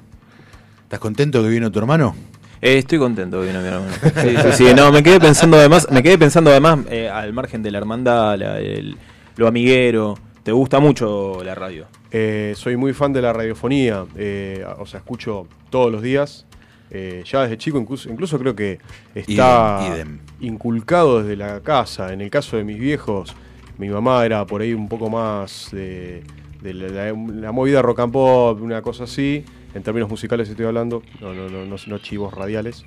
¿Estás 0.84 0.99
contento 1.01 1.43
que 1.43 1.49
vino 1.49 1.70
tu 1.74 1.80
hermano? 1.80 2.16
Eh, 2.62 2.78
estoy 2.78 2.99
contento 2.99 3.41
que 3.41 3.47
vino 3.47 3.60
mi 3.60 3.68
hermano. 3.68 3.91
Sí, 4.22 4.36
sí, 4.51 4.51
sí. 4.70 4.74
No, 4.74 4.91
me 4.93 5.03
quedé 5.03 5.20
pensando 5.20 5.58
además, 5.58 5.88
me 5.91 6.01
quedé 6.01 6.18
pensando 6.18 6.49
además, 6.49 6.80
eh, 6.89 7.10
al 7.10 7.34
margen 7.34 7.62
de 7.62 7.72
la 7.72 7.80
hermandad, 7.80 8.38
la- 8.38 8.60
el- 8.60 8.95
lo 9.36 9.47
amiguero. 9.47 10.18
Te 10.48 10.54
gusta 10.54 10.80
mucho 10.80 11.43
la 11.43 11.56
radio. 11.56 11.88
Eh, 12.10 12.54
soy 12.56 12.78
muy 12.78 12.93
fan 12.93 13.12
de 13.12 13.22
la 13.22 13.34
radiofonía, 13.34 14.06
eh, 14.16 14.66
o 14.80 14.86
sea, 14.86 15.00
escucho 15.00 15.45
todos 15.70 15.91
los 15.91 16.02
días. 16.02 16.45
eh, 16.89 17.22
ya 17.30 17.41
desde 17.41 17.58
chico, 17.58 17.78
incluso, 17.78 18.10
incluso 18.10 18.39
creo 18.39 18.56
que 18.56 18.80
está 19.14 19.78
Idem, 19.82 19.93
idem. 19.93 20.20
inculcado 20.39 21.22
desde 21.22 21.36
la 21.36 21.60
casa. 21.60 22.14
En 22.14 22.22
el 22.22 22.30
caso 22.30 22.56
de 22.56 22.64
mis 22.64 22.80
viejos, 22.80 23.36
mi 23.78 23.89
mamá 23.89 24.26
era 24.26 24.45
por 24.45 24.62
ahí 24.62 24.74
un 24.74 24.88
poco 24.88 25.10
más 25.10 25.68
de, 25.74 26.24
de 26.62 26.74
la, 26.74 26.88
la- 27.12 27.34
la 27.41 27.52
movida 27.52 27.82
rock 27.82 28.00
and 28.00 28.14
pop, 28.14 28.62
una 28.62 28.82
cosa 28.82 29.04
así. 29.04 29.43
En 29.76 29.84
términos 29.84 30.10
musicales 30.10 30.48
estoy 30.48 30.66
hablando, 30.66 31.04
no, 31.20 31.34
no, 31.34 31.50
no, 31.50 31.66
no, 31.66 31.76
no 31.86 31.98
chivos 31.98 32.34
radiales. 32.34 32.86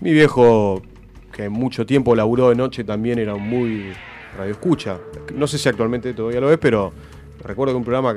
Mi 0.00 0.12
viejo, 0.14 0.80
que 1.30 1.50
mucho 1.50 1.84
tiempo 1.84 2.16
laburó 2.16 2.48
de 2.48 2.54
noche, 2.54 2.84
también 2.84 3.18
era 3.18 3.34
muy 3.34 3.92
radioescucha. 4.36 4.98
No 5.34 5.46
sé 5.46 5.58
si 5.58 5.68
actualmente 5.68 6.12
todavía 6.14 6.40
lo 6.40 6.50
es, 6.52 6.58
pero 6.58 6.92
recuerdo 7.44 7.74
que 7.74 7.78
un 7.78 7.84
programa 7.84 8.14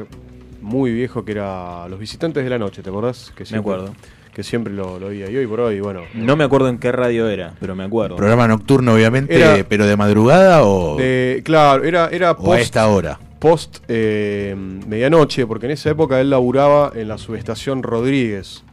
muy 0.62 0.92
viejo 0.94 1.24
que 1.26 1.34
era 1.34 1.88
Los 1.90 2.00
Visitantes 2.00 2.44
de 2.44 2.50
la 2.50 2.58
Noche, 2.58 2.82
¿te 2.82 2.90
acordás? 2.90 3.32
Que 3.36 3.46
siempre, 3.46 3.74
acuerdo. 3.74 3.94
Que 4.34 4.44
siempre 4.44 4.74
lo, 4.74 5.00
lo 5.00 5.08
oía. 5.08 5.30
Y 5.30 5.38
hoy 5.38 5.48
por 5.48 5.60
hoy, 5.62 5.80
bueno. 5.80 6.02
No 6.14 6.36
me 6.36 6.44
acuerdo 6.44 6.68
en 6.70 6.78
qué 6.80 6.92
radio 6.92 7.30
era, 7.30 7.54
pero 7.60 7.76
me 7.76 7.84
acuerdo. 7.84 8.16
Programa 8.18 8.48
nocturno, 8.48 8.94
obviamente, 8.94 9.36
Era- 9.36 9.64
pero 9.68 9.86
de 9.86 9.96
madrugada 9.96 10.64
o, 10.64 10.98
de- 10.98 11.42
claro, 11.46 11.84
era, 11.84 12.10
era 12.12 12.32
o 12.32 12.52
a 12.54 12.60
esta 12.60 12.88
hora. 12.88 13.20
post 13.40 13.78
eh, 13.88 14.56
medianoche, 14.58 15.46
porque 15.46 15.68
en 15.68 15.74
esa 15.74 15.92
época 15.92 16.20
él 16.20 16.30
laburaba 16.32 16.92
en 16.96 17.08
la 17.08 17.18
subestación 17.18 17.84
Rodríguez. 17.84 18.64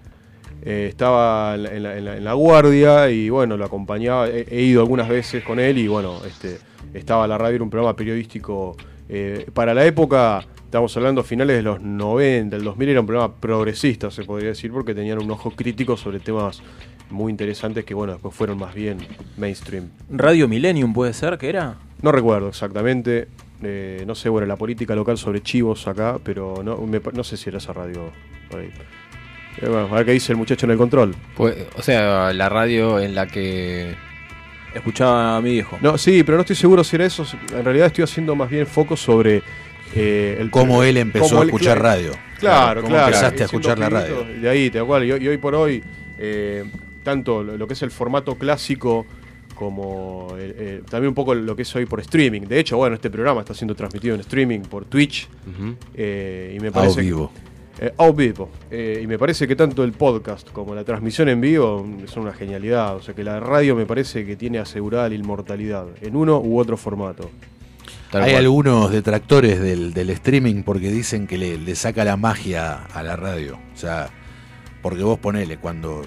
Eh, 0.65 0.87
estaba 0.89 1.55
en 1.57 1.63
la, 1.65 1.75
en 1.75 1.83
la- 1.83 1.97
en 1.99 2.05
la- 2.07 2.17
en 2.17 2.25
la 2.25 2.33
guardia 2.35 3.11
y 3.11 3.29
bueno, 3.29 3.57
lo 3.57 3.65
acompañaba. 3.65 4.29
He, 4.29 4.47
he 4.51 4.63
ido 4.63 4.81
algunas 4.81 5.09
veces 5.09 5.45
con 5.45 5.61
él 5.61 5.77
y 5.79 5.89
bueno, 5.89 6.21
este, 6.27 6.59
estaba 6.95 7.27
la 7.27 7.39
radio, 7.39 7.57
era 7.57 7.65
un 7.65 7.71
programa 7.71 7.95
periodístico 7.97 8.77
Eh, 9.15 9.47
para 9.53 9.75
la 9.75 9.85
época, 9.85 10.43
estamos 10.65 10.97
hablando 10.97 11.23
finales 11.23 11.57
de 11.57 11.63
los 11.63 11.83
90, 11.83 12.57
el 12.57 12.65
2000 12.65 12.89
era 12.89 13.01
un 13.01 13.07
programa 13.07 13.35
progresista, 13.35 14.11
se 14.11 14.25
podría 14.25 14.51
decir, 14.51 14.73
porque 14.73 14.95
tenían 14.95 15.21
un 15.23 15.31
ojo 15.31 15.51
crítico 15.51 15.99
sobre 15.99 16.19
temas 16.19 16.63
muy 17.11 17.31
interesantes 17.31 17.85
que, 17.85 17.93
bueno, 17.93 18.15
después 18.15 18.35
fueron 18.35 18.57
más 18.59 18.75
bien 18.75 18.97
mainstream. 19.37 19.91
Radio 20.09 20.49
Millennium 20.49 20.95
puede 20.95 21.13
ser 21.13 21.37
que 21.37 21.51
era. 21.51 21.75
No 22.01 22.11
recuerdo 22.11 22.49
exactamente, 22.49 23.29
eh, 23.63 24.03
no 24.07 24.15
sé, 24.15 24.31
bueno, 24.31 24.47
la 24.47 24.57
política 24.57 24.95
local 24.95 25.19
sobre 25.19 25.43
chivos 25.43 25.87
acá, 25.89 26.19
pero 26.25 26.63
no, 26.65 26.79
me 26.79 27.01
pa- 27.01 27.11
no 27.13 27.23
sé 27.25 27.37
si 27.37 27.51
era 27.51 27.59
esa 27.59 27.75
radio 27.75 28.11
por 28.51 28.61
ahí. 28.61 28.71
Eh, 29.61 29.69
bueno, 29.69 29.89
a 29.91 29.97
ver 29.97 30.07
qué 30.07 30.13
dice 30.13 30.33
el 30.33 30.39
muchacho 30.39 30.65
en 30.65 30.73
el 30.73 30.79
control. 30.79 31.15
Pues, 31.37 31.55
o 31.77 31.83
sea, 31.83 32.33
la 32.33 32.49
radio 32.49 32.99
en 32.99 33.15
la 33.15 33.27
que. 33.27 33.95
Escuchaba 34.75 35.37
a 35.37 35.41
mi 35.41 35.51
viejo. 35.53 35.79
No, 35.81 35.99
sí, 35.99 36.23
pero 36.23 36.37
no 36.37 36.43
estoy 36.43 36.57
seguro 36.57 36.83
si 36.85 36.97
era 36.97 37.05
eso. 37.07 37.27
En 37.55 37.65
realidad 37.65 37.87
estoy 37.89 38.05
haciendo 38.05 38.35
más 38.35 38.49
bien 38.49 38.67
foco 38.67 38.97
sobre 38.97 39.43
eh, 39.95 40.37
el 40.41 40.51
Cómo 40.51 40.83
él 40.83 40.97
empezó 40.97 41.29
cómo 41.29 41.43
a 41.43 41.45
escuchar 41.45 41.81
radio. 41.83 42.13
Claro, 42.39 42.81
Cómo 42.83 42.95
claro. 42.95 43.09
empezaste 43.09 43.43
a 43.43 43.47
escuchar 43.47 43.79
la 43.79 43.89
radio. 43.91 44.25
De 44.25 44.49
ahí, 44.49 44.71
te 44.71 44.83
cual. 44.83 45.05
Y, 45.05 45.13
hoy- 45.13 45.23
y 45.25 45.29
hoy 45.29 45.37
por 45.39 45.55
hoy, 45.55 45.83
eh, 46.19 46.65
tanto 47.05 47.43
lo, 47.43 47.57
lo 47.57 47.67
que 47.67 47.75
es 47.75 47.83
el 47.83 47.91
formato 47.91 48.35
clásico 48.37 49.07
como 49.55 50.35
el- 50.39 50.51
el- 50.59 50.83
también 50.85 51.09
un 51.11 51.15
poco 51.15 51.35
lo 51.35 51.55
que 51.55 51.63
es 51.63 51.77
hoy 51.77 51.87
por 51.87 52.01
streaming. 52.01 52.41
De 52.43 52.59
hecho, 52.59 52.77
bueno, 52.79 52.95
este 52.97 53.11
programa 53.11 53.41
está 53.43 53.55
siendo 53.55 53.75
transmitido 53.75 54.15
en 54.15 54.21
streaming 54.23 54.61
por 54.61 54.87
Twitch. 54.87 55.29
Eh, 55.95 56.55
y 56.57 56.61
me 56.61 56.69
A 56.69 56.73
parece 56.73 57.01
vivo. 57.03 57.31
Eh, 57.81 57.93
a 57.97 58.11
vivo. 58.11 58.49
Eh, 58.71 59.01
y 59.03 59.07
me 59.07 59.19
parece 59.19 59.47
que 59.49 59.57
tanto 59.57 59.83
el 59.85 59.93
podcast 59.93 60.51
como 60.51 60.75
la 60.75 60.85
transmisión 60.85 61.29
en 61.29 61.41
vivo 61.41 61.87
son 62.07 62.25
una 62.25 62.33
genialidad. 62.33 62.97
O 62.97 63.03
sea 63.03 63.15
que 63.15 63.25
la 63.25 63.41
radio 63.41 63.75
me 63.77 63.87
parece 63.87 64.25
que 64.27 64.37
tiene 64.37 64.59
asegurada 64.59 65.09
la 65.09 65.15
inmortalidad 65.15 65.87
en 66.01 66.17
uno 66.17 66.39
u 66.41 66.59
otro 66.59 66.77
formato. 66.77 67.31
Tal 68.11 68.25
Hay 68.25 68.33
cual. 68.33 68.45
algunos 68.45 68.91
detractores 68.93 69.59
del, 69.61 69.95
del 69.95 70.11
streaming 70.11 70.63
porque 70.65 70.91
dicen 70.91 71.27
que 71.27 71.39
le, 71.39 71.57
le 71.57 71.75
saca 71.75 72.05
la 72.05 72.17
magia 72.19 72.85
a 72.93 73.03
la 73.03 73.17
radio. 73.17 73.59
O 73.75 73.77
sea, 73.77 74.11
porque 74.83 75.03
vos 75.03 75.19
ponele, 75.19 75.57
cuando 75.57 76.03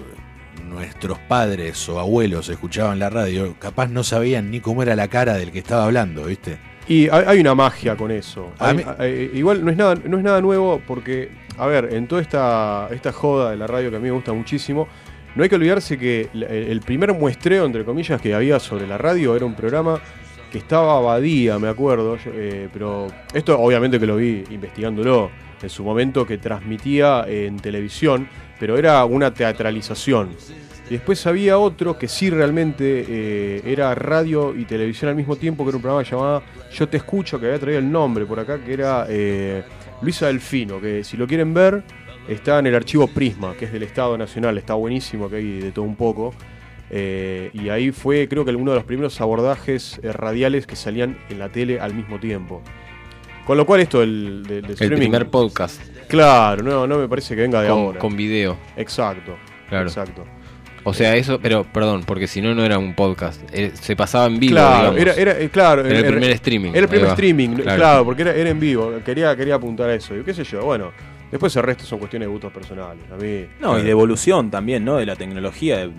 nuestros 0.68 1.18
padres 1.18 1.88
o 1.88 1.98
abuelos 2.00 2.48
escuchaban 2.48 2.98
la 2.98 3.10
radio, 3.10 3.54
capaz 3.58 3.88
no 3.88 4.04
sabían 4.04 4.50
ni 4.50 4.60
cómo 4.60 4.82
era 4.82 4.94
la 4.96 5.08
cara 5.08 5.34
del 5.34 5.50
que 5.52 5.58
estaba 5.58 5.84
hablando, 5.84 6.24
¿viste? 6.24 6.58
Y 6.88 7.08
hay, 7.08 7.24
hay 7.26 7.40
una 7.40 7.54
magia 7.56 7.96
con 7.96 8.10
eso. 8.12 8.52
A 8.58 8.68
Hay- 8.70 8.76
mí- 8.76 8.84
igual 9.38 9.64
no 9.64 9.70
es, 9.70 9.76
nada, 9.76 9.96
no 9.96 10.18
es 10.18 10.24
nada 10.24 10.40
nuevo 10.40 10.80
porque, 10.86 11.28
a 11.58 11.66
ver, 11.66 11.92
en 11.92 12.06
toda 12.06 12.22
esta, 12.22 12.88
esta 12.90 13.12
joda 13.12 13.50
de 13.50 13.56
la 13.56 13.66
radio 13.66 13.90
que 13.90 13.96
a 13.96 13.98
mí 13.98 14.06
me 14.06 14.12
gusta 14.12 14.32
muchísimo, 14.32 14.88
no 15.34 15.42
hay 15.42 15.48
que 15.48 15.56
olvidarse 15.56 15.98
que 15.98 16.30
el 16.32 16.80
primer 16.80 17.12
muestreo, 17.12 17.66
entre 17.66 17.84
comillas, 17.84 18.20
que 18.20 18.34
había 18.34 18.58
sobre 18.58 18.86
la 18.86 18.96
radio 18.96 19.36
era 19.36 19.44
un 19.44 19.54
programa 19.54 20.00
que 20.50 20.58
estaba 20.58 20.98
Badía, 21.00 21.58
me 21.58 21.68
acuerdo, 21.68 22.16
eh, 22.26 22.68
pero 22.72 23.08
esto 23.34 23.58
obviamente 23.60 24.00
que 24.00 24.06
lo 24.06 24.16
vi 24.16 24.44
investigándolo 24.50 25.30
en 25.60 25.68
su 25.68 25.84
momento, 25.84 26.26
que 26.26 26.38
transmitía 26.38 27.26
en 27.28 27.58
televisión, 27.58 28.28
pero 28.58 28.78
era 28.78 29.04
una 29.04 29.34
teatralización. 29.34 30.30
Y 30.88 30.94
después 30.94 31.26
había 31.26 31.58
otro 31.58 31.98
que 31.98 32.06
sí 32.06 32.30
realmente 32.30 33.04
eh, 33.08 33.62
era 33.66 33.94
radio 33.94 34.54
y 34.56 34.64
televisión 34.64 35.08
al 35.10 35.16
mismo 35.16 35.36
tiempo, 35.36 35.64
que 35.64 35.70
era 35.70 35.76
un 35.76 35.82
programa 35.82 36.08
llamado 36.08 36.42
Yo 36.72 36.88
te 36.88 36.96
escucho, 36.96 37.40
que 37.40 37.46
había 37.46 37.58
traído 37.58 37.80
el 37.80 37.90
nombre 37.90 38.24
por 38.24 38.38
acá, 38.38 38.58
que 38.58 38.72
era 38.72 39.04
eh, 39.08 39.64
Luisa 40.02 40.26
Delfino, 40.26 40.80
que 40.80 41.04
si 41.04 41.16
lo 41.16 41.26
quieren 41.26 41.54
ver 41.54 41.82
está 42.28 42.58
en 42.58 42.66
el 42.66 42.74
archivo 42.74 43.06
Prisma, 43.06 43.54
que 43.54 43.66
es 43.66 43.72
del 43.72 43.82
Estado 43.84 44.18
Nacional, 44.18 44.58
está 44.58 44.74
buenísimo, 44.74 45.28
que 45.30 45.36
hay 45.36 45.60
de 45.60 45.72
todo 45.72 45.84
un 45.84 45.96
poco. 45.96 46.34
Eh, 46.90 47.50
y 47.52 47.68
ahí 47.68 47.90
fue 47.90 48.28
creo 48.28 48.44
que 48.44 48.52
uno 48.52 48.70
de 48.72 48.76
los 48.76 48.84
primeros 48.84 49.20
abordajes 49.20 49.98
eh, 50.04 50.12
radiales 50.12 50.66
que 50.66 50.76
salían 50.76 51.18
en 51.30 51.38
la 51.40 51.48
tele 51.48 51.80
al 51.80 51.94
mismo 51.94 52.18
tiempo. 52.20 52.62
Con 53.44 53.56
lo 53.56 53.64
cual 53.66 53.80
esto 53.80 54.00
del, 54.00 54.42
del- 54.46 54.62
del 54.62 54.64
El 54.66 54.70
streaming... 54.72 54.96
primer 54.98 55.28
podcast 55.30 55.80
Claro, 56.08 56.62
no, 56.62 56.86
no 56.86 56.98
me 56.98 57.08
parece 57.08 57.34
que 57.34 57.42
venga 57.42 57.62
de 57.62 57.68
con, 57.68 57.78
ahora. 57.78 57.98
con 57.98 58.16
video. 58.16 58.56
Exacto, 58.76 59.36
Claro. 59.68 59.88
exacto. 59.88 60.24
O 60.88 60.94
sea, 60.94 61.16
eso, 61.16 61.40
pero 61.42 61.64
perdón, 61.64 62.04
porque 62.06 62.28
si 62.28 62.40
no, 62.40 62.54
no 62.54 62.64
era 62.64 62.78
un 62.78 62.94
podcast. 62.94 63.40
Eh, 63.52 63.72
se 63.74 63.96
pasaba 63.96 64.26
en 64.26 64.38
vivo, 64.38 64.52
Claro, 64.52 64.92
digamos. 64.92 65.00
era, 65.00 65.14
era, 65.14 65.40
eh, 65.40 65.48
claro, 65.50 65.84
Era 65.84 65.98
el 65.98 66.06
primer 66.06 66.30
streaming, 66.30 66.70
Era 66.70 66.80
el 66.80 66.88
primer 66.88 67.08
streaming, 67.08 67.48
claro, 67.56 67.76
Claro. 67.76 68.04
porque 68.04 68.22
era, 68.22 68.34
era 68.34 68.50
en 68.50 68.60
vivo. 68.60 68.92
Quería, 69.04 69.34
quería 69.36 69.56
apuntar 69.56 69.90
a 69.90 69.94
eso. 69.94 70.16
Y 70.16 70.22
qué 70.22 70.32
sé 70.32 70.44
yo, 70.44 70.60
bueno. 70.62 70.92
Después 71.30 71.54
el 71.56 71.64
resto 71.64 71.84
son 71.84 71.98
cuestiones 71.98 72.28
de 72.28 72.32
gustos 72.32 72.52
personales. 72.52 73.02
A 73.12 73.16
mí. 73.16 73.46
No, 73.60 73.76
y 73.78 73.82
de 73.82 73.90
evolución 73.90 74.48
también, 74.48 74.84
¿no? 74.84 74.96
De 74.96 75.06
la 75.06 75.16
tecnología. 75.16 75.78
de- 75.78 75.90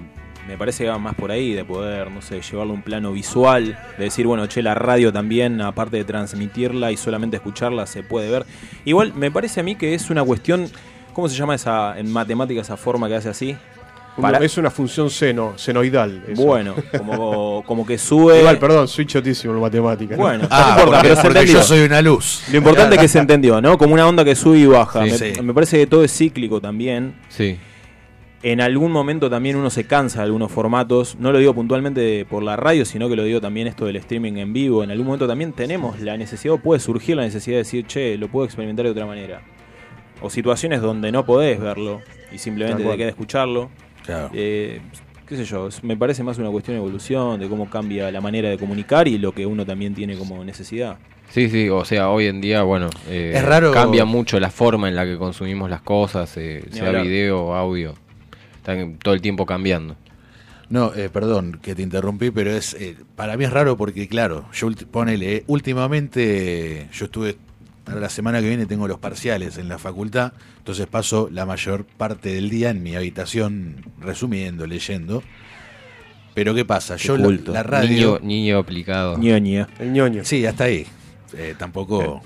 me 0.47 0.57
parece 0.57 0.85
que 0.85 0.89
va 0.89 0.97
más 0.97 1.13
por 1.15 1.29
ahí, 1.29 1.51
de 1.53 1.65
poder, 1.65 2.09
no 2.09 2.21
sé, 2.21 2.39
llevarlo 2.41 2.71
a 2.71 2.75
un 2.77 2.81
plano 2.81 3.11
visual, 3.11 3.77
de 3.97 4.03
decir, 4.05 4.25
bueno, 4.25 4.47
che, 4.47 4.61
la 4.63 4.73
radio 4.73 5.11
también, 5.11 5.59
aparte 5.59 5.97
de 5.97 6.05
transmitirla 6.05 6.93
y 6.93 6.95
solamente 6.95 7.35
escucharla, 7.35 7.85
se 7.85 8.01
puede 8.03 8.31
ver. 8.31 8.45
Igual, 8.85 9.13
me 9.13 9.29
parece 9.29 9.59
a 9.59 9.63
mí 9.63 9.75
que 9.75 9.93
es 9.93 10.09
una 10.09 10.23
cuestión, 10.23 10.69
¿cómo 11.11 11.27
se 11.27 11.35
llama 11.35 11.55
esa 11.55 11.99
en 11.99 12.09
matemáticas 12.09 12.67
esa 12.67 12.77
forma 12.77 13.09
que 13.09 13.15
hace 13.15 13.27
así? 13.27 13.57
Para- 14.21 14.37
Es 14.45 14.57
una 14.57 14.71
función 14.71 15.09
seno, 15.09 15.53
senoidal. 15.57 16.23
eso. 16.27 16.43
Bueno, 16.43 16.75
como, 16.97 17.63
como 17.67 17.85
que 17.85 17.97
sube... 17.97 18.39
Igual, 18.39 18.57
perdón, 18.59 18.87
soy 18.87 19.05
chotísimo 19.05 19.53
en 19.53 19.61
matemáticas. 19.61 20.17
Bueno, 20.17 20.47
Ah, 20.49 20.73
no 20.77 20.79
importa, 20.81 20.85
porque, 20.85 21.01
pero 21.03 21.15
se 21.15 21.21
porque 21.21 21.39
entendió. 21.39 21.59
yo 21.61 21.63
soy 21.67 21.79
una 21.81 22.01
luz. 22.01 22.43
Lo 22.51 22.57
importante 22.57 22.95
es 22.95 23.01
que 23.01 23.07
se 23.07 23.19
entendió, 23.19 23.61
¿no? 23.61 23.77
Como 23.77 23.93
una 23.93 24.07
onda 24.07 24.23
que 24.25 24.35
sube 24.35 24.57
y 24.59 24.65
baja. 24.65 25.03
Sí, 25.05 25.11
me, 25.11 25.17
sí. 25.35 25.41
me 25.41 25.53
parece 25.53 25.77
que 25.77 25.87
todo 25.87 26.03
es 26.03 26.11
cíclico 26.15 26.59
también. 26.61 27.15
Sí. 27.29 27.57
En 28.43 28.61
algún 28.61 28.91
momento 28.91 29.29
también 29.31 29.55
uno 29.55 29.69
se 29.71 29.85
cansa 29.85 30.19
de 30.19 30.25
algunos 30.25 30.51
formatos. 30.51 31.17
No 31.19 31.31
lo 31.31 31.39
digo 31.39 31.53
puntualmente 31.55 32.23
por 32.29 32.43
la 32.43 32.55
radio, 32.55 32.85
sino 32.85 33.09
que 33.09 33.15
lo 33.15 33.23
digo 33.23 33.41
también 33.41 33.65
esto 33.67 33.85
del 33.85 33.95
streaming 33.95 34.33
en 34.37 34.53
vivo. 34.53 34.83
En 34.83 34.91
algún 34.91 35.07
momento 35.07 35.27
también 35.27 35.53
tenemos 35.53 35.99
la 36.01 36.15
necesidad, 36.17 36.53
o 36.53 36.57
puede 36.59 36.79
surgir 36.79 37.15
la 37.17 37.23
necesidad 37.23 37.55
de 37.55 37.63
decir, 37.63 37.87
che, 37.87 38.15
lo 38.17 38.27
puedo 38.29 38.45
experimentar 38.45 38.85
de 38.85 38.91
otra 38.91 39.07
manera. 39.07 39.41
O 40.21 40.29
situaciones 40.29 40.81
donde 40.81 41.11
no 41.11 41.25
podés 41.25 41.59
verlo 41.59 42.01
y 42.31 42.37
simplemente 42.37 42.83
te 42.83 42.97
queda 42.97 43.09
escucharlo. 43.09 43.69
Claro. 44.07 44.31
Eh, 44.33 44.81
qué 45.27 45.35
sé 45.37 45.45
yo, 45.45 45.69
me 45.83 45.95
parece 45.95 46.23
más 46.23 46.39
una 46.39 46.49
cuestión 46.49 46.75
de 46.75 46.79
evolución, 46.81 47.39
de 47.39 47.47
cómo 47.47 47.69
cambia 47.69 48.09
la 48.11 48.21
manera 48.21 48.49
de 48.49 48.57
comunicar 48.57 49.07
y 49.07 49.19
lo 49.19 49.31
que 49.33 49.45
uno 49.45 49.63
también 49.65 49.93
tiene 49.93 50.17
como 50.17 50.43
necesidad. 50.43 50.97
Sí, 51.29 51.49
sí, 51.49 51.67
o 51.69 51.83
sea, 51.85 52.09
hoy 52.09 52.25
en 52.27 52.39
día, 52.41 52.63
bueno, 52.63 52.89
eh, 53.09 53.33
Es 53.35 53.43
raro- 53.43 53.71
cambia 53.73 54.05
mucho 54.05 54.39
la 54.39 54.49
forma 54.49 54.87
en 54.87 54.95
la 54.95 55.05
que 55.05 55.17
consumimos 55.17 55.69
las 55.69 55.81
cosas, 55.81 56.35
eh, 56.37 56.63
sea 56.71 56.87
hablar. 56.87 57.03
video 57.03 57.41
o 57.47 57.53
audio. 57.53 57.93
Están 58.55 58.97
todo 58.97 59.13
el 59.13 59.21
tiempo 59.21 59.45
cambiando. 59.45 59.95
No, 60.69 60.93
eh, 60.95 61.09
perdón 61.09 61.59
que 61.61 61.75
te 61.75 61.81
interrumpí, 61.81 62.29
pero 62.31 62.51
es 62.51 62.73
eh, 62.73 62.95
para 63.15 63.37
mí 63.37 63.45
es 63.45 63.51
raro 63.51 63.77
porque, 63.77 64.07
claro, 64.09 64.45
yo 64.53 64.69
ponele, 64.91 65.35
eh, 65.37 65.43
últimamente 65.47 66.87
yo 66.91 67.05
estuve, 67.05 67.37
ahora 67.87 68.01
la 68.01 68.09
semana 68.09 68.39
que 68.41 68.47
viene 68.47 68.65
tengo 68.65 68.87
los 68.87 68.99
parciales 68.99 69.57
en 69.57 69.67
la 69.69 69.77
facultad, 69.77 70.33
entonces 70.59 70.87
paso 70.87 71.29
la 71.31 71.45
mayor 71.45 71.85
parte 71.85 72.33
del 72.33 72.49
día 72.49 72.69
en 72.69 72.83
mi 72.83 72.95
habitación 72.95 73.85
resumiendo, 73.99 74.67
leyendo. 74.67 75.23
Pero 76.33 76.53
¿qué 76.53 76.65
pasa? 76.65 76.97
Yo 76.97 77.17
la, 77.17 77.23
culto. 77.25 77.51
la 77.51 77.63
radio... 77.63 77.89
Niño, 77.89 78.19
niño 78.21 78.57
aplicado. 78.59 79.17
ñoña. 79.17 79.67
El 79.79 79.91
ñoño. 79.93 80.23
Sí, 80.23 80.45
hasta 80.45 80.65
ahí. 80.65 80.85
Eh, 81.35 81.55
tampoco... 81.57 82.21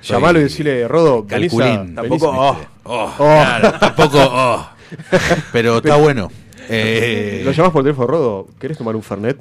soy 0.00 0.14
Llamalo 0.16 0.38
y 0.38 0.42
decirle, 0.42 0.86
Rodo, 0.86 1.22
venís 1.24 1.52
a- 1.54 1.56
Calculín. 1.56 1.80
venís- 1.80 1.94
Tampoco... 1.94 2.28
oh, 2.30 2.56
oh, 2.84 3.14
Oh. 3.16 3.16
claro, 3.18 3.72
tampoco... 3.78 4.18
oh. 4.20 4.68
Pero 5.52 5.78
está 5.78 5.96
bueno. 5.96 6.30
Eh, 6.68 7.40
Lo 7.44 7.52
llamás 7.52 7.72
por 7.72 7.82
teléfono, 7.82 8.06
Rodo, 8.06 8.48
¿querés 8.60 8.76
tomar 8.76 8.94
un 8.96 9.02
Fernet? 9.02 9.38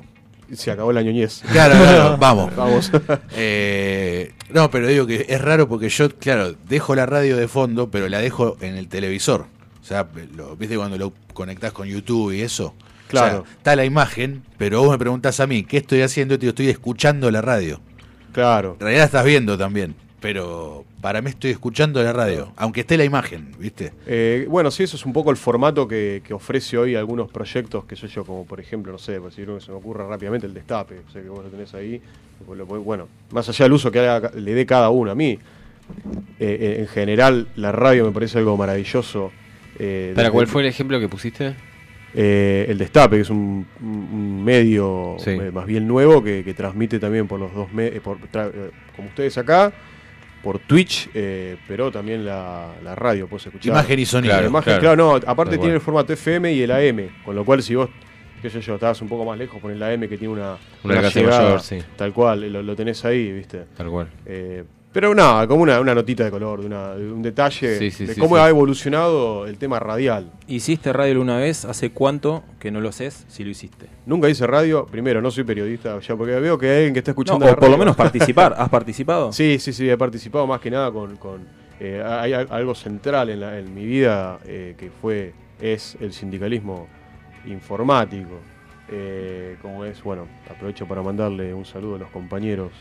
Se 0.53 0.71
acabó 0.71 0.91
la 0.91 1.01
ñoñez. 1.01 1.43
Claro, 1.51 1.75
claro, 1.75 2.17
vamos. 2.19 2.55
Vamos. 2.55 2.91
Eh, 3.35 4.33
no, 4.49 4.71
pero 4.71 4.87
digo 4.87 5.05
que 5.05 5.25
es 5.27 5.41
raro 5.41 5.67
porque 5.67 5.89
yo, 5.89 6.09
claro, 6.09 6.55
dejo 6.67 6.95
la 6.95 7.05
radio 7.05 7.37
de 7.37 7.47
fondo, 7.47 7.91
pero 7.91 8.07
la 8.09 8.19
dejo 8.19 8.57
en 8.61 8.75
el 8.75 8.87
televisor. 8.87 9.45
O 9.81 9.85
sea, 9.85 10.07
lo, 10.35 10.55
¿viste 10.55 10.75
cuando 10.75 10.97
lo 10.97 11.13
conectás 11.33 11.71
con 11.71 11.87
YouTube 11.87 12.33
y 12.33 12.41
eso? 12.41 12.73
Claro. 13.07 13.41
O 13.41 13.43
sea, 13.43 13.53
está 13.55 13.75
la 13.75 13.85
imagen, 13.85 14.43
pero 14.57 14.81
vos 14.81 14.91
me 14.91 14.97
preguntás 14.97 15.39
a 15.39 15.47
mí, 15.47 15.63
¿qué 15.63 15.77
estoy 15.77 16.01
haciendo? 16.01 16.37
Digo, 16.37 16.49
estoy 16.49 16.69
escuchando 16.69 17.29
la 17.31 17.41
radio. 17.41 17.79
Claro. 18.33 18.73
En 18.79 18.85
realidad 18.85 19.05
estás 19.05 19.25
viendo 19.25 19.57
también, 19.57 19.95
pero 20.19 20.83
para 21.01 21.21
mí 21.21 21.29
estoy 21.29 21.51
escuchando 21.51 22.01
la 22.03 22.11
radio, 22.11 22.51
aunque 22.55 22.81
esté 22.81 22.97
la 22.97 23.03
imagen, 23.05 23.51
¿viste? 23.59 23.93
Eh, 24.07 24.47
bueno, 24.49 24.71
sí, 24.71 24.83
eso 24.83 24.95
es 24.97 25.05
un 25.05 25.13
poco 25.13 25.29
el 25.31 25.37
formato 25.37 25.87
que, 25.87 26.21
que 26.25 26.33
ofrece 26.33 26.77
hoy 26.77 26.95
algunos 26.95 27.29
proyectos, 27.31 27.85
que 27.85 27.95
sé 27.95 28.07
yo, 28.07 28.25
como 28.25 28.45
por 28.45 28.59
ejemplo, 28.59 28.91
no 28.91 28.97
sé, 28.97 29.19
por 29.19 29.29
decir 29.29 29.47
uno 29.49 29.59
que 29.59 29.65
se 29.65 29.71
me 29.71 29.77
ocurra 29.77 30.07
rápidamente, 30.07 30.47
el 30.47 30.53
destape, 30.53 30.95
o 31.07 31.11
sea, 31.11 31.21
que 31.21 31.29
vos 31.29 31.43
lo 31.43 31.49
tenés 31.51 31.73
ahí, 31.75 32.01
pues 32.45 32.57
lo 32.57 32.67
podés- 32.67 32.83
bueno, 32.83 33.07
más 33.31 33.47
allá 33.47 33.65
del 33.65 33.73
uso 33.73 33.91
que 33.91 33.99
haga- 33.99 34.31
le 34.35 34.53
dé 34.55 34.65
cada 34.65 34.89
uno 34.89 35.11
a 35.11 35.15
mí, 35.15 35.31
eh, 35.33 35.39
eh, 36.39 36.75
en 36.79 36.87
general 36.87 37.47
la 37.55 37.71
radio 37.71 38.05
me 38.05 38.11
parece 38.11 38.39
algo 38.39 38.57
maravilloso. 38.57 39.31
eh, 39.79 40.13
¿Para 40.15 40.31
cuál 40.31 40.47
fue 40.47 40.63
el 40.63 40.67
ejemplo 40.69 40.99
que 40.99 41.07
pusiste? 41.07 41.53
Eh, 42.15 42.65
el 42.69 42.79
Destape, 42.79 43.17
que 43.17 43.21
es 43.21 43.29
un, 43.29 43.67
medio 44.43 45.17
Sí. 45.19 45.37
más 45.53 45.65
bien 45.67 45.87
nuevo 45.87 46.23
que, 46.23 46.43
que 46.43 46.53
transmite 46.55 46.99
también 46.99 47.27
por 47.27 47.39
los 47.39 47.53
dos 47.53 47.71
medios, 47.71 48.01
como 48.01 49.07
ustedes 49.09 49.37
acá, 49.37 49.71
por 50.43 50.59
Twitch, 50.59 51.09
eh, 51.13 51.57
pero 51.67 51.91
también 51.91 52.25
la, 52.25 52.71
la 52.83 52.95
radio, 52.95 53.27
puedes 53.27 53.45
escuchar. 53.47 53.69
Imagen 53.71 53.99
y 53.99 54.05
sonido. 54.05 54.33
La 54.33 54.37
Claro, 54.39 54.49
imagen, 54.49 54.63
claro. 54.79 54.81
claro, 54.81 55.19
no, 55.19 55.29
aparte 55.29 55.57
tiene 55.57 55.75
el 55.75 55.81
formato 55.81 56.13
FM 56.13 56.53
y 56.53 56.61
el 56.61 56.71
AM, 56.71 57.09
con 57.25 57.35
lo 57.35 57.43
cual 57.45 57.61
si 57.63 57.75
vos 57.75 57.89
qué 58.41 58.51
sé 58.51 58.61
yo, 58.61 58.75
estabas 58.75 59.01
un 59.01 59.09
poco 59.09 59.25
más 59.25 59.37
lejos, 59.37 59.59
pones 59.59 59.77
la 59.79 59.91
M 59.91 60.07
que 60.07 60.15
tiene 60.17 60.31
una, 60.33 60.57
Una 60.83 61.01
mayor, 61.01 61.59
sí. 61.59 61.79
Tal 61.95 62.13
cual, 62.13 62.51
lo, 62.53 62.61
lo 62.61 62.75
tenés 62.75 63.03
ahí, 63.03 63.31
¿viste? 63.31 63.65
Tal 63.75 63.89
cual. 63.89 64.09
Eh, 64.27 64.63
pero 64.99 65.13
nada, 65.13 65.45
como 65.45 65.61
una, 65.61 65.79
una 65.79 65.93
notita 65.93 66.23
de 66.23 66.31
color, 66.31 66.61
de, 66.61 66.65
una- 66.65 66.95
de 66.95 67.11
un 67.11 67.21
detalle 67.21 67.77
Sí, 67.77 67.91
sí, 67.91 68.07
de 68.07 68.15
sí, 68.15 68.19
cómo 68.19 68.35
ha 68.37 68.49
evolucionado 68.49 69.45
el 69.45 69.59
tema 69.59 69.79
radial. 69.79 70.31
¿Hiciste 70.47 70.91
radio 70.91 71.11
alguna 71.11 71.37
vez? 71.37 71.65
¿Hace 71.65 71.91
cuánto 71.91 72.43
que 72.59 72.71
no 72.71 72.81
lo 72.81 72.89
haces? 72.89 73.23
Si 73.27 73.43
lo 73.43 73.51
hiciste. 73.51 73.85
Nunca 74.07 74.27
hice 74.27 74.47
radio, 74.47 74.87
primero, 74.87 75.21
no 75.21 75.29
soy 75.29 75.43
periodista, 75.43 75.99
ya 75.99 76.15
porque 76.15 76.33
veo 76.39 76.57
que 76.57 76.67
hay 76.67 76.75
alguien 76.77 76.93
que 76.93 76.99
está 77.01 77.11
No, 77.11 77.13
escuchando. 77.13 77.45
o 77.45 77.49
la 77.49 77.55
por 77.55 77.69
lo 77.69 77.77
menos 77.77 77.95
participar. 78.05 78.55
¿Has 78.57 78.69
participado? 78.69 79.31
Sí, 79.31 79.57
sí, 79.59 79.71
sí, 79.71 79.87
he 79.87 79.97
participado 79.99 80.47
más 80.47 80.59
que 80.61 80.71
nada 80.71 80.91
con... 80.91 81.15
con, 81.17 81.41
eh, 81.79 82.01
hay 82.03 82.33
al- 82.33 82.47
algo 82.49 82.73
central 82.73 83.29
en, 83.29 83.39
la- 83.41 83.59
en 83.59 83.71
mi 83.75 83.85
vida 83.85 84.39
eh, 84.45 84.73
que 84.79 84.89
fue 84.89 85.31
es 85.61 85.95
el 86.01 86.11
sindicalismo 86.11 86.87
informático. 87.45 88.39
Eh, 88.89 89.57
como 89.61 89.85
es, 89.85 90.01
bueno, 90.01 90.27
aprovecho 90.49 90.87
para 90.87 91.03
mandarle 91.03 91.53
un 91.53 91.65
saludo 91.65 91.97
a 91.97 91.99
los 91.99 92.09
compañeros 92.09 92.71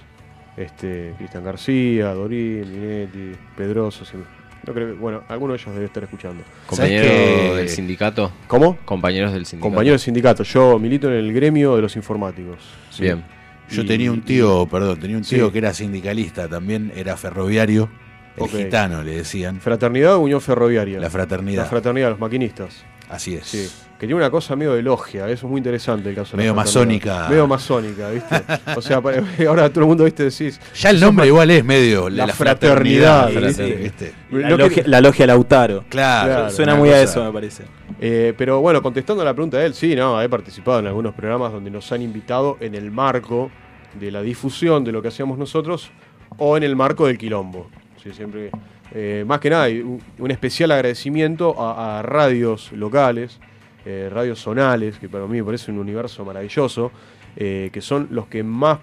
este, 0.57 1.15
Cristian 1.19 1.45
García, 1.45 2.13
Dorín, 2.15 2.61
Minetti, 2.71 3.33
Pedroso. 3.57 4.05
si- 4.05 4.17
no 4.17 4.73
creo 4.75 4.89
que- 4.89 4.93
bueno, 4.95 5.23
alguno 5.29 5.53
de 5.53 5.61
ellos 5.61 5.73
debe 5.75 5.87
estar 5.87 6.03
escuchando. 6.03 6.43
Compañero 6.67 7.05
que- 7.05 7.55
del 7.57 7.69
sindicato. 7.69 8.33
¿Cómo? 8.49 8.77
Compañeros 8.85 9.33
del 9.33 9.47
sindicato. 9.47 9.69
Compañero 9.71 9.93
del 9.93 10.01
sindicato. 10.01 10.43
Yo 10.43 10.79
milito 10.79 11.09
en 11.09 11.15
el 11.19 11.33
gremio 11.33 11.77
de 11.77 11.83
los 11.83 11.95
informáticos. 11.97 12.59
Sí. 12.91 13.03
Bien. 13.03 13.23
Yo 13.71 13.83
Y- 13.83 13.87
tenía 13.87 14.11
un 14.13 14.23
tío, 14.23 14.67
perdón, 14.67 14.99
tenía 15.01 15.17
un 15.17 15.23
tío 15.25 15.47
Sí. 15.47 15.53
que 15.53 15.59
era 15.59 15.75
sindicalista, 15.75 16.49
también 16.49 16.93
era 16.97 17.17
ferroviario, 17.17 17.89
el 18.37 18.49
gitano 18.49 19.03
le 19.03 19.17
decían, 19.17 19.61
Fraternidad 19.61 20.15
o 20.17 20.21
Unión 20.21 20.41
Ferroviaria. 20.41 21.01
la 21.01 21.11
fraternidad. 21.11 21.63
La 21.65 21.69
fraternidad 21.69 22.07
de 22.07 22.11
los 22.11 22.21
maquinistas. 22.21 22.85
Así 23.09 23.35
es. 23.35 23.47
Sí. 23.47 23.69
Que 23.99 24.01
tiene 24.07 24.17
una 24.17 24.31
cosa 24.31 24.55
medio 24.57 24.75
de 24.75 24.83
logia, 24.83 25.25
eso 25.27 25.47
es 25.47 25.51
muy 25.51 25.59
interesante 25.59 26.11
el 26.11 26.15
caso 26.15 26.33
de 26.33 26.37
la 26.37 26.43
Medio 26.43 26.55
masónica. 26.55 27.29
Medio 27.31 27.47
masónica, 27.47 28.11
¿viste? 28.11 28.43
O 28.77 28.83
sea, 28.83 28.97
ahora 29.49 29.71
todo 29.71 29.81
el 29.81 29.87
mundo, 29.87 30.05
¿viste? 30.05 30.25
Decís. 30.25 30.61
Ya 30.75 30.91
el 30.91 31.01
nombre 31.01 31.27
igual 31.27 31.51
es 31.51 31.65
medio 31.65 32.11
La 32.11 32.27
la, 32.27 32.35
fraternidad, 32.35 33.31
fraternidad, 33.31 33.79
¿viste? 33.79 34.11
¿viste? 34.11 34.13
La, 34.33 34.51
No 34.51 34.57
logia, 34.59 34.75
quería- 34.75 34.91
la 34.91 35.01
logia 35.01 35.27
Lautaro. 35.27 35.85
Claro, 35.89 36.29
Claro. 36.31 36.51
Suena 36.51 36.75
muy 36.75 36.91
a 36.91 37.01
eso, 37.01 37.25
me 37.25 37.33
parece. 37.33 37.63
Eh, 37.99 38.35
pero 38.37 38.61
bueno, 38.61 38.83
contestando 38.83 39.23
a 39.23 39.25
la 39.25 39.33
pregunta 39.33 39.57
de 39.57 39.67
él, 39.67 39.75
sí, 39.75 39.97
no, 39.97 40.21
he 40.21 40.29
participado 40.29 40.81
en 40.81 40.89
algunos 40.89 41.15
programas 41.15 41.53
donde 41.53 41.71
nos 41.71 41.91
han 41.91 42.03
invitado 42.03 42.59
en 42.61 42.75
el 42.75 42.91
marco 42.91 43.51
de 43.99 44.11
la 44.11 44.21
difusión 44.21 44.85
de 44.85 44.93
lo 44.93 45.01
que 45.01 45.09
hacíamos 45.09 45.39
nosotros 45.39 45.91
o 46.37 46.59
en 46.59 46.65
el 46.65 46.77
marco 46.77 47.07
del 47.07 47.17
quilombo. 47.17 47.71
Sí, 48.03 48.11
siempre, 48.13 48.51
eh, 48.95 49.25
más 49.27 49.41
que 49.41 49.51
nada, 49.51 49.69
un, 49.69 50.31
especial 50.31 50.71
agradecimiento 50.73 51.61
a, 51.61 51.99
a 51.99 52.03
radios 52.03 52.73
locales, 52.73 53.39
eh, 53.85 54.09
radios 54.13 54.41
zonales, 54.41 54.99
que 54.99 55.09
para 55.09 55.27
mí 55.27 55.39
me 55.39 55.45
parece 55.45 55.71
un 55.71 55.79
universo 55.79 56.25
maravilloso, 56.25 56.91
eh, 57.37 57.71
que 57.73 57.81
son 57.81 58.09
los 58.11 58.27
que 58.27 58.43
más 58.43 58.79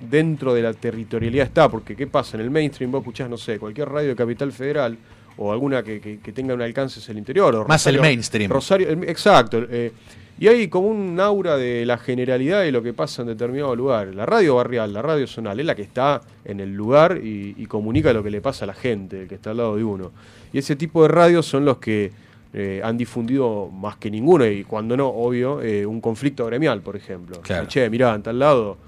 dentro 0.00 0.52
de 0.54 0.62
la 0.62 0.72
territorialidad 0.74 1.46
está, 1.46 1.68
porque 1.68 1.96
¿qué 1.96 2.06
pasa? 2.06 2.36
En 2.36 2.42
el 2.42 2.50
mainstream 2.50 2.90
vos 2.92 3.00
escuchás, 3.00 3.28
no 3.30 3.36
sé, 3.38 3.58
cualquier 3.58 3.88
radio 3.88 4.10
de 4.10 4.16
Capital 4.16 4.52
Federal 4.52 4.96
o 5.38 5.52
alguna 5.52 5.82
que, 5.82 6.00
que- 6.00 6.18
que 6.18 6.32
tenga 6.32 6.54
un 6.54 6.62
alcance 6.62 7.00
hacia 7.00 7.12
el 7.12 7.18
interior. 7.18 7.54
o 7.54 7.66
Más 7.66 7.86
el 7.86 8.00
mainstream. 8.00 8.50
Rosario, 8.50 8.88
exacto. 8.90 9.64
eh, 9.70 9.92
y 10.38 10.48
hay 10.48 10.68
como 10.68 10.88
un 10.88 11.18
aura 11.20 11.56
de 11.56 11.86
la 11.86 11.98
generalidad 11.98 12.62
de 12.62 12.72
lo 12.72 12.82
que 12.82 12.92
pasa 12.92 13.22
en 13.22 13.28
determinado 13.28 13.74
lugar. 13.74 14.14
La 14.14 14.26
radio 14.26 14.56
barrial, 14.56 14.92
la 14.92 15.02
radio 15.02 15.26
zonal, 15.26 15.58
es 15.60 15.66
la 15.66 15.74
que 15.74 15.82
está 15.82 16.20
en 16.44 16.60
el 16.60 16.74
lugar 16.74 17.20
y, 17.22 17.54
y 17.56 17.66
comunica 17.66 18.12
lo 18.12 18.22
que 18.22 18.30
le 18.30 18.40
pasa 18.40 18.64
a 18.64 18.68
la 18.68 18.74
gente, 18.74 19.22
el 19.22 19.28
que 19.28 19.36
está 19.36 19.50
al 19.50 19.58
lado 19.58 19.76
de 19.76 19.84
uno. 19.84 20.12
Y 20.52 20.58
ese 20.58 20.76
tipo 20.76 21.02
de 21.02 21.08
radios 21.08 21.46
son 21.46 21.64
los 21.64 21.78
que 21.78 22.12
eh, 22.52 22.80
han 22.82 22.96
difundido 22.96 23.68
más 23.68 23.96
que 23.96 24.10
ninguno, 24.10 24.46
y 24.46 24.64
cuando 24.64 24.96
no, 24.96 25.08
obvio, 25.08 25.60
eh, 25.60 25.84
un 25.84 26.00
conflicto 26.00 26.46
gremial, 26.46 26.80
por 26.80 26.96
ejemplo. 26.96 27.40
Claro. 27.42 27.66
Che, 27.68 27.90
mirá, 27.90 28.14
en 28.14 28.22
tal 28.22 28.38
lado 28.38 28.78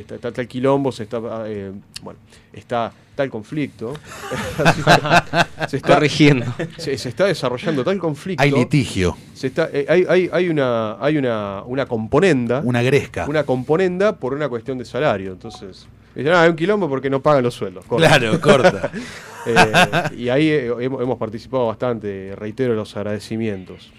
está, 0.00 0.14
está 0.16 0.32
tal 0.32 0.46
quilombo, 0.48 0.90
se 0.92 1.04
está, 1.04 1.20
eh, 1.46 1.72
bueno, 2.02 2.18
está 2.52 2.92
tal 3.14 3.30
conflicto. 3.30 3.94
se, 5.68 5.76
está, 5.76 5.94
Corrigiendo. 5.94 6.46
se, 6.78 6.96
se 6.98 7.08
está 7.08 7.26
desarrollando 7.26 7.84
tal 7.84 7.98
conflicto. 7.98 8.42
Hay 8.42 8.50
litigio, 8.50 9.16
Se 9.34 9.46
está, 9.48 9.68
eh, 9.72 9.86
hay, 9.88 10.04
hay, 10.08 10.30
hay 10.32 10.48
una, 10.48 10.96
hay 11.04 11.16
una, 11.16 11.62
una 11.64 11.86
componenda, 11.86 12.60
una 12.64 12.82
gresca. 12.82 13.26
una 13.28 13.44
componenda 13.44 14.16
por 14.16 14.34
una 14.34 14.48
cuestión 14.48 14.78
de 14.78 14.84
salario. 14.84 15.32
Entonces, 15.32 15.86
dicen, 16.14 16.32
ah, 16.32 16.42
hay 16.42 16.50
un 16.50 16.56
quilombo 16.56 16.88
porque 16.88 17.08
no 17.10 17.20
pagan 17.22 17.42
los 17.44 17.54
sueldos. 17.54 17.84
corta. 17.84 18.08
Claro, 18.08 18.40
corta. 18.40 18.90
Eh, 19.46 19.72
y 20.16 20.28
ahí 20.30 20.48
eh, 20.48 20.72
hemos, 20.80 21.02
hemos 21.02 21.18
participado 21.18 21.66
bastante, 21.66 22.34
reitero 22.34 22.72
los 22.74 22.96
agradecimientos. 22.96 23.92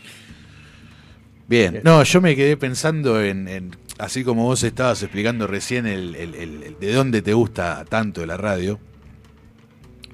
Bien, 1.48 1.82
no, 1.84 2.02
yo 2.04 2.20
me 2.20 2.36
quedé 2.36 2.58
pensando 2.58 3.22
en, 3.22 3.48
en- 3.48 3.76
así 3.98 4.24
como 4.24 4.44
vos 4.44 4.64
estabas 4.64 5.02
explicando 5.04 5.48
recién 5.48 5.86
el, 5.88 6.16
el- 6.16 6.76
de 6.80 6.94
dónde 6.94 7.22
te 7.22 7.34
gusta 7.34 7.86
tanto 7.88 8.26
la 8.26 8.38
radio, 8.38 8.80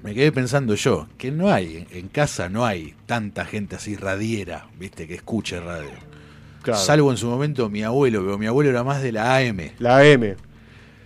me 0.04 0.16
quedé 0.16 0.32
pensando 0.32 0.74
yo, 0.76 1.08
que 1.18 1.32
no 1.32 1.52
hay, 1.52 1.86
en 1.92 2.08
casa 2.08 2.50
no 2.50 2.66
hay 2.66 2.96
tanta 3.06 3.46
gente 3.46 3.76
así 3.76 3.96
radiera, 3.96 4.68
viste, 4.80 5.08
que 5.08 5.14
escuche 5.16 5.60
radio. 5.60 5.92
Claro. 6.64 6.80
Salvo 6.80 7.12
en 7.12 7.18
su 7.18 7.28
momento 7.28 7.70
mi 7.70 7.84
abuelo, 7.84 8.22
pero 8.24 8.38
mi 8.38 8.46
abuelo 8.48 8.70
era 8.72 8.84
más 8.84 9.02
de 9.04 9.12
la 9.12 9.36
AM. 9.38 9.72
La 9.80 9.98
AM. 10.00 10.36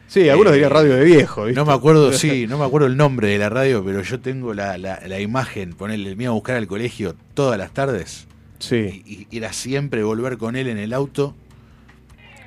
Sí, 0.08 0.30
algunos 0.30 0.52
Eh, 0.52 0.56
dirían 0.56 0.72
radio 0.72 0.96
de 0.96 1.04
viejo. 1.04 1.46
¿viste? 1.46 1.60
No 1.60 1.66
me 1.66 1.74
acuerdo, 1.74 2.14
sí, 2.14 2.46
no 2.50 2.58
me 2.58 2.66
acuerdo 2.66 2.88
el 2.88 2.96
nombre 2.96 3.28
de 3.30 3.38
la 3.38 3.50
radio, 3.50 3.84
pero 3.84 4.02
yo 4.02 4.20
tengo 4.20 4.54
la, 4.54 4.78
la, 4.78 5.00
la 5.08 5.20
imagen, 5.20 5.74
ponerle, 5.74 6.16
me 6.16 6.24
iba 6.26 6.32
a 6.32 6.34
buscar 6.36 6.56
al 6.56 6.68
colegio 6.68 7.16
todas 7.34 7.58
las 7.58 7.74
tardes 7.74 8.28
Sí. 8.60 9.04
y, 9.06 9.28
y 9.30 9.38
era 9.38 9.52
siempre 9.52 10.04
volver 10.04 10.38
con 10.38 10.56
él 10.56 10.68
en 10.68 10.78
el 10.78 10.94
auto. 10.94 11.36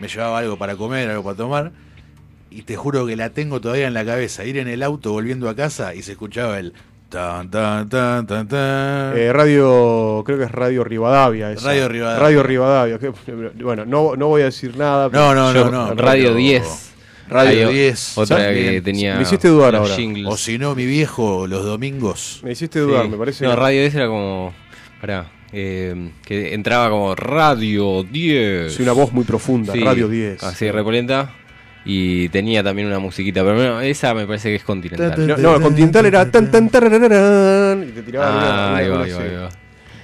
Me 0.01 0.09
llevaba 0.09 0.39
algo 0.39 0.57
para 0.57 0.77
comer, 0.77 1.09
algo 1.11 1.23
para 1.25 1.37
tomar. 1.37 1.73
Y 2.51 2.63
te 2.63 2.77
juro 2.77 3.07
que 3.07 3.17
la 3.17 3.31
tengo 3.31 3.61
todavía 3.61 3.87
en 3.89 3.95
la 3.95 4.05
cabeza. 4.05 4.45
Ir 4.45 4.57
en 4.59 4.69
el 4.69 4.83
auto 4.83 5.13
volviendo 5.13 5.49
a 5.49 5.55
casa 5.57 5.95
y 5.95 6.03
se 6.03 6.13
escuchaba 6.13 6.59
el 6.59 6.73
tan 7.11 7.51
tan 7.51 7.89
tan 7.89 8.27
tan 8.27 8.49
tan. 8.49 9.17
Eh, 9.17 9.33
radio, 9.33 10.23
creo 10.25 10.39
que 10.39 10.45
es 10.45 10.51
Radio 10.53 10.85
Rivadavia. 10.85 11.53
esa. 11.53 11.67
Radio 11.67 11.89
Rivadavia. 11.89 12.21
Radio 12.23 12.43
Rivadavia. 12.43 12.99
bueno, 13.63 13.85
no, 13.85 14.17
no 14.17 14.29
voy 14.29 14.43
a 14.43 14.47
decir 14.47 14.77
nada. 14.77 15.09
no, 15.13 15.35
no, 15.35 15.53
Yo- 15.53 15.71
no, 15.71 15.89
no. 15.89 15.95
Radio 15.95 16.29
pero- 16.29 16.35
10. 16.37 16.85
Radio 17.29 17.51
Hay 17.61 17.65
o- 17.65 17.69
10. 17.71 18.17
Otra 18.17 18.37
¿sabes? 18.39 18.57
que 18.71 18.81
tenía. 18.81 19.17
Me 19.17 19.23
hiciste 19.23 19.49
dudar 19.49 19.75
los 19.75 19.83
ahora. 19.83 19.95
jingles. 19.97 20.27
O 20.33 20.37
si 20.39 20.57
no, 20.59 20.75
mi 20.75 20.87
viejo 20.87 21.47
los 21.47 21.63
domingos. 21.65 22.41
Me 22.43 22.53
hiciste 22.53 22.79
dudar, 22.81 23.05
Sí. 23.05 23.11
me 23.11 23.17
parece. 23.19 23.45
No, 23.45 23.55
Radio 23.55 23.81
10 23.83 23.95
era 23.95 24.07
como. 24.07 24.55
Pará. 25.01 25.31
Eh, 25.53 26.11
que 26.25 26.55
entraba 26.55 26.91
como 26.91 27.15
Radio 27.15 28.03
10. 28.03 28.75
Sí, 28.75 28.83
una 28.83 28.93
voz 28.93 29.13
muy 29.13 29.25
profunda, 29.25 29.73
Sí, 29.73 29.81
Radio 29.81 30.09
10. 30.09 30.43
Así, 30.43 30.71
repolenta. 30.71 31.33
Y 31.85 32.29
tenía 32.29 32.63
también 32.63 32.89
una 32.89 32.99
musiquita. 32.99 33.43
Pero 33.43 33.55
bueno, 33.57 33.81
esa 33.81 34.13
me 34.13 34.27
parece 34.27 34.51
que 34.51 34.57
es 34.57 34.65
continental. 34.65 35.27
No, 35.41 35.61
Continental 35.61 36.05
era 36.07 36.31
tan 36.31 36.51
tan 36.51 36.67
y 37.89 37.93
te 37.93 38.03
tiraba 38.03 38.27
alguna- 38.29 38.49
Ah, 38.51 38.77
ahí 38.77 38.85
alguna 38.85 38.99
va, 39.01 39.05
ahí 39.05 39.11
cosa 39.11 39.23
va, 39.23 39.25
así. 39.27 39.35
ahí 39.35 39.41
va. 39.43 39.49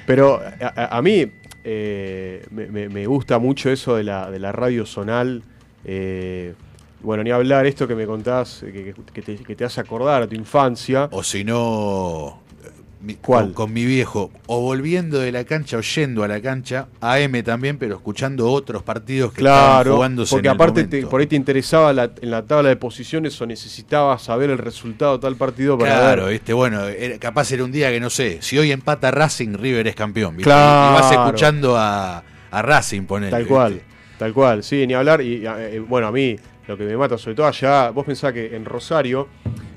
Pero 0.06 0.40
a, 0.60 0.96
a- 0.96 1.02
mí 1.02 1.26
eh, 1.64 2.46
me, 2.50 3.06
gusta 3.06 3.38
mucho 3.38 3.70
eso 3.70 3.96
de 3.96 4.04
la, 4.04 4.30
de 4.30 4.38
la 4.38 4.52
radio 4.52 4.86
zonal. 4.86 5.42
eh, 5.84 6.54
bueno, 7.02 7.22
ni 7.22 7.30
hablar 7.30 7.66
esto 7.66 7.86
que 7.86 7.94
me 7.94 8.06
contás, 8.06 8.64
que, 8.64 8.94
que 9.12 9.20
te, 9.22 9.36
que 9.36 9.54
te 9.54 9.64
hace 9.66 9.78
acordar 9.78 10.22
a 10.22 10.26
tu 10.26 10.34
infancia. 10.36 11.08
O 11.12 11.22
si 11.22 11.44
no, 11.44 12.40
mi- 13.04 13.14
¿Cuál? 13.14 13.46
Con, 13.46 13.54
con 13.54 13.72
mi 13.72 13.84
viejo. 13.84 14.30
O 14.46 14.60
volviendo 14.60 15.18
de 15.18 15.30
la 15.32 15.44
cancha, 15.44 15.76
o 15.76 15.80
yendo 15.80 16.24
a 16.24 16.28
la 16.28 16.40
cancha, 16.40 16.88
AM 17.00 17.42
también, 17.42 17.78
pero 17.78 17.96
escuchando 17.96 18.50
otros 18.50 18.82
partidos 18.82 19.32
que 19.32 19.40
estaban 19.42 19.82
Claro, 19.82 19.94
jugándose 19.96 20.30
porque 20.34 20.48
en 20.48 20.50
el 20.52 20.56
aparte 20.56 20.84
te- 20.84 21.06
por 21.06 21.20
ahí 21.20 21.26
te 21.26 21.36
interesaba 21.36 21.92
la- 21.92 22.10
en 22.20 22.30
la 22.30 22.42
tabla 22.44 22.68
de 22.70 22.76
posiciones 22.76 23.40
o 23.40 23.46
necesitabas 23.46 24.22
saber 24.22 24.50
el 24.50 24.58
resultado 24.58 25.18
de 25.18 25.22
tal 25.22 25.36
partido 25.36 25.78
para 25.78 25.94
Claro, 25.96 26.24
ver. 26.24 26.32
viste, 26.32 26.52
bueno, 26.52 26.86
era- 26.86 27.18
capaz 27.18 27.50
era 27.52 27.64
un 27.64 27.72
día 27.72 27.90
que 27.90 28.00
no 28.00 28.10
sé, 28.10 28.38
si 28.42 28.58
hoy 28.58 28.72
empata 28.72 29.10
Racing, 29.10 29.54
River 29.54 29.86
es 29.88 29.94
campeón, 29.94 30.36
¿viste? 30.36 30.44
Claro. 30.50 30.90
Y 30.90 31.00
vas 31.00 31.12
escuchando 31.12 31.76
a, 31.76 32.22
a 32.50 32.62
Racing, 32.62 33.02
poner. 33.02 33.30
Tal 33.30 33.46
cual, 33.46 33.80
tal 34.18 34.32
cual, 34.32 34.62
sí, 34.62 34.86
ni 34.86 34.94
hablar. 34.94 35.20
Y 35.20 35.44
eh, 35.46 35.82
bueno, 35.86 36.06
a 36.06 36.12
mí 36.12 36.36
lo 36.66 36.76
que 36.78 36.84
me 36.84 36.96
mata, 36.96 37.18
sobre 37.18 37.34
todo 37.36 37.46
allá, 37.46 37.90
vos 37.90 38.06
pensás 38.06 38.32
que 38.32 38.56
en 38.56 38.64
Rosario, 38.64 39.28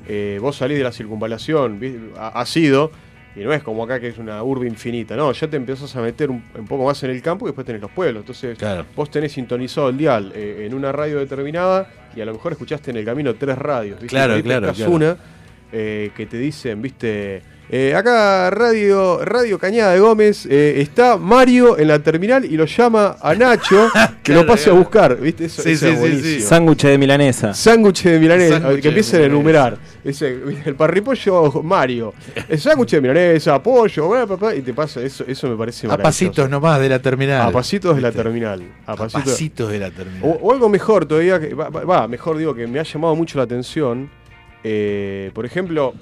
eh, 0.07 0.38
vos 0.41 0.55
salís 0.55 0.78
de 0.78 0.84
la 0.86 0.91
circunvalación, 0.93 1.80
ha 2.17 2.45
sido, 2.45 2.91
y 3.38 3.43
no 3.43 3.53
es 3.53 3.61
como 3.61 3.83
acá 3.83 3.99
que 3.99 4.07
es 4.07 4.17
una 4.17 4.41
urbe 4.43 4.67
infinita, 4.67 5.15
no, 5.15 5.31
ya 5.31 5.47
te 5.47 5.57
empezás 5.57 5.95
a 5.95 6.01
meter 6.01 6.29
un, 6.31 6.43
un 6.57 6.65
poco 6.65 6.85
más 6.85 7.01
en 7.03 7.11
el 7.11 7.21
campo 7.21 7.45
y 7.45 7.49
después 7.49 7.65
tenés 7.67 7.81
los 7.81 7.91
pueblos. 7.91 8.21
Entonces, 8.21 8.57
Claro. 8.57 8.85
vos 8.95 9.11
tenés 9.11 9.31
sintonizado 9.33 9.89
el 9.89 9.97
dial 9.97 10.31
eh, 10.35 10.63
en 10.65 10.73
una 10.73 10.91
radio 10.91 11.19
determinada 11.19 11.88
y 12.15 12.21
a 12.21 12.25
lo 12.25 12.33
mejor 12.33 12.53
escuchaste 12.53 12.89
en 12.91 12.97
el 12.97 13.05
camino 13.05 13.35
tres 13.35 13.57
radios, 13.57 13.99
¿viste? 13.99 14.07
Claro, 14.07 14.41
claro, 14.41 14.73
claro. 14.73 14.91
una 14.91 15.17
eh, 15.71 16.11
que 16.15 16.25
te 16.25 16.38
dicen, 16.38 16.81
viste, 16.81 17.41
Eh, 17.70 17.93
acá 17.93 18.49
Radio, 18.49 19.26
Radio 19.26 19.59
Cañada 19.59 19.91
de 19.91 19.99
Gómez, 19.99 20.45
eh, 20.49 20.76
está 20.80 21.18
Mario 21.18 21.78
en 21.78 21.89
la 21.89 21.99
terminal 21.99 22.45
y 22.45 22.55
lo 22.55 22.63
llama 22.63 23.18
a 23.22 23.36
Nacho 23.36 23.89
que 24.24 24.34
lo 24.34 24.45
pase 24.45 24.70
a 24.70 24.74
buscar. 24.74 25.18
¿Viste? 25.20 25.45
Eso, 25.45 25.61
Sí, 25.63 25.72
eso 25.72 25.88
sí, 25.88 26.05
es 26.05 26.22
sí. 26.22 26.41
Sándwich 26.41 26.84
de 26.84 26.97
milanesa. 26.97 27.53
Sándwich 27.53 28.03
de 28.03 28.20
milanesa, 28.20 28.61
Sándwich 28.61 28.82
que 28.82 28.88
empiecen 28.88 29.22
a 29.22 29.26
enumerar. 29.26 29.78
Dice, 30.01 30.38
el 30.65 30.76
parripollo 30.76 31.61
Mario, 31.61 32.13
el 32.47 32.57
sándwich 32.57 32.91
de 32.91 33.01
milanesa, 33.01 33.61
pollo, 33.61 34.07
bla, 34.09 34.24
bla, 34.26 34.36
bla, 34.38 34.55
y 34.55 34.61
te 34.61 34.74
pasa, 34.74 35.01
eso, 35.01 35.26
eso 35.28 35.49
me 35.49 35.57
parece 35.57 35.88
A 35.88 35.97
pasitos 35.97 36.49
nomás 36.49 36.80
de 36.80 36.88
la 36.88 36.99
terminal. 36.99 37.41
A 37.49 37.51
pasitos 37.51 37.97
de 37.97 38.01
la 38.01 38.13
terminal. 38.13 38.63
A 38.86 38.93
A 38.93 38.95
pasitos. 38.95 39.70
de 39.70 39.80
la 39.80 39.91
terminal. 39.91 40.22
O, 40.24 40.30
o 40.41 40.53
algo 40.53 40.70
mejor 40.70 41.05
todavía, 41.05 41.38
que 41.38 41.53
va, 41.53 42.07
mejor 42.07 42.38
digo, 42.38 42.55
que 42.55 42.65
me 42.65 42.80
ha 42.80 42.84
llamado 42.84 43.13
mucho 43.13 43.38
la 43.38 43.43
atención. 43.43 44.09
eh, 44.63 45.32
por 45.34 45.45
ejemplo, 45.45 45.93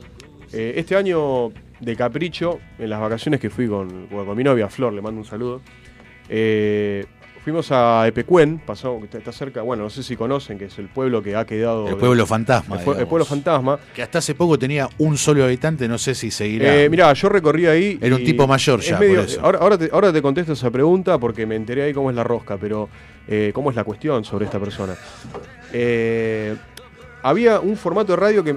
eh, 0.56 0.74
este 0.78 0.96
año 0.96 1.52
de 1.80 1.96
capricho, 1.96 2.60
en 2.80 2.90
las 2.90 3.00
vacaciones 3.02 3.40
que 3.40 3.50
fui 3.50 3.68
con, 3.68 4.08
con 4.08 4.36
mi 4.38 4.44
novia 4.44 4.70
Flor, 4.70 4.94
le 4.94 5.02
mando 5.02 5.20
un 5.20 5.26
saludo. 5.26 5.62
eh, 6.30 7.06
fuimos 7.44 7.72
a 7.72 8.08
Epecuén, 8.08 8.60
pasamos, 8.66 9.06
que 9.08 9.18
está, 9.20 9.32
cerca, 9.32 9.62
bueno, 9.62 9.84
no 9.84 9.90
sé 9.92 10.02
si 10.02 10.16
conocen, 10.16 10.58
que 10.58 10.66
es 10.66 10.80
el 10.80 10.88
pueblo 10.88 11.22
que 11.22 11.36
ha 11.36 11.46
quedado. 11.46 11.88
el 11.88 11.96
pueblo 11.96 12.26
fantasma. 12.26 12.82
el, 12.82 13.00
el 13.02 13.06
pueblo 13.08 13.24
fantasma. 13.24 13.78
Que 13.94 14.02
hasta 14.02 14.18
hace 14.18 14.34
poco 14.34 14.58
tenía 14.58 14.90
un 14.98 15.16
solo 15.16 15.44
habitante, 15.44 15.88
no 15.88 16.00
sé 16.00 16.16
si 16.16 16.32
seguirá. 16.32 16.76
Eh, 16.76 16.90
mirá, 16.90 17.14
yo 17.14 17.30
recorrí 17.30 17.68
ahí. 17.68 18.00
Era 18.02 18.16
un 18.16 18.24
tipo 18.24 18.48
mayor 18.48 18.80
ya, 18.80 18.98
medio- 18.98 19.18
por 19.18 19.26
eso. 19.26 19.42
Ahora, 19.44 19.60
ahora, 19.60 19.78
te, 19.78 19.90
ahora 19.94 20.12
te 20.12 20.24
contesto 20.24 20.54
esa 20.54 20.72
pregunta 20.72 21.20
porque 21.20 21.46
me 21.46 21.56
enteré 21.56 21.84
ahí 21.84 21.94
cómo 21.94 22.10
es 22.10 22.16
la 22.16 22.24
rosca, 22.24 22.58
pero 22.58 22.90
eh, 23.28 23.52
cómo 23.54 23.70
es 23.70 23.76
la 23.76 23.84
cuestión 23.84 24.26
sobre 24.26 24.46
esta 24.46 24.60
persona. 24.60 24.96
Eh, 25.72 26.56
había 27.22 27.60
un 27.60 27.78
formato 27.78 28.14
de 28.14 28.16
radio 28.18 28.44
que. 28.44 28.56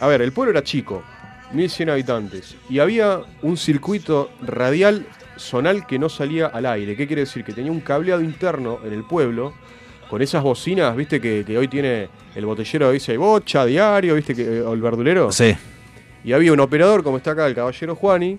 A 0.00 0.06
ver, 0.08 0.20
el 0.22 0.32
pueblo 0.32 0.50
era 0.50 0.64
chico, 0.64 1.04
1100 1.52 1.90
habitantes, 1.90 2.56
y 2.68 2.78
había 2.78 3.20
un 3.42 3.56
circuito 3.56 4.30
radial 4.42 5.06
zonal 5.38 5.86
que 5.86 5.98
no 5.98 6.08
salía 6.08 6.46
al 6.46 6.66
aire. 6.66 6.96
¿Qué 6.96 7.06
quiere 7.06 7.20
decir? 7.20 7.44
Que 7.44 7.52
tenía 7.52 7.70
un 7.70 7.80
cableado 7.80 8.22
interno 8.22 8.80
en 8.84 8.92
el 8.92 9.04
pueblo. 9.04 9.54
Con 10.08 10.22
esas 10.22 10.42
bocinas, 10.42 10.94
viste, 10.94 11.20
que, 11.20 11.44
que 11.44 11.58
hoy 11.58 11.66
tiene 11.66 12.08
el 12.34 12.46
botellero, 12.46 12.92
dice 12.92 13.16
bocha, 13.16 13.64
diario, 13.66 14.14
viste, 14.14 14.34
que, 14.36 14.60
o 14.62 14.72
el 14.72 14.80
verdulero. 14.80 15.32
Sí. 15.32 15.56
Y 16.22 16.32
había 16.32 16.52
un 16.52 16.60
operador, 16.60 17.02
como 17.02 17.16
está 17.16 17.32
acá 17.32 17.46
el 17.46 17.54
caballero 17.54 17.96
Juani, 17.96 18.38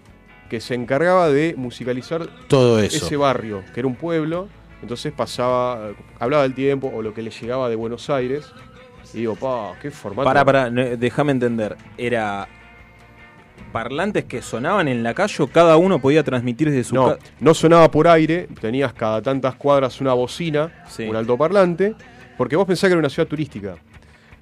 que 0.49 0.61
se 0.61 0.75
encargaba 0.75 1.29
de 1.29 1.55
musicalizar 1.57 2.27
Todo 2.47 2.79
eso. 2.79 3.05
ese 3.05 3.17
barrio, 3.17 3.63
que 3.73 3.81
era 3.81 3.87
un 3.87 3.95
pueblo. 3.95 4.47
Entonces 4.81 5.11
pasaba, 5.11 5.89
eh, 5.89 5.95
hablaba 6.19 6.43
del 6.43 6.53
tiempo 6.53 6.91
o 6.93 7.01
lo 7.01 7.13
que 7.13 7.21
le 7.21 7.31
llegaba 7.31 7.69
de 7.69 7.75
Buenos 7.75 8.09
Aires. 8.09 8.45
Y 9.13 9.19
digo, 9.19 9.35
pa, 9.35 9.73
qué 9.81 9.91
formato. 9.91 10.25
Para, 10.25 10.45
para, 10.45 10.69
déjame 10.69 11.31
entender. 11.31 11.75
Era 11.97 12.47
parlantes 13.71 14.25
que 14.25 14.41
sonaban 14.41 14.87
en 14.87 15.03
la 15.03 15.13
calle 15.13 15.43
o 15.43 15.47
cada 15.47 15.77
uno 15.77 15.99
podía 15.99 16.23
transmitir 16.23 16.69
desde 16.69 16.83
su 16.85 16.95
No, 16.95 17.17
no 17.39 17.53
sonaba 17.53 17.89
por 17.91 18.07
aire, 18.07 18.47
tenías 18.61 18.93
cada 18.93 19.21
tantas 19.21 19.55
cuadras 19.55 19.99
una 20.01 20.13
bocina, 20.13 20.71
Sí. 20.87 21.03
un 21.03 21.15
altoparlante, 21.15 21.95
porque 22.37 22.55
vos 22.55 22.65
pensás 22.65 22.87
que 22.87 22.93
era 22.93 22.99
una 22.99 23.09
ciudad 23.09 23.27
turística. 23.27 23.75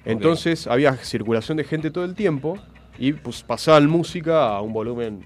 Entonces 0.04 0.66
había 0.66 0.94
circulación 0.96 1.56
de 1.58 1.64
gente 1.64 1.90
todo 1.90 2.04
el 2.04 2.14
tiempo 2.14 2.58
y 2.98 3.12
pues, 3.12 3.42
pasaban 3.42 3.88
música 3.88 4.48
a 4.56 4.60
un 4.60 4.72
volumen, 4.72 5.20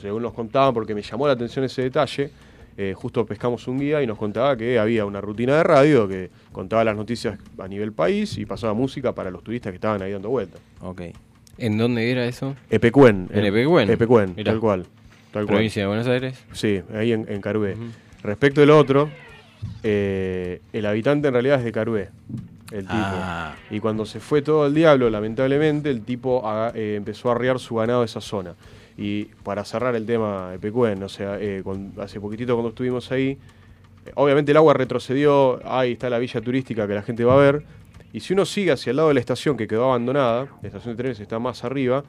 según 0.00 0.22
nos 0.22 0.32
contaban, 0.34 0.74
porque 0.74 0.94
me 0.94 1.02
llamó 1.02 1.26
la 1.26 1.34
atención 1.34 1.64
ese 1.64 1.82
detalle. 1.82 2.30
eh, 2.76 2.92
justo 2.92 3.24
pescamos 3.24 3.68
un 3.68 3.78
guía 3.78 4.02
y 4.02 4.06
nos 4.08 4.18
contaba 4.18 4.56
que 4.56 4.80
había 4.80 5.04
una 5.04 5.20
rutina 5.20 5.56
de 5.58 5.62
radio 5.62 6.08
que 6.08 6.28
contaba 6.50 6.82
las 6.82 6.96
noticias 6.96 7.38
a 7.56 7.68
nivel 7.68 7.92
país 7.92 8.36
y 8.36 8.46
pasaba 8.46 8.74
música 8.74 9.14
para 9.14 9.30
los 9.30 9.44
turistas 9.44 9.70
que 9.70 9.76
estaban 9.76 10.02
ahí 10.02 10.10
dando 10.10 10.28
vueltas. 10.30 10.60
Ok. 10.80 11.02
¿En 11.58 11.78
dónde 11.78 12.10
era 12.10 12.24
eso? 12.26 12.56
Epecuén. 12.70 13.28
En 13.32 13.44
Epecuén. 13.44 13.90
Epecuén, 13.90 14.34
Mirá. 14.36 14.52
tal 14.52 14.60
cual. 14.60 14.86
Tal. 15.32 15.46
Provincia 15.46 15.82
de 15.82 15.88
Buenos 15.88 16.06
Aires. 16.06 16.38
Sí, 16.52 16.80
ahí 16.94 17.12
en, 17.12 17.26
en 17.28 17.40
Carué. 17.40 17.76
Respecto 18.22 18.60
del 18.60 18.70
otro, 18.70 19.10
eh, 19.82 20.60
el 20.72 20.86
habitante 20.86 21.28
en 21.28 21.34
realidad 21.34 21.58
es 21.58 21.64
de 21.64 21.72
Carué, 21.72 22.08
el 22.72 22.80
tipo. 22.82 22.92
Ah. 22.92 23.54
Y 23.70 23.80
cuando 23.80 24.06
se 24.06 24.20
fue 24.20 24.42
todo 24.42 24.66
el 24.66 24.74
diablo, 24.74 25.10
lamentablemente, 25.10 25.90
el 25.90 26.02
tipo 26.02 26.46
aga- 26.46 26.72
eh, 26.74 26.94
empezó 26.96 27.30
a 27.30 27.34
arriar 27.34 27.58
su 27.58 27.74
ganado 27.76 28.00
de 28.00 28.06
esa 28.06 28.20
zona. 28.20 28.54
Y 28.96 29.24
para 29.42 29.64
cerrar 29.64 29.94
el 29.96 30.06
tema 30.06 30.52
de 30.52 30.58
o 31.02 31.08
sea, 31.08 31.36
eh, 31.40 31.62
hace 32.00 32.20
poquitito 32.20 32.54
cuando 32.54 32.68
estuvimos 32.70 33.10
ahí, 33.10 33.36
obviamente 34.14 34.52
el 34.52 34.56
agua 34.56 34.74
retrocedió, 34.74 35.60
ahí 35.68 35.92
está 35.92 36.08
la 36.08 36.18
villa 36.18 36.40
turística 36.40 36.86
que 36.86 36.94
la 36.94 37.02
gente 37.02 37.24
va 37.24 37.34
a 37.34 37.38
ver. 37.38 37.62
Y 38.14 38.20
si 38.20 38.32
uno 38.32 38.46
sigue 38.46 38.72
hacia 38.72 38.90
el 38.90 38.96
lado 38.96 39.08
de 39.08 39.14
la 39.14 39.20
estación 39.20 39.56
que 39.56 39.66
quedó 39.66 39.84
abandonada, 39.86 40.46
la 40.62 40.68
estación 40.68 40.94
de 40.96 41.02
trenes 41.02 41.20
está 41.20 41.38
más 41.38 41.64
arriba, 41.64 42.02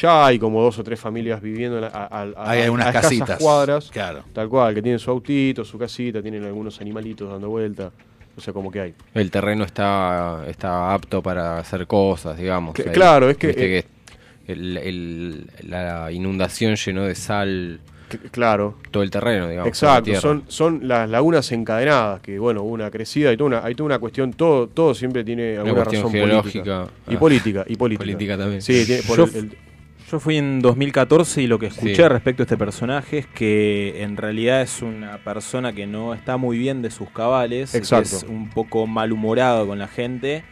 ya 0.00 0.24
hay 0.26 0.38
como 0.38 0.62
dos 0.62 0.78
o 0.78 0.82
tres 0.82 0.98
familias 0.98 1.42
viviendo 1.42 1.76
en 1.76 1.82
la- 1.82 1.88
a, 1.88 2.06
a- 2.06 2.22
a- 2.36 2.50
Hay 2.50 2.62
algunas 2.62 2.86
a 2.86 2.88
escasas 2.88 3.10
casitas. 3.10 3.38
cuadras. 3.38 3.90
Claro. 3.90 4.24
Tal 4.32 4.48
cual, 4.48 4.74
que 4.74 4.80
tienen 4.80 4.98
su 4.98 5.10
autito, 5.10 5.62
su 5.64 5.78
casita, 5.78 6.22
tienen 6.22 6.42
algunos 6.44 6.80
animalitos 6.80 7.30
dando 7.30 7.50
vuelta. 7.50 7.90
O 8.34 8.40
sea, 8.40 8.54
como 8.54 8.70
que 8.70 8.80
hay. 8.80 8.94
El 9.12 9.30
terreno 9.30 9.64
está, 9.64 10.42
está 10.48 10.94
apto 10.94 11.22
para 11.22 11.58
hacer 11.58 11.86
cosas, 11.86 12.38
digamos. 12.38 12.74
Que- 12.74 12.84
Ahí, 12.84 12.88
claro, 12.92 13.28
es 13.28 13.36
que- 13.36 13.48
viste 13.48 13.78
eh, 13.80 13.84
el- 14.46 14.78
el- 14.78 15.50
la 15.68 16.10
inundación 16.10 16.76
llenó 16.76 17.02
de 17.04 17.14
sal 17.14 17.78
Claro. 18.30 18.76
todo 18.90 19.02
el 19.02 19.10
terreno, 19.10 19.48
digamos. 19.48 19.68
Exacto, 19.68 20.14
son, 20.20 20.44
son 20.48 20.86
las 20.88 21.08
lagunas 21.08 21.50
encadenadas, 21.52 22.20
que 22.20 22.38
bueno, 22.38 22.62
hubo 22.62 22.72
una 22.72 22.90
crecida, 22.90 23.30
hay 23.30 23.36
toda 23.36 23.48
una, 23.48 23.64
hay 23.64 23.74
toda 23.74 23.86
una 23.86 23.98
cuestión, 23.98 24.32
todo, 24.32 24.66
todo 24.68 24.94
siempre 24.94 25.24
tiene 25.24 25.56
alguna 25.56 25.74
cuestión 25.84 26.02
razón 26.02 26.12
geológica. 26.12 26.62
política. 26.64 26.86
Y 27.08 27.14
Ah. 27.14 27.18
política, 27.18 27.64
y 27.68 27.76
política. 27.76 28.04
Política 28.04 28.38
también. 28.38 28.62
Sí, 28.62 28.84
tiene, 28.86 29.02
por 29.02 29.16
Yo 29.18 29.24
el- 29.24 29.36
el- 29.36 29.56
Yo 30.10 30.20
fui 30.20 30.36
en 30.36 30.60
2014 30.60 31.40
y 31.40 31.46
lo 31.46 31.58
que 31.58 31.66
escuché 31.68 31.94
Sí. 31.96 32.02
respecto 32.08 32.42
a 32.42 32.44
este 32.44 32.58
personaje 32.58 33.16
es 33.18 33.26
que 33.28 34.02
en 34.02 34.18
realidad 34.18 34.60
es 34.60 34.82
una 34.82 35.16
persona 35.24 35.72
que 35.72 35.86
no 35.86 36.12
está 36.12 36.36
muy 36.36 36.58
bien 36.58 36.82
de 36.82 36.90
sus 36.90 37.08
cabales, 37.08 37.72
que 37.72 37.78
Exacto. 37.78 38.16
es 38.16 38.22
un 38.24 38.50
poco 38.50 38.86
malhumorado 38.86 39.66
con 39.66 39.78
la 39.78 39.88
gente 39.88 40.44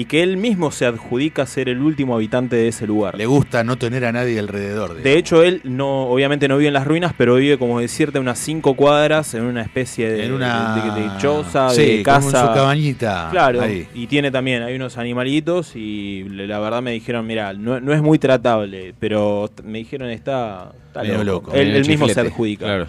y 0.00 0.06
que 0.06 0.22
él 0.22 0.38
mismo 0.38 0.70
se 0.70 0.86
adjudica 0.86 1.44
ser 1.44 1.68
el 1.68 1.80
último 1.80 2.14
habitante 2.14 2.56
de 2.56 2.68
ese 2.68 2.86
lugar. 2.86 3.18
Le 3.18 3.26
gusta 3.26 3.64
no 3.64 3.76
tener 3.76 4.04
a 4.06 4.12
nadie 4.12 4.38
alrededor. 4.38 4.94
De 4.94 5.02
digamos. 5.02 5.18
hecho, 5.18 5.42
él 5.42 5.60
no, 5.64 6.04
obviamente 6.04 6.48
no 6.48 6.56
vive 6.56 6.68
en 6.68 6.74
las 6.74 6.86
ruinas, 6.86 7.12
pero 7.18 7.34
vive, 7.34 7.58
como 7.58 7.80
decirte, 7.80 8.18
unas 8.18 8.38
cinco 8.38 8.74
cuadras 8.74 9.34
en 9.34 9.42
una 9.44 9.60
especie 9.60 10.10
de, 10.10 10.24
en 10.24 10.32
una 10.32 10.94
de, 10.94 11.00
de 11.02 11.10
choza, 11.18 11.68
sí, 11.70 11.82
de 11.98 12.02
como 12.02 12.16
en 12.16 12.22
casa. 12.32 12.46
su 12.48 12.54
cabañita. 12.54 13.28
Claro, 13.30 13.60
ahí. 13.60 13.86
y 13.94 14.06
tiene 14.06 14.30
también, 14.30 14.62
hay 14.62 14.74
unos 14.74 14.96
animalitos 14.96 15.76
y 15.76 16.24
le- 16.30 16.46
la 16.46 16.58
verdad 16.60 16.80
me 16.80 16.92
dijeron, 16.92 17.26
mira, 17.26 17.52
no, 17.52 17.78
no 17.80 17.92
es 17.92 18.00
muy 18.00 18.18
tratable, 18.18 18.94
pero 18.98 19.50
me 19.64 19.78
dijeron 19.78 20.08
está, 20.08 20.72
está 20.86 21.04
loco. 21.04 21.24
loco. 21.24 21.52
Él, 21.52 21.76
él 21.76 21.86
mismo 21.86 22.08
se 22.08 22.20
adjudica. 22.20 22.64
Claro. 22.64 22.86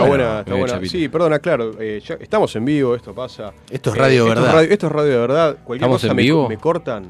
Está 0.00 0.08
Bueno, 0.08 0.24
buena, 0.24 0.38
está 0.40 0.50
medio 0.50 0.58
buena. 0.62 0.74
chapita. 0.74 0.90
Sí, 0.92 1.08
perdona, 1.08 1.38
claro, 1.38 1.72
eh, 1.80 2.00
ya 2.04 2.14
estamos 2.20 2.54
en 2.56 2.64
vivo, 2.64 2.94
esto 2.94 3.14
pasa. 3.14 3.52
Esto 3.70 3.90
es 3.90 3.96
radio 3.96 4.22
esto 4.22 4.28
verdad. 4.28 4.46
Es 4.48 4.54
radio, 4.54 4.70
esto 4.72 4.86
es 4.86 4.92
radio 4.92 5.12
de 5.12 5.18
verdad. 5.18 5.56
Cualquier 5.64 5.76
¿Estamos 5.76 6.00
cosa 6.02 6.10
en 6.12 6.16
me, 6.16 6.22
vivo? 6.22 6.48
me 6.48 6.56
cortan, 6.58 7.04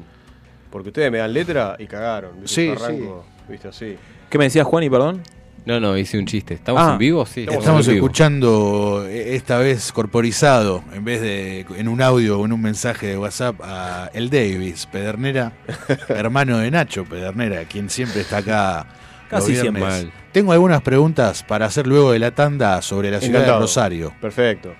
porque 0.69 0.89
ustedes 0.89 1.11
me 1.11 1.17
dan 1.19 1.33
letra 1.33 1.75
y 1.79 1.85
cagaron. 1.87 2.41
¿viste? 2.41 2.75
Sí, 2.77 3.03
viste, 3.49 3.67
así. 3.67 3.95
¿Qué 4.29 4.37
me 4.37 4.45
decías, 4.45 4.65
Juan, 4.65 4.83
y 4.83 4.89
perdón? 4.89 5.21
No, 5.65 5.81
no, 5.81 5.97
hice 5.97 6.17
un 6.17 6.25
chiste. 6.25 6.53
¿Estamos 6.53 6.81
Ah, 6.81 6.91
en 6.93 6.97
vivo? 6.97 7.25
Sí. 7.25 7.41
Estamos 7.49 7.85
en 7.87 7.93
vivo. 7.95 8.05
escuchando 8.05 9.05
eh, 9.05 9.35
esta 9.35 9.57
vez 9.57 9.91
corporizado, 9.91 10.81
en 10.93 11.03
vez 11.03 11.19
de 11.19 11.65
en 11.75 11.89
un 11.89 12.01
audio 12.01 12.39
o 12.39 12.45
en 12.45 12.53
un 12.53 12.61
mensaje 12.61 13.07
de 13.07 13.17
WhatsApp, 13.17 13.59
a 13.61 14.09
El 14.13 14.29
Davis, 14.29 14.85
Pedernera, 14.85 15.51
hermano 16.07 16.59
de 16.59 16.71
Nacho 16.71 17.03
Pedernera, 17.03 17.65
quien 17.65 17.89
siempre 17.89 18.21
está 18.21 18.37
acá. 18.37 18.87
Casi 19.29 19.55
siempre. 19.55 19.81
Mal. 19.83 20.11
Tengo 20.31 20.51
algunas 20.53 20.81
preguntas 20.81 21.43
para 21.43 21.65
hacer 21.65 21.87
luego 21.87 22.11
de 22.11 22.19
la 22.19 22.31
tanda 22.31 22.81
sobre 22.81 23.11
la 23.11 23.19
ciudad 23.19 23.45
de. 23.45 23.51
Rosario, 23.59 24.13
Perfecto. 24.21 24.73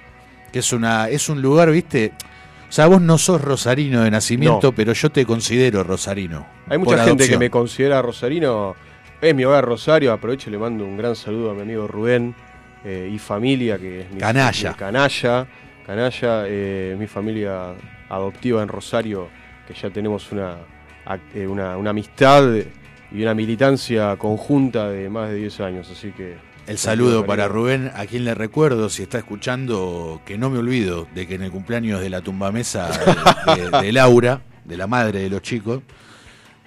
que 0.52 0.60
es 0.60 0.72
una 0.74 1.10
es 1.10 1.30
un 1.30 1.42
lugar, 1.42 1.72
viste. 1.72 2.14
O 2.70 2.72
sea, 2.72 2.88
vos 2.88 3.02
no 3.02 3.18
sos 3.18 3.42
rosarino 3.42 4.04
de 4.04 4.12
nacimiento, 4.12 4.68
No. 4.68 4.72
pero 4.74 4.92
yo 4.94 5.10
te 5.10 5.26
considero 5.26 5.84
rosarino. 5.84 6.46
Hay 6.68 6.78
mucha 6.78 7.04
gente 7.04 7.28
que 7.28 7.38
me 7.38 7.50
considera 7.50 8.02
rosarino. 8.02 8.76
Es 9.22 9.34
mi 9.34 9.46
hogar 9.46 9.66
Rosario. 9.66 10.12
Aprovecho 10.12 10.50
y 10.50 10.52
le 10.52 10.60
mando 10.60 10.84
un 10.86 10.96
gran 10.98 11.16
saludo 11.16 11.52
a 11.52 11.54
mi 11.54 11.62
amigo 11.62 11.88
Rubén 11.88 12.36
eh, 12.86 13.10
y 13.12 13.18
familia, 13.18 13.78
que 13.78 14.02
es 14.02 14.12
mi 14.12 14.20
Canalla. 14.20 14.72
mi 14.72 14.76
canalla. 14.76 15.48
Canalla, 15.86 16.44
eh, 16.46 16.96
mi 17.00 17.08
familia 17.08 17.74
adoptiva 18.10 18.62
en 18.62 18.68
Rosario, 18.68 19.30
que 19.68 19.74
ya 19.74 19.90
tenemos 19.90 20.30
una, 20.34 20.58
eh, 21.34 21.48
una, 21.48 21.78
una 21.78 21.90
amistad 21.92 22.44
y 23.12 23.22
una 23.22 23.34
militancia 23.34 24.16
conjunta 24.18 24.90
de 24.90 25.10
más 25.10 25.30
de 25.30 25.36
10 25.36 25.60
años. 25.62 25.90
Así 25.92 26.12
que. 26.12 26.36
El 26.68 26.78
saludo 26.78 27.26
para 27.26 27.48
Rubén, 27.48 27.92
a 27.96 28.06
quien 28.06 28.26
le 28.26 28.36
recuerdo, 28.36 28.90
si 28.90 29.02
está 29.04 29.18
escuchando, 29.20 30.22
que 30.26 30.38
no 30.38 30.50
me 30.50 30.58
olvido 30.60 31.08
de 31.16 31.26
que 31.26 31.36
en 31.36 31.44
el 31.44 31.52
cumpleaños 31.52 32.02
de 32.02 32.10
la 32.10 32.20
tumbamesa 32.22 32.90
de, 33.56 33.70
de- 33.72 33.82
de 33.84 33.92
Laura, 33.94 34.42
de 34.66 34.76
la 34.76 34.86
madre 34.88 35.20
de 35.20 35.30
los 35.30 35.42
chicos, 35.42 35.82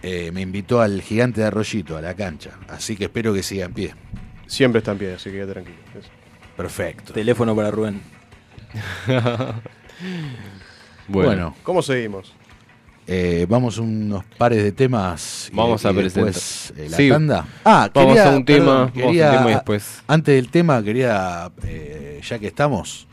eh, 0.03 0.31
me 0.33 0.41
invitó 0.41 0.81
al 0.81 1.03
gigante 1.03 1.43
de 1.43 1.49
Arroyito, 1.49 1.99
a 1.99 2.01
la 2.01 2.15
cancha. 2.15 2.53
Así 2.69 2.97
que 2.97 3.05
espero 3.05 3.35
que 3.35 3.43
siga 3.43 3.67
en 3.67 3.75
pie. 3.75 3.95
Siempre 4.47 4.79
está 4.79 4.93
en 4.93 4.99
pie, 4.99 5.13
así 5.15 5.25
que 5.31 5.37
quédate 5.37 5.53
tranquilo. 5.53 5.77
Eso. 5.99 6.09
Perfecto. 6.57 7.13
Teléfono 7.13 7.55
para 7.55 7.71
Rubén. 7.71 8.01
Bueno, 11.09 11.29
Bueno, 11.29 11.57
¿Cómo 11.63 11.83
seguimos? 11.83 12.33
Eh, 13.13 13.45
vamos 13.49 13.77
unos 13.79 14.25
pares 14.39 14.63
de 14.63 14.71
temas. 14.71 15.51
y- 15.53 15.57
Vamos 15.57 15.85
a 15.85 15.91
y 15.91 15.95
después, 15.97 16.71
presentar. 16.73 16.85
eh, 16.87 16.89
la 16.91 16.97
Sí. 16.97 17.09
tanda. 17.09 17.47
Ah, 17.65 17.91
Vamos 17.93 18.15
quería- 18.15 18.33
a 18.33 18.37
un 18.37 18.45
tema, 18.45 18.57
perdón, 18.65 18.77
vamos 18.77 18.93
a 18.95 18.95
un 18.95 19.03
quería- 19.11 19.31
tema 19.33 19.47
después- 19.51 20.03
Antes 20.07 20.35
del 20.37 20.49
tema, 20.49 20.81
quería, 20.85 21.51
eh, 21.65 22.21
ya 22.23 22.39
que 22.39 22.47
estamos, 22.47 23.09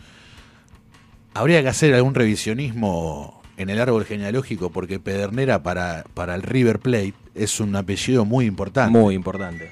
habría 1.34 1.64
que 1.64 1.70
hacer 1.70 1.96
algún 1.96 2.14
revisionismo 2.14 3.42
en 3.58 3.72
el 3.72 3.82
árbol 3.82 4.06
genealógico 4.06 4.70
porque 4.70 5.00
Pedernera 5.00 5.64
para, 5.64 6.04
para 6.14 6.36
el 6.36 6.44
River 6.44 6.78
Plate 6.78 7.16
es 7.34 7.60
un 7.60 7.76
apellido 7.76 8.24
muy 8.24 8.46
importante. 8.46 8.92
Muy 9.00 9.16
importante. 9.16 9.72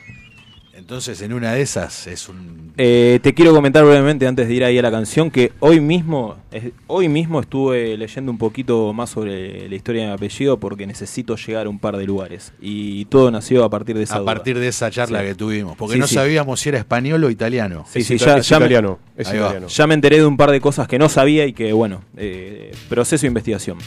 Entonces, 0.85 1.19
en 1.23 1.33
una 1.33 1.53
de 1.53 1.63
esas 1.63 2.05
es 2.05 2.29
un. 2.29 2.71
Eh, 2.77 3.19
te 3.23 3.33
quiero 3.33 3.55
comentar 3.55 3.83
brevemente 3.83 4.27
antes 4.27 4.47
de 4.47 4.53
ir 4.53 4.63
ahí 4.63 4.77
a 4.77 4.83
la 4.83 4.91
canción 4.91 5.31
que 5.31 5.51
hoy 5.59 5.79
mismo, 5.79 6.35
es- 6.51 6.73
hoy 6.85 7.09
mismo 7.09 7.39
estuve 7.39 7.97
leyendo 7.97 8.31
un 8.31 8.37
poquito 8.37 8.93
más 8.93 9.09
sobre 9.09 9.67
la 9.67 9.73
historia 9.75 10.03
de 10.03 10.07
mi 10.09 10.13
apellido 10.13 10.59
porque 10.59 10.85
necesito 10.85 11.37
llegar 11.37 11.65
a 11.65 11.69
un 11.69 11.79
par 11.79 11.97
de 11.97 12.05
lugares 12.05 12.53
y 12.61 13.05
todo 13.05 13.31
nació 13.31 13.63
a 13.63 13.69
partir 13.71 13.97
de 13.97 14.03
esa 14.03 14.17
a 14.17 14.19
duda. 14.19 14.31
partir 14.31 14.59
de 14.59 14.67
esa 14.67 14.91
charla 14.91 15.21
Sí. 15.21 15.25
que 15.25 15.33
tuvimos. 15.33 15.75
Porque 15.75 15.95
Sí, 15.95 15.99
no 15.99 16.05
sí. 16.05 16.13
sabíamos 16.13 16.59
si 16.59 16.69
era 16.69 16.77
español 16.77 17.23
o 17.23 17.31
italiano. 17.31 17.83
Sí, 17.91 18.03
sí, 18.03 18.19
ya, 18.19 18.37
es 18.37 18.47
ya 18.47 18.59
me- 18.59 18.65
italiano. 18.65 18.99
Es 19.17 19.27
italiano. 19.29 19.65
ya 19.67 19.87
me 19.87 19.95
enteré 19.95 20.17
de 20.17 20.25
un 20.27 20.37
par 20.37 20.51
de 20.51 20.61
cosas 20.61 20.87
que 20.87 20.99
no 20.99 21.09
sabía 21.09 21.47
y 21.47 21.53
que 21.53 21.73
bueno, 21.73 22.03
eh, 22.15 22.71
proceso 22.89 23.21
de 23.23 23.27
investigación. 23.29 23.79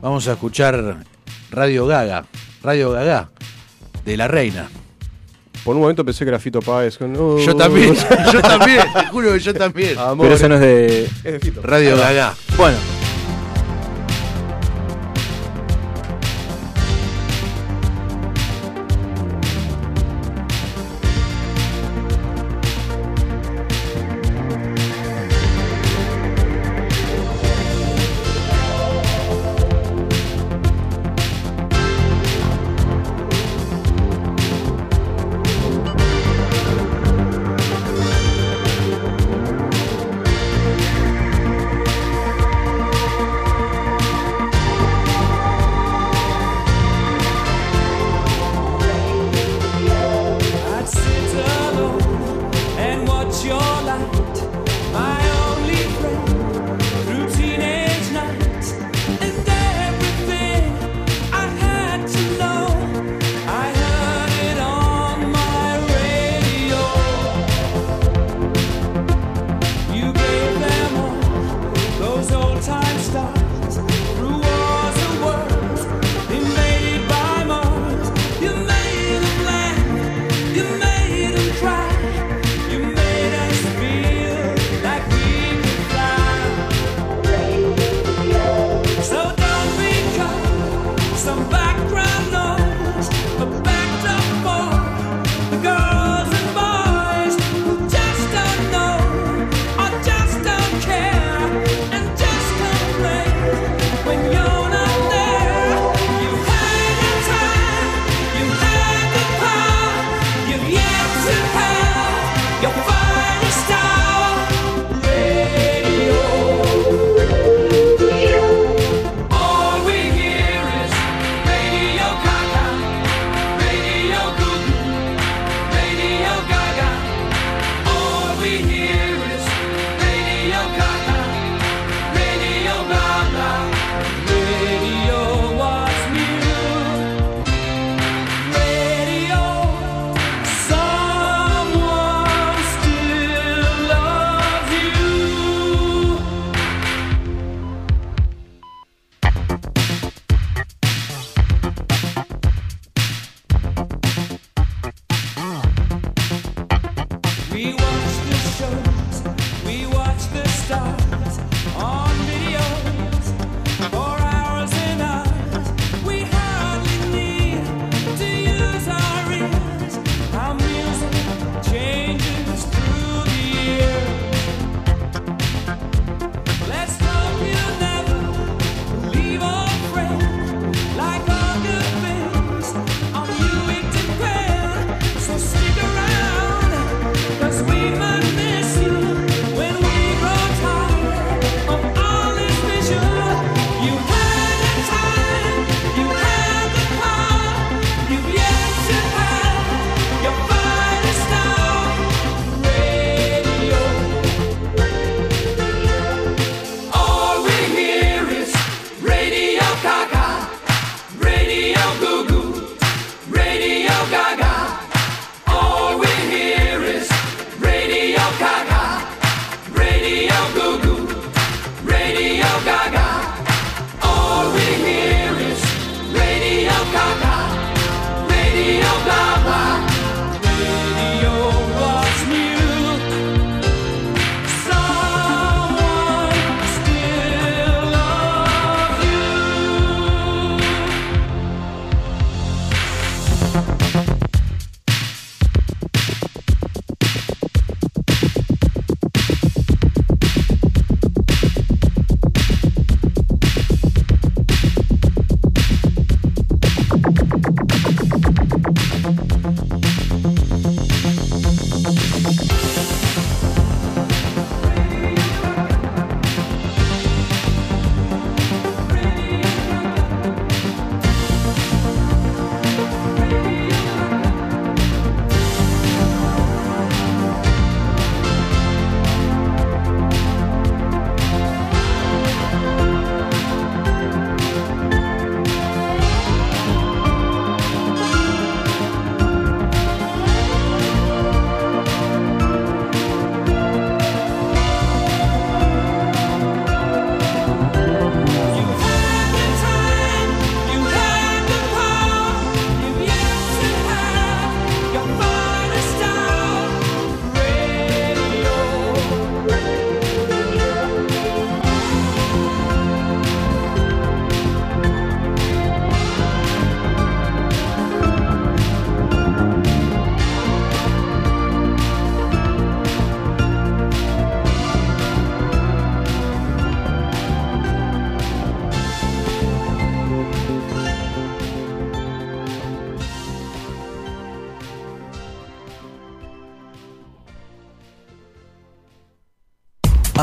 Vamos 0.00 0.26
a 0.26 0.32
escuchar 0.32 1.04
Radio 1.50 1.86
Gaga. 1.86 2.24
Radio 2.62 2.92
Gaga 2.92 3.28
de 4.06 4.16
la 4.16 4.26
Reina. 4.26 4.70
Por 5.64 5.76
un 5.76 5.82
momento 5.82 6.04
pensé 6.04 6.24
que 6.24 6.30
era 6.30 6.38
Fito 6.38 6.60
Páez. 6.60 6.98
con, 6.98 7.14
"Oh". 7.16 7.38
Yo 7.38 7.54
también, 7.54 7.94
yo 8.32 8.40
también, 8.42 8.80
te 8.92 9.06
juro 9.06 9.32
que 9.32 9.38
yo 9.38 9.54
también. 9.54 9.96
Amor. 9.98 10.26
Pero 10.26 10.34
eso 10.34 10.48
no 10.48 10.54
es 10.56 10.60
de... 10.60 11.04
Es 11.04 11.22
de 11.32 11.40
Fito. 11.40 11.62
Radio 11.62 11.96
Gaga. 11.96 12.34
Bueno, 12.56 12.76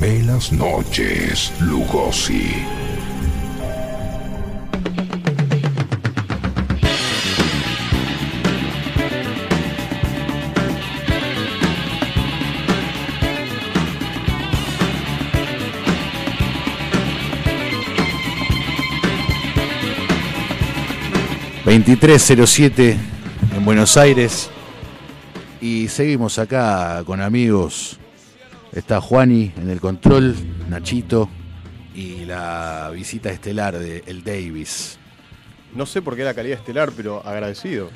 Ve 0.00 0.22
las 0.22 0.50
noches, 0.50 1.52
Lugosi. 1.60 2.54
...2307 21.66 22.96
en 23.54 23.64
Buenos 23.66 23.98
Aires... 23.98 24.48
...y 25.60 25.88
seguimos 25.88 26.38
acá 26.38 27.02
con 27.04 27.20
amigos... 27.20 27.99
...está 28.72 29.00
Juani 29.00 29.52
en 29.56 29.68
el 29.70 29.80
control... 29.80 30.34
...Nachito... 30.68 31.28
...y 31.94 32.24
la 32.24 32.90
visita 32.94 33.30
estelar 33.30 33.78
de 33.78 34.02
El 34.06 34.22
Davis... 34.24 34.96
No 35.74 35.86
sé 35.86 36.02
por 36.02 36.16
qué 36.16 36.24
la 36.24 36.34
calidad 36.34 36.58
estelar, 36.58 36.90
pero 36.96 37.24
agradecido. 37.24 37.90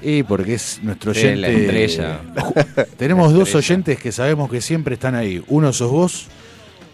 Y 0.00 0.24
porque 0.24 0.54
es 0.54 0.80
nuestro 0.82 1.14
Sí, 1.14 1.20
oyente... 1.20 1.40
la 1.40 1.48
estrella. 1.48 2.20
Tenemos 2.96 3.32
La 3.32 3.38
dos 3.38 3.54
oyentes 3.54 3.98
que 4.00 4.10
sabemos 4.10 4.50
que 4.50 4.60
siempre 4.60 4.94
están 4.94 5.14
ahí. 5.14 5.40
Uno 5.46 5.72
sos 5.72 5.90
vos 5.90 6.26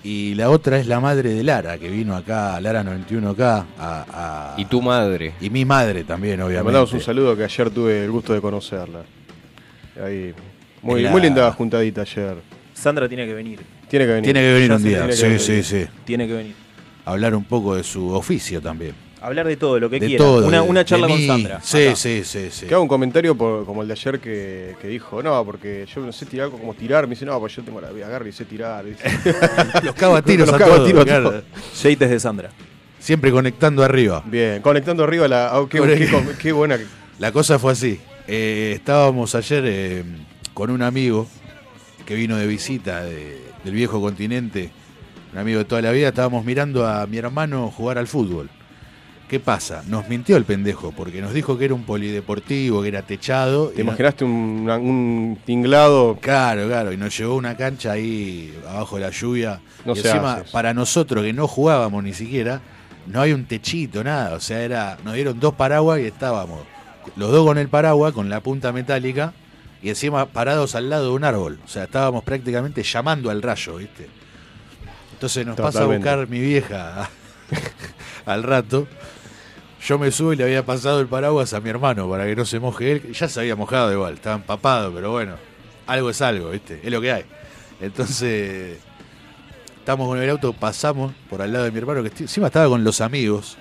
Y 0.04 0.34
la 0.34 0.50
otra 0.50 0.78
es 0.78 0.86
la 0.86 1.00
madre 1.00 1.30
de 1.32 1.42
Lara, 1.42 1.78
que 1.78 1.88
vino 1.88 2.14
acá, 2.14 2.60
Lara 2.60 2.82
91K. 2.84 3.40
A, 3.40 3.64
a- 3.78 4.54
Y 4.60 4.66
tu 4.66 4.82
madre. 4.82 5.32
Y 5.40 5.48
mi 5.50 5.64
madre 5.64 6.04
también, 6.04 6.36
Le 6.38 6.44
obviamente. 6.44 6.64
mandamos 6.64 6.92
un 6.92 7.00
saludo 7.00 7.34
que 7.36 7.44
ayer 7.44 7.70
tuve 7.70 8.04
el 8.04 8.10
gusto 8.10 8.32
de 8.34 8.40
conocerla. 8.42 9.00
Ahí. 10.04 10.34
Muy, 10.82 11.02
La- 11.02 11.10
muy 11.10 11.20
linda 11.22 11.50
juntadita 11.52 12.02
ayer. 12.02 12.36
Sandra 12.78 13.08
tiene 13.08 13.26
que 13.26 13.34
venir. 13.34 13.60
Tiene 13.88 14.04
que 14.06 14.12
venir. 14.12 14.24
Tiene 14.24 14.40
que 14.40 14.52
venir 14.52 14.68
Ya 14.68 14.76
un 14.76 14.82
día. 14.82 14.98
tiene 14.98 15.12
Sí, 15.14 15.22
venir. 15.24 15.40
sí, 15.40 15.62
sí. 15.62 15.86
Tiene 16.04 16.26
que 16.26 16.32
venir. 16.34 16.54
Hablar 17.04 17.34
un 17.34 17.44
poco 17.44 17.74
de 17.74 17.82
su 17.82 18.10
oficio 18.10 18.60
también. 18.60 18.92
Hablar 19.20 19.48
de 19.48 19.56
todo, 19.56 19.80
lo 19.80 19.90
que 19.90 19.98
De 19.98 20.06
quiera. 20.06 20.24
todo. 20.24 20.46
una, 20.46 20.62
de- 20.62 20.68
una 20.68 20.80
de 20.80 20.86
charla 20.86 21.08
con. 21.08 21.20
Sandra. 21.26 21.60
Sí, 21.60 21.86
Acá. 21.88 21.96
sí, 21.96 22.22
sí, 22.24 22.48
sí. 22.52 22.66
Que 22.66 22.74
haga 22.74 22.80
un 22.80 22.86
comentario 22.86 23.34
por- 23.36 23.66
como 23.66 23.82
el 23.82 23.88
de 23.88 23.94
ayer 23.94 24.20
que, 24.20 24.76
que 24.80 24.86
dijo, 24.86 25.20
no, 25.24 25.44
porque 25.44 25.86
yo 25.92 26.02
no 26.02 26.12
sé 26.12 26.24
tirar 26.26 26.44
algo 26.44 26.58
como 26.58 26.72
tirar. 26.74 27.04
Me 27.08 27.14
dice, 27.14 27.24
no, 27.26 27.36
pues 27.40 27.56
yo 27.56 27.64
tengo 27.64 27.80
la 27.80 27.88
agarro 27.88 28.28
y 28.28 28.32
sé 28.32 28.44
tirar. 28.44 28.84
dice. 28.84 29.02
Los 29.82 29.94
cago 29.96 30.14
a 30.14 30.22
tiros 30.22 30.46
Los 30.46 30.54
a 30.60 31.04
claro. 31.04 31.42
Yates 31.82 32.10
de 32.10 32.20
Sandra. 32.20 32.50
Siempre 33.00 33.32
conectando 33.32 33.82
arriba. 33.82 34.22
Bien, 34.24 34.62
conectando 34.62 35.02
arriba 35.02 35.26
la. 35.26 35.48
ah, 35.48 35.66
qué, 35.68 35.80
qué 35.80 36.08
qué 36.40 36.52
buena. 36.52 36.78
La 37.18 37.32
cosa 37.32 37.58
fue 37.58 37.72
así. 37.72 37.98
Eh, 38.28 38.72
estábamos 38.76 39.34
ayer 39.34 39.64
eh, 39.66 40.04
con 40.54 40.70
un 40.70 40.82
amigo 40.82 41.26
que 42.08 42.14
vino 42.14 42.36
de 42.38 42.46
visita 42.46 43.04
de- 43.04 43.38
del 43.64 43.74
viejo 43.74 44.00
continente, 44.00 44.70
un 45.34 45.38
amigo 45.40 45.58
de 45.58 45.66
toda 45.66 45.82
la 45.82 45.92
vida. 45.92 46.08
Estábamos 46.08 46.42
mirando 46.42 46.86
a 46.86 47.06
mi 47.06 47.18
hermano 47.18 47.70
jugar 47.70 47.98
al 47.98 48.06
fútbol. 48.06 48.48
¿Qué 49.28 49.38
pasa? 49.40 49.82
Nos 49.86 50.08
mintió 50.08 50.38
el 50.38 50.44
pendejo 50.46 50.90
porque 50.92 51.20
nos 51.20 51.34
dijo 51.34 51.58
que 51.58 51.66
era 51.66 51.74
un 51.74 51.82
polideportivo, 51.84 52.80
que 52.80 52.88
era 52.88 53.02
techado. 53.02 53.68
¿Te 53.68 53.84
no- 53.84 53.90
imaginaste 53.90 54.24
un, 54.24 54.70
un 54.70 55.38
tinglado? 55.44 56.16
Claro, 56.18 56.66
claro, 56.66 56.94
y 56.94 56.96
nos 56.96 57.14
llevó 57.18 57.36
una 57.36 57.54
cancha 57.54 57.92
ahí 57.92 58.56
abajo 58.66 58.96
de 58.96 59.02
la 59.02 59.10
lluvia. 59.10 59.60
No 59.84 59.94
y 59.94 59.98
encima, 59.98 60.44
para 60.50 60.72
nosotros 60.72 61.22
que 61.22 61.34
no 61.34 61.46
jugábamos 61.46 62.02
ni 62.02 62.14
siquiera, 62.14 62.62
no 63.06 63.20
hay 63.20 63.34
un 63.34 63.44
techito, 63.44 64.02
nada. 64.02 64.34
O 64.34 64.40
sea, 64.40 64.62
era, 64.62 64.96
nos 65.04 65.12
dieron 65.12 65.38
dos 65.38 65.52
paraguas 65.52 66.00
y 66.00 66.04
estábamos 66.06 66.60
los 67.16 67.30
dos 67.30 67.46
con 67.46 67.58
el 67.58 67.68
paraguas, 67.68 68.14
con 68.14 68.30
la 68.30 68.40
punta 68.40 68.72
metálica, 68.72 69.34
y 69.82 69.88
encima 69.88 70.26
parados 70.26 70.74
al 70.74 70.90
lado 70.90 71.06
de 71.06 71.10
un 71.10 71.24
árbol. 71.24 71.58
O 71.64 71.68
sea, 71.68 71.84
estábamos 71.84 72.24
prácticamente 72.24 72.82
llamando 72.82 73.30
al 73.30 73.42
rayo, 73.42 73.76
¿viste? 73.76 74.08
Entonces 75.12 75.46
nos 75.46 75.56
pasa 75.56 75.82
a 75.82 75.86
buscar 75.86 76.28
mi 76.28 76.40
vieja 76.40 77.10
al 78.26 78.42
rato. 78.42 78.86
Yo 79.84 79.98
me 79.98 80.10
subo 80.10 80.32
y 80.32 80.36
le 80.36 80.44
había 80.44 80.64
pasado 80.64 81.00
el 81.00 81.06
paraguas 81.06 81.54
a 81.54 81.60
mi 81.60 81.70
hermano 81.70 82.08
para 82.08 82.26
que 82.26 82.36
no 82.36 82.44
se 82.44 82.58
moje 82.60 82.92
él. 82.92 83.12
Ya 83.12 83.28
se 83.28 83.40
había 83.40 83.56
mojado 83.56 83.92
igual, 83.92 84.14
estaba 84.14 84.36
empapado, 84.36 84.92
pero 84.92 85.12
bueno, 85.12 85.36
algo 85.86 86.10
es 86.10 86.20
algo, 86.20 86.50
¿viste? 86.50 86.80
Es 86.82 86.90
lo 86.90 87.00
que 87.00 87.12
hay. 87.12 87.24
Entonces, 87.80 88.78
estamos 89.78 90.08
con 90.08 90.20
el 90.20 90.28
auto, 90.28 90.52
pasamos 90.52 91.12
por 91.30 91.40
al 91.40 91.52
lado 91.52 91.64
de 91.64 91.70
mi 91.70 91.78
hermano, 91.78 92.02
que 92.02 92.10
encima 92.22 92.48
estaba 92.48 92.68
con 92.68 92.84
los 92.84 93.00
amigos, 93.00 93.56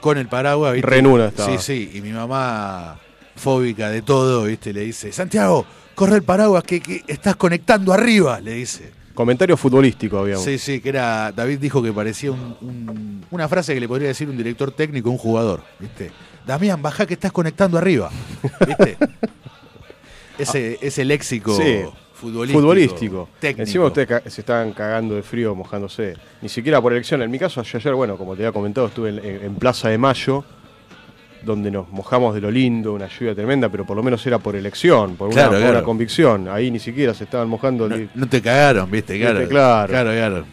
con 0.00 0.18
el 0.18 0.28
paraguas, 0.28 0.74
¿viste? 0.74 0.88
Re 0.88 0.98
en 0.98 1.06
una 1.06 1.26
estaba. 1.26 1.58
Sí, 1.58 1.58
sí, 1.58 1.98
y 1.98 2.00
mi 2.02 2.12
mamá, 2.12 2.98
fóbica 3.36 3.90
de 3.90 4.02
todo, 4.02 4.44
¿viste? 4.44 4.72
Le 4.72 4.80
dice, 4.82 5.12
Santiago, 5.12 5.64
corre 5.94 6.16
el 6.16 6.22
paraguas 6.22 6.62
que, 6.64 6.80
que 6.80 7.02
estás 7.06 7.36
conectando 7.36 7.92
arriba, 7.92 8.40
le 8.40 8.52
dice. 8.54 8.92
Comentario 9.14 9.56
futbolístico 9.58 10.18
habíamos. 10.18 10.42
Sí, 10.44 10.58
sí, 10.58 10.80
que 10.80 10.88
era. 10.88 11.30
David 11.32 11.58
dijo 11.58 11.82
que 11.82 11.92
parecía 11.92 12.32
un- 12.32 12.56
un- 12.62 13.24
una 13.30 13.46
frase 13.48 13.74
que 13.74 13.80
le 13.80 13.86
podría 13.88 14.08
decir 14.08 14.28
un 14.28 14.36
director 14.38 14.72
técnico 14.72 15.10
a 15.10 15.12
un 15.12 15.18
jugador, 15.18 15.62
¿viste? 15.78 16.10
Damián, 16.46 16.80
baja 16.80 17.04
que 17.06 17.14
estás 17.14 17.30
conectando 17.30 17.76
arriba, 17.78 18.10
¿viste? 18.66 18.96
Ese, 20.38 20.78
ese 20.80 21.04
léxico 21.04 21.54
Sí. 21.56 21.82
futbolístico. 22.14 22.60
Futbolístico. 22.60 23.28
Técnico. 23.38 23.62
Encima 23.62 23.84
ustedes 23.86 24.32
se 24.32 24.40
estaban 24.40 24.72
cagando 24.72 25.14
de 25.14 25.22
frío, 25.22 25.54
mojándose. 25.54 26.14
Ni 26.40 26.48
siquiera 26.48 26.80
por 26.80 26.92
elección. 26.92 27.20
En 27.22 27.30
mi 27.30 27.38
caso, 27.38 27.60
ayer, 27.60 27.94
bueno, 27.94 28.16
como 28.16 28.34
te 28.34 28.42
había 28.42 28.52
comentado, 28.52 28.86
estuve 28.86 29.10
en 29.44 29.54
Plaza 29.56 29.90
de 29.90 29.98
Mayo, 29.98 30.42
donde 31.44 31.70
nos 31.70 31.88
mojamos 31.90 32.34
de 32.34 32.40
lo 32.40 32.50
lindo, 32.50 32.92
una 32.92 33.08
lluvia 33.08 33.34
tremenda, 33.34 33.68
pero 33.68 33.84
por 33.84 33.96
lo 33.96 34.02
menos 34.02 34.24
era 34.26 34.38
por 34.38 34.54
elección, 34.56 35.16
por 35.16 35.28
una, 35.28 35.34
Claro, 35.34 35.50
por 35.52 35.58
claro. 35.60 35.72
una 35.78 35.82
convicción. 35.84 36.48
Ahí 36.48 36.70
ni 36.70 36.78
siquiera 36.78 37.14
se 37.14 37.24
estaban 37.24 37.48
mojando. 37.48 37.88
No, 37.88 37.96
ni- 37.96 38.08
no 38.14 38.28
te 38.28 38.40
cagaron, 38.40 38.90
¿viste? 38.90 39.18
Claro, 39.18 39.38
Viste, 39.40 39.50
claro. 39.52 39.88
Claro, 39.88 40.10
claro. 40.10 40.44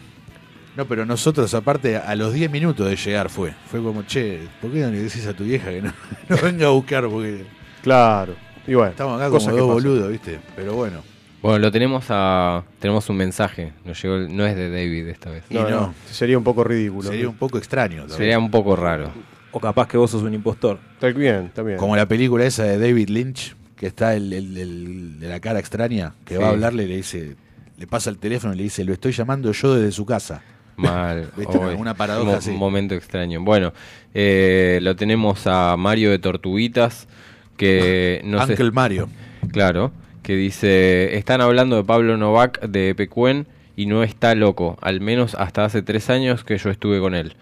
No, 0.76 0.84
pero 0.86 1.04
nosotros, 1.04 1.52
aparte, 1.54 1.96
a 1.96 2.14
los 2.14 2.32
10 2.32 2.50
minutos 2.50 2.88
de 2.88 2.96
llegar 2.96 3.28
fue. 3.28 3.52
Fue 3.70 3.82
como, 3.82 4.02
che, 4.04 4.40
¿por 4.60 4.70
qué 4.72 4.78
no 4.80 4.90
le 4.90 4.98
decís 5.02 5.26
a 5.26 5.32
tu 5.34 5.44
vieja 5.44 5.70
que 5.70 5.82
no, 5.82 5.92
no 6.28 6.36
venga 6.42 6.66
a 6.66 6.70
buscar? 6.70 7.08
Porque 7.08 7.44
Claro. 7.82 8.34
Y 8.66 8.74
bueno, 8.74 8.90
estamos 8.90 9.20
acá 9.20 9.30
cosas 9.30 9.48
como 9.52 9.56
que 9.56 9.60
dos 9.62 9.72
boludos, 9.72 10.10
¿viste? 10.10 10.38
Pero 10.54 10.74
bueno. 10.74 11.02
Bueno, 11.42 11.58
lo 11.58 11.72
tenemos 11.72 12.04
a. 12.10 12.62
Tenemos 12.78 13.08
un 13.08 13.16
mensaje. 13.16 13.72
Nos 13.84 14.00
llegó, 14.02 14.18
no 14.18 14.44
es 14.46 14.54
de 14.54 14.70
David 14.70 15.08
esta 15.08 15.30
vez. 15.30 15.42
No, 15.50 15.62
no. 15.62 15.70
no, 15.70 15.94
sería 16.10 16.36
un 16.36 16.44
poco 16.44 16.62
ridículo. 16.62 17.08
Sería 17.08 17.28
un 17.28 17.36
poco 17.36 17.56
extraño. 17.56 18.06
Sería 18.10 18.38
un 18.38 18.50
poco 18.50 18.76
raro. 18.76 19.10
O 19.52 19.60
capaz 19.60 19.88
que 19.88 19.96
vos 19.96 20.10
sos 20.10 20.22
un 20.22 20.32
impostor. 20.34 20.78
Está 20.94 21.08
bien, 21.08 21.46
está 21.46 21.62
bien. 21.62 21.76
Como 21.78 21.96
la 21.96 22.06
película 22.06 22.44
esa 22.44 22.64
de 22.64 22.78
David 22.78 23.08
Lynch, 23.08 23.56
que 23.76 23.86
está 23.88 24.14
el, 24.14 24.32
el- 24.32 24.56
el 24.56 25.20
de 25.20 25.28
la 25.28 25.40
cara 25.40 25.58
extraña, 25.58 26.14
que 26.24 26.34
Sí. 26.36 26.40
va 26.40 26.48
a 26.48 26.50
hablarle 26.50 26.84
y 26.84 26.86
le 26.88 26.96
dice, 26.96 27.36
le 27.78 27.86
pasa 27.86 28.10
el 28.10 28.18
teléfono 28.18 28.52
y 28.54 28.56
le 28.58 28.62
dice, 28.64 28.84
lo 28.84 28.92
estoy 28.92 29.12
llamando 29.12 29.50
yo 29.52 29.74
desde 29.74 29.90
su 29.92 30.04
casa. 30.06 30.42
Mal. 30.76 31.30
Una 31.78 31.94
paradoja 31.94 32.30
Mo- 32.32 32.36
así. 32.36 32.50
Un 32.50 32.56
momento 32.58 32.94
extraño. 32.94 33.42
Bueno, 33.42 33.72
eh, 34.14 34.78
lo 34.82 34.96
tenemos 34.96 35.46
a 35.46 35.76
Mario 35.76 36.10
de 36.10 36.18
Tortuguitas, 36.18 37.08
que 37.56 38.20
no 38.24 38.44
sé. 38.46 38.52
Uncle 38.52 38.70
Mario. 38.70 39.08
Claro, 39.52 39.92
que 40.22 40.36
dice: 40.36 41.16
Están 41.16 41.40
hablando 41.40 41.76
de 41.76 41.84
Pablo 41.84 42.16
Novak 42.16 42.60
de 42.62 42.94
Pecuen 42.94 43.46
y 43.76 43.86
no 43.86 44.02
está 44.02 44.34
loco, 44.34 44.78
al 44.80 45.00
menos 45.00 45.34
hasta 45.34 45.64
hace 45.64 45.82
tres 45.82 46.08
años 46.10 46.44
que 46.44 46.56
yo 46.58 46.70
estuve 46.70 47.00
con 47.00 47.14
él. 47.14 47.34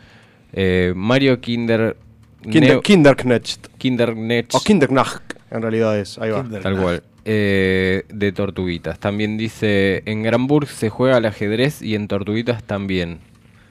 Eh, 0.52 0.92
Mario 0.96 1.40
Kinder. 1.40 1.96
Kinder, 2.42 2.62
Neo- 2.70 2.80
Kinderknecht. 2.82 3.68
Kinderknecht. 3.78 4.54
O 4.54 4.60
Kinderknacht, 4.60 5.22
en 5.50 5.60
realidad 5.62 5.98
es. 5.98 6.18
Ahí 6.18 6.30
va. 6.30 6.42
Kinder- 6.42 6.62
Tal 6.62 6.76
cual. 6.80 7.02
Eh, 7.24 8.04
de 8.08 8.32
Tortuguitas. 8.32 8.98
También 8.98 9.36
dice: 9.36 10.02
En 10.06 10.22
Granburg 10.22 10.68
se 10.68 10.88
juega 10.88 11.16
al 11.16 11.26
ajedrez 11.26 11.82
y 11.82 11.94
en 11.94 12.08
Tortuguitas 12.08 12.62
también. 12.62 13.18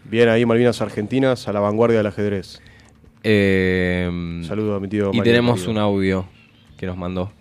Bien 0.06 0.30
ahí, 0.30 0.46
Malvinas 0.46 0.82
Argentinas, 0.82 1.48
a 1.48 1.54
la 1.54 1.60
vanguardia 1.60 1.98
del 1.98 2.08
ajedrez. 2.08 2.62
Eh, 3.24 4.42
Saludo 4.48 4.76
a 4.76 4.80
mi 4.80 4.88
tío 4.88 5.06
y 5.12 5.18
Mario 5.18 5.24
tenemos 5.24 5.56
querido. 5.62 5.72
un 5.72 5.78
audio 5.80 6.26
que 6.78 6.86
nos 6.86 6.98
mandó. 6.98 7.32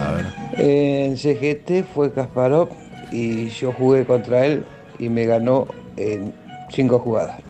A 0.00 0.12
ver. 0.12 0.26
En 0.56 1.16
CGT 1.16 1.84
fue 1.94 2.12
Kasparov 2.12 2.68
y 3.12 3.48
yo 3.48 3.72
jugué 3.72 4.04
contra 4.04 4.46
él 4.46 4.64
y 4.98 5.08
me 5.08 5.26
ganó 5.26 5.66
en 5.96 6.32
cinco 6.70 6.98
jugadas. 6.98 7.40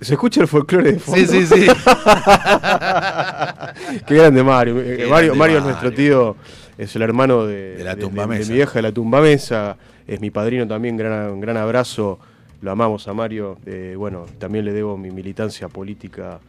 ¿Se 0.00 0.14
escucha 0.14 0.40
el 0.42 0.48
folclore 0.48 0.92
de 0.92 0.98
fondo? 0.98 1.26
Sí, 1.26 1.26
sí, 1.26 1.46
sí. 1.46 1.66
Qué 4.06 4.14
grande 4.14 4.42
Mario. 4.42 4.78
Eh, 4.80 4.96
Qué 4.98 5.06
Mario, 5.06 5.34
grande 5.34 5.38
Mario 5.38 5.58
es 5.58 5.64
nuestro 5.64 5.92
tío, 5.92 6.36
es 6.76 6.94
el 6.96 7.02
hermano 7.02 7.46
de, 7.46 7.76
De 7.76 7.84
la 7.84 7.96
tumba 7.96 8.22
de 8.22 8.28
mesa. 8.28 8.48
mi 8.50 8.54
vieja 8.56 8.72
de 8.74 8.82
la 8.82 8.92
tumba 8.92 9.20
mesa, 9.20 9.76
es 10.06 10.20
mi 10.20 10.30
padrino 10.30 10.66
también, 10.66 10.96
gran, 10.96 11.30
un 11.30 11.40
gran 11.40 11.56
abrazo, 11.56 12.18
lo 12.60 12.70
amamos 12.70 13.06
a 13.08 13.14
Mario. 13.14 13.58
Eh, 13.66 13.94
bueno, 13.96 14.26
también 14.38 14.64
le 14.64 14.72
debo 14.72 14.96
mi 14.98 15.10
militancia 15.10 15.68
política 15.68 16.40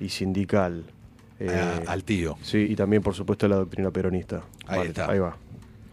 y 0.00 0.08
sindical. 0.08 0.84
Eh, 1.38 1.48
A- 1.86 1.92
al 1.92 2.04
tío. 2.04 2.36
Sí, 2.42 2.66
y 2.70 2.76
también 2.76 3.02
por 3.02 3.14
supuesto 3.14 3.48
la 3.48 3.56
doctrina 3.56 3.90
peronista. 3.90 4.42
Ahí 4.66 4.78
Vale, 4.78 4.88
está. 4.90 5.10
Ahí 5.10 5.18
va. 5.18 5.36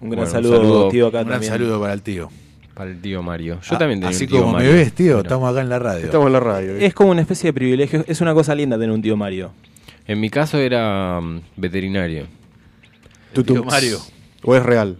Un 0.02 0.10
gran 0.10 0.12
Bueno, 0.20 0.24
un 0.24 0.30
saludo, 0.30 0.58
saludo. 0.58 0.90
tío, 0.90 1.08
acá 1.08 1.20
Un 1.20 1.24
gran 1.26 1.34
también. 1.40 1.52
saludo 1.54 1.80
para 1.80 1.94
el 1.94 2.02
tío. 2.02 2.30
Para 2.78 2.92
el 2.92 3.02
tío 3.02 3.24
Mario. 3.24 3.60
Yo 3.62 3.76
Ah, 3.76 3.80
también 3.80 4.00
tenía 4.00 4.16
Así 4.16 4.26
un 4.26 4.30
tío 4.30 4.40
como 4.42 4.54
Mario. 4.54 4.70
me 4.70 4.76
ves, 4.78 4.94
tío, 4.94 5.06
Bueno, 5.16 5.22
estamos 5.24 5.52
acá 5.52 5.62
en 5.62 5.70
la 5.70 5.80
radio. 5.80 6.06
Estamos 6.06 6.28
en 6.28 6.34
la 6.34 6.40
radio. 6.40 6.72
¿eh? 6.76 6.86
Es 6.86 6.94
como 6.94 7.10
una 7.10 7.22
especie 7.22 7.48
de 7.50 7.54
privilegio. 7.54 8.06
Es 8.08 8.22
una 8.22 8.34
cosa 8.36 8.54
linda 8.54 8.78
tener 8.78 8.92
un 8.92 9.02
tío 9.02 9.18
Mario. 9.18 9.52
En 10.06 10.20
mi 10.20 10.30
caso 10.30 10.60
era 10.60 11.20
mm, 11.20 11.42
veterinario. 11.56 12.28
Tu 13.34 13.44
tío. 13.44 13.64
Mario. 13.64 13.98
¿O 14.44 14.56
es 14.56 14.62
real? 14.64 14.98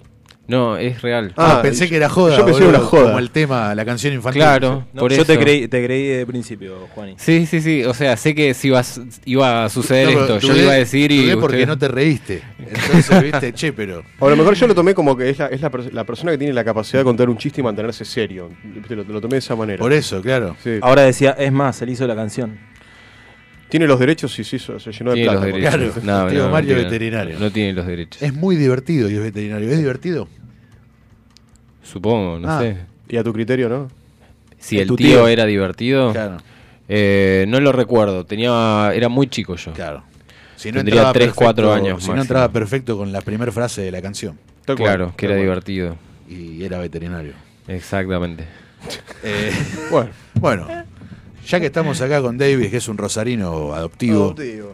No, 0.48 0.78
es 0.78 1.02
real. 1.02 1.34
Ah, 1.36 1.58
Ah, 1.58 1.62
pensé 1.62 1.86
yo- 1.86 1.90
que 1.90 1.98
era 1.98 2.08
joda. 2.10 2.38
yo 2.38 2.46
pensé 2.46 2.62
que 2.64 2.70
era 2.70 2.80
joda. 2.80 3.04
Como 3.08 3.20
el 3.20 3.32
tema, 3.32 3.76
la 3.76 3.84
canción 3.84 4.14
infantil. 4.14 4.42
Claro, 4.42 4.86
No, 4.94 5.02
por 5.02 5.12
yo 5.12 5.18
eso. 5.22 5.26
te 5.26 5.38
creí, 5.38 5.68
te 5.68 5.84
creí 5.84 6.08
de 6.08 6.26
principio, 6.26 6.88
Juani. 6.96 7.16
Sí, 7.18 7.46
sí, 7.46 7.62
sí. 7.62 7.84
O 7.84 7.94
sea, 7.94 8.16
sé 8.16 8.34
que 8.34 8.54
si 8.54 8.70
iba 8.70 8.82
iba 9.26 9.66
a 9.66 9.70
suceder 9.70 10.14
No, 10.14 10.22
esto. 10.22 10.40
Yo 10.40 10.54
dudé- 10.54 10.64
iba 10.64 10.72
a 10.72 10.76
decir 10.76 11.12
y. 11.12 11.24
dudé 11.24 11.38
porque 11.38 11.66
no 11.66 11.78
te 11.78 11.88
reíste. 11.90 12.42
Entonces, 12.60 13.22
viste, 13.24 13.54
che, 13.54 13.74
pero. 13.74 14.04
O 14.20 14.28
a 14.28 14.30
lo 14.30 14.38
mejor 14.38 14.54
yo 14.56 14.68
lo 14.68 14.74
tomé 14.76 14.94
como 14.94 15.18
que 15.18 15.30
es 15.32 15.38
la, 15.40 15.48
es 15.48 15.60
la, 15.62 15.70
pers- 15.72 15.92
la 15.92 16.04
persona 16.06 16.32
que 16.32 16.38
tiene 16.38 16.54
la 16.54 16.64
capacidad 16.64 17.00
de 17.00 17.04
contar 17.04 17.30
un 17.30 17.38
chiste 17.38 17.60
y 17.62 17.64
mantenerse 17.64 18.06
serio. 18.06 18.50
Lo, 18.90 19.04
lo 19.04 19.20
tomé 19.22 19.34
de 19.34 19.40
esa 19.40 19.56
manera. 19.56 19.80
Por 19.80 19.92
eso, 19.92 20.22
claro. 20.22 20.56
Sí. 20.64 20.78
Ahora 20.82 21.02
decía, 21.02 21.32
es 21.38 21.52
más, 21.52 21.82
él 21.82 21.90
hizo 21.90 22.08
la 22.08 22.16
canción. 22.16 22.58
Tiene 23.70 23.86
los 23.88 24.00
derechos 24.00 24.38
y 24.40 24.42
hizo- 24.44 24.80
se 24.80 24.92
llenó 24.92 25.12
de 25.12 25.16
Tiene 25.18 25.32
plata. 25.32 25.48
los. 25.48 25.60
Claro. 25.60 26.24
No, 26.26 26.30
Tío 26.32 26.44
no, 26.46 26.50
Mario 26.52 26.70
no 26.70 26.76
tiene- 26.76 26.84
veterinario. 26.84 27.40
No 27.40 27.52
tiene 27.52 27.74
los 27.74 27.86
derechos. 27.86 28.22
Es 28.22 28.34
muy 28.34 28.56
divertido 28.56 29.10
y 29.10 29.16
es 29.16 29.22
veterinario. 29.22 29.70
¿Es 29.70 29.78
divertido? 29.78 30.28
Supongo, 31.84 32.40
no 32.40 32.50
Ah. 32.50 32.60
sé. 32.62 32.78
Y 33.10 33.18
a 33.18 33.24
tu 33.24 33.34
criterio, 33.34 33.70
¿no? 33.70 33.90
Si 34.58 34.76
¿Es 34.78 34.84
el 34.84 34.88
tu 34.88 34.96
tío, 34.96 35.08
tío? 35.08 35.28
era 35.28 35.46
divertido. 35.46 36.12
Claro. 36.12 36.38
eh, 36.90 37.44
no 37.50 37.60
lo 37.60 37.74
recuerdo. 37.74 38.26
Tenía, 38.26 38.92
era 38.94 39.10
muy 39.10 39.28
chico 39.28 39.58
yo. 39.58 39.74
Claro. 39.74 40.04
Si 40.56 40.72
Tendría 40.72 40.94
entraba 40.94 41.12
tres, 41.14 41.26
perfecto- 41.26 41.44
cuatro 41.44 41.74
años 41.74 42.02
Si 42.02 42.10
no 42.12 42.22
entraba 42.22 42.50
perfecto 42.50 42.98
con 42.98 43.12
la 43.12 43.20
primera 43.20 43.52
frase 43.52 43.82
de 43.82 43.92
la 43.92 44.02
canción. 44.02 44.40
Tal 44.66 44.78
cual, 44.78 44.96
Claro, 44.96 45.14
que 45.18 45.26
era 45.26 45.36
cual. 45.36 45.42
divertido. 45.44 45.98
Y 46.30 46.64
era 46.64 46.78
veterinario. 46.80 47.34
Exactamente. 47.68 48.46
Eh, 49.24 49.52
Bueno. 49.92 50.10
bueno, 50.36 50.68
ya 51.48 51.60
que 51.62 51.68
estamos 51.68 52.02
acá 52.02 52.22
con 52.22 52.38
David, 52.38 52.70
que 52.70 52.78
es 52.78 52.88
un 52.88 52.98
rosarino 52.98 53.74
adoptivo, 53.74 54.26
Adoptivo. 54.26 54.74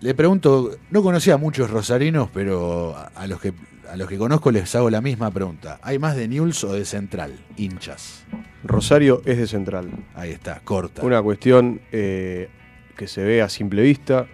le 0.00 0.14
pregunto, 0.14 0.76
no 0.90 1.02
conocía 1.02 1.34
a 1.34 1.36
muchos 1.36 1.70
rosarinos, 1.70 2.30
pero 2.32 2.96
a, 3.14 3.26
los 3.26 3.40
que 3.40 3.52
a 3.90 3.96
los 3.96 4.08
que 4.08 4.16
conozco 4.16 4.50
les 4.50 4.74
hago 4.74 4.88
la 4.88 5.02
misma 5.02 5.30
pregunta. 5.30 5.78
¿Hay 5.82 5.98
más 5.98 6.16
de 6.16 6.28
Newell's 6.28 6.64
o 6.64 6.72
de 6.72 6.86
Central? 6.86 7.38
Hinchas. 7.58 8.24
Rosario 8.64 9.20
es 9.26 9.36
de 9.36 9.46
Central. 9.46 9.90
Ahí 10.14 10.30
está, 10.30 10.60
corta. 10.64 11.02
Una 11.04 11.22
cuestión 11.22 11.80
eh, 11.92 12.48
que 12.96 13.06
se 13.06 13.22
ve 13.22 13.42
a 13.42 13.50
simple 13.50 13.82
vista, 13.82 14.26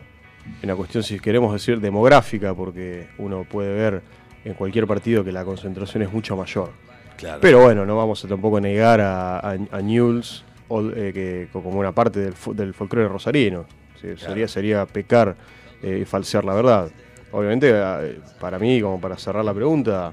una 0.62 0.76
cuestión, 0.76 1.02
si 1.02 1.18
queremos 1.18 1.52
decir, 1.52 1.80
demográfica, 1.80 2.54
porque 2.54 3.08
uno 3.18 3.44
puede 3.44 3.74
ver 3.74 4.02
en 4.44 4.54
cualquier 4.54 4.86
partido 4.86 5.24
que 5.24 5.32
la 5.32 5.44
concentración 5.44 6.04
es 6.04 6.12
mucho 6.12 6.36
mayor. 6.36 6.70
Claro. 7.16 7.40
Pero 7.42 7.60
bueno, 7.60 7.84
no 7.84 7.96
vamos 7.96 8.24
a 8.24 8.28
tampoco 8.28 8.60
negar 8.60 9.00
a, 9.00 9.38
a, 9.40 9.50
a 9.72 9.82
Newell's 9.82 10.44
o, 10.70 10.90
eh, 10.90 11.12
que, 11.12 11.48
como 11.52 11.68
una 11.78 11.92
parte 11.92 12.20
del, 12.20 12.34
fo- 12.34 12.54
del 12.54 12.72
folclore 12.72 13.08
rosarino. 13.08 13.66
Sí, 14.00 14.08
sería, 14.16 14.48
sería 14.48 14.86
pecar 14.86 15.36
eh, 15.82 15.98
y 16.00 16.04
falsear 16.06 16.44
la 16.46 16.54
verdad. 16.54 16.90
Obviamente, 17.32 17.70
eh, 17.74 18.18
para 18.40 18.58
mí, 18.58 18.80
como 18.80 18.98
para 18.98 19.16
cerrar 19.18 19.44
la 19.44 19.52
pregunta, 19.52 20.12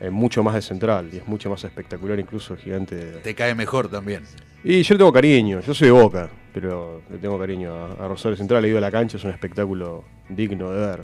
es 0.00 0.10
mucho 0.10 0.42
más 0.42 0.54
de 0.54 0.62
central 0.62 1.08
y 1.12 1.18
es 1.18 1.28
mucho 1.28 1.48
más 1.48 1.62
espectacular 1.62 2.18
incluso 2.18 2.54
el 2.54 2.58
gigante. 2.60 2.96
Te 3.22 3.34
cae 3.34 3.54
mejor 3.54 3.88
también. 3.88 4.24
y 4.64 4.82
yo 4.82 4.94
le 4.94 4.98
tengo 4.98 5.12
cariño, 5.12 5.60
yo 5.60 5.72
soy 5.74 5.86
de 5.88 5.92
Boca, 5.92 6.28
pero 6.52 7.02
le 7.10 7.18
tengo 7.18 7.38
cariño 7.38 7.72
a, 7.72 8.04
a 8.04 8.08
Rosario 8.08 8.36
Central. 8.36 8.64
He 8.64 8.68
ido 8.68 8.78
a 8.78 8.80
la 8.80 8.90
cancha, 8.90 9.16
es 9.16 9.24
un 9.24 9.30
espectáculo 9.30 10.04
digno 10.28 10.70
de 10.72 10.86
ver. 10.86 11.00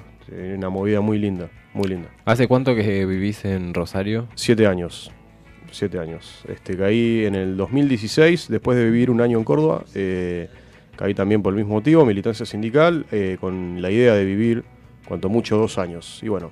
Una 0.56 0.68
movida 0.70 1.00
muy 1.00 1.18
linda, 1.18 1.48
muy 1.72 1.86
linda. 1.88 2.08
¿Hace 2.24 2.48
cuánto 2.48 2.74
que 2.74 3.06
vivís 3.06 3.44
en 3.44 3.72
Rosario? 3.72 4.26
Siete 4.34 4.66
años. 4.66 5.12
Siete 5.70 5.98
años. 5.98 6.42
Este, 6.48 6.76
caí 6.76 7.24
en 7.26 7.34
el 7.34 7.56
2016, 7.56 8.48
después 8.48 8.76
de 8.78 8.84
vivir 8.84 9.10
un 9.10 9.20
año 9.20 9.38
en 9.38 9.44
Córdoba. 9.44 9.84
eh, 9.94 10.48
caí 10.96 11.12
también 11.14 11.42
por 11.42 11.52
el 11.52 11.58
mismo 11.58 11.74
motivo, 11.74 12.06
militancia 12.06 12.46
sindical, 12.46 13.04
eh, 13.12 13.36
con 13.40 13.82
la 13.82 13.90
idea 13.90 14.14
de 14.14 14.24
vivir 14.24 14.64
cuanto 15.06 15.28
mucho 15.28 15.56
dos 15.58 15.78
años. 15.78 16.20
Y 16.22 16.28
bueno, 16.28 16.50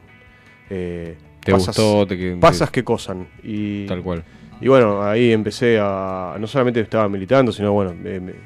eh, 0.71 1.17
¿Te 1.43 1.53
gustó? 1.53 2.07
Te 2.07 2.37
pasas 2.37 2.71
que 2.71 2.85
cosan. 2.85 3.27
Y, 3.43 3.87
Tal 3.87 4.03
cual. 4.03 4.25
Y 4.61 4.69
bueno, 4.69 5.03
ahí 5.03 5.33
empecé 5.33 5.79
a. 5.81 6.37
No 6.39 6.47
solamente 6.47 6.81
estaba 6.81 7.09
militando, 7.09 7.53
sino 7.53 7.73
bueno, 7.73 7.95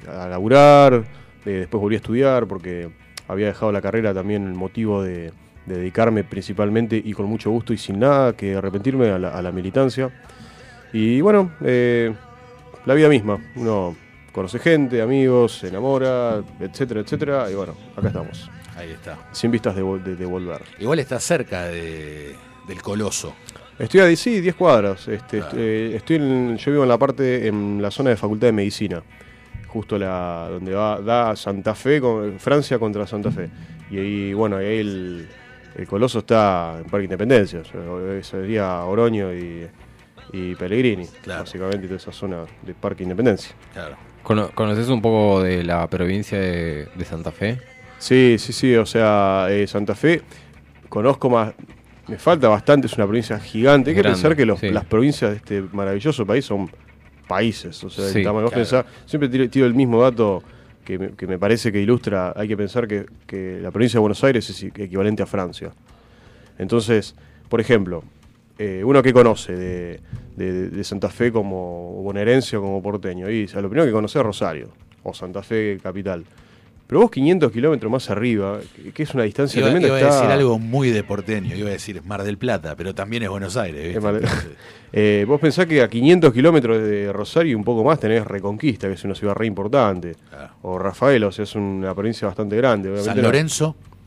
a 0.08 0.28
laburar. 0.28 1.04
eh, 1.44 1.50
después 1.50 1.80
volví 1.80 1.94
a 1.94 1.98
estudiar 1.98 2.46
porque 2.46 2.90
había 3.28 3.46
dejado 3.46 3.70
la 3.72 3.80
carrera 3.80 4.12
también 4.14 4.46
el 4.46 4.54
motivo 4.54 5.02
de, 5.02 5.32
de 5.66 5.76
dedicarme 5.78 6.24
principalmente 6.24 7.00
y 7.04 7.12
con 7.12 7.26
mucho 7.26 7.50
gusto 7.50 7.72
y 7.72 7.78
sin 7.78 7.98
nada 8.00 8.32
que 8.34 8.54
arrepentirme 8.56 9.10
a 9.10 9.18
la, 9.18 9.28
a 9.30 9.42
la 9.42 9.52
militancia. 9.52 10.10
Y 10.93 11.20
bueno, 11.20 11.52
eh, 11.62 12.15
la 12.86 12.94
vida 12.94 13.09
misma. 13.09 13.39
Uno 13.56 13.97
conoce 14.32 14.59
gente, 14.59 15.02
amigos, 15.02 15.59
se 15.59 15.69
enamora, 15.69 16.43
etcétera, 16.60 17.01
etcétera. 17.01 17.51
Y 17.51 17.55
bueno, 17.55 17.74
acá 17.97 18.09
estamos. 18.09 18.51
Ahí 18.77 18.90
está. 18.90 19.19
Sin 19.32 19.51
vistas 19.51 19.74
de, 19.74 19.82
vol- 19.82 20.02
de- 20.02 20.16
de 20.16 20.24
volver. 20.27 20.62
Igual 20.78 20.98
está 21.01 21.19
cerca 21.19 21.65
de, 21.65 22.35
del 22.66 22.81
Coloso. 22.82 23.35
Estoy 23.78 24.01
a 24.01 24.16
sí, 24.16 24.40
10 24.40 24.55
cuadras. 24.55 25.06
Este, 25.09 25.39
est- 25.39 25.55
eh, 25.56 25.93
estoy 25.97 26.16
en- 26.16 26.56
yo 26.56 26.70
vivo 26.73 26.82
en 26.85 26.89
la 26.89 26.98
parte, 26.98 27.47
en 27.48 27.81
la 27.82 27.90
zona 27.90 28.10
de 28.10 28.16
Facultad 28.16 28.48
de 28.48 28.52
Medicina, 28.52 29.02
justo 29.66 29.98
la 29.98 30.48
donde 30.51 30.73
va, 30.74 31.01
da 31.01 31.35
Santa 31.36 31.74
Fe, 31.74 32.01
con, 32.01 32.39
Francia 32.39 32.78
contra 32.78 33.06
Santa 33.06 33.31
Fe. 33.31 33.48
Y 33.90 33.98
ahí, 33.98 34.32
bueno, 34.32 34.56
ahí 34.56 34.78
el, 34.78 35.28
el 35.77 35.86
Coloso 35.86 36.20
está 36.20 36.77
en 36.78 36.85
Parque 36.90 37.05
Independencia, 37.05 37.60
o 37.60 37.65
sea, 37.65 38.23
sería 38.23 38.85
Oroño 38.85 39.32
y, 39.35 39.66
y 40.32 40.55
Pellegrini, 40.55 41.06
básicamente 41.26 41.86
toda 41.86 41.96
esa 41.96 42.12
zona 42.12 42.44
de 42.62 42.74
Parque 42.74 43.02
Independencia. 43.02 43.55
Claro. 43.72 43.96
Cono- 44.22 44.50
¿Conoces 44.55 44.88
un 44.88 45.00
poco 45.00 45.42
de 45.42 45.64
la 45.64 45.86
provincia 45.88 46.38
de, 46.38 46.88
de 46.94 47.05
Santa 47.05 47.30
Fe? 47.32 47.59
Sí, 47.98 48.36
sí, 48.38 48.52
sí, 48.52 48.74
o 48.76 48.86
sea, 48.86 49.46
eh, 49.50 49.66
Santa 49.66 49.94
Fe, 49.94 50.22
conozco 50.88 51.30
más, 51.30 51.55
me 52.06 52.16
falta 52.18 52.48
bastante, 52.48 52.86
es 52.86 52.92
una 52.94 53.06
provincia 53.06 53.38
gigante. 53.40 53.90
Hay 53.90 53.96
que 53.96 54.02
Grande, 54.02 54.16
pensar 54.16 54.36
que 54.36 54.46
los- 54.46 54.60
sí. 54.60 54.70
las 54.70 54.84
provincias 54.84 55.30
de 55.30 55.36
este 55.38 55.62
maravilloso 55.72 56.24
país 56.26 56.44
son 56.44 56.70
países, 57.26 57.82
o 57.84 57.90
sea, 57.90 58.06
Sí, 58.09 58.22
claro. 58.22 58.50
siempre 59.06 59.28
tiro, 59.28 59.48
tiro 59.50 59.66
el 59.66 59.74
mismo 59.74 60.02
dato 60.02 60.42
que 60.84 60.98
me, 60.98 61.10
que 61.10 61.26
me 61.26 61.38
parece 61.38 61.70
que 61.70 61.80
ilustra, 61.80 62.32
hay 62.34 62.48
que 62.48 62.56
pensar 62.56 62.88
que, 62.88 63.05
que 63.26 63.59
la 63.60 63.70
provincia 63.70 63.98
de 63.98 64.00
Buenos 64.00 64.22
Aires 64.24 64.48
es 64.48 64.62
equivalente 64.62 65.22
a 65.22 65.26
Francia. 65.26 65.72
Entonces, 66.59 67.14
por 67.48 67.60
ejemplo, 67.60 68.02
eh, 68.59 68.82
uno 68.85 69.02
que 69.02 69.12
conoce 69.12 69.55
de, 69.56 70.01
de- 70.36 70.68
de 70.70 70.85
Santa 70.85 71.09
Fe 71.10 71.30
como 71.32 72.02
bonaerense 72.02 72.56
o 72.56 72.62
como 72.62 72.82
porteño, 72.82 73.30
y 73.30 73.44
o 73.44 73.48
sea, 73.48 73.60
lo 73.60 73.68
primero 73.68 73.86
que 73.86 73.93
conoce 73.93 74.18
es 74.18 74.24
Rosario, 74.24 74.68
o 75.02 75.14
Santa 75.14 75.43
Fe 75.43 75.78
capital. 75.82 76.24
Pero 76.86 77.02
vos 77.02 77.10
500 77.10 77.52
kilómetros 77.52 77.93
más 77.93 78.09
arriba, 78.09 78.60
que, 78.94 79.02
es 79.02 79.12
una 79.12 79.24
distancia 79.24 79.59
Iba, 79.60 79.68
tremenda, 79.68 79.89
iba 79.89 80.09
a 80.09 80.14
decir 80.14 80.30
algo 80.30 80.59
muy 80.59 80.89
de 80.90 81.05
porteño, 81.05 81.55
iba 81.55 81.68
a 81.68 81.72
decir 81.72 82.02
Mar 82.02 82.22
del 82.22 82.39
Plata, 82.39 82.76
pero 82.76 82.94
también 82.94 83.22
es 83.24 83.28
Buenos 83.28 83.56
Aires. 83.59 83.98
Eh, 84.90 85.26
vos 85.28 85.39
pensás 85.39 85.66
que 85.66 85.82
a 85.82 85.89
500 85.89 86.32
kilómetros 86.32 86.78
de 86.82 87.12
Rosario 87.12 87.52
y 87.52 87.55
un 87.55 87.62
poco 87.62 87.85
más 87.85 88.01
tenés 88.01 88.26
Reconquista, 88.26 88.89
que 88.89 88.94
es 88.94 89.05
una 89.05 89.14
ciudad 89.14 89.35
re 89.35 89.44
importante. 89.47 90.16
O 90.62 90.78
Rafael, 90.78 91.22
o 91.24 91.30
sea, 91.30 91.43
es 91.43 91.55
una 91.56 91.94
provincia 91.94 92.26
bastante 92.26 92.56
grande. 92.56 92.89
obviamente 92.89 93.12
San 93.14 93.22
Lorenzo. 93.22 93.76
No, 93.78 93.97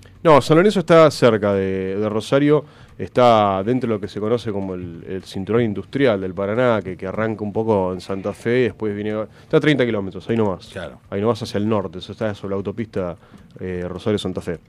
San 0.42 0.58
Lorenzo 0.58 0.80
está 0.82 1.10
cerca 1.10 1.54
de, 1.54 1.96
de 1.98 2.10
Rosario, 2.10 2.64
está 2.98 3.64
dentro 3.64 3.88
de 3.88 3.96
lo 3.96 4.00
que 4.00 4.08
se 4.08 4.20
conoce 4.20 4.52
como 4.52 4.76
el, 4.76 5.04
el 5.08 5.24
cinturón 5.24 5.64
industrial 5.64 6.22
del 6.22 6.34
Paraná, 6.36 6.80
que, 6.84 6.96
que 6.96 7.08
arranca 7.08 7.44
un 7.44 7.52
poco 7.52 7.92
en 7.94 8.02
Santa 8.02 8.32
Fe, 8.34 8.50
después 8.66 8.94
viene... 8.94 9.20
Está 9.44 9.58
a 9.58 9.60
30 9.60 9.84
kilómetros, 9.86 10.30
ahí 10.30 10.38
nomás. 10.38 10.68
Claro. 10.68 11.00
Ahí 11.10 11.22
nomás 11.22 11.42
hacia 11.42 11.58
el 11.58 11.68
norte, 11.68 11.98
eso 12.00 12.12
está 12.12 12.34
sobre 12.36 12.52
la 12.52 12.58
autopista 12.58 13.18
eh, 13.60 13.84
Rosario-Santa 13.88 14.42
Fe. 14.42 14.60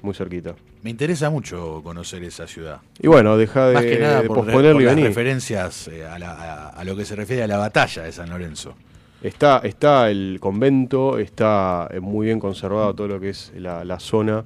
Muy 0.00 0.14
cerquita. 0.14 0.54
Me 0.84 0.90
interesa 0.90 1.28
mucho 1.28 1.80
conocer 1.82 2.22
esa 2.22 2.46
ciudad. 2.46 2.80
Y 3.00 3.08
bueno, 3.08 3.36
deja 3.36 3.66
de, 3.66 3.74
Más 3.74 3.84
que 3.84 3.98
nada 3.98 4.22
de 4.22 4.28
por, 4.28 4.36
posponerlo 4.44 4.74
por 4.74 4.82
y 4.82 4.84
las 4.84 4.94
venir. 4.94 5.08
referencias 5.08 5.88
eh, 5.88 6.06
a, 6.06 6.20
la- 6.20 6.34
a- 6.34 6.68
a 6.68 6.84
lo 6.84 6.94
que 6.94 7.04
se 7.04 7.16
refiere 7.16 7.42
a 7.42 7.48
la 7.48 7.58
batalla 7.58 8.04
de 8.04 8.12
San 8.12 8.30
Lorenzo. 8.30 8.74
Está, 9.22 9.58
está 9.64 10.10
el 10.10 10.38
convento, 10.40 11.18
está 11.18 11.88
eh, 11.92 11.98
muy 12.00 12.26
bien 12.26 12.38
conservado 12.38 12.94
todo 12.94 13.08
lo 13.08 13.18
que 13.20 13.30
es 13.30 13.52
la, 13.56 13.84
la 13.84 13.98
zona 13.98 14.44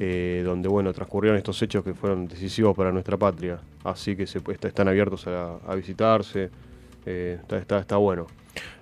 eh, 0.00 0.42
donde 0.44 0.68
bueno 0.68 0.92
transcurrieron 0.92 1.38
estos 1.38 1.62
hechos 1.62 1.84
que 1.84 1.94
fueron 1.94 2.26
decisivos 2.26 2.76
para 2.76 2.90
nuestra 2.90 3.16
patria. 3.16 3.58
Así 3.84 4.16
que 4.16 4.26
se, 4.26 4.38
está- 4.50 4.66
están 4.68 4.88
abiertos 4.88 5.26
a, 5.28 5.54
a 5.66 5.74
visitarse. 5.76 6.50
eh, 7.06 7.38
está, 7.40 7.58
está, 7.58 7.78
está 7.78 7.96
bueno. 7.96 8.26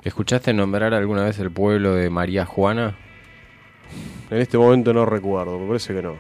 ¿Escuchaste 0.03 0.53
nombrar 0.55 0.95
alguna 0.95 1.25
vez 1.25 1.39
el 1.39 1.51
pueblo 1.51 1.95
de 1.95 2.09
María 2.09 2.47
Juana? 2.47 2.97
En 4.31 4.39
este 4.39 4.57
momento 4.57 4.95
no 4.95 5.05
recuerdo, 5.05 5.59
me 5.59 5.67
parece 5.67 5.93
que 5.95 6.01
no. 6.03 6.15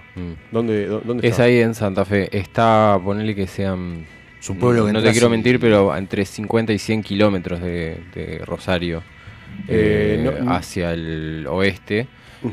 ¿Dónde, 0.52 0.88
dó- 0.88 1.00
dónde 1.04 1.26
Es 1.26 1.32
está? 1.32 1.44
ahí 1.44 1.58
en 1.60 1.74
Santa 1.74 2.04
Fe. 2.04 2.36
Está, 2.36 3.00
ponele 3.02 3.34
que 3.34 3.46
sean. 3.46 4.04
Un 4.48 4.58
pueblo 4.58 4.86
que 4.86 4.92
No 4.92 5.02
te 5.02 5.10
quiero 5.12 5.26
y- 5.26 5.30
mentir, 5.30 5.60
pero 5.60 5.94
entre 5.96 6.24
50 6.24 6.72
y 6.72 6.78
100 6.78 7.02
kilómetros 7.02 7.60
de, 7.60 7.98
de 8.14 8.38
Rosario. 8.46 9.02
Eh, 9.68 10.16
eh, 10.26 10.40
no- 10.42 10.52
hacia 10.52 10.92
el 10.92 11.46
oeste. 11.48 12.06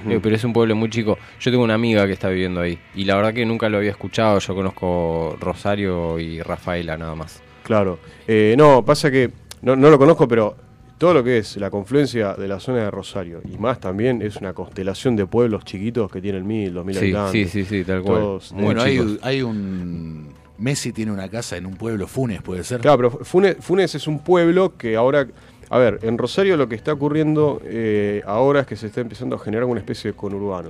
Eh, 0.09 0.19
pero 0.21 0.35
es 0.35 0.43
un 0.43 0.51
pueblo 0.51 0.75
muy 0.75 0.89
chico. 0.89 1.17
Yo 1.39 1.49
tengo 1.49 1.63
una 1.63 1.75
amiga 1.75 2.05
que 2.05 2.11
está 2.11 2.27
viviendo 2.27 2.59
ahí. 2.59 2.77
Y 2.93 3.05
la 3.05 3.15
verdad 3.15 3.33
que 3.33 3.45
nunca 3.45 3.69
lo 3.69 3.77
había 3.77 3.91
escuchado. 3.91 4.39
Yo 4.39 4.53
conozco 4.53 5.37
Rosario 5.39 6.19
y 6.19 6.41
Rafaela 6.41 6.97
nada 6.97 7.15
más. 7.15 7.41
Claro. 7.63 7.97
Eh, 8.27 8.55
no, 8.57 8.83
pasa 8.83 9.09
que 9.09 9.31
no, 9.61 9.77
no 9.77 9.89
lo 9.89 9.97
conozco, 9.97 10.27
pero 10.27 10.57
todo 10.97 11.13
lo 11.13 11.23
que 11.23 11.37
es 11.37 11.55
la 11.55 11.69
confluencia 11.69 12.33
de 12.33 12.47
la 12.49 12.59
zona 12.59 12.79
de 12.79 12.91
Rosario 12.91 13.39
y 13.49 13.57
más 13.57 13.79
también 13.79 14.21
es 14.21 14.35
una 14.37 14.51
constelación 14.53 15.15
de 15.15 15.25
pueblos 15.25 15.63
chiquitos 15.63 16.11
que 16.11 16.19
tienen 16.21 16.45
mil, 16.45 16.73
dos 16.73 16.85
mil 16.85 16.97
habitantes. 16.97 17.49
sí, 17.51 17.63
sí, 17.63 17.69
sí, 17.69 17.83
tal 17.85 18.01
cual. 18.01 18.19
Todos 18.19 18.55
de 18.55 18.61
bueno, 18.63 18.81
hay 19.21 19.41
un. 19.41 20.33
Messi 20.59 20.91
tiene 20.93 21.11
una 21.11 21.29
casa 21.29 21.55
en 21.57 21.65
un 21.65 21.75
pueblo, 21.75 22.07
Funes, 22.07 22.41
puede 22.41 22.63
ser. 22.63 22.81
Claro, 22.81 22.97
pero 23.11 23.25
Funes, 23.25 23.57
Funes 23.59 23.93
es 23.95 24.07
un 24.07 24.19
pueblo 24.19 24.75
que 24.77 24.95
ahora. 24.95 25.27
A 25.69 25.77
ver, 25.77 25.99
en 26.03 26.17
Rosario 26.17 26.55
lo 26.57 26.69
que 26.69 26.75
está 26.75 26.93
ocurriendo 26.93 27.61
eh, 27.65 28.21
ahora 28.25 28.61
es 28.61 28.67
que 28.67 28.75
se 28.77 28.87
está 28.87 29.01
empezando 29.01 29.35
a 29.35 29.39
generar 29.39 29.65
una 29.65 29.79
especie 29.79 30.11
de 30.11 30.17
conurbano. 30.17 30.69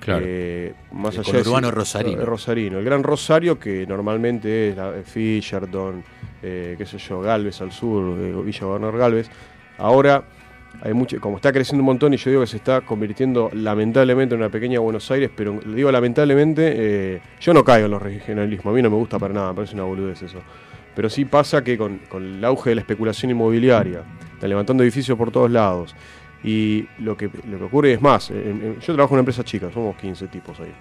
Claro. 0.00 0.24
Eh, 0.26 0.74
más 0.92 1.14
El 1.14 1.20
allá 1.20 1.32
de 1.32 1.38
conurbano 1.44 1.66
decir- 1.68 1.74
rosarino. 1.78 2.22
eh, 2.22 2.24
rosarino. 2.24 2.78
El 2.78 2.84
Gran 2.84 3.02
Rosario, 3.02 3.58
que 3.58 3.86
normalmente 3.86 4.70
es 4.70 4.76
la, 4.76 4.92
Fisherton, 5.04 6.02
eh, 6.42 6.74
qué 6.76 6.84
sé 6.86 6.98
yo, 6.98 7.20
Galvez 7.20 7.60
al 7.60 7.72
sur, 7.72 8.42
Villa 8.44 8.60
Gobernador 8.66 8.98
Galvez. 8.98 9.30
Ahora, 9.78 10.24
hay 10.82 10.92
mucho, 10.92 11.20
como 11.20 11.36
está 11.36 11.52
creciendo 11.52 11.82
un 11.82 11.86
montón, 11.86 12.14
y 12.14 12.16
yo 12.16 12.30
digo 12.30 12.42
que 12.42 12.46
se 12.46 12.56
está 12.56 12.82
convirtiendo 12.82 13.50
lamentablemente 13.52 14.34
en 14.34 14.40
una 14.40 14.50
pequeña 14.50 14.80
Buenos 14.80 15.10
Aires, 15.10 15.30
pero 15.34 15.60
digo 15.64 15.90
lamentablemente, 15.90 16.72
eh, 16.76 17.20
yo 17.40 17.54
no 17.54 17.64
caigo 17.64 17.86
en 17.86 17.92
los 17.92 18.02
regionalismos, 18.02 18.72
a 18.72 18.76
mí 18.76 18.82
no 18.82 18.90
me 18.90 18.96
gusta 18.96 19.18
para 19.18 19.32
nada, 19.32 19.48
me 19.50 19.56
parece 19.56 19.74
una 19.74 19.84
boludez 19.84 20.22
eso. 20.22 20.38
Pero 20.94 21.08
sí 21.08 21.24
pasa 21.24 21.64
que 21.64 21.76
con, 21.76 21.98
con 22.08 22.22
el 22.22 22.44
auge 22.44 22.70
de 22.70 22.76
la 22.76 22.80
especulación 22.82 23.30
inmobiliaria, 23.30 24.02
están 24.34 24.48
levantando 24.48 24.82
edificios 24.82 25.16
por 25.16 25.30
todos 25.30 25.50
lados, 25.50 25.94
y 26.42 26.86
lo 26.98 27.16
que, 27.16 27.30
lo 27.48 27.58
que 27.58 27.64
ocurre 27.64 27.92
es 27.94 28.02
más, 28.02 28.28
yo 28.28 28.94
trabajo 28.94 29.14
en 29.14 29.14
una 29.14 29.20
empresa 29.20 29.42
chica, 29.42 29.70
somos 29.72 29.96
15 29.96 30.28
tipos 30.28 30.60
ahí. 30.60 30.72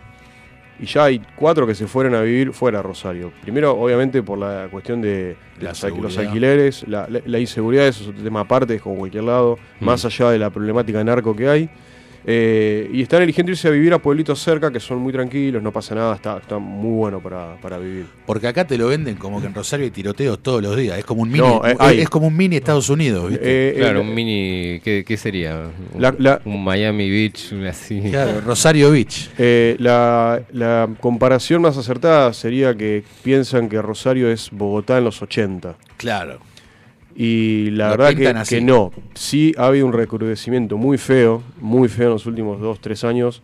Y 0.80 0.86
ya 0.86 1.06
hay 1.06 1.22
cuatro 1.36 1.66
que 1.68 1.76
se 1.76 1.88
fueron 1.88 2.16
a 2.16 2.22
vivir 2.22 2.52
fuera 2.54 2.80
de 2.80 2.84
Rosario. 2.84 3.32
Primero, 3.41 3.72
obviamente, 3.80 4.22
por 4.24 4.38
la 4.40 4.68
cuestión 4.72 5.02
de 5.02 5.36
los, 5.60 6.18
alquileres, 6.18 6.88
la, 6.88 7.08
la- 7.10 7.22
la 7.26 7.40
inseguridad, 7.40 7.88
eso 7.88 8.04
es 8.04 8.10
otro 8.10 8.24
tema 8.24 8.41
aparte, 8.41 8.76
es 8.76 8.82
como 8.82 8.98
cualquier 8.98 9.24
lado, 9.24 9.58
Mm. 9.80 9.86
más 9.86 10.04
allá 10.06 10.32
de 10.32 10.40
la 10.40 10.50
problemática 10.50 11.04
narco 11.04 11.36
que 11.36 11.48
hay. 11.48 11.70
Eh, 12.26 12.90
y 12.94 13.02
están 13.02 13.22
eligiendo 13.22 13.52
irse 13.52 13.68
a 13.68 13.72
vivir 13.72 13.94
a 13.94 14.00
pueblitos 14.00 14.40
cerca 14.41 14.72
que 14.72 14.80
son 14.80 15.00
muy 15.00 15.12
tranquilos, 15.12 15.62
no 15.62 15.72
pasa 15.74 15.94
nada, 15.94 16.16
está, 16.16 16.38
está 16.38 16.58
muy 16.58 16.91
bueno 16.98 17.20
para, 17.20 17.56
para 17.62 17.78
vivir. 17.78 18.06
Porque 18.26 18.48
acá 18.48 18.66
te 18.66 18.78
lo 18.78 18.88
venden 18.88 19.16
como 19.16 19.41
que 19.41 19.48
en 19.48 19.54
Rosario 19.54 19.84
hay 19.86 19.91
tiroteos 19.91 20.40
todos 20.41 20.62
los 20.62 20.76
días. 20.78 20.98
Es 20.98 21.06
como 21.06 21.22
un 21.24 21.30
mini, 21.30 21.45
No, 21.45 21.62
eh, 21.66 21.76
es 22.02 22.10
como 22.10 22.28
un 22.28 22.38
mini 22.38 22.56
Estados 22.56 22.90
Unidos, 22.90 23.30
¿viste? 23.30 23.44
Eh, 23.72 23.74
Claro, 23.78 24.00
eh, 24.00 24.02
un 24.02 24.14
mini. 24.16 24.80
¿Qué, 24.84 25.04
qué 25.06 25.18
sería? 25.18 25.68
Un, 25.94 26.02
La- 26.02 26.16
la- 26.18 26.41
un 26.45 26.64
Miami 26.64 27.10
Beach, 27.10 27.52
así. 27.70 28.02
Claro, 28.10 28.41
Rosario 28.41 28.91
Beach. 28.91 29.30
Eh, 29.38 29.76
la, 29.80 30.41
la 30.52 30.90
comparación 31.02 31.62
más 31.62 31.78
acertada 31.78 32.32
sería 32.34 32.74
que 32.76 33.04
piensan 33.24 33.68
que 33.68 33.82
Rosario 33.82 34.30
es 34.32 34.50
Bogotá 34.52 34.98
en 34.98 35.04
los 35.04 35.22
80. 35.22 35.76
Claro. 35.98 36.40
Y 37.15 37.69
la 37.72 37.91
Lo 37.91 37.98
verdad 37.98 38.44
que, 38.44 38.49
que 38.56 38.61
no. 38.61 38.91
Sí 39.14 39.53
ha 39.57 39.68
habido 39.68 39.85
un 39.85 39.94
recrudecimiento 39.94 40.77
muy 40.77 40.98
feo, 40.98 41.44
muy 41.61 41.88
feo 41.88 42.07
en 42.07 42.14
los 42.14 42.26
últimos 42.26 42.60
dos, 42.60 42.80
tres 42.80 43.03
años, 43.03 43.41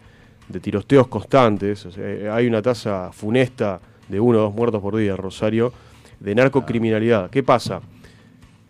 de 0.48 0.60
tiroteos 0.60 1.08
constantes. 1.08 1.86
O 1.86 1.92
sea, 1.92 2.04
eh, 2.04 2.30
hay 2.32 2.48
una 2.48 2.62
tasa 2.62 3.12
funesta 3.12 3.80
de 4.08 4.20
uno 4.20 4.40
o 4.40 4.42
dos 4.42 4.56
muertos 4.56 4.82
por 4.82 4.96
día 4.96 5.12
en 5.12 5.18
Rosario 5.18 5.72
de 6.20 6.34
narcocriminalidad. 6.36 7.30
¿Qué 7.30 7.44
pasa? 7.44 7.80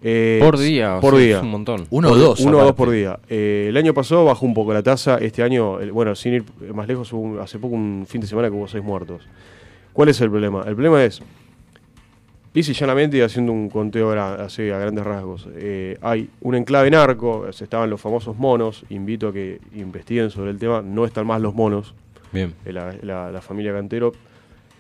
Eh, 0.02 0.40
Por 0.42 0.58
día, 0.58 0.98
o 0.98 1.02
Por 1.02 1.16
sea, 1.16 1.20
día. 1.26 1.38
es 1.38 1.44
un 1.44 1.50
montón. 1.52 1.86
Uno 1.90 2.12
o 2.12 2.16
dos, 2.16 2.40
Uno 2.42 2.58
o 2.60 2.64
dos 2.64 2.74
por 2.74 2.90
día. 2.90 3.20
Eh, 3.30 3.68
el 3.70 3.76
año 3.78 3.94
pasado 3.94 4.24
bajó 4.26 4.46
un 4.46 4.54
poco 4.54 4.74
la 4.74 4.82
tasa. 4.84 5.18
Este 5.18 5.44
año, 5.44 5.80
el- 5.80 5.92
bueno, 5.92 6.16
sin 6.16 6.36
ir 6.36 6.44
más 6.74 6.88
lejos, 6.88 7.12
hubo 7.14 7.22
un- 7.22 7.40
hace 7.40 7.58
poco 7.60 7.76
un 7.76 8.06
fin 8.08 8.22
de 8.22 8.28
semana 8.28 8.50
que 8.50 8.56
hubo 8.56 8.68
seis 8.68 8.84
muertos. 8.84 9.28
¿Cuál 9.92 10.10
es 10.10 10.22
el 10.22 10.30
problema? 10.30 10.60
El 10.68 10.74
problema 10.76 11.04
es, 11.04 11.22
lisa 12.54 12.72
y 12.72 12.74
llanamente, 12.74 13.18
y 13.18 13.22
haciendo 13.22 13.52
un 13.52 13.70
conteo 13.70 14.12
así 14.12 14.70
a 14.70 14.80
grandes 14.80 15.04
rasgos, 15.06 15.48
eh, 15.56 15.98
hay 16.02 16.30
un 16.42 16.56
enclave 16.56 16.90
narco, 16.90 17.48
estaban 17.48 17.90
los 17.90 18.02
famosos 18.02 18.38
monos, 18.38 18.84
invito 18.90 19.28
a 19.30 19.34
que 19.34 19.60
investiguen 19.76 20.30
sobre 20.32 20.52
el 20.52 20.58
tema, 20.58 20.82
no 20.82 21.06
están 21.06 21.28
más 21.28 21.42
los 21.42 21.54
monos, 21.54 21.94
Bien. 22.32 22.54
eh, 22.66 22.74
la, 22.74 22.96
la- 23.02 23.32
la 23.32 23.42
familia 23.42 23.72
Cantero, 23.74 24.12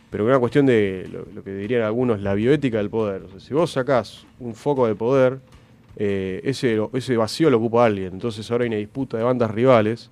pero 0.09 0.25
una 0.25 0.39
cuestión 0.39 0.65
de 0.65 1.07
lo, 1.11 1.25
lo 1.35 1.43
que 1.43 1.53
dirían 1.53 1.83
algunos, 1.83 2.19
la 2.21 2.33
bioética 2.33 2.77
del 2.79 2.89
poder. 2.89 3.21
O 3.23 3.29
sea, 3.29 3.39
si 3.39 3.53
vos 3.53 3.71
sacás 3.71 4.25
un 4.39 4.55
foco 4.55 4.87
de 4.87 4.95
poder, 4.95 5.39
eh, 5.97 6.41
ese, 6.43 6.79
ese 6.93 7.15
vacío 7.17 7.49
lo 7.51 7.57
ocupa 7.57 7.85
alguien. 7.85 8.13
Entonces 8.13 8.49
ahora 8.49 8.63
hay 8.63 8.69
una 8.69 8.77
disputa 8.77 9.17
de 9.17 9.23
bandas 9.23 9.51
rivales, 9.51 10.09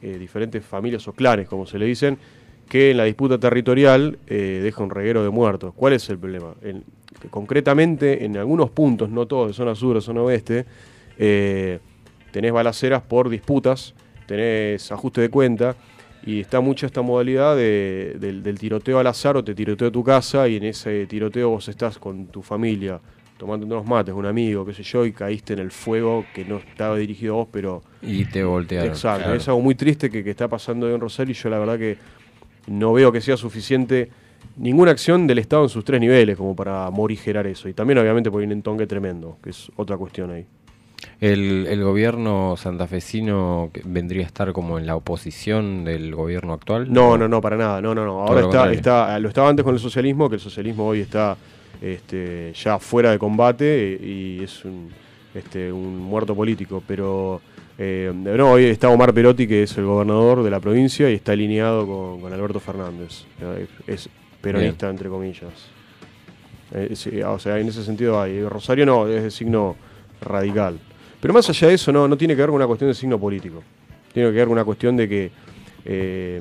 diferentes 0.00 0.64
familias 0.64 1.08
o 1.08 1.12
clanes, 1.12 1.48
como 1.48 1.66
se 1.66 1.78
le 1.80 1.86
dicen, 1.86 2.18
que 2.68 2.90
en 2.90 2.96
la 2.96 3.04
disputa 3.04 3.38
territorial 3.38 4.18
eh, 4.26 4.60
deja 4.62 4.82
un 4.82 4.90
reguero 4.90 5.22
de 5.22 5.30
muertos. 5.30 5.72
¿Cuál 5.74 5.92
es 5.92 6.08
el 6.10 6.18
problema? 6.18 6.54
Que 7.20 7.28
concretamente, 7.28 8.24
en 8.24 8.36
algunos 8.36 8.70
puntos, 8.70 9.08
no 9.10 9.26
todos, 9.26 9.48
de 9.48 9.54
zona 9.54 9.74
sur 9.74 9.96
o 9.96 10.00
zona 10.00 10.22
oeste, 10.22 10.66
eh, 11.18 11.78
tenés 12.32 12.52
balaceras 12.52 13.02
por 13.02 13.28
disputas, 13.28 13.94
tenés 14.26 14.90
ajuste 14.92 15.20
de 15.20 15.28
cuenta, 15.28 15.76
y 16.24 16.40
está 16.40 16.60
mucho 16.60 16.86
esta 16.86 17.02
modalidad 17.02 17.54
de- 17.56 18.16
del, 18.18 18.42
del 18.42 18.58
tiroteo 18.58 18.98
al 18.98 19.06
azar 19.06 19.36
o 19.36 19.44
te 19.44 19.54
tiroteo 19.54 19.88
a 19.88 19.92
tu 19.92 20.02
casa 20.02 20.48
y 20.48 20.56
en 20.56 20.64
ese 20.64 21.06
tiroteo 21.06 21.50
vos 21.50 21.68
estás 21.68 21.98
con 21.98 22.26
tu 22.26 22.42
familia 22.42 23.00
tomando 23.38 23.64
unos 23.66 23.86
mates, 23.86 24.14
un 24.14 24.26
amigo, 24.26 24.64
qué 24.66 24.72
sé 24.72 24.82
yo, 24.82 25.04
y 25.04 25.12
caíste 25.12 25.52
en 25.52 25.58
el 25.60 25.70
fuego 25.70 26.24
que 26.34 26.44
no 26.44 26.56
estaba 26.56 26.96
dirigido 26.96 27.34
a 27.34 27.36
vos, 27.36 27.48
pero... 27.52 27.82
Y 28.02 28.24
te 28.24 28.42
voltearon. 28.42 28.90
Exacto, 28.90 29.24
claro. 29.24 29.36
es 29.36 29.46
algo 29.46 29.60
muy 29.60 29.74
triste 29.74 30.10
que, 30.10 30.24
que 30.24 30.30
está 30.30 30.48
pasando 30.48 30.88
en 30.92 30.98
Rosario 31.00 31.32
y 31.32 31.34
yo 31.34 31.48
la 31.50 31.58
verdad 31.58 31.78
que 31.78 31.96
no 32.66 32.92
veo 32.92 33.12
que 33.12 33.20
sea 33.20 33.36
suficiente 33.36 34.10
ninguna 34.56 34.90
acción 34.90 35.26
del 35.26 35.38
Estado 35.38 35.64
en 35.64 35.68
sus 35.68 35.84
tres 35.84 36.00
niveles 36.00 36.36
como 36.36 36.54
para 36.56 36.90
morigerar 36.90 37.46
eso. 37.46 37.68
Y 37.68 37.74
también 37.74 37.98
obviamente 37.98 38.30
por 38.30 38.42
un 38.42 38.52
entongue 38.52 38.86
tremendo, 38.86 39.38
que 39.42 39.50
es 39.50 39.70
otra 39.76 39.96
cuestión 39.96 40.30
ahí. 40.30 40.46
El, 41.20 41.66
el 41.68 41.82
gobierno 41.82 42.56
santafesino 42.56 43.70
vendría 43.84 44.24
a 44.24 44.26
estar 44.26 44.52
como 44.52 44.78
en 44.78 44.86
la 44.86 44.96
oposición 44.96 45.84
del 45.84 46.14
gobierno 46.14 46.52
actual. 46.52 46.92
No, 46.92 47.16
no, 47.16 47.28
no, 47.28 47.40
para 47.40 47.56
nada. 47.56 47.80
No, 47.80 47.94
no, 47.94 48.04
no. 48.04 48.22
Ahora 48.22 48.42
lo 48.42 48.72
está, 48.72 49.18
lo 49.18 49.28
estaba 49.28 49.48
antes 49.48 49.64
con 49.64 49.74
el 49.74 49.80
socialismo, 49.80 50.28
que 50.28 50.36
el 50.36 50.40
socialismo 50.40 50.86
hoy 50.86 51.00
está 51.00 51.36
este, 51.80 52.52
ya 52.54 52.78
fuera 52.78 53.10
de 53.10 53.18
combate 53.18 53.98
y 54.02 54.42
es 54.42 54.64
un, 54.64 54.90
este, 55.34 55.70
un 55.70 55.98
muerto 55.98 56.34
político. 56.34 56.82
Pero 56.86 57.40
eh, 57.78 58.12
no, 58.14 58.50
hoy 58.52 58.64
está 58.64 58.88
Omar 58.88 59.12
Perotti, 59.12 59.46
que 59.46 59.62
es 59.64 59.76
el 59.76 59.84
gobernador 59.84 60.42
de 60.42 60.50
la 60.50 60.60
provincia 60.60 61.10
y 61.10 61.14
está 61.14 61.32
alineado 61.32 61.86
con, 61.86 62.20
con 62.20 62.32
Alberto 62.32 62.60
Fernández. 62.60 63.24
Eh, 63.40 63.66
Es 63.86 64.08
peronista, 64.40 64.88
entre 64.88 65.08
comillas. 65.08 65.50
Eh, 66.72 66.90
sí, 66.96 67.20
o 67.22 67.38
sea, 67.38 67.58
en 67.58 67.68
ese 67.68 67.84
sentido 67.84 68.20
hay. 68.20 68.42
Rosario 68.44 68.84
no, 68.86 69.06
es 69.08 69.22
de 69.22 69.30
signo 69.30 69.76
radical. 70.20 70.78
Pero 71.20 71.32
más 71.34 71.48
allá 71.48 71.68
de 71.68 71.74
eso, 71.74 71.92
no, 71.92 72.08
no 72.08 72.16
tiene 72.16 72.34
que 72.34 72.40
ver 72.42 72.48
con 72.48 72.56
una 72.56 72.66
cuestión 72.66 72.88
de 72.90 72.94
signo 72.94 73.18
político. 73.18 73.62
Tiene 74.12 74.30
que 74.30 74.36
ver 74.36 74.44
con 74.46 74.52
una 74.52 74.64
cuestión 74.64 74.96
de 74.96 75.08
que. 75.08 75.30
eh, 75.84 76.40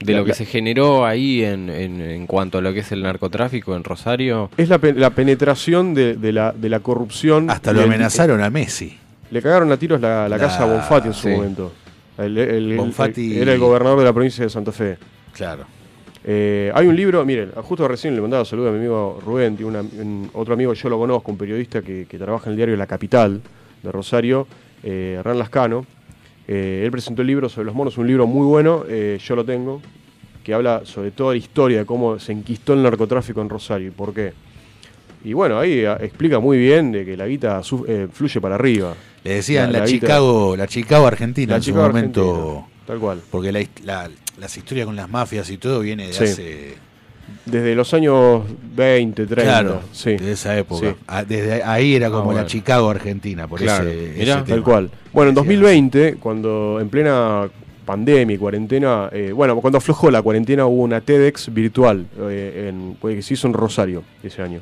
De 0.00 0.12
la- 0.12 0.18
lo 0.18 0.24
que 0.24 0.30
la- 0.30 0.34
se 0.34 0.44
generó 0.46 1.04
ahí 1.06 1.42
en, 1.44 1.68
en, 1.70 2.00
en 2.00 2.26
cuanto 2.26 2.58
a 2.58 2.60
lo 2.60 2.72
que 2.72 2.80
es 2.80 2.92
el 2.92 3.02
narcotráfico 3.02 3.74
en 3.76 3.84
Rosario. 3.84 4.50
Es 4.56 4.68
la, 4.68 4.78
pe- 4.78 4.94
la 4.94 5.10
penetración 5.10 5.94
de, 5.94 6.14
de 6.16 6.32
la, 6.32 6.52
de 6.52 6.68
la 6.68 6.80
corrupción. 6.80 7.50
Hasta 7.50 7.72
lo 7.72 7.82
amenazaron 7.82 8.42
a 8.42 8.50
Messi. 8.50 8.98
Le 9.32 9.42
cagaron 9.42 9.72
a 9.72 9.76
tiros 9.76 10.00
la, 10.00 10.28
la 10.28 10.38
casa 10.38 10.62
a 10.62 10.66
Bonfatti 10.66 11.08
en 11.08 11.14
su 11.14 11.28
sí. 11.28 11.34
momento. 11.34 11.72
El- 12.18 12.36
el- 12.38 12.72
el- 12.72 12.78
Bonfatti- 12.78 13.36
era 13.36 13.52
el 13.54 13.58
gobernador 13.58 13.98
de 13.98 14.04
la 14.04 14.12
provincia 14.12 14.44
de 14.44 14.50
Santa 14.50 14.70
Fe. 14.72 14.98
Claro. 15.32 15.64
Eh, 16.24 16.70
hay 16.74 16.86
un 16.86 16.94
libro, 16.94 17.24
miren, 17.24 17.50
justo 17.62 17.88
recién 17.88 18.14
le 18.14 18.20
mandaba 18.20 18.44
saludo 18.44 18.68
a 18.68 18.70
mi 18.72 18.78
amigo 18.78 19.20
Rubén, 19.24 19.56
tiene 19.56 19.70
una- 19.70 19.80
un- 19.80 20.30
otro 20.34 20.54
amigo, 20.54 20.72
yo 20.74 20.88
lo 20.88 20.98
conozco, 20.98 21.32
un 21.32 21.38
periodista 21.38 21.82
que, 21.82 22.06
que 22.08 22.18
trabaja 22.18 22.46
en 22.46 22.50
el 22.52 22.56
diario 22.58 22.76
La 22.76 22.86
Capital 22.86 23.40
de 23.82 23.90
Rosario, 23.90 24.46
eh, 24.84 25.16
Hernán 25.18 25.38
Lascano. 25.38 25.84
Eh, 26.46 26.82
él 26.84 26.90
presentó 26.90 27.22
el 27.22 27.28
libro 27.28 27.48
sobre 27.48 27.66
los 27.66 27.74
monos, 27.74 27.96
un 27.98 28.06
libro 28.06 28.26
muy 28.26 28.46
bueno, 28.46 28.84
eh, 28.88 29.18
yo 29.24 29.34
lo 29.34 29.44
tengo, 29.44 29.80
que 30.44 30.52
habla 30.54 30.82
sobre 30.84 31.10
toda 31.12 31.32
la 31.32 31.38
historia 31.38 31.78
de 31.78 31.86
cómo 31.86 32.18
se 32.18 32.32
enquistó 32.32 32.74
el 32.74 32.82
narcotráfico 32.82 33.40
en 33.40 33.48
Rosario 33.48 33.88
y 33.88 33.90
por 33.92 34.12
qué. 34.12 34.32
Y 35.24 35.32
bueno, 35.32 35.58
ahí 35.58 35.84
ah, 35.84 35.96
explica 36.00 36.38
muy 36.40 36.58
bien 36.58 36.92
de 36.92 37.04
que 37.04 37.16
la 37.16 37.26
guita 37.26 37.62
su- 37.62 37.84
eh, 37.88 38.08
fluye 38.12 38.40
para 38.40 38.56
arriba. 38.56 38.92
Le 39.24 39.34
decían 39.34 39.72
la, 39.72 39.84
Chicago, 39.84 40.56
la 40.56 40.66
Chicago 40.66 41.06
Argentina 41.06 41.50
La 41.52 41.56
en 41.56 41.62
su 41.62 41.70
Chicago 41.70 41.86
momento. 41.88 42.30
Argentina, 42.30 42.66
tal 42.86 42.98
cual. 42.98 43.20
Porque 43.30 43.52
la, 43.52 43.60
la- 43.84 44.10
las 44.38 44.56
historias 44.56 44.86
con 44.86 44.96
las 44.96 45.08
mafias 45.08 45.48
y 45.50 45.58
todo 45.58 45.80
viene 45.80 46.08
de 46.08 46.12
Sí. 46.12 46.24
hace. 46.24 46.74
Desde 47.46 47.74
los 47.74 47.92
años 47.94 48.42
20, 48.74 49.26
30. 49.26 49.42
Claro, 49.42 49.80
sí. 49.92 50.16
de 50.16 50.32
esa 50.32 50.56
época. 50.58 50.88
Sí. 50.90 50.96
Ah, 51.06 51.24
Desde 51.24 51.62
ahí 51.62 51.94
era 51.94 52.08
Ah, 52.08 52.10
como 52.10 52.24
bueno. 52.24 52.40
la 52.40 52.46
Chicago 52.46 52.90
Argentina, 52.90 53.46
por 53.46 53.60
Claro, 53.60 53.88
ese, 53.88 54.14
mirá, 54.18 54.38
ese 54.40 54.44
tal 54.50 54.62
cual. 54.62 54.90
Bueno, 55.12 55.28
en 55.30 55.34
2020, 55.36 56.16
cuando 56.16 56.78
en 56.80 56.88
plena 56.88 57.48
pandemia 57.84 58.34
y 58.34 58.38
cuarentena, 58.38 59.08
eh, 59.12 59.32
bueno, 59.32 59.56
cuando 59.60 59.78
aflojó 59.78 60.10
la 60.10 60.22
cuarentena 60.22 60.66
hubo 60.66 60.82
una 60.82 61.00
TEDx 61.00 61.52
virtual 61.52 62.06
eh, 62.28 62.68
en, 62.70 62.96
que 63.00 63.22
se 63.22 63.34
hizo 63.34 63.46
en 63.46 63.54
Rosario 63.54 64.02
ese 64.22 64.42
año. 64.42 64.60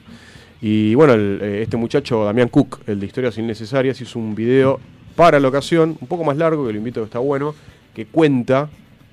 Y 0.62 0.94
bueno, 0.94 1.14
el, 1.14 1.38
eh, 1.42 1.62
este 1.62 1.76
muchacho, 1.76 2.24
Damián 2.24 2.48
Cook, 2.48 2.80
el 2.86 3.00
de 3.00 3.06
Historias 3.06 3.38
Innecesarias, 3.38 4.00
hizo 4.00 4.18
un 4.18 4.34
video 4.34 4.78
para 5.16 5.40
la 5.40 5.48
ocasión, 5.48 5.96
un 6.00 6.06
poco 6.08 6.24
más 6.24 6.36
largo, 6.36 6.66
que 6.66 6.72
lo 6.72 6.78
invito 6.78 7.00
que 7.00 7.06
está 7.06 7.18
bueno, 7.18 7.54
que 7.94 8.06
cuenta 8.06 8.68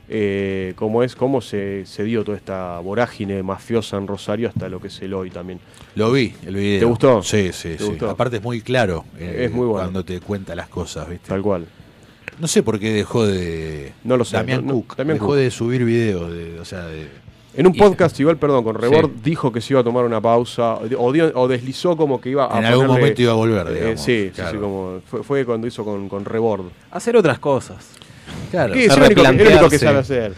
eh, 0.09 0.73
cómo 0.75 1.03
es, 1.03 1.15
cómo 1.15 1.41
se, 1.41 1.85
se 1.85 2.03
dio 2.03 2.23
toda 2.23 2.37
esta 2.37 2.79
vorágine 2.79 3.43
mafiosa 3.43 3.97
en 3.97 4.07
Rosario 4.07 4.47
hasta 4.49 4.69
lo 4.69 4.79
que 4.81 4.87
es 4.87 5.01
el 5.01 5.13
hoy 5.13 5.29
también. 5.29 5.59
Lo 5.95 6.11
vi, 6.11 6.33
el 6.45 6.55
video. 6.55 6.79
¿Te 6.79 6.85
gustó? 6.85 7.23
Sí, 7.23 7.49
sí, 7.53 7.69
¿Te 7.71 7.77
sí. 7.79 7.83
gustó? 7.89 8.09
Aparte 8.09 8.37
es 8.37 8.43
muy 8.43 8.61
claro. 8.61 9.05
eh, 9.17 9.45
Es 9.45 9.51
muy 9.51 9.65
bueno. 9.67 9.83
Cuando 9.85 10.03
te 10.05 10.19
cuenta 10.21 10.53
las 10.55 10.67
cosas, 10.69 11.09
¿viste? 11.09 11.27
Tal 11.29 11.41
cual. 11.41 11.65
No 12.39 12.47
sé 12.47 12.61
por 12.61 12.79
qué 12.79 12.91
dejó 12.91 13.25
de. 13.25 13.93
No 14.03 14.15
lo 14.15 14.23
sé, 14.23 14.37
Damián 14.37 14.65
no- 14.65 14.73
no, 14.73 14.79
Cook. 14.81 14.95
Damián 14.97 15.15
dejó 15.15 15.27
Cook. 15.27 15.35
de 15.37 15.49
subir 15.51 15.83
videos. 15.83 16.31
De, 16.31 16.59
o 16.59 16.65
sea, 16.65 16.85
de. 16.85 17.07
En 17.57 17.67
un 17.67 17.75
Y- 17.75 17.79
podcast, 17.79 18.17
igual, 18.19 18.37
perdón, 18.37 18.63
con 18.63 18.75
Rebord, 18.75 19.07
Sí. 19.15 19.21
dijo 19.23 19.51
que 19.51 19.59
se 19.59 19.73
iba 19.73 19.81
a 19.81 19.83
tomar 19.83 20.05
una 20.05 20.21
pausa, 20.21 20.75
o, 20.75 21.11
dio- 21.11 21.31
o 21.35 21.47
deslizó 21.47 21.97
como 21.97 22.21
que 22.21 22.29
iba 22.29 22.45
a 22.55 22.59
En 22.59 22.65
algún 22.65 22.87
momento 22.87 23.21
iba 23.21 23.31
a 23.31 23.35
volver, 23.35 23.67
Eh, 23.67 23.73
digamos, 23.73 24.01
sí, 24.01 24.25
sí, 24.27 24.31
claro. 24.35 24.51
sí, 24.51 24.57
como 24.57 25.01
fue, 25.09 25.23
fue 25.23 25.43
cuando 25.45 25.67
hizo 25.67 25.83
con, 25.83 26.07
con 26.07 26.23
Rebord. 26.23 26.65
Hacer 26.91 27.17
otras 27.17 27.39
cosas. 27.39 27.77
Claro. 28.51 28.73
¿Qué? 28.73 28.85
Es 28.85 28.95
el 28.95 29.03
único, 29.03 29.21
que- 29.23 29.27
el 29.29 29.47
único 29.47 29.69
que 29.69 29.79
sabe 29.79 29.99
hacer. 29.99 30.33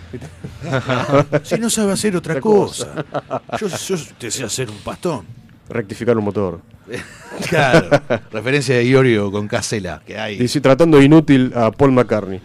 si 1.43 1.57
no 1.59 1.69
sabe 1.69 1.91
hacer 1.93 2.15
otra 2.15 2.33
Otra 2.33 2.41
cosa. 2.41 3.05
cosa. 3.05 3.41
Yo, 3.59 3.67
yo 3.97 4.03
te 4.17 4.31
sé 4.31 4.43
hacer 4.43 4.69
un 4.69 4.77
pastón. 4.77 5.25
Rectificar 5.69 6.17
un 6.17 6.23
motor. 6.25 6.61
Claro. 7.49 7.87
Referencia 8.31 8.75
de 8.75 8.83
Iorio 8.85 9.31
con 9.31 9.47
Casela, 9.47 10.01
que 10.05 10.17
hay. 10.17 10.37
Dice, 10.37 10.59
tratando 10.59 11.01
inútil 11.01 11.53
a 11.55 11.71
Paul 11.71 11.91
McCartney. 11.93 12.41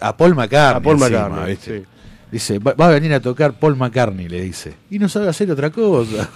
A 0.00 0.16
Paul 0.16 0.34
McCartney. 0.34 0.80
A 0.80 0.82
Paul 0.82 0.96
encima, 1.02 1.28
McCartney, 1.28 1.50
¿viste? 1.54 1.78
sí. 1.80 1.84
Dice, 2.32 2.58
va, 2.58 2.72
va 2.72 2.86
a 2.86 2.90
venir 2.90 3.12
a 3.14 3.20
tocar 3.20 3.52
Paul 3.52 3.76
McCartney, 3.76 4.26
le 4.28 4.40
dice. 4.40 4.74
Y 4.90 4.98
no 4.98 5.08
sabe 5.08 5.28
hacer 5.28 5.50
otra 5.50 5.70
cosa. 5.70 6.28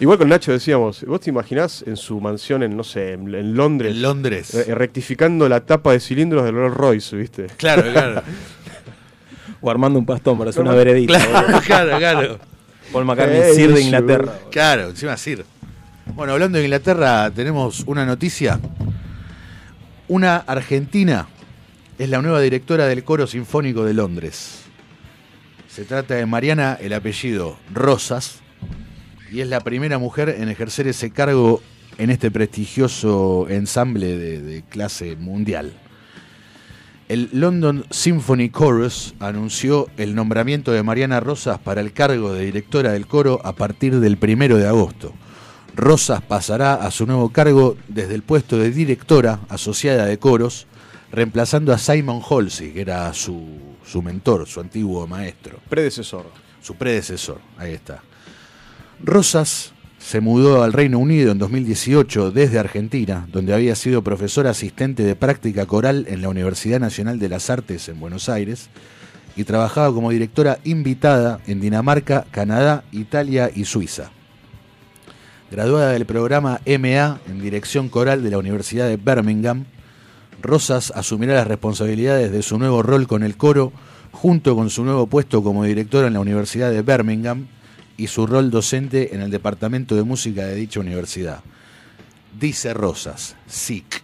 Igual 0.00 0.18
con 0.18 0.28
Nacho 0.28 0.50
decíamos, 0.50 1.04
¿vos 1.04 1.20
te 1.20 1.30
imaginás 1.30 1.84
en 1.86 1.96
su 1.96 2.20
mansión 2.20 2.64
en, 2.64 2.76
no 2.76 2.82
sé, 2.82 3.12
en, 3.12 3.32
en 3.32 3.54
Londres? 3.56 3.92
En 3.94 4.02
Londres. 4.02 4.52
eh, 4.54 4.74
rectificando 4.74 5.48
la 5.48 5.60
tapa 5.60 5.92
de 5.92 6.00
cilindros 6.00 6.44
del 6.44 6.54
Rolls 6.56 6.76
Royce, 6.76 7.16
¿viste? 7.16 7.46
Claro, 7.56 7.84
claro. 7.92 8.22
O 9.60 9.70
armando 9.70 10.00
un 10.00 10.04
pastón 10.06 10.36
para 10.36 10.50
hacer 10.50 10.64
No, 10.64 10.70
una 10.70 10.78
veredita. 10.78 11.16
claro, 11.24 11.60
claro, 11.64 11.98
claro. 11.98 12.38
Paul 12.92 13.04
McCartney, 13.04 13.54
Sir 13.54 13.72
de 13.72 13.80
Inglaterra. 13.82 14.32
Claro, 14.50 14.88
encima 14.88 15.16
Sir. 15.16 15.44
Bueno, 16.16 16.32
hablando 16.32 16.58
de 16.58 16.64
Inglaterra, 16.64 17.30
tenemos 17.30 17.84
una 17.86 18.04
noticia. 18.04 18.58
Una 20.08 20.38
argentina 20.38 21.28
es 21.96 22.08
la 22.08 22.20
nueva 22.20 22.40
directora 22.40 22.86
del 22.86 23.04
Coro 23.04 23.28
Sinfónico 23.28 23.84
de 23.84 23.94
Londres. 23.94 24.61
Se 25.74 25.86
trata 25.86 26.16
de 26.16 26.26
Mariana, 26.26 26.76
el 26.78 26.92
apellido 26.92 27.56
Rosas, 27.72 28.40
y 29.30 29.40
es 29.40 29.48
la 29.48 29.60
primera 29.60 29.96
mujer 29.96 30.28
en 30.28 30.50
ejercer 30.50 30.86
ese 30.86 31.10
cargo 31.10 31.62
en 31.96 32.10
este 32.10 32.30
prestigioso 32.30 33.46
ensamble 33.48 34.18
de, 34.18 34.62
clase 34.68 35.16
mundial. 35.16 35.72
El 37.08 37.30
London 37.32 37.86
Symphony 37.88 38.50
Chorus 38.50 39.14
anunció 39.18 39.88
el 39.96 40.14
nombramiento 40.14 40.72
de 40.72 40.82
Mariana 40.82 41.20
Rosas 41.20 41.58
para 41.58 41.80
el 41.80 41.94
cargo 41.94 42.34
de 42.34 42.44
directora 42.44 42.92
del 42.92 43.06
coro 43.06 43.40
a 43.42 43.54
partir 43.54 43.98
del 43.98 44.18
primero 44.18 44.58
de 44.58 44.68
agosto. 44.68 45.14
Rosas 45.74 46.20
pasará 46.20 46.74
a 46.74 46.90
su 46.90 47.06
nuevo 47.06 47.30
cargo 47.30 47.78
desde 47.88 48.14
el 48.14 48.22
puesto 48.22 48.58
de 48.58 48.72
directora 48.72 49.40
asociada 49.48 50.04
de 50.04 50.18
coros, 50.18 50.66
reemplazando 51.12 51.72
a 51.72 51.78
Simon 51.78 52.22
Halsey, 52.28 52.72
que 52.72 52.80
era 52.80 53.12
su, 53.12 53.46
su 53.84 54.02
mentor, 54.02 54.48
su 54.48 54.60
antiguo 54.60 55.06
maestro. 55.06 55.58
Predecesor. 55.68 56.26
Su 56.60 56.76
predecesor, 56.76 57.40
ahí 57.58 57.72
está. 57.72 58.02
Rosas 59.02 59.72
se 59.98 60.20
mudó 60.20 60.62
al 60.62 60.72
Reino 60.72 60.98
Unido 60.98 61.32
en 61.32 61.38
2018 61.38 62.30
desde 62.30 62.58
Argentina, 62.58 63.26
donde 63.30 63.52
había 63.52 63.74
sido 63.74 64.02
profesora 64.02 64.50
asistente 64.50 65.02
de 65.02 65.16
práctica 65.16 65.66
coral 65.66 66.06
en 66.08 66.22
la 66.22 66.28
Universidad 66.28 66.80
Nacional 66.80 67.18
de 67.18 67.28
las 67.28 67.50
Artes 67.50 67.88
en 67.88 68.00
Buenos 68.00 68.28
Aires 68.28 68.70
y 69.36 69.44
trabajaba 69.44 69.92
como 69.92 70.10
directora 70.10 70.58
invitada 70.64 71.40
en 71.46 71.60
Dinamarca, 71.60 72.26
Canadá, 72.30 72.84
Italia 72.92 73.50
y 73.54 73.64
Suiza. 73.64 74.10
Graduada 75.50 75.92
del 75.92 76.06
programa 76.06 76.60
MA 76.66 77.20
en 77.28 77.40
Dirección 77.40 77.88
Coral 77.88 78.22
de 78.22 78.30
la 78.30 78.38
Universidad 78.38 78.88
de 78.88 78.96
Birmingham, 78.96 79.66
Rosas 80.42 80.92
asumirá 80.94 81.34
las 81.34 81.46
responsabilidades 81.46 82.32
de 82.32 82.42
su 82.42 82.58
nuevo 82.58 82.82
rol 82.82 83.06
con 83.06 83.22
el 83.22 83.36
coro, 83.36 83.72
junto 84.10 84.56
con 84.56 84.70
su 84.70 84.84
nuevo 84.84 85.06
puesto 85.06 85.42
como 85.42 85.64
directora 85.64 86.08
en 86.08 86.14
la 86.14 86.20
Universidad 86.20 86.70
de 86.70 86.82
Birmingham 86.82 87.46
y 87.96 88.08
su 88.08 88.26
rol 88.26 88.50
docente 88.50 89.14
en 89.14 89.22
el 89.22 89.30
Departamento 89.30 89.94
de 89.94 90.02
Música 90.02 90.44
de 90.44 90.56
dicha 90.56 90.80
universidad. 90.80 91.40
Dice 92.38 92.74
Rosas, 92.74 93.36
SIC. 93.46 94.02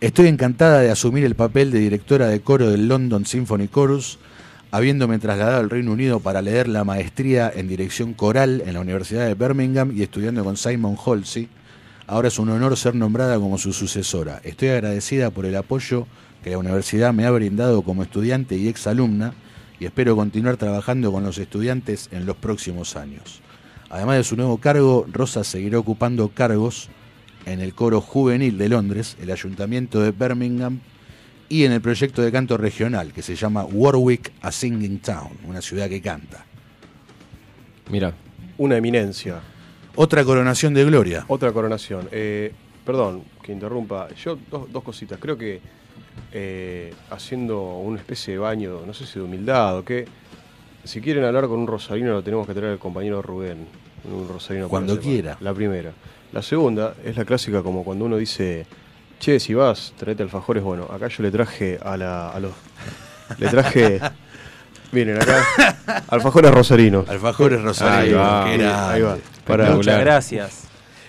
Estoy 0.00 0.28
encantada 0.28 0.80
de 0.80 0.90
asumir 0.90 1.24
el 1.24 1.34
papel 1.34 1.70
de 1.70 1.78
directora 1.78 2.28
de 2.28 2.40
coro 2.40 2.70
del 2.70 2.88
London 2.88 3.26
Symphony 3.26 3.68
Chorus, 3.68 4.18
habiéndome 4.70 5.18
trasladado 5.18 5.60
al 5.60 5.70
Reino 5.70 5.92
Unido 5.92 6.20
para 6.20 6.42
leer 6.42 6.68
la 6.68 6.84
maestría 6.84 7.52
en 7.54 7.68
dirección 7.68 8.14
coral 8.14 8.62
en 8.66 8.74
la 8.74 8.80
Universidad 8.80 9.26
de 9.26 9.34
Birmingham 9.34 9.92
y 9.94 10.02
estudiando 10.02 10.44
con 10.44 10.56
Simon 10.56 10.96
Halsey. 11.04 11.48
Ahora 12.06 12.28
es 12.28 12.38
un 12.38 12.48
honor 12.50 12.76
ser 12.76 12.94
nombrada 12.94 13.38
como 13.38 13.58
su 13.58 13.72
sucesora. 13.72 14.40
Estoy 14.44 14.68
agradecida 14.68 15.30
por 15.30 15.46
el 15.46 15.56
apoyo 15.56 16.06
que 16.42 16.50
la 16.50 16.58
universidad 16.58 17.12
me 17.12 17.26
ha 17.26 17.30
brindado 17.30 17.82
como 17.82 18.02
estudiante 18.02 18.56
y 18.56 18.68
exalumna 18.68 19.34
y 19.78 19.86
espero 19.86 20.16
continuar 20.16 20.56
trabajando 20.56 21.12
con 21.12 21.24
los 21.24 21.38
estudiantes 21.38 22.08
en 22.12 22.26
los 22.26 22.36
próximos 22.36 22.96
años. 22.96 23.40
Además 23.88 24.16
de 24.16 24.24
su 24.24 24.36
nuevo 24.36 24.58
cargo, 24.58 25.06
Rosa 25.12 25.44
seguirá 25.44 25.78
ocupando 25.78 26.28
cargos 26.28 26.88
en 27.46 27.60
el 27.60 27.74
coro 27.74 28.00
juvenil 28.00 28.58
de 28.58 28.68
Londres, 28.68 29.16
el 29.20 29.30
ayuntamiento 29.30 30.00
de 30.00 30.12
Birmingham 30.12 30.80
y 31.48 31.64
en 31.64 31.72
el 31.72 31.80
proyecto 31.80 32.22
de 32.22 32.32
canto 32.32 32.56
regional 32.56 33.12
que 33.12 33.22
se 33.22 33.36
llama 33.36 33.64
Warwick 33.64 34.32
a 34.40 34.50
Singing 34.50 35.00
Town, 35.00 35.32
una 35.46 35.60
ciudad 35.60 35.88
que 35.88 36.00
canta. 36.00 36.46
Mira. 37.90 38.14
Una 38.58 38.76
eminencia. 38.76 39.40
Otra 39.96 40.24
coronación 40.24 40.74
de 40.74 40.84
gloria. 40.84 41.24
Otra 41.28 41.52
coronación. 41.52 42.08
Eh, 42.12 42.52
perdón 42.84 43.24
que 43.42 43.52
interrumpa. 43.52 44.08
Yo, 44.14 44.38
dos, 44.50 44.70
dos 44.72 44.82
cositas. 44.82 45.18
Creo 45.18 45.36
que 45.36 45.60
eh, 46.32 46.94
haciendo 47.10 47.62
una 47.78 47.98
especie 47.98 48.34
de 48.34 48.38
baño, 48.38 48.80
no 48.86 48.94
sé 48.94 49.06
si 49.06 49.18
de 49.18 49.24
humildad 49.24 49.78
o 49.78 49.84
qué, 49.84 50.06
si 50.84 51.00
quieren 51.00 51.24
hablar 51.24 51.46
con 51.46 51.60
un 51.60 51.66
rosarino 51.66 52.12
lo 52.12 52.22
tenemos 52.22 52.46
que 52.46 52.54
traer 52.54 52.72
al 52.72 52.78
compañero 52.78 53.22
Rubén. 53.22 53.66
Un 54.04 54.28
rosarino 54.28 54.68
Cuando 54.68 54.98
quiera. 54.98 55.36
La 55.40 55.54
primera. 55.54 55.92
La 56.32 56.42
segunda 56.42 56.94
es 57.04 57.16
la 57.16 57.24
clásica 57.24 57.62
como 57.62 57.84
cuando 57.84 58.04
uno 58.06 58.16
dice, 58.16 58.66
che, 59.20 59.38
si 59.38 59.54
vas, 59.54 59.92
tráete 59.96 60.22
alfajores. 60.22 60.62
Bueno, 60.62 60.88
acá 60.90 61.08
yo 61.08 61.22
le 61.22 61.30
traje 61.30 61.78
a, 61.82 61.96
la, 61.96 62.30
a 62.30 62.40
los... 62.40 62.52
Le 63.38 63.48
traje... 63.48 64.00
Miren 64.92 65.16
acá, 65.20 66.04
alfajores 66.08 66.50
rosarinos. 66.50 67.08
Alfajores 67.08 67.62
rosarinos, 67.62 68.20
Ahí 68.20 68.62
va, 68.62 69.14
ahí. 69.14 69.20
Para- 69.46 69.70
Muchas 69.70 70.00
gracias. 70.00 70.64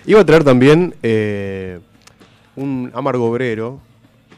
Iba 0.06 0.20
a 0.20 0.24
traer 0.24 0.42
también 0.44 0.94
eh, 1.02 1.80
un 2.56 2.90
amargo 2.94 3.30
obrero, 3.30 3.80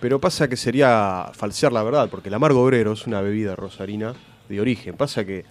pero 0.01 0.21
pasa 0.21 0.49
que 0.49 0.57
sería 0.57 1.31
falsear 1.33 1.73
la 1.73 1.83
verdad, 1.83 2.09
porque 2.11 2.29
el 2.29 2.35
amargo 2.35 2.63
obrero 2.63 2.93
es 2.93 3.07
una 3.07 3.21
bebida 3.21 3.57
rosarina 3.57 4.15
de 4.49 4.61
origen. 4.61 4.97
Pasa 4.97 5.25
que 5.25 5.45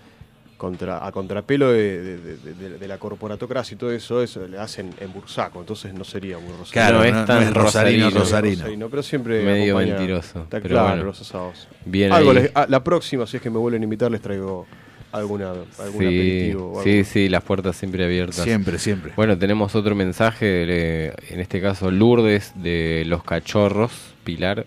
contra, 0.58 1.06
a 1.06 1.12
contrapelo 1.12 1.72
de, 1.72 2.02
de- 2.02 2.18
de- 2.18 2.54
de- 2.54 2.78
de 2.78 2.88
la 2.88 2.98
corporatocracia 2.98 3.76
y 3.76 3.78
todo 3.78 3.92
eso, 3.92 4.22
eso 4.24 4.48
le 4.48 4.58
hacen 4.58 4.92
en 5.00 5.12
bursaco, 5.12 5.60
entonces 5.60 5.94
no 5.94 6.04
sería 6.04 6.38
muy 6.38 6.50
rosarino. 6.58 6.72
Claro, 6.72 6.98
No 7.00 7.04
es 7.04 7.26
tan 7.26 7.42
no 7.42 7.48
es 7.50 7.54
rosarino, 7.54 8.10
rosarino. 8.10 8.90
pero 8.90 9.04
siempre 9.04 9.44
Medio 9.44 9.78
acompaña- 9.78 9.98
mentiroso, 9.98 10.44
Está 10.44 10.62
pero 10.62 10.70
claro, 10.76 10.88
bueno. 10.90 11.04
los 11.04 11.22
asados. 11.22 11.68
Bien 11.86 12.12
Algo 12.14 12.34
les- 12.34 12.52
ah, 12.56 12.66
la 12.70 12.84
próxima, 12.84 13.28
si 13.28 13.38
es 13.38 13.44
que 13.44 13.50
me 13.50 13.58
vuelven 13.58 13.82
a 13.82 13.84
invitar, 13.84 14.10
les 14.12 14.22
traigo 14.22 14.66
alguna, 15.12 15.50
algún 15.52 16.00
Sí, 16.02 16.06
aperitivo. 16.08 16.66
o 16.68 16.70
algo. 16.80 16.84
sí, 16.84 17.04
sí, 17.04 17.30
las 17.30 17.44
puertas 17.44 17.76
siempre 17.76 18.04
abiertas. 18.06 18.44
Siempre, 18.44 18.80
siempre. 18.80 19.14
Bueno, 19.16 19.38
tenemos 19.38 19.76
otro 19.76 19.94
mensaje, 19.96 20.46
de- 20.46 21.14
en 21.30 21.40
este 21.40 21.62
caso 21.62 21.92
Lourdes 21.92 22.54
de 22.56 23.04
Los 23.06 23.24
Cachorros, 23.24 23.92
Pilar. 24.24 24.66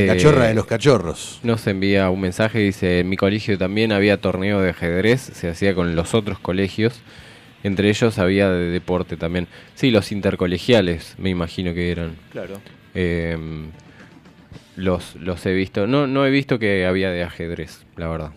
La 0.00 0.14
cachorra 0.14 0.46
de 0.46 0.54
los 0.54 0.66
cachorros. 0.66 1.40
Nos 1.42 1.66
envía 1.66 2.10
un 2.10 2.20
mensaje, 2.20 2.58
dice, 2.58 3.00
en 3.00 3.08
mi 3.08 3.16
colegio 3.16 3.56
también 3.58 3.92
había 3.92 4.20
torneo 4.20 4.60
de 4.60 4.70
ajedrez, 4.70 5.20
se 5.20 5.48
hacía 5.48 5.74
con 5.74 5.96
los 5.96 6.14
otros 6.14 6.38
colegios, 6.38 7.00
entre 7.62 7.88
ellos 7.88 8.18
había 8.18 8.50
de 8.50 8.70
deporte 8.70 9.16
también. 9.16 9.48
Sí, 9.74 9.90
los 9.90 10.12
intercolegiales, 10.12 11.14
me 11.18 11.30
imagino 11.30 11.74
que 11.74 11.90
eran. 11.90 12.16
Claro. 12.30 12.60
Eh, 12.94 13.36
los, 14.76 15.16
los 15.16 15.44
he 15.46 15.52
visto, 15.52 15.86
no, 15.86 16.06
no 16.06 16.26
he 16.26 16.30
visto 16.30 16.58
que 16.58 16.86
había 16.86 17.10
de 17.10 17.22
ajedrez, 17.22 17.86
la 17.96 18.08
verdad, 18.08 18.30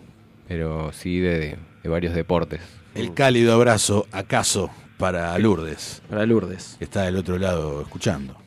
pero 0.48 0.90
sí 0.92 1.20
de, 1.20 1.56
de 1.82 1.88
varios 1.88 2.14
deportes. 2.14 2.60
El 2.94 3.14
cálido 3.14 3.52
abrazo, 3.52 4.06
acaso, 4.10 4.70
para 4.96 5.38
Lourdes. 5.38 6.02
Para 6.08 6.26
Lourdes. 6.26 6.76
Está 6.80 7.02
del 7.02 7.16
otro 7.16 7.38
lado 7.38 7.82
escuchando. 7.82 8.39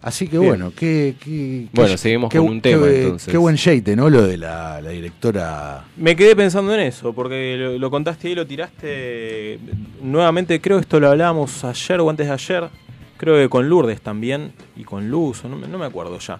Así 0.00 0.28
que 0.28 0.38
Bien. 0.38 0.50
bueno, 0.50 0.72
qué, 0.76 1.16
qué- 1.22 1.66
Bueno, 1.72 1.90
qué- 1.92 1.98
seguimos 1.98 2.30
qué- 2.30 2.38
con 2.38 2.46
un 2.48 2.60
tema, 2.60 2.86
qué- 2.86 3.02
entonces. 3.02 3.30
Qué 3.32 3.36
buen 3.36 3.56
shade, 3.56 3.96
¿no? 3.96 4.08
Lo 4.08 4.22
de 4.26 4.36
la, 4.36 4.80
la 4.80 4.90
directora. 4.90 5.84
Me 5.96 6.14
quedé 6.14 6.36
pensando 6.36 6.72
en 6.72 6.80
eso, 6.80 7.12
porque 7.12 7.56
lo, 7.58 7.76
lo 7.78 7.90
contaste 7.90 8.30
y 8.30 8.34
lo 8.36 8.46
tiraste. 8.46 9.58
Nuevamente, 10.00 10.60
creo 10.60 10.76
que 10.76 10.82
esto 10.82 11.00
lo 11.00 11.08
hablábamos 11.10 11.64
ayer 11.64 11.98
o 12.00 12.08
antes 12.10 12.28
de 12.28 12.32
ayer. 12.32 12.68
Creo 13.16 13.34
que 13.36 13.48
con 13.48 13.68
Lourdes 13.68 14.00
también. 14.00 14.52
Y 14.76 14.84
con 14.84 15.10
Luz, 15.10 15.44
o 15.44 15.48
no, 15.48 15.56
me- 15.56 15.66
no 15.66 15.78
me 15.78 15.86
acuerdo 15.86 16.16
ya. 16.20 16.38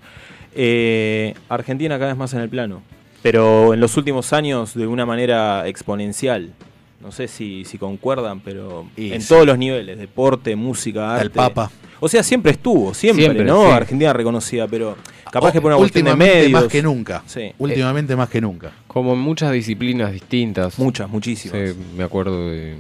Eh, 0.55 1.35
Argentina 1.49 1.99
cada 1.99 2.13
vez 2.13 2.17
más 2.17 2.33
en 2.35 2.41
el 2.41 2.49
plano. 2.49 2.83
Pero 3.23 3.75
en 3.75 3.81
los 3.81 3.97
últimos 3.97 4.33
años 4.33 4.75
de 4.75 4.87
una 4.87 5.05
manera 5.05 5.67
exponencial. 5.67 6.53
No 7.01 7.13
sé 7.13 7.29
si, 7.29 7.65
si 7.65 7.79
concuerdan, 7.79 8.41
pero 8.41 8.87
Y 8.97 9.13
en 9.13 9.21
sí. 9.23 9.29
todos 9.29 9.47
los 9.47 9.57
niveles: 9.59 9.99
deporte, 9.99 10.57
música, 10.57 11.13
arte. 11.15 11.25
el 11.25 11.31
Papa. 11.31 11.71
O 12.01 12.09
sea, 12.09 12.23
siempre 12.23 12.53
estuvo, 12.53 12.95
siempre, 12.95 13.25
Siempre, 13.25 13.45
¿no? 13.45 13.67
sí. 13.67 13.71
Argentina 13.73 14.13
reconocida, 14.13 14.69
pero 14.69 14.97
capaz 15.33 15.51
que 15.53 15.61
por 15.61 15.71
una 15.73 15.79
cuestión 15.79 16.05
de 16.05 16.11
Últimamente 16.13 16.43
medios. 16.45 16.61
más 16.63 16.71
que 16.71 16.83
nunca. 16.83 17.23
Sí. 17.27 17.53
Últimamente 17.59 18.15
más 18.17 18.29
que 18.29 18.41
nunca. 18.41 18.71
Como 18.87 19.13
en 19.15 19.19
muchas 19.19 19.53
disciplinas 19.53 20.13
distintas. 20.13 20.79
Muchas, 20.79 21.09
muchísimas. 21.09 21.71
Sí, 21.71 21.77
me 21.97 22.05
acuerdo 22.05 22.51
de 22.51 22.77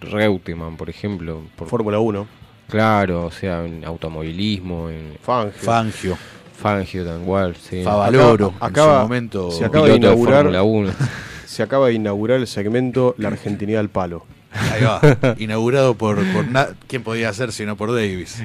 Reutemann, 0.00 0.76
por 0.76 0.90
ejemplo. 0.90 1.42
Por 1.56 1.68
Fórmula 1.68 1.98
1. 2.00 2.26
Claro, 2.68 3.26
o 3.26 3.30
sea, 3.30 3.64
en 3.64 3.84
automovilismo, 3.84 4.90
en 4.90 5.12
Fangio. 5.22 5.52
Fangio. 5.62 6.18
Fangio, 6.56 7.04
tan 7.04 7.20
igual, 7.22 7.54
sí. 7.56 7.82
Favaloro, 7.84 8.54
Acaba- 8.58 8.94
en 8.94 8.98
su 8.98 9.02
momento. 9.02 9.50
se 9.52 9.64
acaba 9.64 9.86
de 9.86 9.92
piloto 9.94 10.06
de 10.08 10.12
inaugurar 10.14 10.42
Fórmula 10.42 10.62
1. 10.64 10.90
se 11.46 11.62
acaba 11.62 11.88
de 11.88 11.94
inaugurar 11.94 12.38
el 12.40 12.46
segmento 12.46 13.14
La 13.18 13.28
Argentinidad 13.28 13.80
al 13.80 13.88
palo. 13.88 14.26
Ahí 14.52 14.82
va. 14.82 15.34
Inaugurado 15.38 15.94
por, 15.94 16.16
por 16.32 16.48
na- 16.48 16.68
¿Quién 16.86 17.02
podía 17.02 17.32
ser 17.32 17.52
sino 17.52 17.76
por 17.76 17.94
Davis? 17.94 18.42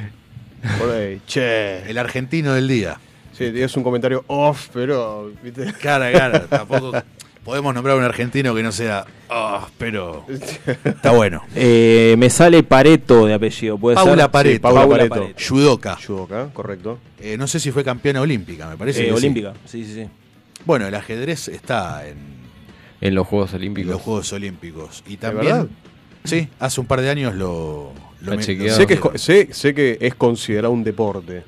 Por 0.80 0.91
ahí, 0.91 1.22
che. 1.26 1.90
El 1.90 1.98
argentino 1.98 2.53
del 2.53 2.68
día. 2.68 2.98
Sí, 3.38 3.45
es 3.45 3.76
un 3.78 3.84
comentario 3.84 4.23
off, 4.28 4.68
pero. 4.73 5.32
¿viste? 5.41 5.73
Cara, 5.82 6.11
cara. 6.11 6.45
Tampoco 6.48 6.91
podemos 7.44 7.73
nombrar 7.73 7.98
un 7.98 8.03
argentino 8.03 8.53
que 8.53 8.61
no 8.61 8.72
sea. 8.72 9.06
"Ah, 9.30 9.68
pero. 9.78 10.26
Está 10.84 11.11
bueno. 11.11 11.41
Eh, 11.56 12.15
me 12.19 12.30
sale 12.30 12.61
Pareto 12.61 13.26
de 13.26 13.34
apellido, 13.34 13.78
puede 13.78 13.95
Paula 13.95 14.23
ser. 14.23 14.32
Pareto. 14.32 14.53
Sí, 14.56 14.60
Paula 14.60 14.82
Paula 14.82 14.98
Pareto. 14.98 15.15
Pareto. 15.15 15.40
Judoka. 15.48 15.95
Judoka, 16.06 16.48
correcto. 16.53 16.99
Eh, 17.19 17.38
no 17.38 17.48
sé 17.48 17.60
si 17.60 17.72
fue 17.72 17.84
campeona 17.84 18.22
olímpica, 18.22 18.68
me 18.69 18.78
parece. 18.78 18.99
Eh, 19.02 19.06
que 19.06 19.11
sí. 19.11 19.18
olímpica, 19.18 19.53
sí, 19.65 19.86
sí, 19.86 19.94
sí. 19.95 20.07
Bueno, 20.65 20.86
el 20.88 20.94
ajedrez 20.94 21.48
está 21.48 22.06
en, 22.07 22.18
En 23.02 23.15
los 23.15 23.28
Juegos 23.28 23.52
en 23.52 23.57
Olímpicos. 23.57 23.91
los 23.91 24.02
Juegos 24.02 24.32
Olímpicos. 24.34 25.03
Y 25.07 25.18
también. 25.18 25.69
Sí, 26.23 26.48
hace 26.60 26.80
un 26.80 26.88
par 26.88 27.02
de 27.02 27.10
años 27.10 27.34
lo. 27.36 27.91
lo 28.22 28.36
me-. 28.36 28.44
Sé 28.44 28.56
que, 28.57 28.94
es, 28.94 29.22
sé, 29.22 29.49
sé 29.52 29.73
que 29.73 29.98
es 29.99 30.15
considerado 30.15 30.72
un 30.73 30.84
deporte. 30.84 31.44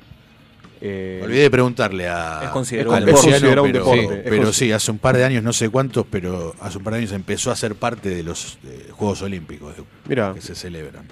Eh, 0.80 1.20
Olvidé 1.24 1.42
de 1.42 1.50
preguntarle 1.50 2.08
a. 2.08 2.40
Es 2.44 2.50
considerado 2.50 2.94
a 2.94 2.98
un 2.98 3.04
deporte. 3.06 3.28
Es 3.28 3.32
considerado 3.34 3.62
un 3.64 3.72
pero, 3.72 3.84
deporte. 3.84 4.06
sí, 4.08 4.14
Es 4.24 4.30
pero 4.30 4.42
consi- 4.48 4.52
sí, 4.52 4.72
hace 4.72 4.90
un 4.90 4.98
par 4.98 5.16
de 5.16 5.24
años, 5.24 5.42
no 5.42 5.52
sé 5.52 5.68
cuántos, 5.70 6.04
pero 6.10 6.54
hace 6.60 6.76
un 6.78 6.84
par 6.84 6.92
de 6.94 6.98
años 6.98 7.12
empezó 7.12 7.50
a 7.50 7.56
ser 7.56 7.74
parte 7.76 8.08
de 8.10 8.22
los 8.22 8.58
eh, 8.66 8.88
Juegos 8.90 9.22
Olímpicos 9.22 9.76
de- 9.76 9.84
Mira. 10.08 10.32
que 10.34 10.40
se 10.40 10.54
celebran. 10.54 11.06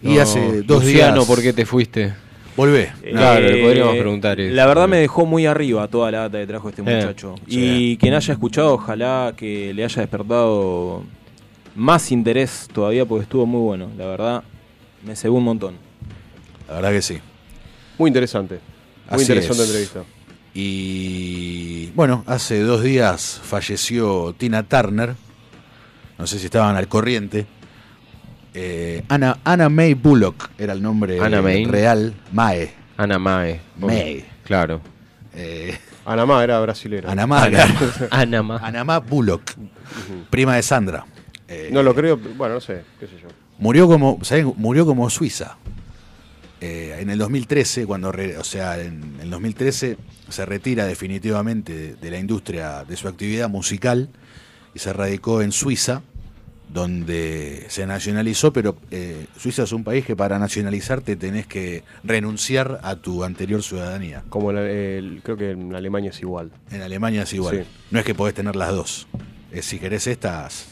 No, 0.00 0.10
y 0.12 0.18
hace 0.18 0.62
dos 0.62 0.84
Luciano, 0.84 1.14
días. 1.16 1.26
¿por 1.26 1.42
qué 1.42 1.52
te 1.52 1.66
fuiste? 1.66 2.14
Volvé. 2.56 2.92
Claro, 3.10 3.46
Eh, 3.46 3.52
le 3.52 3.62
podríamos 3.62 3.96
preguntar 3.96 4.40
eso. 4.40 4.54
La 4.54 4.66
verdad 4.66 4.88
me 4.88 4.98
dejó 4.98 5.24
muy 5.26 5.46
arriba 5.46 5.86
toda 5.88 6.10
la 6.10 6.18
data 6.22 6.38
que 6.38 6.46
trajo 6.46 6.68
este 6.68 6.82
Eh, 6.82 6.84
muchacho. 6.84 7.34
sí. 7.48 7.92
Y 7.92 7.96
quien 7.96 8.14
haya 8.14 8.32
escuchado, 8.32 8.74
ojalá 8.74 9.32
que 9.36 9.72
le 9.72 9.84
haya 9.84 10.02
despertado 10.02 11.04
más 11.76 12.10
interés 12.12 12.68
todavía 12.72 13.06
porque 13.06 13.22
estuvo 13.22 13.46
muy 13.46 13.60
bueno. 13.60 13.88
La 13.96 14.06
verdad, 14.06 14.42
me 15.04 15.14
cebó 15.16 15.38
un 15.38 15.44
montón. 15.44 15.74
La 16.68 16.74
verdad 16.76 16.90
que 16.90 17.02
sí. 17.02 17.18
Muy 17.98 18.08
interesante. 18.08 18.54
Muy 19.10 19.14
Así 19.14 19.22
interesante 19.32 19.62
es. 19.62 19.68
entrevista. 19.68 20.02
Y 20.52 21.86
bueno, 21.94 22.24
hace 22.26 22.60
dos 22.60 22.82
días 22.82 23.40
falleció 23.42 24.34
Tina 24.36 24.62
Turner. 24.64 25.14
No 26.18 26.26
sé 26.26 26.38
si 26.38 26.46
estaban 26.46 26.76
al 26.76 26.88
corriente. 26.88 27.46
Eh, 28.54 29.02
Anna, 29.08 29.38
Anna 29.44 29.68
May 29.68 29.94
Bullock 29.94 30.50
era 30.58 30.72
el 30.72 30.82
nombre 30.82 31.20
Anna 31.20 31.40
May. 31.42 31.64
real. 31.66 32.14
Mae. 32.32 32.70
Ana 32.96 33.18
Mae. 33.18 33.60
May. 33.78 34.24
Claro. 34.44 34.80
Eh, 35.34 35.78
Anamá 36.04 36.42
era 36.42 36.58
brasilera. 36.60 37.12
Anamá, 37.12 37.44
Ana. 38.10 38.58
Anamá 38.62 38.98
Bullock. 39.08 39.52
Prima 40.28 40.56
de 40.56 40.62
Sandra. 40.62 41.04
Eh, 41.46 41.68
No 41.72 41.82
lo 41.82 41.94
creo, 41.94 42.16
bueno, 42.16 42.54
no 42.54 42.60
sé, 42.60 42.82
qué 42.98 43.06
sé 43.06 43.12
yo. 43.22 43.28
Murió 43.58 43.86
como, 43.86 44.18
¿saben? 44.22 44.52
Murió 44.56 44.84
como 44.86 45.08
Suiza. 45.10 45.56
Eh, 46.60 46.98
en 47.00 47.10
el 47.10 47.18
2013, 47.18 47.86
cuando, 47.86 48.10
re- 48.12 48.36
o 48.36 48.44
sea, 48.44 48.78
en 48.80 49.16
el 49.22 49.30
2013 49.30 49.96
se 50.28 50.46
retira 50.46 50.84
definitivamente 50.86 51.72
de, 51.74 51.94
de 51.94 52.10
la 52.10 52.18
industria 52.18 52.84
de 52.84 52.96
su 52.96 53.08
actividad 53.08 53.48
musical 53.48 54.08
y 54.74 54.78
se 54.78 54.92
radicó 54.92 55.42
en 55.42 55.52
Suiza, 55.52 56.02
donde 56.72 57.64
se 57.68 57.86
nacionalizó, 57.86 58.52
pero 58.52 58.76
eh, 58.90 59.26
Suiza 59.36 59.64
es 59.64 59.72
un 59.72 59.82
país 59.84 60.04
que 60.04 60.14
para 60.16 60.38
nacionalizarte 60.38 61.16
tenés 61.16 61.46
que 61.46 61.82
renunciar 62.04 62.80
a 62.82 62.96
tu 62.96 63.24
anterior 63.24 63.62
ciudadanía. 63.62 64.22
Como 64.28 64.52
la- 64.52 64.68
el- 64.70 65.20
creo 65.22 65.36
que 65.36 65.50
en 65.50 65.74
Alemania 65.74 66.10
es 66.10 66.20
igual. 66.20 66.50
En 66.70 66.82
Alemania 66.82 67.22
es 67.22 67.32
igual. 67.32 67.64
Sí. 67.64 67.68
No 67.90 67.98
es 67.98 68.04
que 68.04 68.14
podés 68.14 68.34
tener 68.34 68.54
las 68.56 68.70
dos. 68.70 69.08
Eh, 69.52 69.62
si 69.62 69.78
querés 69.78 70.06
estas, 70.06 70.66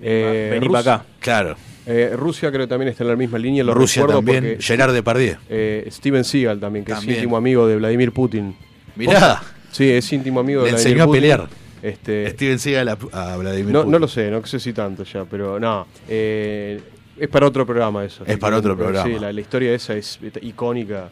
Eh, 0.00 0.48
Vení 0.52 0.66
Rus- 0.66 0.72
para 0.82 0.94
acá. 0.96 1.06
claro. 1.20 1.56
eh, 1.86 2.12
Rusia 2.14 2.50
creo 2.50 2.66
que 2.66 2.68
también 2.68 2.90
está 2.90 3.02
en 3.02 3.08
la 3.08 3.16
misma 3.16 3.38
línea. 3.38 3.64
Lo 3.64 3.72
Rusia 3.72 4.02
recuerdo 4.02 4.18
también, 4.18 4.44
porque- 4.56 4.62
Gerard 4.62 4.92
Depardieu. 4.92 5.36
Eh, 5.48 5.88
Steven 5.90 6.22
Seagal 6.22 6.60
también, 6.60 6.84
que 6.84 6.92
También. 6.92 7.12
es 7.12 7.18
íntimo 7.18 7.36
amigo 7.38 7.66
de 7.66 7.76
Vladimir 7.76 8.12
Putin. 8.12 8.54
Mirá, 8.94 9.42
Sí, 9.72 9.90
es 9.90 10.12
íntimo 10.12 10.40
amigo 10.40 10.60
de 10.62 10.66
le 10.66 10.72
Vladimir 10.72 10.88
enseñó 10.92 11.02
a 11.02 11.06
Putin. 11.06 11.20
pelear. 11.22 11.48
Este, 11.82 12.30
Steven 12.30 12.58
Seagal 12.58 12.88
a, 12.88 12.98
a 13.32 13.36
Vladimir 13.36 13.72
no, 13.72 13.80
Putin. 13.80 13.92
no 13.92 13.98
lo 13.98 14.08
sé, 14.08 14.30
no 14.30 14.44
sé 14.46 14.58
si 14.58 14.72
tanto 14.72 15.04
ya, 15.04 15.24
pero 15.24 15.60
no. 15.60 15.86
eh, 16.08 16.80
es 17.18 17.28
para 17.28 17.46
otro 17.46 17.64
programa 17.64 18.04
eso. 18.04 18.24
Es 18.26 18.38
para 18.38 18.56
otro 18.58 18.76
programa. 18.76 19.04
Sí, 19.08 19.18
la, 19.18 19.32
la 19.32 19.40
historia 19.40 19.72
esa 19.74 19.94
es 19.94 20.18
icónica. 20.42 21.08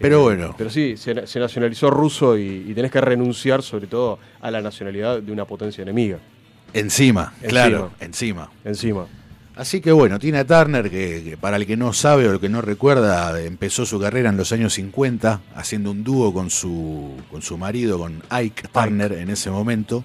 Pero 0.00 0.18
Eh, 0.18 0.22
bueno. 0.22 0.54
Pero 0.58 0.70
sí, 0.70 0.96
se, 0.96 1.26
se 1.26 1.38
nacionalizó 1.38 1.90
ruso 1.90 2.36
y, 2.36 2.64
y 2.68 2.74
tenés 2.74 2.90
que 2.90 3.00
renunciar 3.00 3.62
sobre 3.62 3.86
todo 3.86 4.18
a 4.40 4.50
la 4.50 4.60
nacionalidad 4.60 5.20
de 5.22 5.30
una 5.30 5.44
potencia 5.44 5.82
enemiga. 5.82 6.18
Encima, 6.72 7.32
Encima. 7.36 7.48
claro, 7.48 7.90
encima. 8.00 8.50
Encima. 8.64 9.06
Así 9.56 9.80
que 9.80 9.92
bueno, 9.92 10.18
Tina 10.18 10.44
Turner, 10.44 10.90
que, 10.90 11.22
que 11.22 11.36
para 11.36 11.56
el 11.56 11.66
que 11.66 11.76
no 11.76 11.92
sabe 11.92 12.26
o 12.26 12.32
el 12.32 12.40
que 12.40 12.48
no 12.48 12.60
recuerda, 12.60 13.40
empezó 13.40 13.86
su 13.86 14.00
carrera 14.00 14.30
en 14.30 14.36
los 14.36 14.50
años 14.50 14.74
50 14.74 15.42
haciendo 15.54 15.92
un 15.92 16.02
dúo 16.02 16.32
con 16.34 16.50
su, 16.50 17.12
con 17.30 17.40
su 17.40 17.56
marido, 17.56 17.98
con 17.98 18.22
Ike 18.30 18.68
Turner 18.72 19.12
en 19.12 19.30
ese 19.30 19.52
momento, 19.52 20.02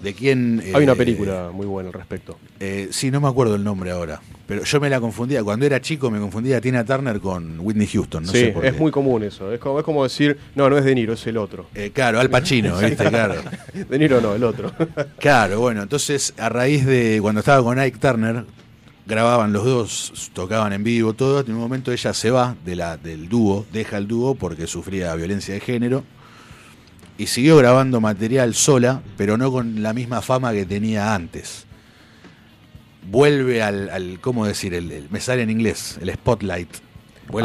de 0.00 0.12
quien... 0.12 0.62
Hay 0.74 0.84
una 0.84 0.92
eh, 0.92 0.96
película 0.96 1.50
muy 1.54 1.64
buena 1.64 1.88
al 1.88 1.94
respecto. 1.94 2.38
Eh, 2.60 2.88
sí, 2.90 3.10
no 3.10 3.18
me 3.18 3.28
acuerdo 3.28 3.54
el 3.54 3.64
nombre 3.64 3.92
ahora, 3.92 4.20
pero 4.46 4.62
yo 4.62 4.78
me 4.78 4.90
la 4.90 5.00
confundía, 5.00 5.42
cuando 5.42 5.64
era 5.64 5.80
chico 5.80 6.10
me 6.10 6.20
confundía 6.20 6.58
a 6.58 6.60
Tina 6.60 6.84
Turner 6.84 7.18
con 7.18 7.58
Whitney 7.60 7.86
Houston, 7.86 8.24
no 8.24 8.32
sí, 8.32 8.38
sé 8.38 8.48
por 8.48 8.66
es 8.66 8.78
muy 8.78 8.90
común 8.90 9.22
eso. 9.22 9.50
Es 9.52 9.58
como, 9.58 9.78
es 9.78 9.86
como 9.86 10.02
decir, 10.02 10.36
no, 10.54 10.68
no 10.68 10.76
es 10.76 10.84
De 10.84 10.94
Niro, 10.94 11.14
es 11.14 11.26
el 11.26 11.38
otro. 11.38 11.66
Eh, 11.74 11.92
claro, 11.94 12.20
Al 12.20 12.28
Pacino, 12.28 12.76
¿viste? 12.80 13.08
Claro. 13.08 13.36
De 13.88 13.98
Niro 13.98 14.20
no, 14.20 14.34
el 14.34 14.44
otro. 14.44 14.70
Claro, 15.18 15.60
bueno, 15.60 15.82
entonces 15.82 16.34
a 16.36 16.50
raíz 16.50 16.84
de 16.84 17.20
cuando 17.22 17.40
estaba 17.40 17.62
con 17.62 17.78
Ike 17.78 17.98
Turner, 17.98 18.44
grababan 19.06 19.52
los 19.52 19.64
dos, 19.64 20.30
tocaban 20.32 20.72
en 20.72 20.82
vivo, 20.84 21.12
todo. 21.14 21.40
En 21.40 21.52
un 21.52 21.58
momento 21.60 21.92
ella 21.92 22.12
se 22.12 22.30
va 22.30 22.56
de 22.64 22.76
la, 22.76 22.96
del 22.96 23.28
dúo, 23.28 23.64
deja 23.72 23.98
el 23.98 24.08
dúo 24.08 24.34
porque 24.34 24.66
sufría 24.66 25.14
violencia 25.14 25.54
de 25.54 25.60
género 25.60 26.04
y 27.18 27.26
siguió 27.28 27.56
grabando 27.56 28.00
material 28.00 28.54
sola, 28.54 29.02
pero 29.16 29.36
no 29.38 29.50
con 29.52 29.82
la 29.82 29.92
misma 29.92 30.20
fama 30.22 30.52
que 30.52 30.66
tenía 30.66 31.14
antes. 31.14 31.64
Vuelve 33.08 33.62
al, 33.62 33.88
al 33.90 34.18
¿cómo 34.20 34.46
decir? 34.46 34.74
El, 34.74 34.90
el- 34.90 35.08
me 35.10 35.20
sale 35.20 35.42
en 35.42 35.50
inglés, 35.50 35.98
el 36.00 36.12
spotlight. 36.12 36.68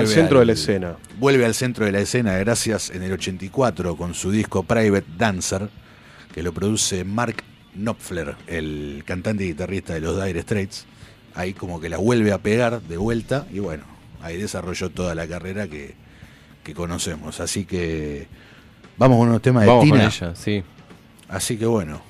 Al 0.02 0.08
centro 0.16 0.40
de 0.40 0.46
la 0.46 0.54
escena. 0.54 0.96
Vuelve 1.20 1.46
al 1.46 1.54
centro 1.56 1.86
de 1.86 1.92
la 1.92 2.00
escena 2.02 2.34
gracias 2.38 2.90
en 2.92 3.02
el 3.04 3.14
84 3.14 3.96
con 3.96 4.14
su 4.14 4.30
disco 4.32 4.64
Private 4.64 5.06
Dancer, 5.18 5.70
que 6.34 6.44
lo 6.44 6.52
produce 6.54 7.04
Mark 7.04 7.44
Knopfler, 7.76 8.36
el 8.48 9.04
cantante 9.06 9.44
y 9.44 9.48
guitarrista 9.50 9.94
de 9.94 10.02
los 10.02 10.24
Dire 10.24 10.42
Straits. 10.42 10.86
Ahí 11.36 11.54
como 11.54 11.80
que 11.80 11.90
la 11.90 11.98
vuelve 11.98 12.32
a 12.34 12.38
pegar 12.40 12.82
de 12.82 12.98
vuelta 12.98 13.46
y 13.52 13.60
bueno, 13.60 13.84
ahí 14.22 14.38
desarrolló 14.38 14.90
toda 14.90 15.16
la 15.16 15.28
carrera 15.28 15.68
que, 15.68 15.96
que 16.64 16.74
conocemos. 16.74 17.40
Así 17.40 17.66
que 17.66 18.28
vamos 18.98 19.18
con 19.20 19.30
unos 19.30 19.42
temas 19.42 19.64
de 19.64 19.68
Vamos 19.70 19.86
con 19.90 19.92
Tina. 19.98 20.08
ella, 20.08 20.36
sí. 20.36 20.64
Así 21.30 21.58
que 21.58 21.66
bueno, 21.66 22.02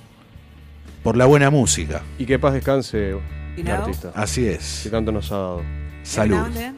por 1.04 1.16
la 1.18 1.26
buena 1.26 1.50
música. 1.52 2.02
Y 2.18 2.26
que 2.26 2.40
paz 2.40 2.54
descanse 2.54 3.16
el 3.58 3.68
artista. 3.70 4.12
Así 4.16 4.42
Que 4.42 4.54
es. 4.54 4.88
tanto 4.90 5.12
nos 5.12 5.32
ha 5.32 5.36
dado. 5.38 5.62
Salud. 6.04 6.36
now 6.38 6.46
and 6.46 6.56
then, 6.56 6.76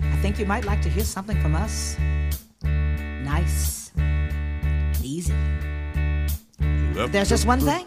I 0.00 0.22
think 0.22 0.38
you 0.38 0.46
might 0.46 0.64
like 0.64 0.80
to 0.82 0.88
hear 0.88 1.04
something 1.04 1.36
from 1.42 1.56
us. 1.56 1.96
Nice, 3.24 3.90
easy. 5.02 5.32
There's 7.10 7.28
just 7.30 7.44
one 7.46 7.58
thing. 7.60 7.86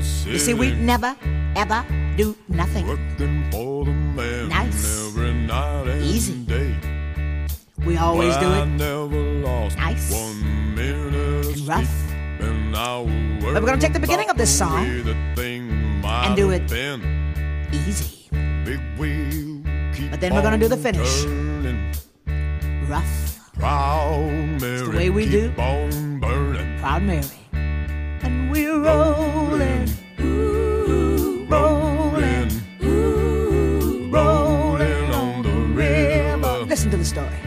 You 0.00 0.38
see, 0.38 0.54
we 0.54 0.72
never, 0.72 1.14
ever 1.56 1.84
do 2.16 2.34
nothing. 2.48 2.86
Nice, 4.48 5.12
easy. 6.00 6.46
We 7.84 7.96
always 7.96 8.36
do 8.38 8.48
it 8.52 8.66
nice 9.76 10.12
and 10.12 11.68
rough. 11.68 11.92
But 13.40 13.62
we're 13.62 13.68
gonna 13.68 13.80
take 13.80 13.92
the 13.92 14.00
beginning 14.00 14.30
of 14.30 14.36
this 14.36 14.50
song 14.56 14.84
and 14.86 16.36
do 16.36 16.50
it 16.50 16.64
easy. 17.72 18.28
But 20.10 20.20
then 20.20 20.34
we're 20.34 20.42
gonna 20.42 20.58
do 20.58 20.68
the 20.68 20.76
finish. 20.76 21.24
Rough. 22.88 23.38
It's 24.62 24.88
the 24.88 24.96
way 24.96 25.10
we 25.10 25.28
do. 25.28 25.50
Proud 26.80 27.02
Mary. 27.02 27.39
We're 28.50 28.80
rolling. 28.80 29.88
Ooh, 30.20 31.46
rolling. 31.48 32.50
Ooh, 32.82 34.08
rolling 34.10 35.10
on 35.14 35.42
the 35.42 35.56
river. 35.82 36.64
Listen 36.66 36.90
to 36.90 36.96
the 36.96 37.04
story. 37.04 37.38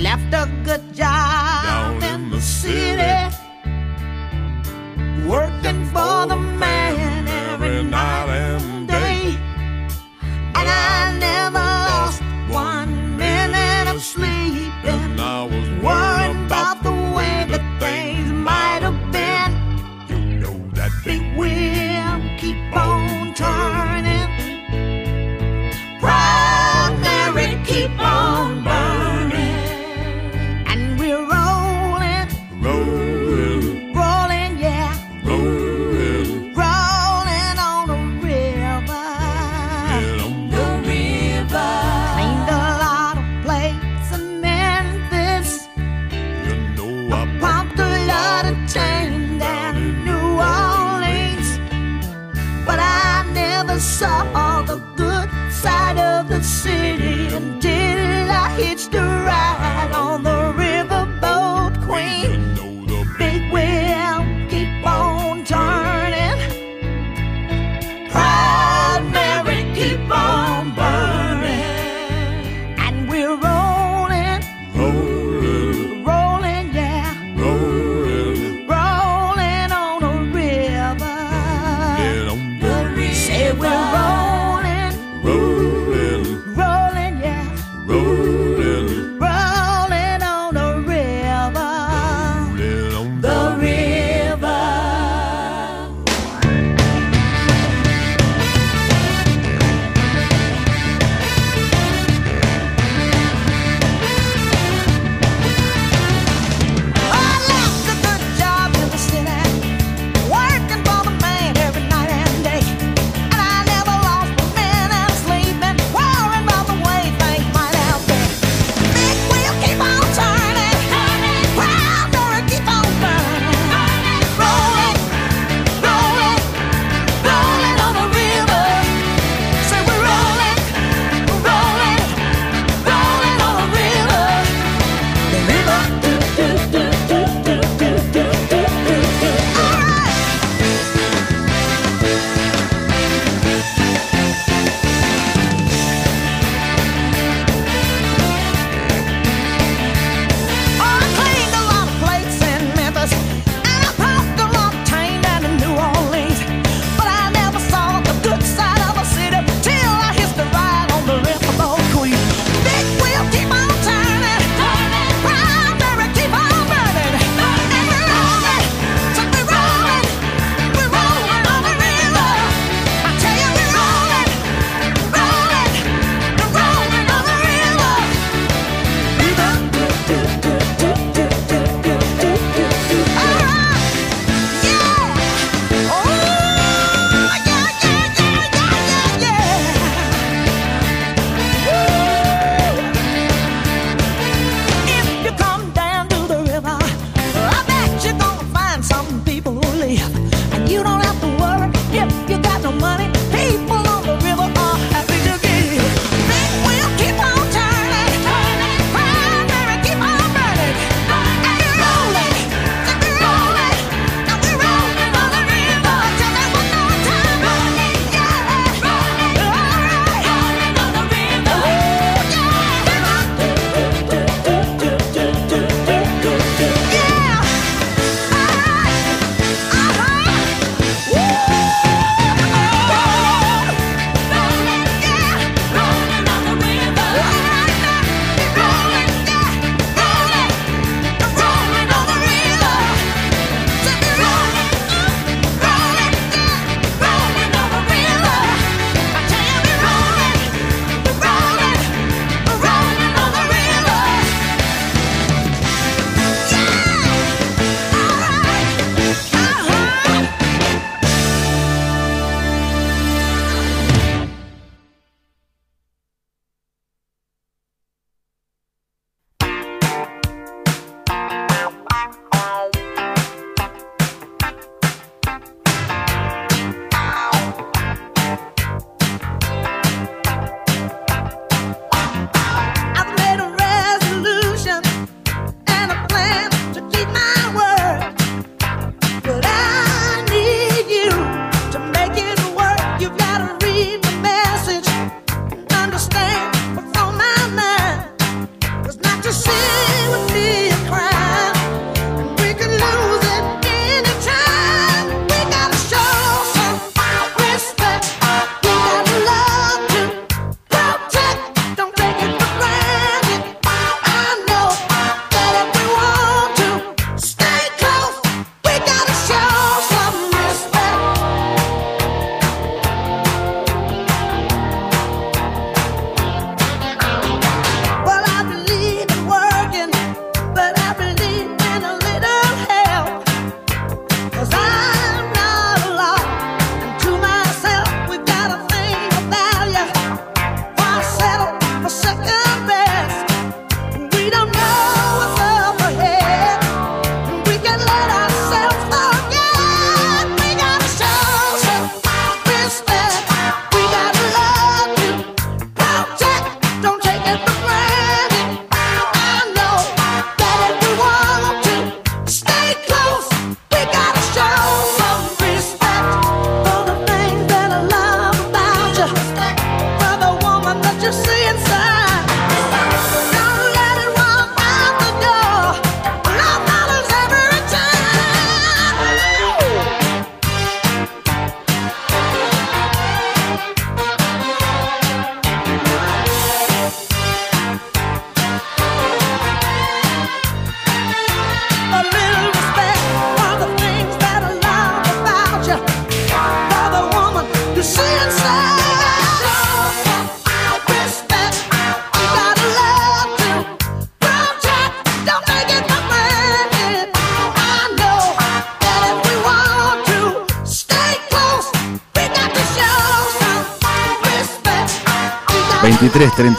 Left 0.00 0.32
a 0.32 0.48
good 0.64 0.94
job 0.94 1.62
Down 1.64 2.02
in 2.02 2.30
the 2.30 2.40
city. 2.40 3.36
Working 5.28 5.84
for 5.92 6.26
the 6.26 6.36
man 6.36 7.28
every 7.28 7.82
night 7.84 8.28
and 8.30 8.88
day. 8.88 9.36
And 10.56 10.68
I 10.68 11.18
never 11.18 11.58
lost 11.58 12.22
one 12.48 13.18
minute 13.18 13.94
of 13.94 14.00
sleep. 14.02 14.29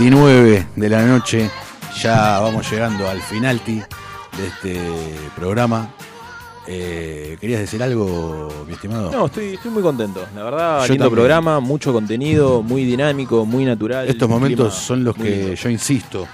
23.39 0.01 0.65
de 0.75 0.89
la 0.89 1.05
noche, 1.05 1.49
ya 2.01 2.39
vamos 2.39 2.69
llegando 2.71 3.07
al 3.07 3.21
finalti 3.21 3.75
de 3.75 4.47
este 4.47 4.79
programa. 5.35 5.89
Eh, 6.67 7.37
¿Querías 7.39 7.59
decir 7.61 7.83
algo, 7.83 8.49
mi 8.65 8.73
estimado? 8.73 9.11
No, 9.11 9.27
estoy, 9.27 9.53
estoy 9.55 9.69
muy 9.69 9.83
contento. 9.83 10.25
La 10.35 10.43
verdad, 10.43 10.79
Yo 10.81 10.87
lindo 10.93 11.05
también. 11.05 11.13
programa, 11.13 11.59
mucho 11.59 11.93
contenido, 11.93 12.63
muy 12.63 12.83
dinámico, 12.83 13.45
muy 13.45 13.63
natural. 13.63 14.07
Estos 14.07 14.27
momentos 14.27 14.73
son 14.73 15.03
los 15.03 15.15
que 15.15 15.23
lindo. 15.23 15.53
yo 15.53 15.69
insisto, 15.69 16.27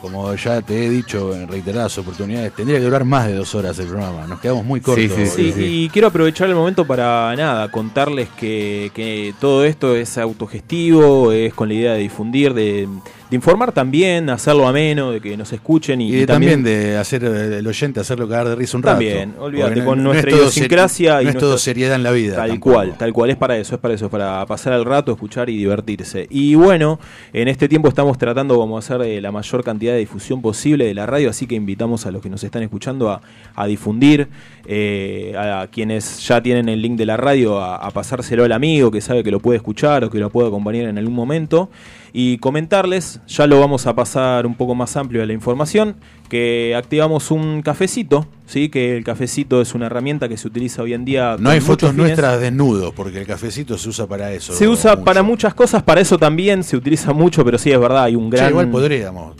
como 0.00 0.34
ya 0.34 0.62
te 0.62 0.86
he 0.86 0.90
dicho 0.90 1.34
en 1.34 1.48
reiteradas 1.48 1.96
oportunidades, 1.98 2.52
tendría 2.54 2.78
que 2.78 2.84
durar 2.84 3.04
más 3.04 3.26
de 3.26 3.34
dos 3.34 3.54
horas 3.54 3.78
el 3.78 3.86
programa. 3.86 4.26
Nos 4.26 4.40
quedamos 4.40 4.64
muy 4.64 4.80
cortos. 4.80 5.30
Sí, 5.34 5.52
y 5.56 5.88
quiero 5.90 6.08
aprovechar 6.08 6.48
el 6.48 6.54
momento 6.54 6.86
para 6.86 7.34
nada, 7.36 7.70
contarles 7.70 8.28
que, 8.30 8.90
que 8.94 9.34
todo 9.40 9.64
esto 9.64 9.94
es 9.94 10.18
autogestivo, 10.18 11.32
es 11.32 11.54
con 11.54 11.68
la 11.68 11.74
idea 11.74 11.92
de 11.92 12.00
difundir, 12.00 12.54
de, 12.54 12.88
de 13.30 13.36
informar 13.36 13.70
también, 13.72 14.28
hacerlo 14.28 14.66
ameno, 14.66 15.12
de 15.12 15.20
que 15.20 15.36
nos 15.36 15.52
escuchen 15.52 16.00
y, 16.00 16.08
Y, 16.08 16.12
de- 16.12 16.22
y 16.22 16.26
también, 16.26 16.64
de 16.64 16.96
hacer 16.98 17.22
eh, 17.24 17.58
el 17.58 17.66
oyente 17.66 18.00
hacerlo 18.00 18.28
cagar 18.28 18.48
de 18.48 18.56
risa 18.56 18.76
un 18.76 18.82
rato. 18.82 18.96
También, 18.96 19.34
olvídate, 19.38 19.84
con 19.84 19.98
no- 19.98 20.04
no 20.04 20.12
nuestra 20.12 20.32
idiosincrasia 20.32 21.22
y 21.22 21.26
No 21.26 21.30
es 21.30 21.38
todo 21.38 21.56
seriedad 21.56 21.94
en 21.94 22.02
la 22.02 22.10
vida. 22.10 22.34
Tal 22.36 22.48
tampoco. 22.50 22.72
cual, 22.74 22.98
tal 22.98 23.12
cual, 23.12 23.30
es 23.30 23.36
para 23.36 23.56
eso, 23.56 23.76
es 23.76 23.80
para 23.80 23.94
eso, 23.94 24.06
es 24.06 24.10
para 24.10 24.44
pasar 24.46 24.72
el 24.72 24.84
rato, 24.84 25.12
escuchar 25.12 25.48
y 25.48 25.56
divertirse. 25.56 26.26
Y 26.28 26.56
bueno, 26.56 26.98
en 27.32 27.46
este 27.48 27.68
tiempo 27.68 27.88
estamos 27.88 28.18
tratando 28.18 28.56
como 28.56 28.76
hacer 28.76 29.00
eh, 29.02 29.20
la 29.20 29.30
mayor 29.30 29.62
cantidad 29.62 29.92
de 29.92 30.00
difusión 30.00 30.42
posible 30.42 30.84
de 30.86 30.94
la 30.94 31.06
radio, 31.06 31.30
así 31.30 31.46
que 31.46 31.54
invitamos 31.54 32.06
a 32.06 32.10
los 32.10 32.20
que 32.22 32.30
nos 32.30 32.42
están 32.42 32.64
escuchando 32.64 33.10
a, 33.10 33.20
a 33.54 33.66
difundir, 33.66 34.28
eh, 34.66 35.34
a 35.38 35.68
quienes 35.70 36.26
ya 36.26 36.42
tienen 36.42 36.68
el 36.68 36.82
link 36.82 36.96
de 36.98 37.06
la 37.06 37.16
radio, 37.16 37.60
a, 37.60 37.76
a 37.76 37.90
pasárselo 37.92 38.44
al 38.44 38.52
amigo 38.52 38.90
que 38.90 39.00
sabe 39.00 39.22
que 39.22 39.30
lo 39.30 39.40
puede 39.40 39.56
escuchar 39.58 40.04
o 40.04 40.10
que 40.10 40.18
lo 40.18 40.30
puede 40.30 40.48
acompañar 40.48 40.86
en 40.88 40.98
algún 40.98 41.14
momento. 41.14 41.70
Y 42.12 42.38
comentarles, 42.38 43.20
ya 43.28 43.46
lo 43.46 43.60
vamos 43.60 43.86
a 43.86 43.94
pasar 43.94 44.44
un 44.46 44.54
poco 44.56 44.74
más 44.74 44.96
amplio 44.96 45.22
a 45.22 45.26
la 45.26 45.32
información, 45.32 45.96
que 46.28 46.74
activamos 46.76 47.30
un 47.30 47.62
cafecito, 47.62 48.26
¿sí? 48.46 48.68
que 48.68 48.96
el 48.96 49.04
cafecito 49.04 49.60
es 49.60 49.74
una 49.74 49.86
herramienta 49.86 50.28
que 50.28 50.36
se 50.36 50.48
utiliza 50.48 50.82
hoy 50.82 50.94
en 50.94 51.04
día. 51.04 51.36
No 51.38 51.50
hay 51.50 51.60
fotos 51.60 51.90
fines. 51.90 52.06
nuestras 52.06 52.40
desnudos, 52.40 52.92
porque 52.94 53.20
el 53.20 53.26
cafecito 53.26 53.78
se 53.78 53.88
usa 53.88 54.06
para 54.06 54.32
eso. 54.32 54.52
Se 54.52 54.66
usa 54.66 54.92
mucho. 54.94 55.04
para 55.04 55.22
muchas 55.22 55.54
cosas, 55.54 55.82
para 55.82 56.00
eso 56.00 56.18
también 56.18 56.64
se 56.64 56.76
utiliza 56.76 57.12
mucho, 57.12 57.44
pero 57.44 57.58
sí 57.58 57.70
es 57.70 57.78
verdad, 57.78 58.04
hay 58.04 58.16
un 58.16 58.28
gran. 58.30 58.50
igual 58.50 58.68
podríamos 58.70 59.36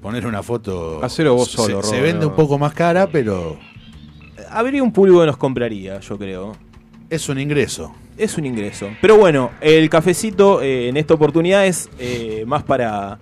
poner 0.00 0.26
una 0.26 0.42
foto. 0.42 1.02
Hacelo 1.04 1.34
vos 1.34 1.50
Se- 1.50 1.56
solo, 1.56 1.82
Se, 1.82 2.00
vende 2.00 2.22
no. 2.22 2.28
un 2.28 2.34
poco 2.36 2.58
más 2.58 2.72
cara, 2.74 3.06
pero 3.06 3.58
Habría 4.50 4.82
un 4.82 4.92
público 4.92 5.20
que 5.20 5.26
nos 5.26 5.36
compraría, 5.36 5.98
yo 6.00 6.16
creo. 6.16 6.56
Es 7.14 7.28
un 7.28 7.38
ingreso. 7.38 7.94
Es 8.16 8.36
un 8.38 8.46
ingreso. 8.46 8.88
Pero 9.00 9.16
bueno, 9.16 9.50
el 9.60 9.88
cafecito 9.90 10.62
eh, 10.62 10.88
en 10.88 10.96
esta 10.96 11.14
oportunidad 11.14 11.66
es 11.66 11.90
eh, 11.98 12.44
más 12.46 12.62
para, 12.62 13.18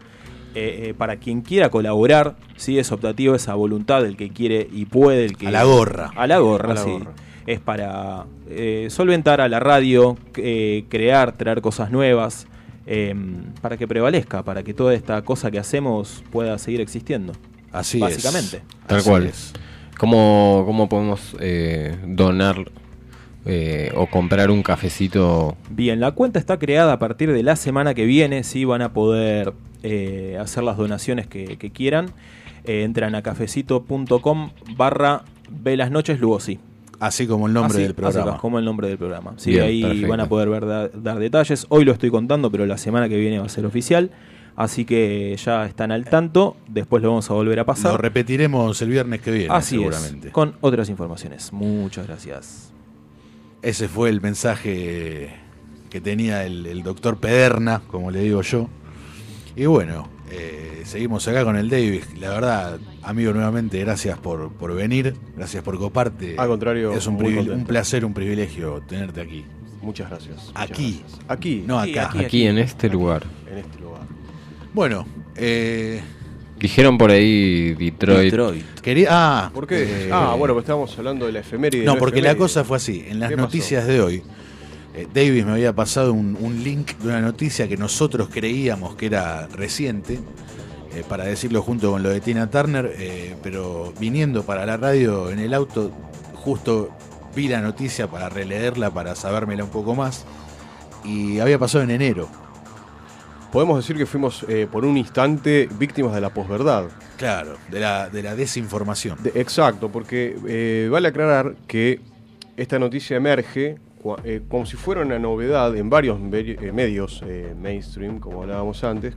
eh, 0.55 0.95
para 0.99 1.17
quien 1.17 1.41
quiera 1.43 1.71
colaborar. 1.71 2.37
¿sí? 2.57 2.79
Es 2.79 2.93
optativo 2.93 3.35
esa 3.35 3.55
voluntad 3.55 4.03
del 4.03 4.17
que 4.17 4.31
quiere 4.31 4.69
y 4.71 4.85
puede. 4.85 5.25
El 5.25 5.37
que, 5.37 5.47
A 5.47 5.51
la 5.51 5.65
gorra. 5.65 6.11
A 6.15 6.27
la 6.27 6.39
gorra, 6.39 6.73
A 6.73 6.75
la 6.75 6.85
sí. 6.85 6.91
gorra. 6.91 7.13
Es 7.47 7.59
para 7.59 8.27
eh, 8.49 8.87
solventar 8.91 9.41
a 9.41 9.49
la 9.49 9.59
radio, 9.61 10.17
eh, 10.37 10.85
crear, 10.89 11.33
traer 11.33 11.61
cosas 11.61 11.91
nuevas. 11.91 12.47
eh, 12.87 13.15
para 13.61 13.77
que 13.77 13.87
prevalezca, 13.87 14.43
para 14.43 14.63
que 14.65 14.75
toda 14.75 14.93
esta 14.93 15.23
cosa 15.23 15.51
que 15.53 15.59
hacemos 15.61 16.23
pueda 16.33 16.59
seguir 16.59 16.81
existiendo. 16.81 17.33
Así 17.71 17.99
Básicamente. 18.01 18.57
es. 18.59 18.63
Tal 18.89 18.99
Así 18.99 19.09
cual. 19.09 19.27
es. 19.27 19.53
¿Cómo, 19.99 20.65
cómo 20.67 20.89
podemos 20.89 21.37
eh, 21.39 21.97
donar 22.07 22.71
eh, 23.47 23.91
o 23.97 24.07
comprar 24.07 24.51
un 24.51 24.63
cafecito? 24.63 25.57
Bien, 25.71 26.01
la 26.01 26.13
cuenta 26.13 26.39
está 26.39 26.59
creada 26.59 26.93
a 26.95 26.99
partir 26.99 27.33
de 27.33 27.43
la 27.43 27.57
semana 27.57 27.95
que 27.95 28.05
viene, 28.07 28.45
sí 28.45 28.65
van 28.65 28.83
a 28.83 28.93
poder 28.93 29.53
eh, 29.83 30.37
hacer 30.41 30.63
las 30.63 30.77
donaciones 30.77 31.27
que, 31.27 31.57
que 31.57 31.71
quieran. 31.71 32.11
Eh, 32.65 32.85
entran 32.85 33.15
a 33.17 33.23
cafecito.com 33.23 34.51
barra 34.77 35.23
Velas 35.51 35.91
Noches 35.91 36.21
Lugosi. 36.21 36.59
Así 37.01 37.27
como 37.27 37.49
el 37.49 37.53
nombre 37.53 37.75
Así, 37.79 37.83
del 37.83 37.95
programa. 37.95 38.31
así 38.31 38.41
como 38.41 38.59
el 38.61 38.65
nombre 38.65 38.87
del 38.87 38.97
programa. 38.99 39.35
Sí, 39.37 39.51
Bien, 39.51 39.65
ahí 39.65 39.83
perfecto. 39.83 40.09
van 40.09 40.21
a 40.21 40.29
poder 40.29 40.49
ver 40.49 40.67
da- 40.67 40.89
dar 40.89 41.19
detalles. 41.19 41.67
Hoy 41.69 41.85
lo 41.85 41.91
estoy 41.91 42.11
contando, 42.11 42.49
pero 42.53 42.65
la 42.65 42.79
semana 42.79 43.09
que 43.09 43.17
viene 43.17 43.41
va 43.41 43.47
a 43.47 43.49
ser 43.49 43.67
oficial. 43.67 44.13
Así 44.55 44.85
que 44.85 45.35
ya 45.45 45.67
están 45.67 45.91
al 45.91 46.05
tanto. 46.05 46.57
Después 46.69 47.03
lo 47.03 47.09
vamos 47.09 47.29
a 47.29 47.35
volver 47.35 47.59
a 47.59 47.65
pasar. 47.67 47.91
Lo 47.93 47.99
repetiremos 47.99 48.81
el 48.83 48.91
viernes 48.91 49.21
que 49.21 49.33
viene, 49.33 49.49
Así 49.53 49.77
seguramente. 49.77 50.29
es. 50.29 50.33
Con 50.33 50.55
otras 50.61 50.89
informaciones. 50.91 51.53
Muchas 51.53 52.07
gracias. 52.07 52.73
Ese 53.63 53.89
fue 53.89 54.09
el 54.11 54.21
mensaje 54.21 55.35
que 55.89 56.01
tenía 56.01 56.45
el, 56.45 56.67
el 56.67 56.83
doctor 56.83 57.19
Pederna, 57.19 57.83
como 57.87 58.11
le 58.11 58.21
digo 58.21 58.43
yo. 58.43 58.69
Y 59.55 59.67
bueno, 59.67 60.09
eh, 60.31 60.83
seguimos 60.85 61.29
acá 61.29 61.45
con 61.45 61.57
el 61.57 61.69
Davis. 61.69 62.07
La 62.19 62.31
verdad, 62.31 62.79
amigo, 63.03 63.33
nuevamente, 63.35 63.79
gracias 63.81 64.19
por, 64.19 64.51
por 64.53 64.75
venir, 64.75 65.15
gracias 65.37 65.63
por 65.63 65.79
coparte. 65.79 66.37
Al 66.39 66.49
contrario, 66.49 66.93
es 66.93 67.07
un, 67.07 67.65
placer, 67.67 68.05
un 68.05 68.15
privilegio 68.15 68.81
tenerte 68.89 69.21
aquí. 69.21 69.45
Muchas 69.83 70.09
gracias. 70.09 70.47
muchas 70.47 70.71
Aquí. 70.71 71.01
gracias. 71.01 71.21
Aquí. 71.29 71.65
No 71.67 71.79
acá. 71.79 72.09
aquí. 72.09 72.25
Aquí 72.25 72.47
en 72.47 72.59
este 72.59 72.89
lugar. 72.89 73.25
En 73.51 73.59
este 73.59 73.79
lugar. 73.79 74.03
Bueno, 74.73 75.07
eh, 75.37 76.01
Dijeron 76.63 76.97
por 76.97 77.11
ahí 77.11 77.75
Detroit. 77.75 78.31
Detroit. 78.31 78.81
quería. 78.81 79.09
Ah, 79.11 79.51
¿Por 79.53 79.67
qué? 79.67 79.83
eh, 79.83 80.11
ah, 80.13 80.37
bueno, 80.39 80.55
pues 80.55 80.63
estábamos 80.63 80.97
hablando 80.97 81.27
de 81.27 81.33
la 81.33 81.41
efeméride. 81.41 81.85
No, 81.85 81.95
la 81.95 81.99
porque 81.99 82.23
la 82.23 82.37
cosa 82.37 82.63
fue 82.63 82.77
así. 82.77 83.05
En 83.09 83.19
las 83.19 83.37
noticias 83.37 83.85
de 83.87 84.01
hoy, 84.01 84.23
eh, 84.95 85.09
Davis 85.13 85.45
me 85.45 85.53
había 85.53 85.73
pasado 85.75 86.13
un, 86.13 86.39
un 86.41 86.63
link 86.63 86.93
de 86.99 87.09
una 87.09 87.21
noticia 87.21 87.67
que 87.67 87.77
nosotros 87.77 88.29
creíamos 88.33 88.95
que 88.95 89.07
era 89.07 89.49
reciente, 89.49 90.21
eh, 90.95 91.03
para 91.09 91.25
decirlo 91.25 91.63
junto 91.63 91.91
con 91.91 92.03
lo 92.03 92.11
de 92.11 92.21
Tina 92.21 92.51
Turner, 92.51 92.95
eh, 92.99 93.35
pero 93.43 93.95
viniendo 93.99 94.43
para 94.45 94.67
la 94.67 94.77
radio 94.77 95.31
en 95.31 95.39
el 95.39 95.55
auto, 95.55 95.91
justo 96.35 96.91
vi 97.35 97.49
la 97.49 97.63
noticia 97.63 98.09
para 98.09 98.29
releerla, 98.29 98.91
para 98.91 99.15
sabérmela 99.15 99.65
un 99.65 99.71
poco 99.71 99.95
más, 99.95 100.27
y 101.03 101.39
había 101.39 101.59
pasado 101.59 101.83
en 101.83 101.91
enero. 101.91 102.29
Podemos 103.53 103.77
decir 103.77 103.97
que 103.99 104.07
fuimos 104.07 104.45
eh, 104.49 104.67
por 104.71 104.85
un 104.87 104.97
instante 104.97 105.69
víctimas 105.79 106.15
de 106.15 106.23
la 106.23 106.31
posverdad. 106.31 106.87
Claro, 107.19 107.57
de 107.71 107.81
la, 107.81 108.09
de 108.09 108.23
la 108.23 108.35
desinformación. 108.35 109.23
De- 109.23 109.33
exacto, 109.39 109.91
porque 109.91 110.37
eh, 110.49 110.89
vale 110.91 111.09
aclarar 111.09 111.55
que 111.67 112.01
esta 112.57 112.79
noticia 112.79 113.17
emerge 113.19 113.77
eh, 114.25 114.41
como 114.49 114.65
si 114.65 114.77
fuera 114.77 115.03
una 115.03 115.19
novedad 115.19 115.77
en 115.77 115.91
varios 115.91 116.19
medios 116.19 117.23
mainstream, 117.61 118.19
como 118.19 118.43
hablábamos 118.43 118.83
antes, 118.85 119.15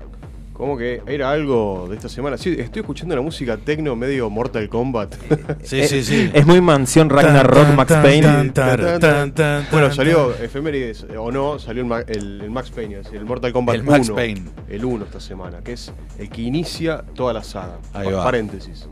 como 0.56 0.78
que 0.78 1.02
era 1.06 1.30
algo 1.32 1.86
de 1.90 1.96
esta 1.98 2.08
semana. 2.10 2.38
Sí, 2.38 2.56
estoy 2.58 2.80
escuchando 2.80 3.14
la 3.16 3.22
música 3.22 3.58
tecno 3.58 3.96
medio 3.96 4.30
Mortal 4.30 4.70
Kombat. 4.70 5.14
Sí, 5.64 5.86
sí, 5.88 6.04
sí. 6.04 6.30
Es 6.34 6.46
muy 6.46 6.62
mansión 6.62 7.10
Ragnarok, 7.10 7.76
Max 7.76 7.94
Payne. 7.94 8.22
tan, 8.22 8.54
tan, 8.54 9.00
tan, 9.00 9.32
tan, 9.34 9.68
bueno, 9.72 9.92
salió 9.94 10.34
efemérides 10.36 11.06
o 11.18 11.32
no, 11.32 11.60
salió 11.60 11.82
el, 11.82 11.88
Ma- 11.88 12.02
el- 12.02 12.42
el 12.42 12.50
Max 12.52 12.72
Payne, 12.72 12.96
es 13.00 13.04
decir, 13.06 13.20
el 13.20 13.26
Mortal 13.26 13.52
Kombat 13.52 13.76
El 13.76 13.84
Max 13.84 14.08
1. 14.10 14.16
Payne. 14.16 14.42
El 14.70 14.86
1 14.86 15.06
esta 15.06 15.20
semana, 15.20 15.60
que 15.64 15.74
es 15.74 15.92
el 16.18 16.30
que 16.30 16.42
inicia 16.42 17.04
toda 17.16 17.34
la 17.34 17.44
saga. 17.44 17.80
Ahí 17.94 18.06
Pa- 18.10 18.14
va. 18.18 18.24
Paréntesis. 18.24 18.88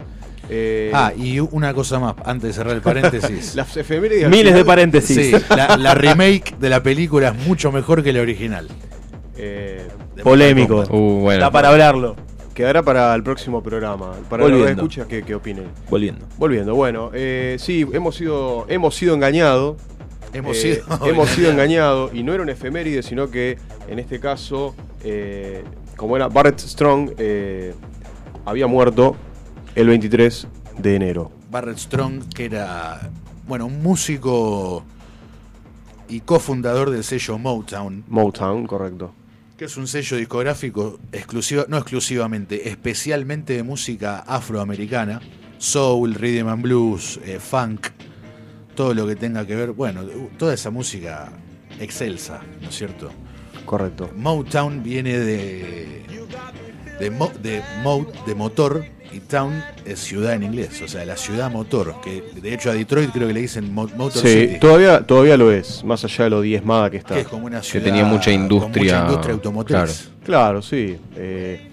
Eh, 0.49 0.91
Ah, 0.94 1.14
y 1.15 1.40
una 1.40 1.73
cosa 1.73 1.99
más, 1.99 2.15
antes 2.26 2.49
de 2.49 2.53
cerrar 2.53 2.76
el 2.76 2.81
paréntesis. 2.81 3.56
las 3.56 3.76
efemérides. 3.77 4.26
al 4.26 4.30
Miles 4.31 4.45
de 4.45 4.52
final, 4.52 4.65
paréntesis. 4.65 5.18
Sí, 5.18 5.31
la, 5.56 5.77
la 5.77 5.94
remake 5.95 6.57
de 6.60 6.69
la 6.69 6.84
película 6.84 7.30
es 7.30 7.48
mucho 7.48 7.72
mejor 7.72 8.03
que 8.03 8.11
la 8.11 8.19
original. 8.22 8.68
Eh, 9.38 9.88
Polémico. 10.23 10.76
Kombat. 10.84 10.91
Uh, 10.91 11.19
bueno. 11.22 11.39
Está 11.39 11.51
para 11.51 11.69
hablarlo. 11.69 12.15
Quedará 12.53 12.84
para 12.84 13.14
el 13.15 13.23
próximo 13.23 13.64
programa. 13.64 14.11
Para 14.30 14.43
Volviendo. 14.43 14.65
los 14.65 14.65
que 14.68 14.72
escuchas 14.81 15.07
que, 15.07 15.23
que 15.23 15.35
opinen. 15.35 15.65
Volviendo. 15.89 16.26
Volviendo, 16.38 16.76
bueno, 16.76 17.10
eh, 17.14 17.55
sí, 17.60 17.84
hemos 17.93 18.15
sido, 18.15 18.65
hemos 18.69 18.95
sido 18.95 19.15
engañados. 19.15 19.77
Hemos 20.34 20.57
Eh, 20.64 20.81
sido, 20.84 21.05
hemos 21.07 21.30
sido 21.30 21.51
engañados 21.51 22.14
y 22.14 22.22
no 22.23 22.34
era 22.34 22.43
un 22.43 22.49
efeméride, 22.49 23.01
sino 23.03 23.30
que 23.31 23.57
en 23.88 23.97
este 23.99 24.19
caso, 24.19 24.76
eh, 25.03 25.64
como 25.95 26.15
era 26.15 26.27
Barrett 26.27 26.60
Strong, 26.60 27.11
eh, 27.18 27.73
había 28.45 28.68
muerto 28.68 29.15
el 29.76 29.88
23 29.88 30.47
de 30.77 30.95
enero. 30.95 31.31
Barrett 31.49 31.77
Strong, 31.77 32.30
que 32.35 32.45
era, 32.45 33.10
bueno, 33.47 33.65
un 33.65 33.81
músico 33.81 34.84
y 36.07 36.19
cofundador 36.22 36.89
del 36.91 37.03
sello 37.03 37.38
Motown, 37.39 38.03
Motown, 38.07 38.65
correcto. 38.68 39.14
Que 39.64 39.68
es 39.68 39.77
un 39.77 39.88
sello 39.88 40.18
discográfico 40.18 40.99
exclusivo, 41.14 41.64
no 41.69 41.77
exclusivamente, 41.77 42.68
especialmente 42.68 43.53
de 43.53 43.64
música 43.64 44.19
afroamericana, 44.19 45.22
soul, 45.57 46.15
rhythm 46.15 46.49
and 46.49 46.61
blues, 46.61 47.18
eh, 47.23 47.40
funk, 47.40 47.88
todo 48.76 48.94
lo 48.94 49.07
que 49.07 49.15
tenga 49.15 49.48
que 49.48 49.56
ver, 49.56 49.72
bueno, 49.72 50.02
toda 50.38 50.53
esa 50.53 50.69
música 50.69 51.31
excelsa, 51.80 52.41
¿no 52.61 52.68
es 52.68 52.76
cierto? 52.76 53.10
Correcto. 53.65 54.11
Motown 54.18 54.84
viene 54.84 55.18
de 55.18 56.03
de, 56.99 57.10
mo- 57.10 57.31
de, 57.41 57.64
mo- 57.84 58.06
de 58.27 58.35
motor 58.35 58.84
y 59.14 59.19
town 59.19 59.64
es 59.85 59.99
ciudad 59.99 60.34
en 60.34 60.44
inglés, 60.44 60.81
o 60.81 60.88
sea, 60.88 61.06
la 61.06 61.15
ciudad 61.18 61.52
motor, 61.52 61.95
que 62.03 62.23
de 62.41 62.53
hecho 62.53 62.69
a 62.69 62.73
Detroit 62.73 63.11
creo 63.11 63.27
que 63.27 63.34
le 63.34 63.41
dicen 63.41 63.73
mo- 63.73 63.88
Motor 63.95 64.22
Sí, 64.22 64.27
City. 64.48 64.60
todavía, 64.60 65.06
todavía 65.06 65.38
lo 65.38 65.52
es, 65.52 65.84
más 65.84 66.03
allá 66.03 66.23
de 66.26 66.30
lo 66.31 66.41
diezmada 66.41 66.90
que 66.90 66.98
está. 66.98 67.14
Que 67.15 67.22
es 67.22 67.27
como 67.27 67.45
una 67.45 67.60
Que 67.61 67.65
ciudad 67.68 67.85
tenía 67.85 68.06
mucha 68.06 68.31
con 68.31 68.34
industria. 68.41 68.84
mucha 68.95 68.99
industria 69.07 69.34
automotriz. 69.35 70.10
Claro, 70.26 70.61
sí. 70.61 70.98
Eh, 71.15 71.69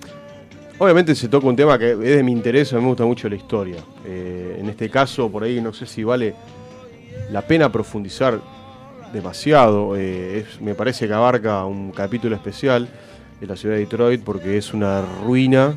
obviamente 0.78 1.14
se 1.14 1.28
toca 1.28 1.46
un 1.46 1.56
tema 1.56 1.78
que 1.78 1.92
es 1.92 1.98
de 1.98 2.22
mi 2.22 2.32
interés, 2.32 2.72
a 2.72 2.76
mí 2.76 2.82
me 2.82 2.88
gusta 2.88 3.04
mucho 3.04 3.28
la 3.28 3.36
historia. 3.36 3.76
Eh, 4.06 4.56
en 4.60 4.68
este 4.68 4.90
caso, 4.90 5.30
por 5.30 5.44
ahí 5.44 5.60
no 5.60 5.72
sé 5.72 5.86
si 5.86 6.04
vale 6.04 6.34
la 7.30 7.42
pena 7.42 7.70
profundizar 7.72 8.40
demasiado. 9.12 9.96
eh, 9.96 10.38
es- 10.48 10.60
me 10.60 10.74
parece 10.74 11.06
que 11.08 11.14
abarca 11.14 11.64
un 11.64 11.90
capítulo 11.92 12.36
especial 12.36 12.88
de 13.40 13.46
la 13.46 13.56
ciudad 13.56 13.74
de 13.76 13.80
Detroit 13.80 14.22
porque 14.22 14.56
es 14.58 14.72
una 14.74 15.02
ruina. 15.24 15.74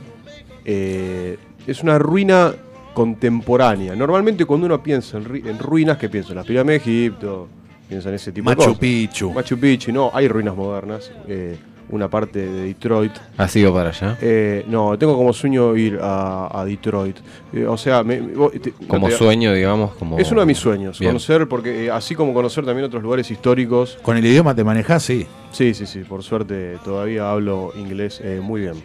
eh, 0.65 1.37
es 1.67 1.83
una 1.83 1.97
ruina 1.99 2.53
contemporánea. 2.93 3.95
Normalmente 3.95 4.45
cuando 4.45 4.65
uno 4.65 4.81
piensa 4.81 5.17
en, 5.17 5.25
ri- 5.25 5.47
en 5.47 5.59
ruinas, 5.59 5.97
¿qué 5.97 6.09
piensa? 6.09 6.29
En 6.31 6.37
las 6.37 6.45
pirámides 6.45 6.83
de 6.85 6.91
Egipto, 6.91 7.47
piensa 7.89 8.09
en 8.09 8.15
ese 8.15 8.31
tipo 8.31 8.49
de 8.49 8.55
Machu 8.55 8.67
cosas. 8.69 8.79
Picchu. 8.79 9.31
Machu 9.33 9.57
Picchu, 9.59 9.91
no, 9.91 10.11
hay 10.13 10.27
ruinas 10.27 10.55
modernas. 10.55 11.11
eh, 11.27 11.57
una 11.89 12.07
parte 12.07 12.39
de 12.39 12.63
Detroit. 12.67 13.11
¿Has 13.37 13.55
ido 13.55 13.71
para 13.71 13.89
allá? 13.89 14.17
Eh, 14.21 14.65
no, 14.67 14.97
tengo 14.97 15.15
como 15.15 15.31
sueño 15.33 15.75
ir 15.75 15.99
a, 16.01 16.49
a 16.61 16.65
Detroit. 16.65 17.17
Eh, 17.51 17.67
o 17.67 17.77
sea, 17.77 18.03
me- 18.03 18.19
me- 18.21 18.49
te- 18.59 18.71
Como 18.87 19.09
te- 19.09 19.15
sueño, 19.17 19.53
digamos, 19.53 19.93
como... 19.95 20.17
Es 20.17 20.31
uno 20.31 20.39
de 20.41 20.47
mis 20.47 20.57
sueños, 20.57 20.97
Bien. 20.97 21.09
conocer, 21.11 21.47
porque 21.47 21.85
eh, 21.85 21.91
así 21.91 22.15
como 22.15 22.33
conocer 22.33 22.65
también 22.65 22.85
otros 22.85 23.03
lugares 23.03 23.29
históricos. 23.29 23.99
Con 24.01 24.17
el 24.17 24.25
idioma 24.25 24.55
te 24.55 24.63
manejás, 24.63 25.03
sí. 25.03 25.27
Sí, 25.51 25.73
sí, 25.75 25.85
sí, 25.85 25.99
por 25.99 26.23
suerte 26.23 26.77
todavía 26.83 27.29
hablo 27.29 27.71
inglés 27.77 28.21
eh, 28.23 28.39
muy 28.41 28.61
bien. 28.61 28.81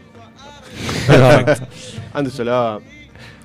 Antes 2.13 2.39
hablaba 2.41 2.81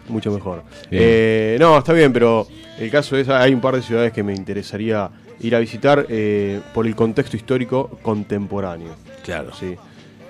mucho 0.09 0.31
mejor. 0.31 0.63
Eh, 0.91 1.57
no, 1.59 1.77
está 1.77 1.93
bien, 1.93 2.11
pero 2.13 2.47
el 2.79 2.89
caso 2.91 3.15
es, 3.17 3.29
hay 3.29 3.53
un 3.53 3.61
par 3.61 3.75
de 3.75 3.81
ciudades 3.81 4.11
que 4.11 4.23
me 4.23 4.33
interesaría 4.33 5.09
ir 5.39 5.55
a 5.55 5.59
visitar 5.59 6.05
eh, 6.09 6.59
por 6.73 6.85
el 6.87 6.95
contexto 6.95 7.35
histórico 7.37 7.99
contemporáneo. 8.01 8.95
Claro. 9.23 9.51
Sí. 9.53 9.75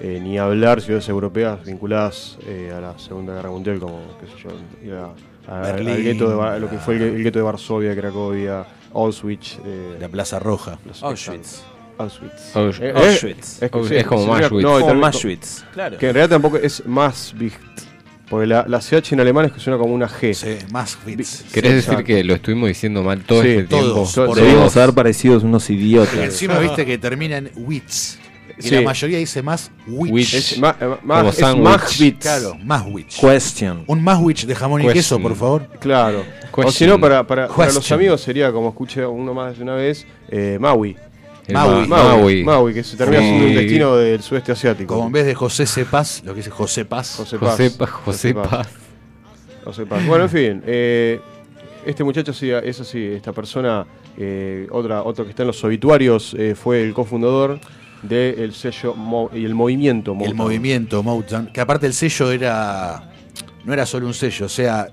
Eh, 0.02 0.20
ni 0.22 0.38
hablar 0.38 0.82
ciudades 0.82 1.08
europeas 1.08 1.64
vinculadas 1.66 2.38
eh, 2.48 2.74
a 2.76 2.82
la 2.82 3.00
Segunda 3.00 3.34
Guerra 3.36 3.50
Mundial, 3.52 3.80
como, 3.80 4.02
qué 4.20 4.28
sé 4.28 4.44
yo, 4.44 4.50
ir 4.86 4.94
a- 4.96 5.14
a- 5.48 5.62
Berlín. 5.62 5.90
al 5.94 6.04
gueto 6.04 6.30
de, 6.54 6.60
lo 6.60 6.70
que 6.70 6.78
fue 6.78 6.96
el, 6.96 7.02
el 7.04 7.24
gueto 7.24 7.40
de 7.40 7.44
Varsovia, 7.44 7.96
Cracovia, 7.96 8.66
Auschwitz. 8.94 9.60
eh, 9.66 9.98
La 10.00 10.10
Plaza 10.10 10.40
Roja. 10.40 10.78
Auschwitz. 11.02 11.64
Auschwitz. 12.04 12.80
Eh, 12.82 12.90
eh, 12.90 12.94
Auschwitz. 12.96 13.62
Es, 13.64 13.72
que 13.72 13.78
Ausch- 13.78 13.88
sí, 13.90 13.96
es 13.96 14.06
como 14.06 14.36
Auschwitz. 14.36 14.64
No, 14.64 14.80
Como 14.80 15.06
Auschwitz, 15.06 15.64
claro. 15.74 15.98
Que 15.98 16.08
en 16.10 16.14
realidad 16.14 16.36
tampoco 16.36 16.58
es 16.58 16.86
más 16.86 17.34
Porque 18.30 18.48
la, 18.48 18.66
la 18.68 18.80
CH 18.80 19.12
en 19.14 19.20
alemán 19.20 19.46
es 19.46 19.52
que 19.52 19.60
suena 19.60 19.78
como 19.78 19.94
una 19.94 20.08
G. 20.10 20.34
Sí. 20.34 21.46
¿Querés 21.54 21.86
decir 21.86 22.04
que 22.04 22.24
lo 22.24 22.34
estuvimos 22.34 22.68
diciendo 22.70 23.04
mal 23.04 23.22
todo 23.24 23.42
Sí, 23.44 23.50
este 23.50 23.64
todos, 23.66 24.14
tiempo? 24.14 24.36
Debimos 24.36 24.76
haber 24.78 24.94
parecido 24.94 25.40
unos 25.40 25.70
idiotas. 25.70 26.16
Y 26.16 26.20
encima 26.20 26.58
viste 26.60 26.86
que 26.86 26.98
termina 26.98 27.38
en 27.38 27.52
wits. 27.56 28.20
Y 28.58 28.62
Sí. 28.64 28.76
la 28.76 28.82
mayoría 28.82 29.18
dice 29.18 29.42
más 29.42 29.72
witch. 29.88 30.12
Witch. 30.14 30.34
Es, 30.36 30.58
ma- 30.60 30.76
eh, 30.80 30.96
más, 31.04 31.18
Como 31.20 31.30
es 31.32 31.36
sándwich. 31.38 31.64
más 31.64 32.00
bits. 32.00 32.20
Claro, 32.20 32.56
más 32.64 32.84
witch. 32.88 33.20
Question. 33.20 33.84
Un 33.88 34.04
más 34.04 34.20
witch 34.20 34.46
de 34.46 34.56
jamón 34.56 34.82
y 34.84 34.88
queso, 34.90 35.20
por 35.20 35.36
favor. 35.36 35.68
Claro. 35.80 36.24
O 36.52 36.72
si 36.72 36.86
no, 36.86 37.00
para, 37.00 37.26
para, 37.26 37.48
para 37.48 37.74
los 37.74 37.92
amigos 37.92 38.22
sería, 38.22 38.52
como 38.52 38.70
escuché 38.70 39.06
uno 39.06 39.34
más 39.34 39.58
de 39.58 39.64
una 39.64 39.74
vez, 39.76 40.06
eh, 40.30 40.58
Maui. 40.60 40.96
El 41.48 41.54
Maui. 41.56 41.88
Ma- 41.88 41.98
Maui. 41.98 42.08
Maui. 42.08 42.44
Maui, 42.44 42.74
que 42.74 42.84
se 42.84 42.96
termina 42.98 43.22
Sí. 43.22 43.28
siendo 43.28 43.46
un 43.48 43.56
destino 43.56 43.96
del 43.98 44.22
sudeste 44.22 44.52
asiático. 44.54 44.94
Como 44.96 45.08
en 45.08 45.14
vez 45.14 45.26
de 45.26 45.36
José 45.36 45.66
Cepaz, 45.66 46.24
lo 46.24 46.34
que 46.34 46.38
dice 46.38 46.50
José 46.52 46.86
Paz. 46.86 47.16
José 47.18 47.38
José, 47.38 47.70
Paz. 47.70 47.78
Pa- 47.78 47.88
José 47.88 48.34
Paz. 48.34 48.68
José 49.66 49.86
Paz. 49.86 50.06
Bueno, 50.08 50.24
en 50.26 50.30
fin. 50.30 50.64
eh, 50.66 51.20
este 51.86 52.04
muchacho 52.04 52.34
sí, 52.34 52.50
es 52.50 52.80
así. 52.80 53.04
Esta 53.06 53.32
persona, 53.34 53.86
eh, 54.18 54.68
otra, 54.72 55.04
otro 55.04 55.26
que 55.26 55.32
está 55.32 55.44
en 55.44 55.48
los 55.48 55.64
obituarios, 55.64 56.34
eh, 56.38 56.56
fue 56.56 56.82
el 56.84 56.94
cofundador 56.94 57.60
del 58.02 58.54
sello 58.54 58.94
Mo- 58.96 59.30
y 59.34 59.46
el 59.46 59.56
movimiento 59.56 60.12
el 60.12 60.18
Motown. 60.18 60.36
movimiento 60.38 61.04
Motown, 61.04 61.48
que 61.54 61.62
aparte 61.62 61.88
el 61.88 61.94
sello 61.94 62.32
era 62.32 63.10
no 63.66 63.72
era 63.72 63.86
solo 63.86 64.08
un 64.08 64.14
sello, 64.14 64.46
o 64.48 64.50
sea, 64.50 64.90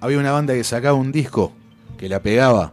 había 0.00 0.16
una 0.18 0.32
banda 0.32 0.54
que 0.54 0.64
sacaba 0.64 0.96
un 0.96 1.12
disco 1.12 1.52
que 1.98 2.08
la 2.08 2.20
pegaba 2.22 2.72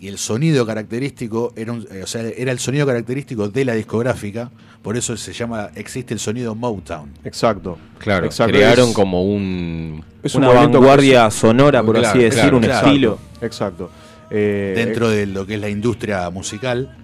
y 0.00 0.08
el 0.08 0.18
sonido 0.18 0.66
característico 0.66 1.52
era 1.56 1.72
un- 1.72 1.86
eh, 1.90 2.02
o 2.02 2.06
sea, 2.06 2.22
era 2.22 2.52
el 2.52 2.58
sonido 2.58 2.86
característico 2.86 3.48
de 3.48 3.64
la 3.64 3.74
discográfica, 3.74 4.50
por 4.82 4.96
eso 4.96 5.16
se 5.16 5.32
llama 5.32 5.70
existe 5.74 6.12
el 6.14 6.20
sonido 6.20 6.54
Motown. 6.54 7.10
Exacto. 7.24 7.78
Claro, 7.98 8.26
Exacto, 8.26 8.52
crearon 8.52 8.88
es- 8.90 8.94
como 8.94 9.22
un... 9.24 10.04
Es 10.22 10.34
un 10.34 10.42
Una 10.42 10.48
movimiento 10.52 10.80
vanguardia 10.80 11.30
sonora, 11.30 11.82
por 11.82 11.94
Claro, 11.96 12.08
así 12.10 12.18
decir, 12.18 12.40
claro, 12.42 12.56
un 12.58 12.62
claro. 12.64 12.86
estilo. 12.86 13.18
Exacto. 13.40 13.90
Eh, 14.30 14.72
Dentro 14.76 15.08
de 15.08 15.24
lo 15.26 15.46
que 15.46 15.54
es 15.54 15.60
la 15.60 15.68
industria 15.68 16.28
musical 16.30 16.96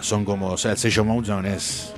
son 0.00 0.24
como, 0.24 0.48
o 0.50 0.56
sea, 0.58 0.72
el 0.72 0.76
sello 0.78 1.04
Motown 1.04 1.46
es 1.46 1.92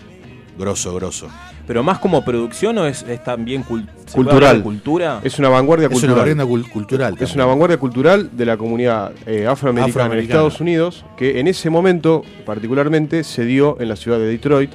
grosso, 0.58 0.94
grosso. 0.94 1.28
Pero 1.66 1.82
más 1.82 1.98
como 1.98 2.22
producción 2.24 2.76
o 2.78 2.86
es, 2.86 3.02
es 3.04 3.24
también 3.24 3.64
cul- 3.64 3.86
¿se 4.06 4.14
puede 4.16 4.28
Cultural. 4.28 4.62
cultura. 4.62 5.20
Es 5.24 5.38
una 5.38 5.48
vanguardia 5.48 5.86
Es 5.86 6.02
una 6.02 6.14
cultural. 6.14 6.46
cul- 6.46 6.70
cultural. 6.70 7.16
Es 7.18 7.34
una 7.34 7.46
vanguardia 7.46 7.78
cultural 7.78 8.30
de 8.36 8.44
la 8.46 8.56
comunidad 8.56 9.12
eh, 9.26 9.46
afroamericana, 9.46 9.86
en 9.86 9.90
Afroamericana. 9.90 10.22
Estados 10.40 10.60
Unidos, 10.60 11.04
que 11.16 11.40
en 11.40 11.46
ese 11.48 11.70
momento, 11.70 12.22
particularmente, 12.44 13.24
se 13.24 13.44
dio 13.46 13.80
en 13.80 13.88
la 13.88 13.96
ciudad 13.96 14.18
de 14.18 14.26
Detroit, 14.26 14.72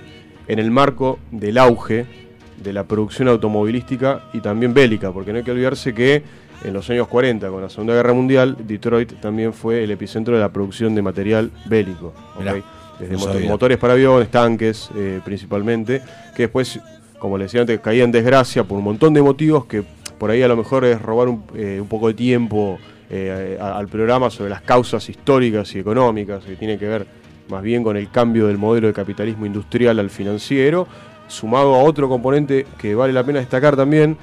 en 0.48 0.58
el 0.60 0.72
marco 0.72 1.20
del 1.32 1.60
auge 1.60 2.08
de 2.64 2.74
la 2.74 2.84
producción 2.86 3.28
automovilística 3.28 4.24
y 4.34 4.40
también 4.40 4.74
bélica, 4.74 5.12
porque 5.12 5.32
no 5.32 5.38
hay 5.38 5.44
que 5.44 5.52
olvidarse 5.52 5.94
que 5.94 6.24
en 6.64 6.74
los 6.74 6.90
años 6.90 7.08
40, 7.08 7.50
con 7.50 7.62
la 7.62 7.70
Segunda 7.70 7.94
Guerra 7.94 8.14
Mundial, 8.14 8.58
Detroit 8.68 9.14
también 9.22 9.54
fue 9.54 9.84
el 9.84 9.92
epicentro 9.92 10.34
de 10.36 10.42
la 10.42 10.50
producción 10.50 10.94
de 10.96 11.02
material 11.04 11.52
bélico. 11.68 12.14
¿ok? 12.38 12.64
Desde 13.00 13.14
no 13.14 13.20
motores 13.48 13.78
para 13.78 13.94
aviones, 13.94 14.30
tanques 14.30 14.90
eh, 14.96 15.22
principalmente, 15.24 16.02
que 16.36 16.44
después, 16.44 16.80
como 17.18 17.38
le 17.38 17.46
decía 17.46 17.62
antes, 17.62 17.80
caía 17.80 18.04
en 18.04 18.12
desgracia 18.12 18.64
por 18.64 18.78
un 18.78 18.84
montón 18.84 19.14
de 19.14 19.22
motivos 19.22 19.66
que 19.66 19.84
por 20.18 20.30
ahí 20.32 20.42
a 20.44 20.48
lo 20.50 20.58
mejor 20.58 20.84
es 20.86 21.02
robar 21.02 21.30
un, 21.30 21.44
eh, 21.56 21.80
un 21.82 21.88
poco 21.88 22.10
de 22.10 22.14
tiempo 22.14 22.78
eh, 23.10 23.58
a- 23.60 23.78
al 23.78 23.88
programa 23.88 24.30
sobre 24.30 24.50
las 24.50 24.62
causas 24.62 25.08
históricas 25.10 25.74
y 25.76 25.80
económicas, 25.80 26.44
que 26.44 26.56
tiene 26.56 26.78
que 26.78 26.88
ver 26.88 27.08
más 27.50 27.64
bien 27.64 27.84
con 27.84 27.96
el 27.98 28.12
cambio 28.12 28.48
del 28.48 28.58
modelo 28.58 28.88
de 28.88 28.94
capitalismo 28.94 29.46
industrial 29.46 29.98
al 29.98 30.10
financiero, 30.10 30.88
sumado 31.28 31.74
a 31.76 31.84
otro 31.84 32.08
componente 32.10 32.68
que 32.78 32.94
vale 32.96 33.14
la 33.14 33.24
pena 33.24 33.40
destacar 33.40 33.76
también, 33.76 34.18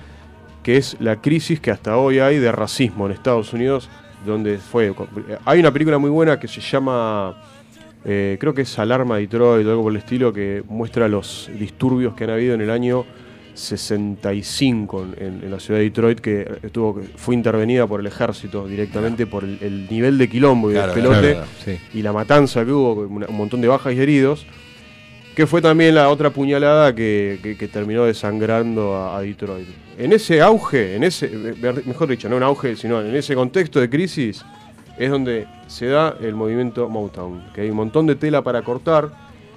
que 0.63 0.77
es 0.77 0.97
la 1.01 1.17
crisis 1.21 1.59
que 1.61 1.71
hasta 1.71 1.97
hoy 1.97 2.19
hay 2.19 2.39
de 2.39 2.53
racismo 2.53 3.07
en 3.07 3.13
Estados 3.13 3.53
Unidos, 3.53 3.89
donde 4.25 4.59
fue... 4.59 4.93
Hay 5.45 5.61
una 5.61 5.73
película 5.73 5.99
muy 5.99 6.11
buena 6.11 6.39
que 6.39 6.47
se 6.49 6.61
llama, 6.61 7.37
eh, 8.09 8.37
creo 8.41 8.55
que 8.55 8.63
es 8.63 8.79
Alarma 8.79 9.17
Detroit 9.19 9.67
o 9.67 9.71
algo 9.71 9.83
por 9.83 9.93
el 9.93 9.99
estilo, 9.99 10.33
que 10.33 10.63
muestra 10.69 11.09
los 11.09 11.51
disturbios 11.59 12.15
que 12.15 12.25
han 12.25 12.31
habido 12.31 12.55
en 12.55 12.61
el 12.61 12.71
año 12.71 13.05
65 13.55 15.07
en, 15.19 15.41
en- 15.45 15.51
la 15.51 15.59
ciudad 15.61 15.79
de 15.81 15.85
Detroit, 15.85 16.21
que 16.21 16.59
estuvo, 16.63 17.01
fue 17.17 17.35
intervenida 17.35 17.87
por 17.87 18.01
el 18.01 18.07
ejército 18.07 18.67
directamente 18.67 19.27
por 19.27 19.45
el, 19.45 19.59
el 19.61 19.89
nivel 19.91 20.19
de 20.19 20.29
quilombo 20.29 20.71
y 20.71 20.75
Claro, 20.75 20.95
de 20.95 20.95
pelote 21.03 21.33
claro, 21.33 21.47
sí. 21.65 21.79
y 21.95 22.03
la 22.03 22.13
matanza 22.13 22.65
que 22.65 22.73
hubo, 22.73 22.93
una- 23.07 23.27
un 23.27 23.37
montón 23.37 23.61
de 23.61 23.69
bajas 23.69 23.93
y 23.95 24.01
heridos, 24.01 24.47
que 25.35 25.47
fue 25.47 25.61
también 25.61 25.95
la 25.95 26.09
otra 26.09 26.31
puñalada 26.31 26.95
que, 26.95 27.39
que- 27.43 27.57
que 27.57 27.69
terminó 27.69 28.05
desangrando 28.05 28.95
a, 28.95 29.19
a 29.19 29.21
Detroit. 29.23 29.67
En 29.99 30.13
ese 30.13 30.41
auge, 30.43 30.95
en 30.97 31.05
ese, 31.05 31.27
ver- 31.29 31.87
mejor 31.87 32.09
dicho, 32.09 32.29
no 32.29 32.37
un 32.37 32.43
auge, 32.43 32.77
sino 32.77 33.01
en 33.03 33.15
ese 33.17 33.35
contexto 33.35 33.81
de 33.81 33.89
crisis, 33.91 34.45
es 34.99 35.11
donde 35.11 35.47
se 35.67 35.87
da 35.87 36.17
el 36.21 36.35
movimiento 36.35 36.89
Motown, 36.89 37.45
que 37.55 37.63
hay 37.63 37.71
un 37.71 37.77
montón 37.77 38.07
de 38.07 38.15
tela 38.17 38.43
para 38.43 38.63
cortar, 38.63 39.11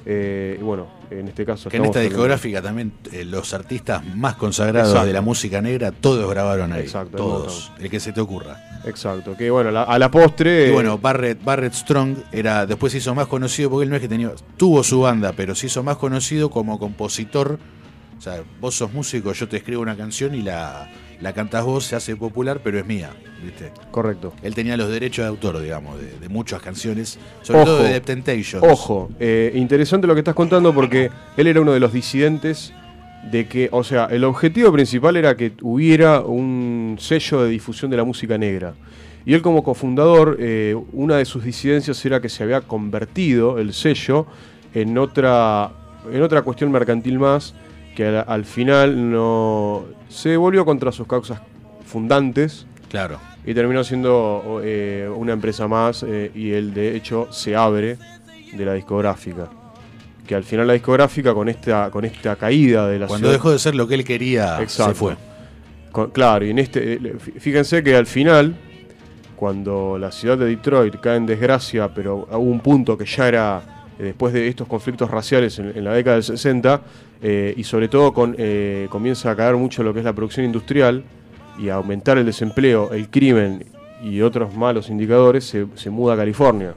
eh, 0.05 0.57
y 0.59 0.63
bueno, 0.63 0.87
en 1.11 1.27
este 1.27 1.45
caso... 1.45 1.69
Que 1.69 1.77
en 1.77 1.85
esta 1.85 1.99
discográfica 1.99 2.61
también 2.61 2.91
eh, 3.11 3.25
los 3.25 3.53
artistas 3.53 4.03
más 4.15 4.35
consagrados 4.35 4.89
Exacto. 4.89 5.07
de 5.07 5.13
la 5.13 5.21
música 5.21 5.61
negra, 5.61 5.91
todos 5.91 6.29
grabaron 6.29 6.71
ahí. 6.73 6.81
Exacto, 6.81 7.17
todos. 7.17 7.71
El 7.79 7.89
que 7.89 7.99
se 7.99 8.11
te 8.13 8.21
ocurra. 8.21 8.57
Exacto, 8.85 9.35
que 9.35 9.49
bueno, 9.51 9.71
la- 9.71 9.83
a 9.83 9.99
la 9.99 10.09
postre... 10.09 10.69
Y 10.69 10.71
bueno, 10.71 10.97
Barrett, 10.97 11.43
Barrett 11.43 11.73
Strong 11.73 12.15
era, 12.31 12.65
después 12.65 12.91
se 12.91 12.99
hizo 12.99 13.13
más 13.13 13.27
conocido 13.27 13.69
porque 13.69 13.83
él 13.83 13.89
no 13.89 13.95
es 13.95 14.01
que 14.01 14.07
tenía, 14.07 14.31
tuvo 14.57 14.83
su 14.83 15.01
banda, 15.01 15.33
pero 15.35 15.53
se 15.55 15.67
hizo 15.67 15.83
más 15.83 15.97
conocido 15.97 16.49
como 16.49 16.79
compositor. 16.79 17.59
O 18.17 18.21
sea, 18.21 18.41
vos 18.59 18.75
sos 18.75 18.91
músico, 18.93 19.31
yo 19.33 19.47
te 19.47 19.57
escribo 19.57 19.81
una 19.81 19.95
canción 19.95 20.33
y 20.35 20.41
la, 20.41 20.89
la 21.21 21.33
cantás 21.33 21.65
vos, 21.65 21.85
se 21.85 21.95
hace 21.95 22.15
popular, 22.15 22.61
pero 22.63 22.79
es 22.79 22.85
mía, 22.85 23.09
¿viste? 23.43 23.71
correcto. 23.91 24.33
Él 24.41 24.55
tenía 24.55 24.77
los 24.77 24.89
derechos 24.89 25.23
de 25.23 25.29
autor, 25.29 25.61
digamos, 25.61 25.99
de, 25.99 26.17
de 26.17 26.29
muchas 26.29 26.61
canciones, 26.61 27.19
sobre 27.41 27.61
Ojo. 27.61 27.71
todo 27.71 27.83
de 27.83 27.89
The 27.89 28.01
Temptations. 28.01 28.63
Ojo, 28.63 29.09
eh, 29.19 29.51
interesante 29.55 30.07
lo 30.07 30.13
que 30.13 30.19
estás 30.19 30.35
contando 30.35 30.73
porque 30.73 31.09
él 31.35 31.47
era 31.47 31.59
uno 31.61 31.73
de 31.73 31.79
los 31.79 31.91
disidentes 31.91 32.73
de 33.31 33.47
que, 33.47 33.67
o 33.71 33.83
sea, 33.83 34.05
el 34.05 34.23
objetivo 34.23 34.71
principal 34.71 35.17
era 35.17 35.35
que 35.35 35.51
hubiera 35.61 36.21
un 36.21 36.95
sello 36.99 37.43
de 37.43 37.49
difusión 37.49 37.91
de 37.91 37.97
la 37.97 38.03
música 38.03 38.37
negra. 38.37 38.73
Y 39.25 39.33
él 39.33 39.41
como 39.41 39.63
cofundador, 39.63 40.37
eh, 40.39 40.75
una 40.93 41.17
de 41.17 41.25
sus 41.25 41.43
disidencias 41.43 42.03
era 42.05 42.21
que 42.21 42.29
se 42.29 42.43
había 42.43 42.61
convertido 42.61 43.59
el 43.59 43.73
sello 43.73 44.25
en 44.73 44.97
otra, 44.97 45.71
en 46.11 46.21
otra 46.21 46.41
cuestión 46.43 46.71
mercantil 46.71 47.19
más, 47.19 47.53
que 47.99 48.07
al, 48.07 48.23
al 48.26 48.45
final 48.45 49.11
no 49.11 49.84
se 50.07 50.38
volvió 50.38 50.63
contra 50.63 50.89
sus 50.93 51.05
causas 51.05 51.41
fundantes. 51.85 52.65
Claro. 52.88 53.19
Y 53.45 53.53
terminó 53.53 53.84
siendo 53.84 54.61
eh, 54.63 55.09
una 55.13 55.34
empresa 55.34 55.67
más 55.67 56.03
eh, 56.03 56.31
y 56.34 56.51
él 56.51 56.73
de 56.73 56.95
hecho 56.95 57.27
se 57.30 57.57
abre 57.57 57.97
de 58.53 58.65
la 58.65 58.73
discográfica. 58.73 59.49
Que 60.26 60.34
al 60.34 60.45
final 60.45 60.65
la 60.67 60.73
discográfica 60.73 61.34
con 61.34 61.49
esta, 61.49 61.91
con 61.91 62.05
esta 62.05 62.38
caída 62.38 62.88
de 62.88 62.99
la 62.99 63.07
Cuando 63.07 63.27
ciudad- 63.27 63.34
dejó 63.34 63.51
de 63.51 63.59
ser 63.59 63.76
lo 63.76 63.85
que 63.85 63.95
él 63.95 64.05
quería, 64.05 64.61
Exacto. 64.61 64.93
se 64.93 64.97
fue. 64.97 65.15
Con- 65.91 66.11
claro, 66.11 66.45
y 66.45 66.51
en 66.51 66.59
este, 66.59 66.93
eh, 66.93 66.99
fí- 67.17 67.38
fíjense 67.38 67.84
que 67.84 67.97
al 67.97 68.05
final, 68.05 68.55
cuando 69.35 69.97
la 69.99 70.09
ciudad 70.13 70.38
de 70.38 70.45
Detroit 70.45 70.95
cae 71.01 71.17
en 71.17 71.26
desgracia, 71.26 71.89
pero 71.93 72.27
hubo 72.31 72.38
un 72.38 72.61
punto 72.61 72.97
que 72.97 73.03
ya 73.05 73.27
era 73.27 73.78
después 74.03 74.34
de 74.34 74.47
estos 74.47 74.67
conflictos 74.67 75.11
raciales 75.11 75.59
en, 75.59 75.76
en 75.76 75.84
la 75.84 75.93
década 75.93 76.15
del 76.15 76.23
60, 76.23 76.81
eh, 77.21 77.53
y 77.57 77.63
sobre 77.63 77.89
todo 77.89 78.13
con, 78.13 78.34
eh, 78.38 78.88
comienza 78.89 79.31
a 79.31 79.35
caer 79.35 79.55
mucho 79.55 79.84
lo 79.84 79.93
que 79.93 79.99
es 79.99 80.05
la 80.05 80.13
producción 80.13 80.45
industrial 80.45 81.03
y 81.59 81.67
a 81.67 81.76
aumentar 81.76 82.17
el 82.17 82.26
desempleo, 82.26 82.93
el 82.93 83.09
crimen 83.09 83.65
y 84.01 84.21
otros 84.21 84.55
malos 84.55 84.89
indicadores, 84.89 85.43
se, 85.43 85.67
se 85.76 85.89
muda 85.89 86.13
a 86.13 86.17
California. 86.17 86.73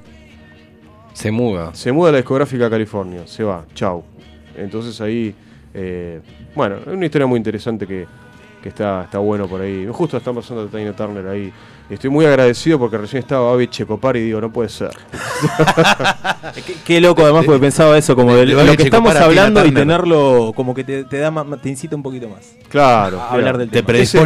Se 1.12 1.30
muda. 1.30 1.72
Se 1.74 1.92
muda 1.92 2.10
la 2.10 2.18
discográfica 2.18 2.66
a 2.66 2.70
California, 2.70 3.22
se 3.26 3.44
va, 3.44 3.64
chau. 3.74 4.02
Entonces 4.56 5.00
ahí, 5.00 5.32
eh, 5.74 6.20
bueno, 6.56 6.78
es 6.78 6.86
una 6.88 7.04
historia 7.04 7.26
muy 7.26 7.36
interesante 7.36 7.86
que, 7.86 8.06
que 8.62 8.68
está, 8.68 9.02
está 9.04 9.18
bueno 9.18 9.46
por 9.48 9.60
ahí. 9.60 9.86
Justo 9.90 10.16
está 10.16 10.32
pasando 10.32 10.62
a 10.62 10.66
Tina 10.68 10.92
Turner 10.94 11.26
ahí. 11.26 11.52
Estoy 11.90 12.08
muy 12.08 12.24
agradecido 12.24 12.78
porque 12.78 12.96
recién 12.96 13.20
estaba 13.20 13.50
Babi 13.50 13.66
Checopar 13.68 14.16
y 14.16 14.20
digo, 14.20 14.40
no 14.40 14.50
puede 14.52 14.68
ser. 14.70 14.90
Qué, 16.66 16.74
qué 16.84 17.00
loco 17.00 17.22
además 17.22 17.44
porque 17.44 17.60
pensaba 17.60 17.96
eso, 17.98 18.14
como 18.14 18.34
de, 18.34 18.46
lo 18.46 18.56
que 18.76 18.82
estamos 18.84 19.12
Checopar 19.12 19.16
hablando 19.30 19.60
y 19.60 19.72
tenerlo 19.80 20.52
como 20.54 20.74
que 20.74 20.84
te, 20.84 21.04
te 21.04 21.18
da 21.18 21.30
más, 21.30 21.46
te 21.60 21.68
incita 21.68 21.96
un 21.96 22.02
poquito 22.02 22.28
más. 22.28 22.54
Claro. 22.68 23.20
A 23.20 23.30
hablar 23.32 23.58
del 23.58 23.68
tema. 23.70 23.86
Ese- 24.02 24.18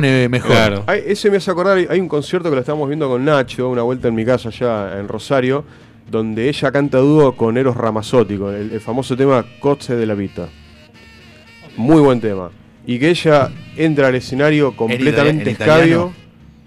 Ay, 0.87 1.03
ese 1.07 1.31
me 1.31 1.37
hace 1.39 1.51
acordar, 1.51 1.79
hay- 1.79 1.87
hay 1.89 2.01
un 2.01 2.09
concierto 2.09 2.49
que 2.51 2.55
lo 2.57 2.61
estábamos 2.61 2.89
viendo 2.89 3.09
con 3.09 3.25
Nacho, 3.25 3.69
una 3.69 3.83
vuelta 3.83 4.09
en 4.09 4.15
mi 4.15 4.25
casa 4.25 4.49
allá 4.51 4.99
en 4.99 5.09
Rosario, 5.09 5.65
donde 6.11 6.49
ella 6.49 6.71
canta 6.73 6.99
dúo 6.99 7.37
con 7.37 7.57
Eros 7.57 7.77
Ramazzotti, 7.77 8.37
con 8.37 8.55
el, 8.55 8.73
el 8.73 8.81
famoso 8.81 9.17
tema 9.17 9.45
Coche 9.61 9.95
de 9.97 10.07
la 10.07 10.15
Vita. 10.15 10.49
Muy 11.77 12.01
buen 12.01 12.21
tema. 12.21 12.51
Y 12.87 12.99
que 12.99 13.11
ella 13.11 13.51
entra 13.77 14.09
al 14.09 14.15
escenario 14.15 14.77
completamente 14.77 15.43
en 15.43 15.49
escabio, 15.49 16.13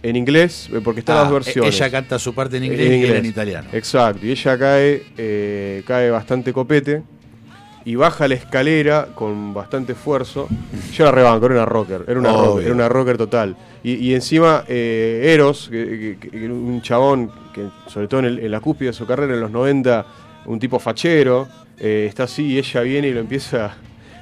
en 0.03 0.15
inglés, 0.15 0.69
eh, 0.73 0.81
porque 0.83 0.99
están 0.99 1.17
Ah, 1.17 1.21
las 1.21 1.29
dos 1.31 1.45
versiones. 1.45 1.75
ella 1.75 1.89
canta 1.91 2.19
su 2.19 2.33
parte 2.33 2.57
en 2.57 2.65
inglés 2.65 2.79
y 2.91 3.03
él 3.05 3.15
en 3.15 3.25
italiano. 3.25 3.69
Exacto, 3.73 4.25
y 4.25 4.31
ella 4.31 4.57
cae, 4.57 5.03
eh, 5.17 5.83
cae 5.85 6.09
bastante 6.09 6.51
copete 6.53 7.03
y 7.85 7.95
baja 7.95 8.27
la 8.27 8.35
escalera 8.35 9.07
con 9.15 9.53
bastante 9.53 9.93
esfuerzo. 9.93 10.47
Yo 10.93 11.05
la 11.05 11.11
rebanco, 11.11 11.45
era 11.45 11.55
una 11.55 11.65
rocker, 11.65 12.03
era 12.07 12.19
una, 12.19 12.31
rocker, 12.33 12.65
era 12.65 12.73
una 12.75 12.89
rocker 12.89 13.17
total. 13.17 13.55
Y, 13.83 13.93
y 13.95 14.13
encima 14.13 14.65
eh, 14.67 15.31
Eros, 15.33 15.69
que, 15.71 16.17
que- 16.19 16.29
que 16.29 16.43
era 16.45 16.53
un 16.53 16.81
chabón 16.81 17.31
que 17.53 17.65
sobre 17.87 18.07
todo 18.09 18.19
en, 18.21 18.25
el- 18.27 18.39
en 18.39 18.51
la 18.51 18.59
cúspide 18.59 18.89
de 18.89 18.93
su 18.93 19.05
carrera 19.05 19.33
en 19.33 19.39
los 19.41 19.51
90, 19.51 20.05
un 20.45 20.59
tipo 20.59 20.79
fachero, 20.79 21.47
eh, 21.77 22.05
está 22.09 22.23
así 22.23 22.45
y 22.45 22.57
ella 22.57 22.81
viene 22.81 23.07
y 23.07 23.13
lo 23.13 23.21
empieza, 23.21 23.75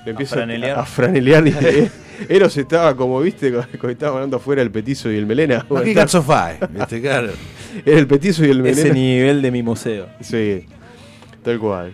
lo 0.08 0.12
empieza 0.12 0.36
franelear. 0.36 0.80
a 0.80 0.86
franelear. 0.86 1.48
y, 1.48 1.52
eh, 1.62 1.92
Eros 2.30 2.56
estaba 2.58 2.96
como, 2.96 3.20
viste, 3.22 3.52
cuando 3.52 3.90
estaba 3.90 4.16
hablando 4.16 4.38
afuera 4.38 4.62
el 4.62 4.72
petizo 4.72 5.12
y 5.12 5.18
el 5.18 5.26
melena. 5.26 5.66
No, 5.70 5.82
¿qué? 5.82 5.94
Viste, 5.94 7.02
claro. 7.02 7.30
Era 7.86 8.00
el 8.00 8.08
petizo 8.08 8.46
y 8.46 8.50
el 8.50 8.62
melena. 8.62 8.82
Ese 8.82 8.94
nivel 8.94 9.42
de 9.42 9.52
mi 9.52 9.62
museo. 9.64 10.08
Sí, 10.22 10.66
tal 11.44 11.60
cual. 11.60 11.94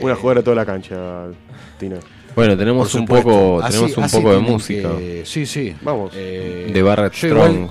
Una 0.00 0.14
jugada 0.14 0.40
a 0.40 0.44
toda 0.44 0.56
la 0.56 0.66
cancha, 0.66 1.28
Tina. 1.78 1.96
Bueno, 2.34 2.54
tenemos 2.56 2.94
un 2.94 3.06
poco, 3.06 3.62
Así- 3.62 3.72
tenemos 3.78 3.96
un 3.96 4.04
así 4.04 4.16
poco 4.18 4.32
de 4.34 4.38
música. 4.40 4.90
que- 4.98 5.22
sí, 5.24 5.46
sí. 5.46 5.74
Vamos. 5.80 6.12
Eh, 6.14 6.70
de 6.70 6.82
Barrett 6.82 7.14
Strong. 7.14 7.54
igual- 7.54 7.70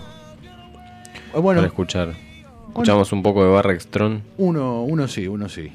Ah, 1.35 1.39
bueno. 1.39 1.59
para 1.59 1.67
escuchar. 1.67 2.13
Escuchamos 2.69 3.11
un 3.11 3.21
poco 3.21 3.43
de 3.45 3.51
Barrett 3.51 3.81
Strong. 3.81 4.19
Uno, 4.37 4.83
uno 4.83 5.07
sí, 5.07 5.27
uno 5.27 5.47
sí. 5.47 5.71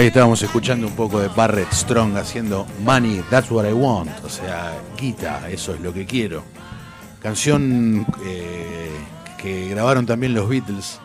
Ahí 0.00 0.06
estábamos 0.06 0.42
escuchando 0.42 0.86
un 0.86 0.94
poco 0.96 1.20
de 1.20 1.28
Barrett 1.28 1.70
Strong 1.74 2.16
haciendo 2.16 2.66
Money, 2.82 3.22
That's 3.28 3.50
What 3.50 3.68
I 3.68 3.74
Want. 3.74 4.10
O 4.24 4.30
sea, 4.30 4.72
guita, 4.98 5.50
eso 5.50 5.74
es 5.74 5.80
lo 5.82 5.92
que 5.92 6.06
quiero. 6.06 6.42
Canción 7.20 8.06
eh, 8.24 8.88
que 9.36 9.68
grabaron 9.68 10.06
también 10.06 10.32
los 10.32 10.48
Beatles. 10.48 10.98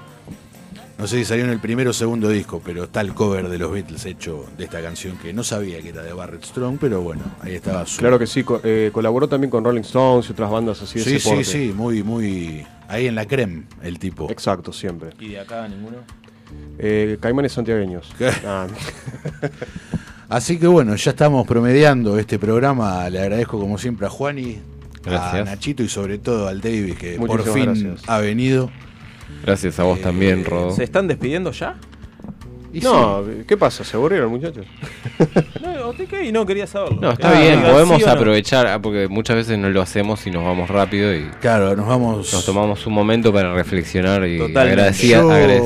No 0.97 1.07
sé 1.07 1.17
si 1.17 1.25
salió 1.25 1.43
en 1.43 1.49
el 1.49 1.59
primero 1.59 1.89
o 1.89 1.93
segundo 1.93 2.29
disco, 2.29 2.61
pero 2.63 2.85
está 2.85 3.01
el 3.01 3.13
cover 3.13 3.49
de 3.49 3.57
los 3.57 3.69
Beatles 3.69 4.05
hecho 4.05 4.45
de 4.57 4.63
esta 4.63 4.81
canción 4.81 5.17
que 5.17 5.33
no 5.33 5.43
sabía 5.43 5.81
que 5.81 5.89
era 5.89 6.01
de 6.01 6.13
Barrett 6.13 6.45
Strong, 6.45 6.77
pero 6.79 7.01
bueno, 7.01 7.21
ahí 7.41 7.55
estaba 7.55 7.85
su. 7.85 7.97
Claro 7.99 8.17
que 8.17 8.27
sí, 8.27 8.45
co- 8.45 8.61
eh, 8.63 8.91
colaboró 8.93 9.27
también 9.27 9.51
con 9.51 9.65
Rolling 9.65 9.81
Stones 9.81 10.29
y 10.29 10.31
otras 10.31 10.49
bandas 10.49 10.81
así 10.81 10.99
de 10.99 11.03
Sí, 11.03 11.15
ese 11.15 11.19
sí, 11.19 11.29
porte. 11.29 11.43
sí, 11.43 11.73
muy, 11.75 12.01
muy. 12.01 12.65
Ahí 12.87 13.07
en 13.07 13.15
la 13.15 13.25
creme, 13.25 13.63
el 13.83 13.99
tipo. 13.99 14.31
Exacto, 14.31 14.71
siempre. 14.71 15.09
¿Y 15.19 15.29
de 15.31 15.41
acá 15.41 15.67
ninguno? 15.67 15.97
Eh, 16.79 17.17
Caimanes 17.19 17.53
santiagueños. 17.53 18.11
Ah, 18.45 18.67
Así 20.29 20.57
que 20.57 20.67
bueno, 20.67 20.95
ya 20.95 21.11
estamos 21.11 21.45
promediando 21.47 22.17
este 22.17 22.39
programa. 22.39 23.07
Le 23.09 23.19
agradezco 23.19 23.59
como 23.59 23.77
siempre 23.77 24.07
a 24.07 24.09
Juani, 24.09 24.59
a 25.05 25.09
Gracias. 25.09 25.45
Nachito 25.45 25.83
y 25.83 25.87
sobre 25.89 26.17
todo 26.17 26.47
al 26.47 26.61
David 26.61 26.95
que 26.95 27.13
por 27.17 27.43
fin 27.43 27.65
gracias. 27.65 28.01
ha 28.07 28.19
venido. 28.19 28.71
Gracias 29.43 29.79
a 29.79 29.83
vos 29.83 30.01
también, 30.01 30.43
Rodo. 30.43 30.71
¿Se 30.71 30.83
están 30.83 31.07
despidiendo 31.07 31.51
ya? 31.51 31.75
Y 32.73 32.79
no, 32.81 33.23
¿qué 33.47 33.55
pasa? 33.55 33.83
¿Se 33.85 33.95
aburrieron, 33.95 34.29
muchachos? 34.31 34.65
No, 35.61 35.93
¿de 35.93 36.05
qué? 36.07 36.25
Y 36.25 36.31
no 36.31 36.45
quería 36.47 36.65
saberlo. 36.65 36.99
No, 36.99 37.11
está 37.11 37.29
Ah, 37.29 37.39
bien, 37.39 37.61
podemos 37.61 37.97
sí 37.97 38.03
o 38.03 38.07
no. 38.07 38.13
aprovechar, 38.13 38.65
ah, 38.67 38.81
porque 38.81 39.07
muchas 39.07 39.35
veces 39.35 39.57
no 39.59 39.69
lo 39.69 39.81
hacemos 39.81 40.25
y 40.25 40.31
nos 40.31 40.43
vamos 40.43 40.69
rápido 40.69 41.13
y 41.15 41.25
Claro, 41.41 41.75
nos 41.75 41.85
vamos. 41.87 42.33
nos 42.33 42.43
tomamos 42.45 42.85
un 42.87 42.93
momento 42.93 43.31
para 43.31 43.53
reflexionar 43.53 44.25
y 44.27 44.37
Yo- 44.39 44.45
agradecerle. 44.45 45.59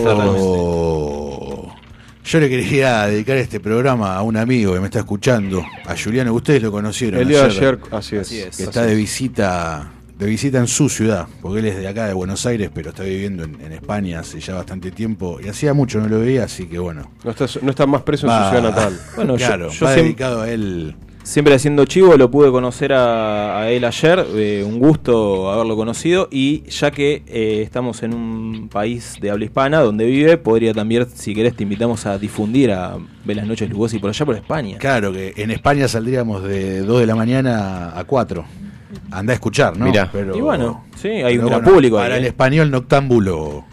Yo 2.29 2.39
le 2.39 2.47
quería 2.47 3.07
dedicar 3.07 3.37
este 3.37 3.59
programa 3.59 4.15
a 4.15 4.21
un 4.21 4.37
amigo 4.37 4.73
que 4.75 4.79
me 4.79 4.85
está 4.85 4.99
escuchando, 4.99 5.65
a 5.87 5.95
Juliano. 5.97 6.31
Ustedes 6.31 6.61
lo 6.61 6.71
conocieron. 6.71 7.19
El 7.21 7.27
día 7.27 7.39
de 7.41 7.45
ayer, 7.45 7.79
así 7.91 8.17
es. 8.17 8.21
Así 8.27 8.39
es. 8.39 8.57
que 8.57 8.63
está 8.63 8.83
de 8.83 8.93
visita 8.93 9.93
de 10.15 10.25
visita 10.25 10.57
en 10.59 10.67
su 10.67 10.89
ciudad, 10.89 11.27
porque 11.41 11.59
él 11.59 11.65
es 11.67 11.77
de 11.77 11.87
acá 11.87 12.05
de 12.05 12.13
Buenos 12.13 12.45
Aires, 12.45 12.69
pero 12.73 12.89
está 12.89 13.03
viviendo 13.03 13.45
en, 13.45 13.59
en 13.61 13.71
España 13.71 14.19
hace 14.19 14.39
ya 14.41 14.53
bastante 14.53 14.91
tiempo 14.91 15.39
y 15.41 15.47
hacía 15.47 15.73
mucho 15.73 15.99
no 16.01 16.09
lo 16.09 16.19
veía, 16.19 16.43
así 16.43 16.65
que 16.67 16.77
bueno. 16.77 17.09
No 17.23 17.31
está, 17.31 17.45
no 17.61 17.69
está 17.71 17.87
más 17.87 18.01
preso 18.03 18.27
en 18.27 18.33
su 18.33 18.49
ciudad 18.49 18.63
natal. 18.63 18.99
Bueno, 19.15 19.37
yo- 19.37 19.47
claro, 19.47 19.69
yo 19.71 19.85
va 19.85 19.93
siem- 19.95 20.03
dedicado 20.03 20.41
a 20.41 20.51
él 20.51 20.93
Siempre 21.23 21.53
haciendo 21.53 21.85
chivo, 21.85 22.17
lo 22.17 22.31
pude 22.31 22.49
conocer 22.49 22.91
a, 22.93 23.59
a 23.59 23.69
él 23.69 23.83
ayer, 23.85 24.25
eh, 24.35 24.63
un 24.65 24.79
gusto 24.79 25.51
haberlo 25.51 25.75
conocido 25.75 26.27
y 26.31 26.63
ya 26.69 26.89
que 26.91 27.23
eh, 27.27 27.61
estamos 27.61 28.01
en 28.01 28.15
un 28.15 28.69
país 28.69 29.17
de 29.21 29.29
habla 29.29 29.45
hispana 29.45 29.81
donde 29.81 30.05
vive, 30.05 30.37
podría 30.37 30.73
también, 30.73 31.05
si 31.13 31.35
querés, 31.35 31.55
te 31.55 31.63
invitamos 31.63 32.05
a 32.05 32.17
difundir 32.17 32.71
a 32.71 32.97
Ver 33.25 33.35
las 33.35 33.45
noches 33.45 33.69
Lugosi 33.69 33.99
por 33.99 34.09
allá 34.09 34.25
por 34.25 34.35
España. 34.35 34.77
Claro, 34.79 35.11
que 35.11 35.33
en 35.35 35.51
España 35.51 35.87
saldríamos 35.87 36.41
de 36.43 36.79
2 36.81 37.01
de 37.01 37.05
la 37.05 37.15
mañana 37.15 37.91
a 37.95 38.03
4. 38.05 38.45
Anda 39.11 39.33
a 39.33 39.35
escuchar, 39.35 39.77
¿no? 39.77 39.85
Mirá. 39.85 40.09
Y 40.33 40.41
bueno, 40.41 40.85
sí, 40.95 41.09
hay 41.09 41.37
un 41.37 41.45
gran 41.45 41.61
bueno, 41.61 41.75
público 41.75 41.99
ahí, 41.99 42.05
Para 42.05 42.17
el 42.17 42.25
¿eh? 42.25 42.29
español 42.29 42.71
noctámbulo. 42.71 43.65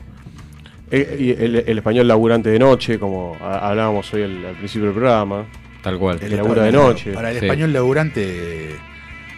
Y 0.93 1.31
el, 1.31 1.65
el 1.67 1.79
español 1.79 2.07
laburante 2.07 2.51
de 2.51 2.59
noche, 2.59 2.99
como 2.99 3.35
hablábamos 3.41 4.13
hoy 4.13 4.25
al, 4.25 4.45
al 4.45 4.57
principio 4.57 4.87
del 4.89 4.95
programa. 4.95 5.47
Tal 5.87 5.99
cual. 6.01 6.19
El 6.21 6.37
labura 6.37 6.65
de 6.65 6.73
noche. 6.73 7.13
Para 7.13 7.31
el 7.31 7.39
Sí. 7.39 7.45
español 7.47 7.73
laburante, 7.73 8.71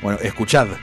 bueno, 0.01 0.19
escuchadnos. 0.23 0.79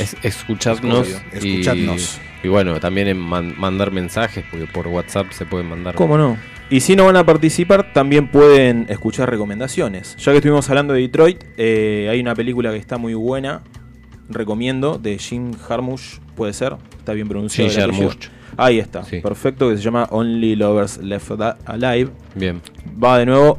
Es, 0.00 0.16
escuchadnos, 0.24 1.06
Es 1.32 1.44
y- 1.44 1.60
escuchadnos. 1.60 2.20
Y, 2.42 2.48
bueno, 2.48 2.80
también 2.80 3.06
en 3.06 3.16
man- 3.18 3.54
mandar 3.56 3.92
mensajes, 3.92 4.44
porque 4.50 4.66
por 4.66 4.88
WhatsApp 4.88 5.30
se 5.30 5.46
pueden 5.46 5.68
mandar. 5.68 5.94
¿Cómo 5.94 6.18
no? 6.18 6.36
Y 6.70 6.80
si 6.80 6.96
no 6.96 7.04
van 7.04 7.14
a 7.16 7.24
participar, 7.24 7.92
también 7.92 8.26
pueden 8.26 8.86
escuchar 8.88 9.30
recomendaciones. 9.30 10.16
Ya 10.16 10.32
que 10.32 10.38
estuvimos 10.38 10.68
hablando 10.68 10.92
de 10.94 11.02
Detroit, 11.02 11.44
eh, 11.56 12.08
hay 12.10 12.18
una 12.20 12.34
película 12.34 12.72
que 12.72 12.78
está 12.78 12.98
muy 12.98 13.14
buena, 13.14 13.62
recomiendo, 14.28 14.98
de 14.98 15.18
Jim 15.18 15.52
Jarmusch, 15.54 16.18
puede 16.34 16.52
ser, 16.52 16.74
está 16.98 17.12
bien 17.12 17.28
pronunciado. 17.28 17.70
Jim 17.70 17.78
el 17.78 17.84
apellido? 17.90 18.08
Jarmusch. 18.08 18.28
Ahí 18.56 18.80
está, 18.80 19.04
Sí. 19.04 19.20
perfecto, 19.20 19.70
que 19.70 19.76
se 19.76 19.82
llama 19.84 20.08
Only 20.10 20.56
Lovers 20.56 20.98
Left 20.98 21.30
Alive. 21.66 22.10
Bien. 22.34 22.60
Va 23.02 23.18
de 23.18 23.26
nuevo, 23.26 23.58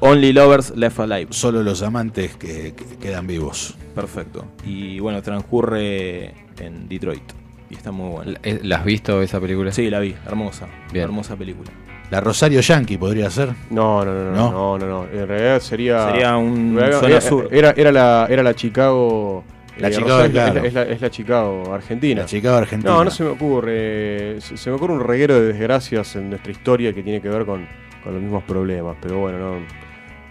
Only 0.00 0.32
Lovers 0.32 0.74
Left 0.76 0.98
Alive. 1.00 1.26
Solo 1.30 1.62
los 1.62 1.82
amantes 1.82 2.36
que, 2.36 2.74
que 2.74 2.84
quedan 3.00 3.26
vivos. 3.26 3.74
Perfecto. 3.94 4.46
Y 4.64 4.98
bueno, 4.98 5.20
transcurre 5.22 6.32
en 6.58 6.88
Detroit. 6.88 7.22
Y 7.68 7.74
está 7.74 7.92
muy 7.92 8.10
buena. 8.10 8.38
Eh, 8.42 8.60
¿La 8.64 8.76
has 8.78 8.84
visto 8.84 9.20
esa 9.22 9.38
película? 9.40 9.70
Sí, 9.72 9.90
la 9.90 10.00
vi, 10.00 10.14
hermosa. 10.26 10.66
Bien. 10.92 11.04
Hermosa 11.04 11.36
película. 11.36 11.70
La 12.10 12.20
Rosario 12.20 12.60
Yankee 12.60 12.96
podría 12.98 13.30
ser. 13.30 13.50
No, 13.70 14.04
no, 14.04 14.12
no, 14.12 14.24
no, 14.24 14.34
¿No? 14.34 14.50
no, 14.50 14.78
no, 14.78 14.86
no. 14.86 15.04
En 15.12 15.28
realidad 15.28 15.60
sería. 15.60 16.10
Sería 16.10 16.36
un 16.36 16.76
Era, 16.78 16.98
zona 16.98 17.08
era- 17.10 17.20
sur. 17.20 17.48
Era, 17.52 17.70
era 17.76 17.92
la, 17.92 18.26
era 18.28 18.42
la 18.42 18.54
Chicago. 18.54 19.44
La 19.78 19.88
eh, 19.88 19.92
Chicago, 19.92 20.10
Rosario, 20.16 20.32
claro. 20.32 20.64
es, 20.64 20.74
la, 20.74 20.82
es 20.82 20.88
la- 20.88 20.94
es 20.94 21.00
la 21.00 21.10
Chicago 21.10 21.72
Argentina. 21.72 22.22
La 22.22 22.26
Chicago 22.26 22.56
Argentina. 22.56 22.92
No, 22.92 23.04
no 23.04 23.10
se 23.12 23.22
me 23.22 23.30
ocurre. 23.30 24.40
Se, 24.40 24.56
se 24.56 24.70
me 24.70 24.76
ocurre 24.76 24.94
un 24.94 25.00
reguero 25.04 25.34
de 25.40 25.52
desgracias 25.52 26.16
en 26.16 26.30
nuestra 26.30 26.50
historia 26.50 26.92
que 26.92 27.02
tiene 27.04 27.20
que 27.22 27.28
ver 27.28 27.46
con, 27.46 27.64
con 28.02 28.12
los 28.14 28.20
mismos 28.22 28.42
problemas. 28.42 28.96
Pero 29.00 29.18
bueno, 29.20 29.38
no, 29.38 29.54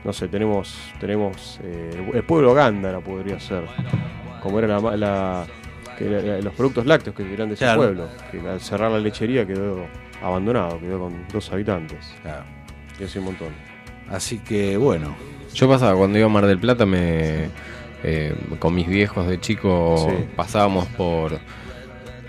no 0.04 0.14
sé, 0.14 0.28
tenemos. 0.28 0.78
tenemos 1.00 1.60
eh, 1.64 2.12
el 2.14 2.24
pueblo 2.24 2.54
Gándara 2.54 3.00
podría 3.00 3.40
ser. 3.40 3.64
Como 4.42 4.60
era 4.60 4.80
la, 4.80 5.46
los 6.42 6.54
productos 6.54 6.86
lácteos 6.86 7.16
que 7.16 7.34
eran 7.34 7.50
de 7.50 7.56
ese 7.56 7.66
Claro. 7.66 7.82
pueblo. 7.82 8.08
Que 8.32 8.40
al 8.48 8.62
cerrar 8.62 8.92
la 8.92 9.00
lechería 9.00 9.46
quedó 9.46 9.86
abandonado, 10.22 10.80
quedó 10.80 11.00
con 11.00 11.26
dos 11.32 11.52
habitantes. 11.52 12.14
Claro. 12.22 12.44
Y 13.00 13.04
así 13.04 13.20
un 13.20 13.26
montón. 13.26 13.50
Así 14.10 14.40
que 14.40 14.78
bueno. 14.78 15.16
Yo 15.54 15.68
pasaba 15.68 15.98
cuando 15.98 16.18
iba 16.18 16.28
a 16.28 16.30
Mar 16.30 16.46
del 16.46 16.60
Plata, 16.60 16.86
me 16.86 17.50
eh, 18.04 18.34
con 18.60 18.74
mis 18.76 18.88
viejos 18.88 19.28
de 19.28 19.40
chico 19.42 19.98
Sí. 19.98 20.26
pasábamos 20.36 20.86
por 20.88 21.38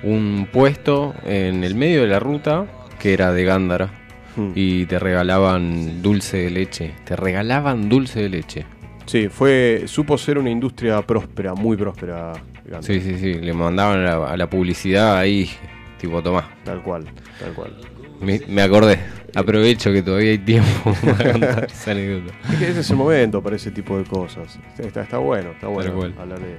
un 0.02 0.48
puesto 0.52 1.14
en 1.24 1.62
el 1.62 1.74
medio 1.74 2.00
de 2.02 2.08
la 2.08 2.18
ruta 2.18 2.66
que 2.98 3.12
era 3.12 3.32
de 3.32 3.44
Gándara 3.44 3.90
Hmm. 4.36 4.52
y 4.54 4.86
te 4.86 4.98
regalaban 4.98 6.02
dulce 6.02 6.38
de 6.38 6.50
leche. 6.50 6.94
Te 7.04 7.16
regalaban 7.16 7.88
dulce 7.88 8.20
de 8.22 8.28
leche. 8.28 8.66
Sí, 9.06 9.28
fue, 9.28 9.84
supo 9.86 10.16
ser 10.16 10.38
una 10.38 10.50
industria 10.50 11.02
próspera, 11.02 11.54
muy 11.54 11.76
próspera. 11.76 12.32
Gándara. 12.64 12.82
Sí, 12.82 13.00
sí, 13.00 13.18
sí. 13.18 13.34
Le 13.34 13.52
mandaban 13.52 14.00
a 14.00 14.18
la, 14.18 14.26
a 14.28 14.36
la 14.36 14.48
publicidad 14.48 15.18
ahí, 15.18 15.50
tipo, 15.98 16.22
tomá. 16.22 16.48
Tal 16.64 16.80
cual, 16.82 17.06
tal 17.40 17.52
cual. 17.54 17.76
Me, 18.20 18.40
me 18.48 18.62
acordé. 18.62 19.00
Aprovecho 19.34 19.92
que 19.92 20.02
todavía 20.02 20.30
hay 20.30 20.38
tiempo 20.38 20.94
para 21.04 21.32
contar 21.32 21.64
esa 21.72 21.90
anécdota. 21.92 22.32
Es 22.52 22.58
que 22.58 22.68
ese 22.68 22.80
es 22.80 22.90
el 22.90 22.96
momento 22.96 23.42
para 23.42 23.56
ese 23.56 23.70
tipo 23.70 23.98
de 23.98 24.04
cosas. 24.04 24.58
Está, 24.78 25.02
está, 25.02 25.18
bueno, 25.18 25.50
está 25.52 25.66
bueno 25.68 25.92
cual. 25.94 26.14
hablar 26.18 26.38
de. 26.40 26.56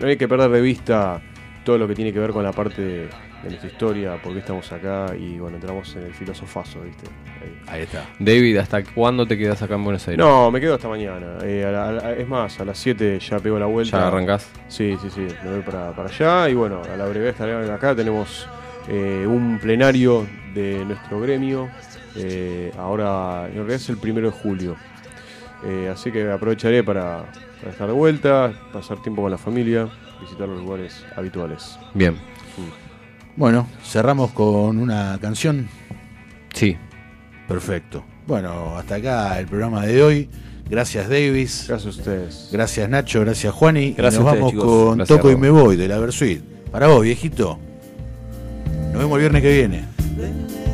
No 0.00 0.06
hay 0.08 0.16
que 0.16 0.26
perder 0.26 0.50
de 0.50 0.60
vista 0.60 1.22
todo 1.64 1.78
lo 1.78 1.88
que 1.88 1.94
tiene 1.94 2.12
que 2.12 2.18
ver 2.18 2.30
con 2.30 2.44
la 2.44 2.52
parte 2.52 2.82
de, 2.82 2.96
de 3.06 3.08
nuestra 3.48 3.68
historia, 3.68 4.20
por 4.22 4.32
qué 4.32 4.38
estamos 4.40 4.70
acá 4.70 5.06
y 5.18 5.38
bueno, 5.38 5.56
entramos 5.56 5.94
en 5.96 6.02
el 6.04 6.12
filosofazo, 6.14 6.80
¿viste? 6.82 7.06
Ahí. 7.42 7.58
Ahí 7.66 7.82
está. 7.82 8.04
David, 8.18 8.58
¿hasta 8.58 8.84
cuándo 8.84 9.26
te 9.26 9.36
quedas 9.38 9.60
acá 9.62 9.74
en 9.74 9.84
Buenos 9.84 10.06
Aires? 10.06 10.18
No, 10.24 10.50
me 10.50 10.60
quedo 10.60 10.74
hasta 10.74 10.88
mañana. 10.88 11.38
Eh, 11.42 11.64
a 11.66 11.70
la- 11.72 11.88
a 11.88 11.92
la- 11.92 12.12
es 12.12 12.28
más, 12.28 12.60
a 12.60 12.64
las 12.64 12.78
7 12.78 13.18
ya 13.18 13.38
pego 13.38 13.58
la 13.58 13.66
vuelta. 13.66 13.98
¿Ya 13.98 14.06
arrancás? 14.08 14.50
Sí, 14.68 14.96
sí, 15.02 15.08
sí. 15.10 15.26
Me 15.42 15.50
voy 15.52 15.62
para, 15.62 15.90
para 15.92 16.08
allá 16.08 16.48
y 16.50 16.54
bueno, 16.54 16.82
a 16.82 16.96
la 16.96 17.06
brevedad 17.06 17.30
estaré 17.30 17.70
acá. 17.72 17.94
Tenemos 17.96 18.46
eh, 18.88 19.24
un 19.26 19.58
plenario 19.58 20.26
de 20.54 20.84
nuestro 20.84 21.18
gremio. 21.20 21.70
eh, 22.16 22.70
ahora, 22.78 23.46
en 23.48 23.54
realidad 23.54 23.76
es 23.76 23.88
el 23.88 23.96
primero 23.96 24.30
de 24.30 24.32
julio. 24.36 24.76
Eh, 25.64 25.88
así 25.90 26.12
que 26.12 26.30
aprovecharé 26.30 26.84
para, 26.84 27.24
para 27.60 27.72
estar 27.72 27.86
de 27.86 27.92
vuelta, 27.94 28.52
pasar 28.72 29.00
tiempo 29.02 29.22
con 29.22 29.30
la 29.30 29.38
familia, 29.38 29.88
visitar 30.24 30.48
los 30.48 30.58
lugares 30.60 31.04
habituales. 31.16 31.78
Bien. 31.94 32.16
Bueno, 33.36 33.66
cerramos 33.84 34.30
con 34.32 34.78
una 34.78 35.18
canción. 35.20 35.68
Sí. 36.52 36.76
Perfecto. 37.48 38.04
Bueno, 38.26 38.76
hasta 38.76 38.96
acá 38.96 39.38
el 39.38 39.46
programa 39.46 39.84
de 39.86 40.02
hoy. 40.02 40.30
Gracias 40.68 41.08
Davis. 41.08 41.66
Gracias 41.68 41.96
a 41.96 41.98
ustedes. 41.98 42.48
Gracias 42.50 42.88
Nacho, 42.88 43.20
gracias 43.20 43.52
Juani. 43.52 43.92
Gracias 43.92 44.20
y 44.20 44.24
nos 44.24 44.32
ustedes, 44.32 44.40
vamos 44.40 44.52
chicos. 44.52 44.64
con 44.64 44.98
Gracias, 44.98 45.18
Toco 45.18 45.30
y. 45.30 45.36
Me 45.36 45.50
Voy 45.50 45.76
de 45.76 45.88
la 45.88 45.98
Versuit. 45.98 46.42
Para 46.70 46.88
vos, 46.88 47.02
viejito. 47.02 47.58
Nos 48.92 48.98
vemos 48.98 49.12
el 49.16 49.20
viernes 49.20 49.42
que 49.42 49.52
viene. 49.52 50.73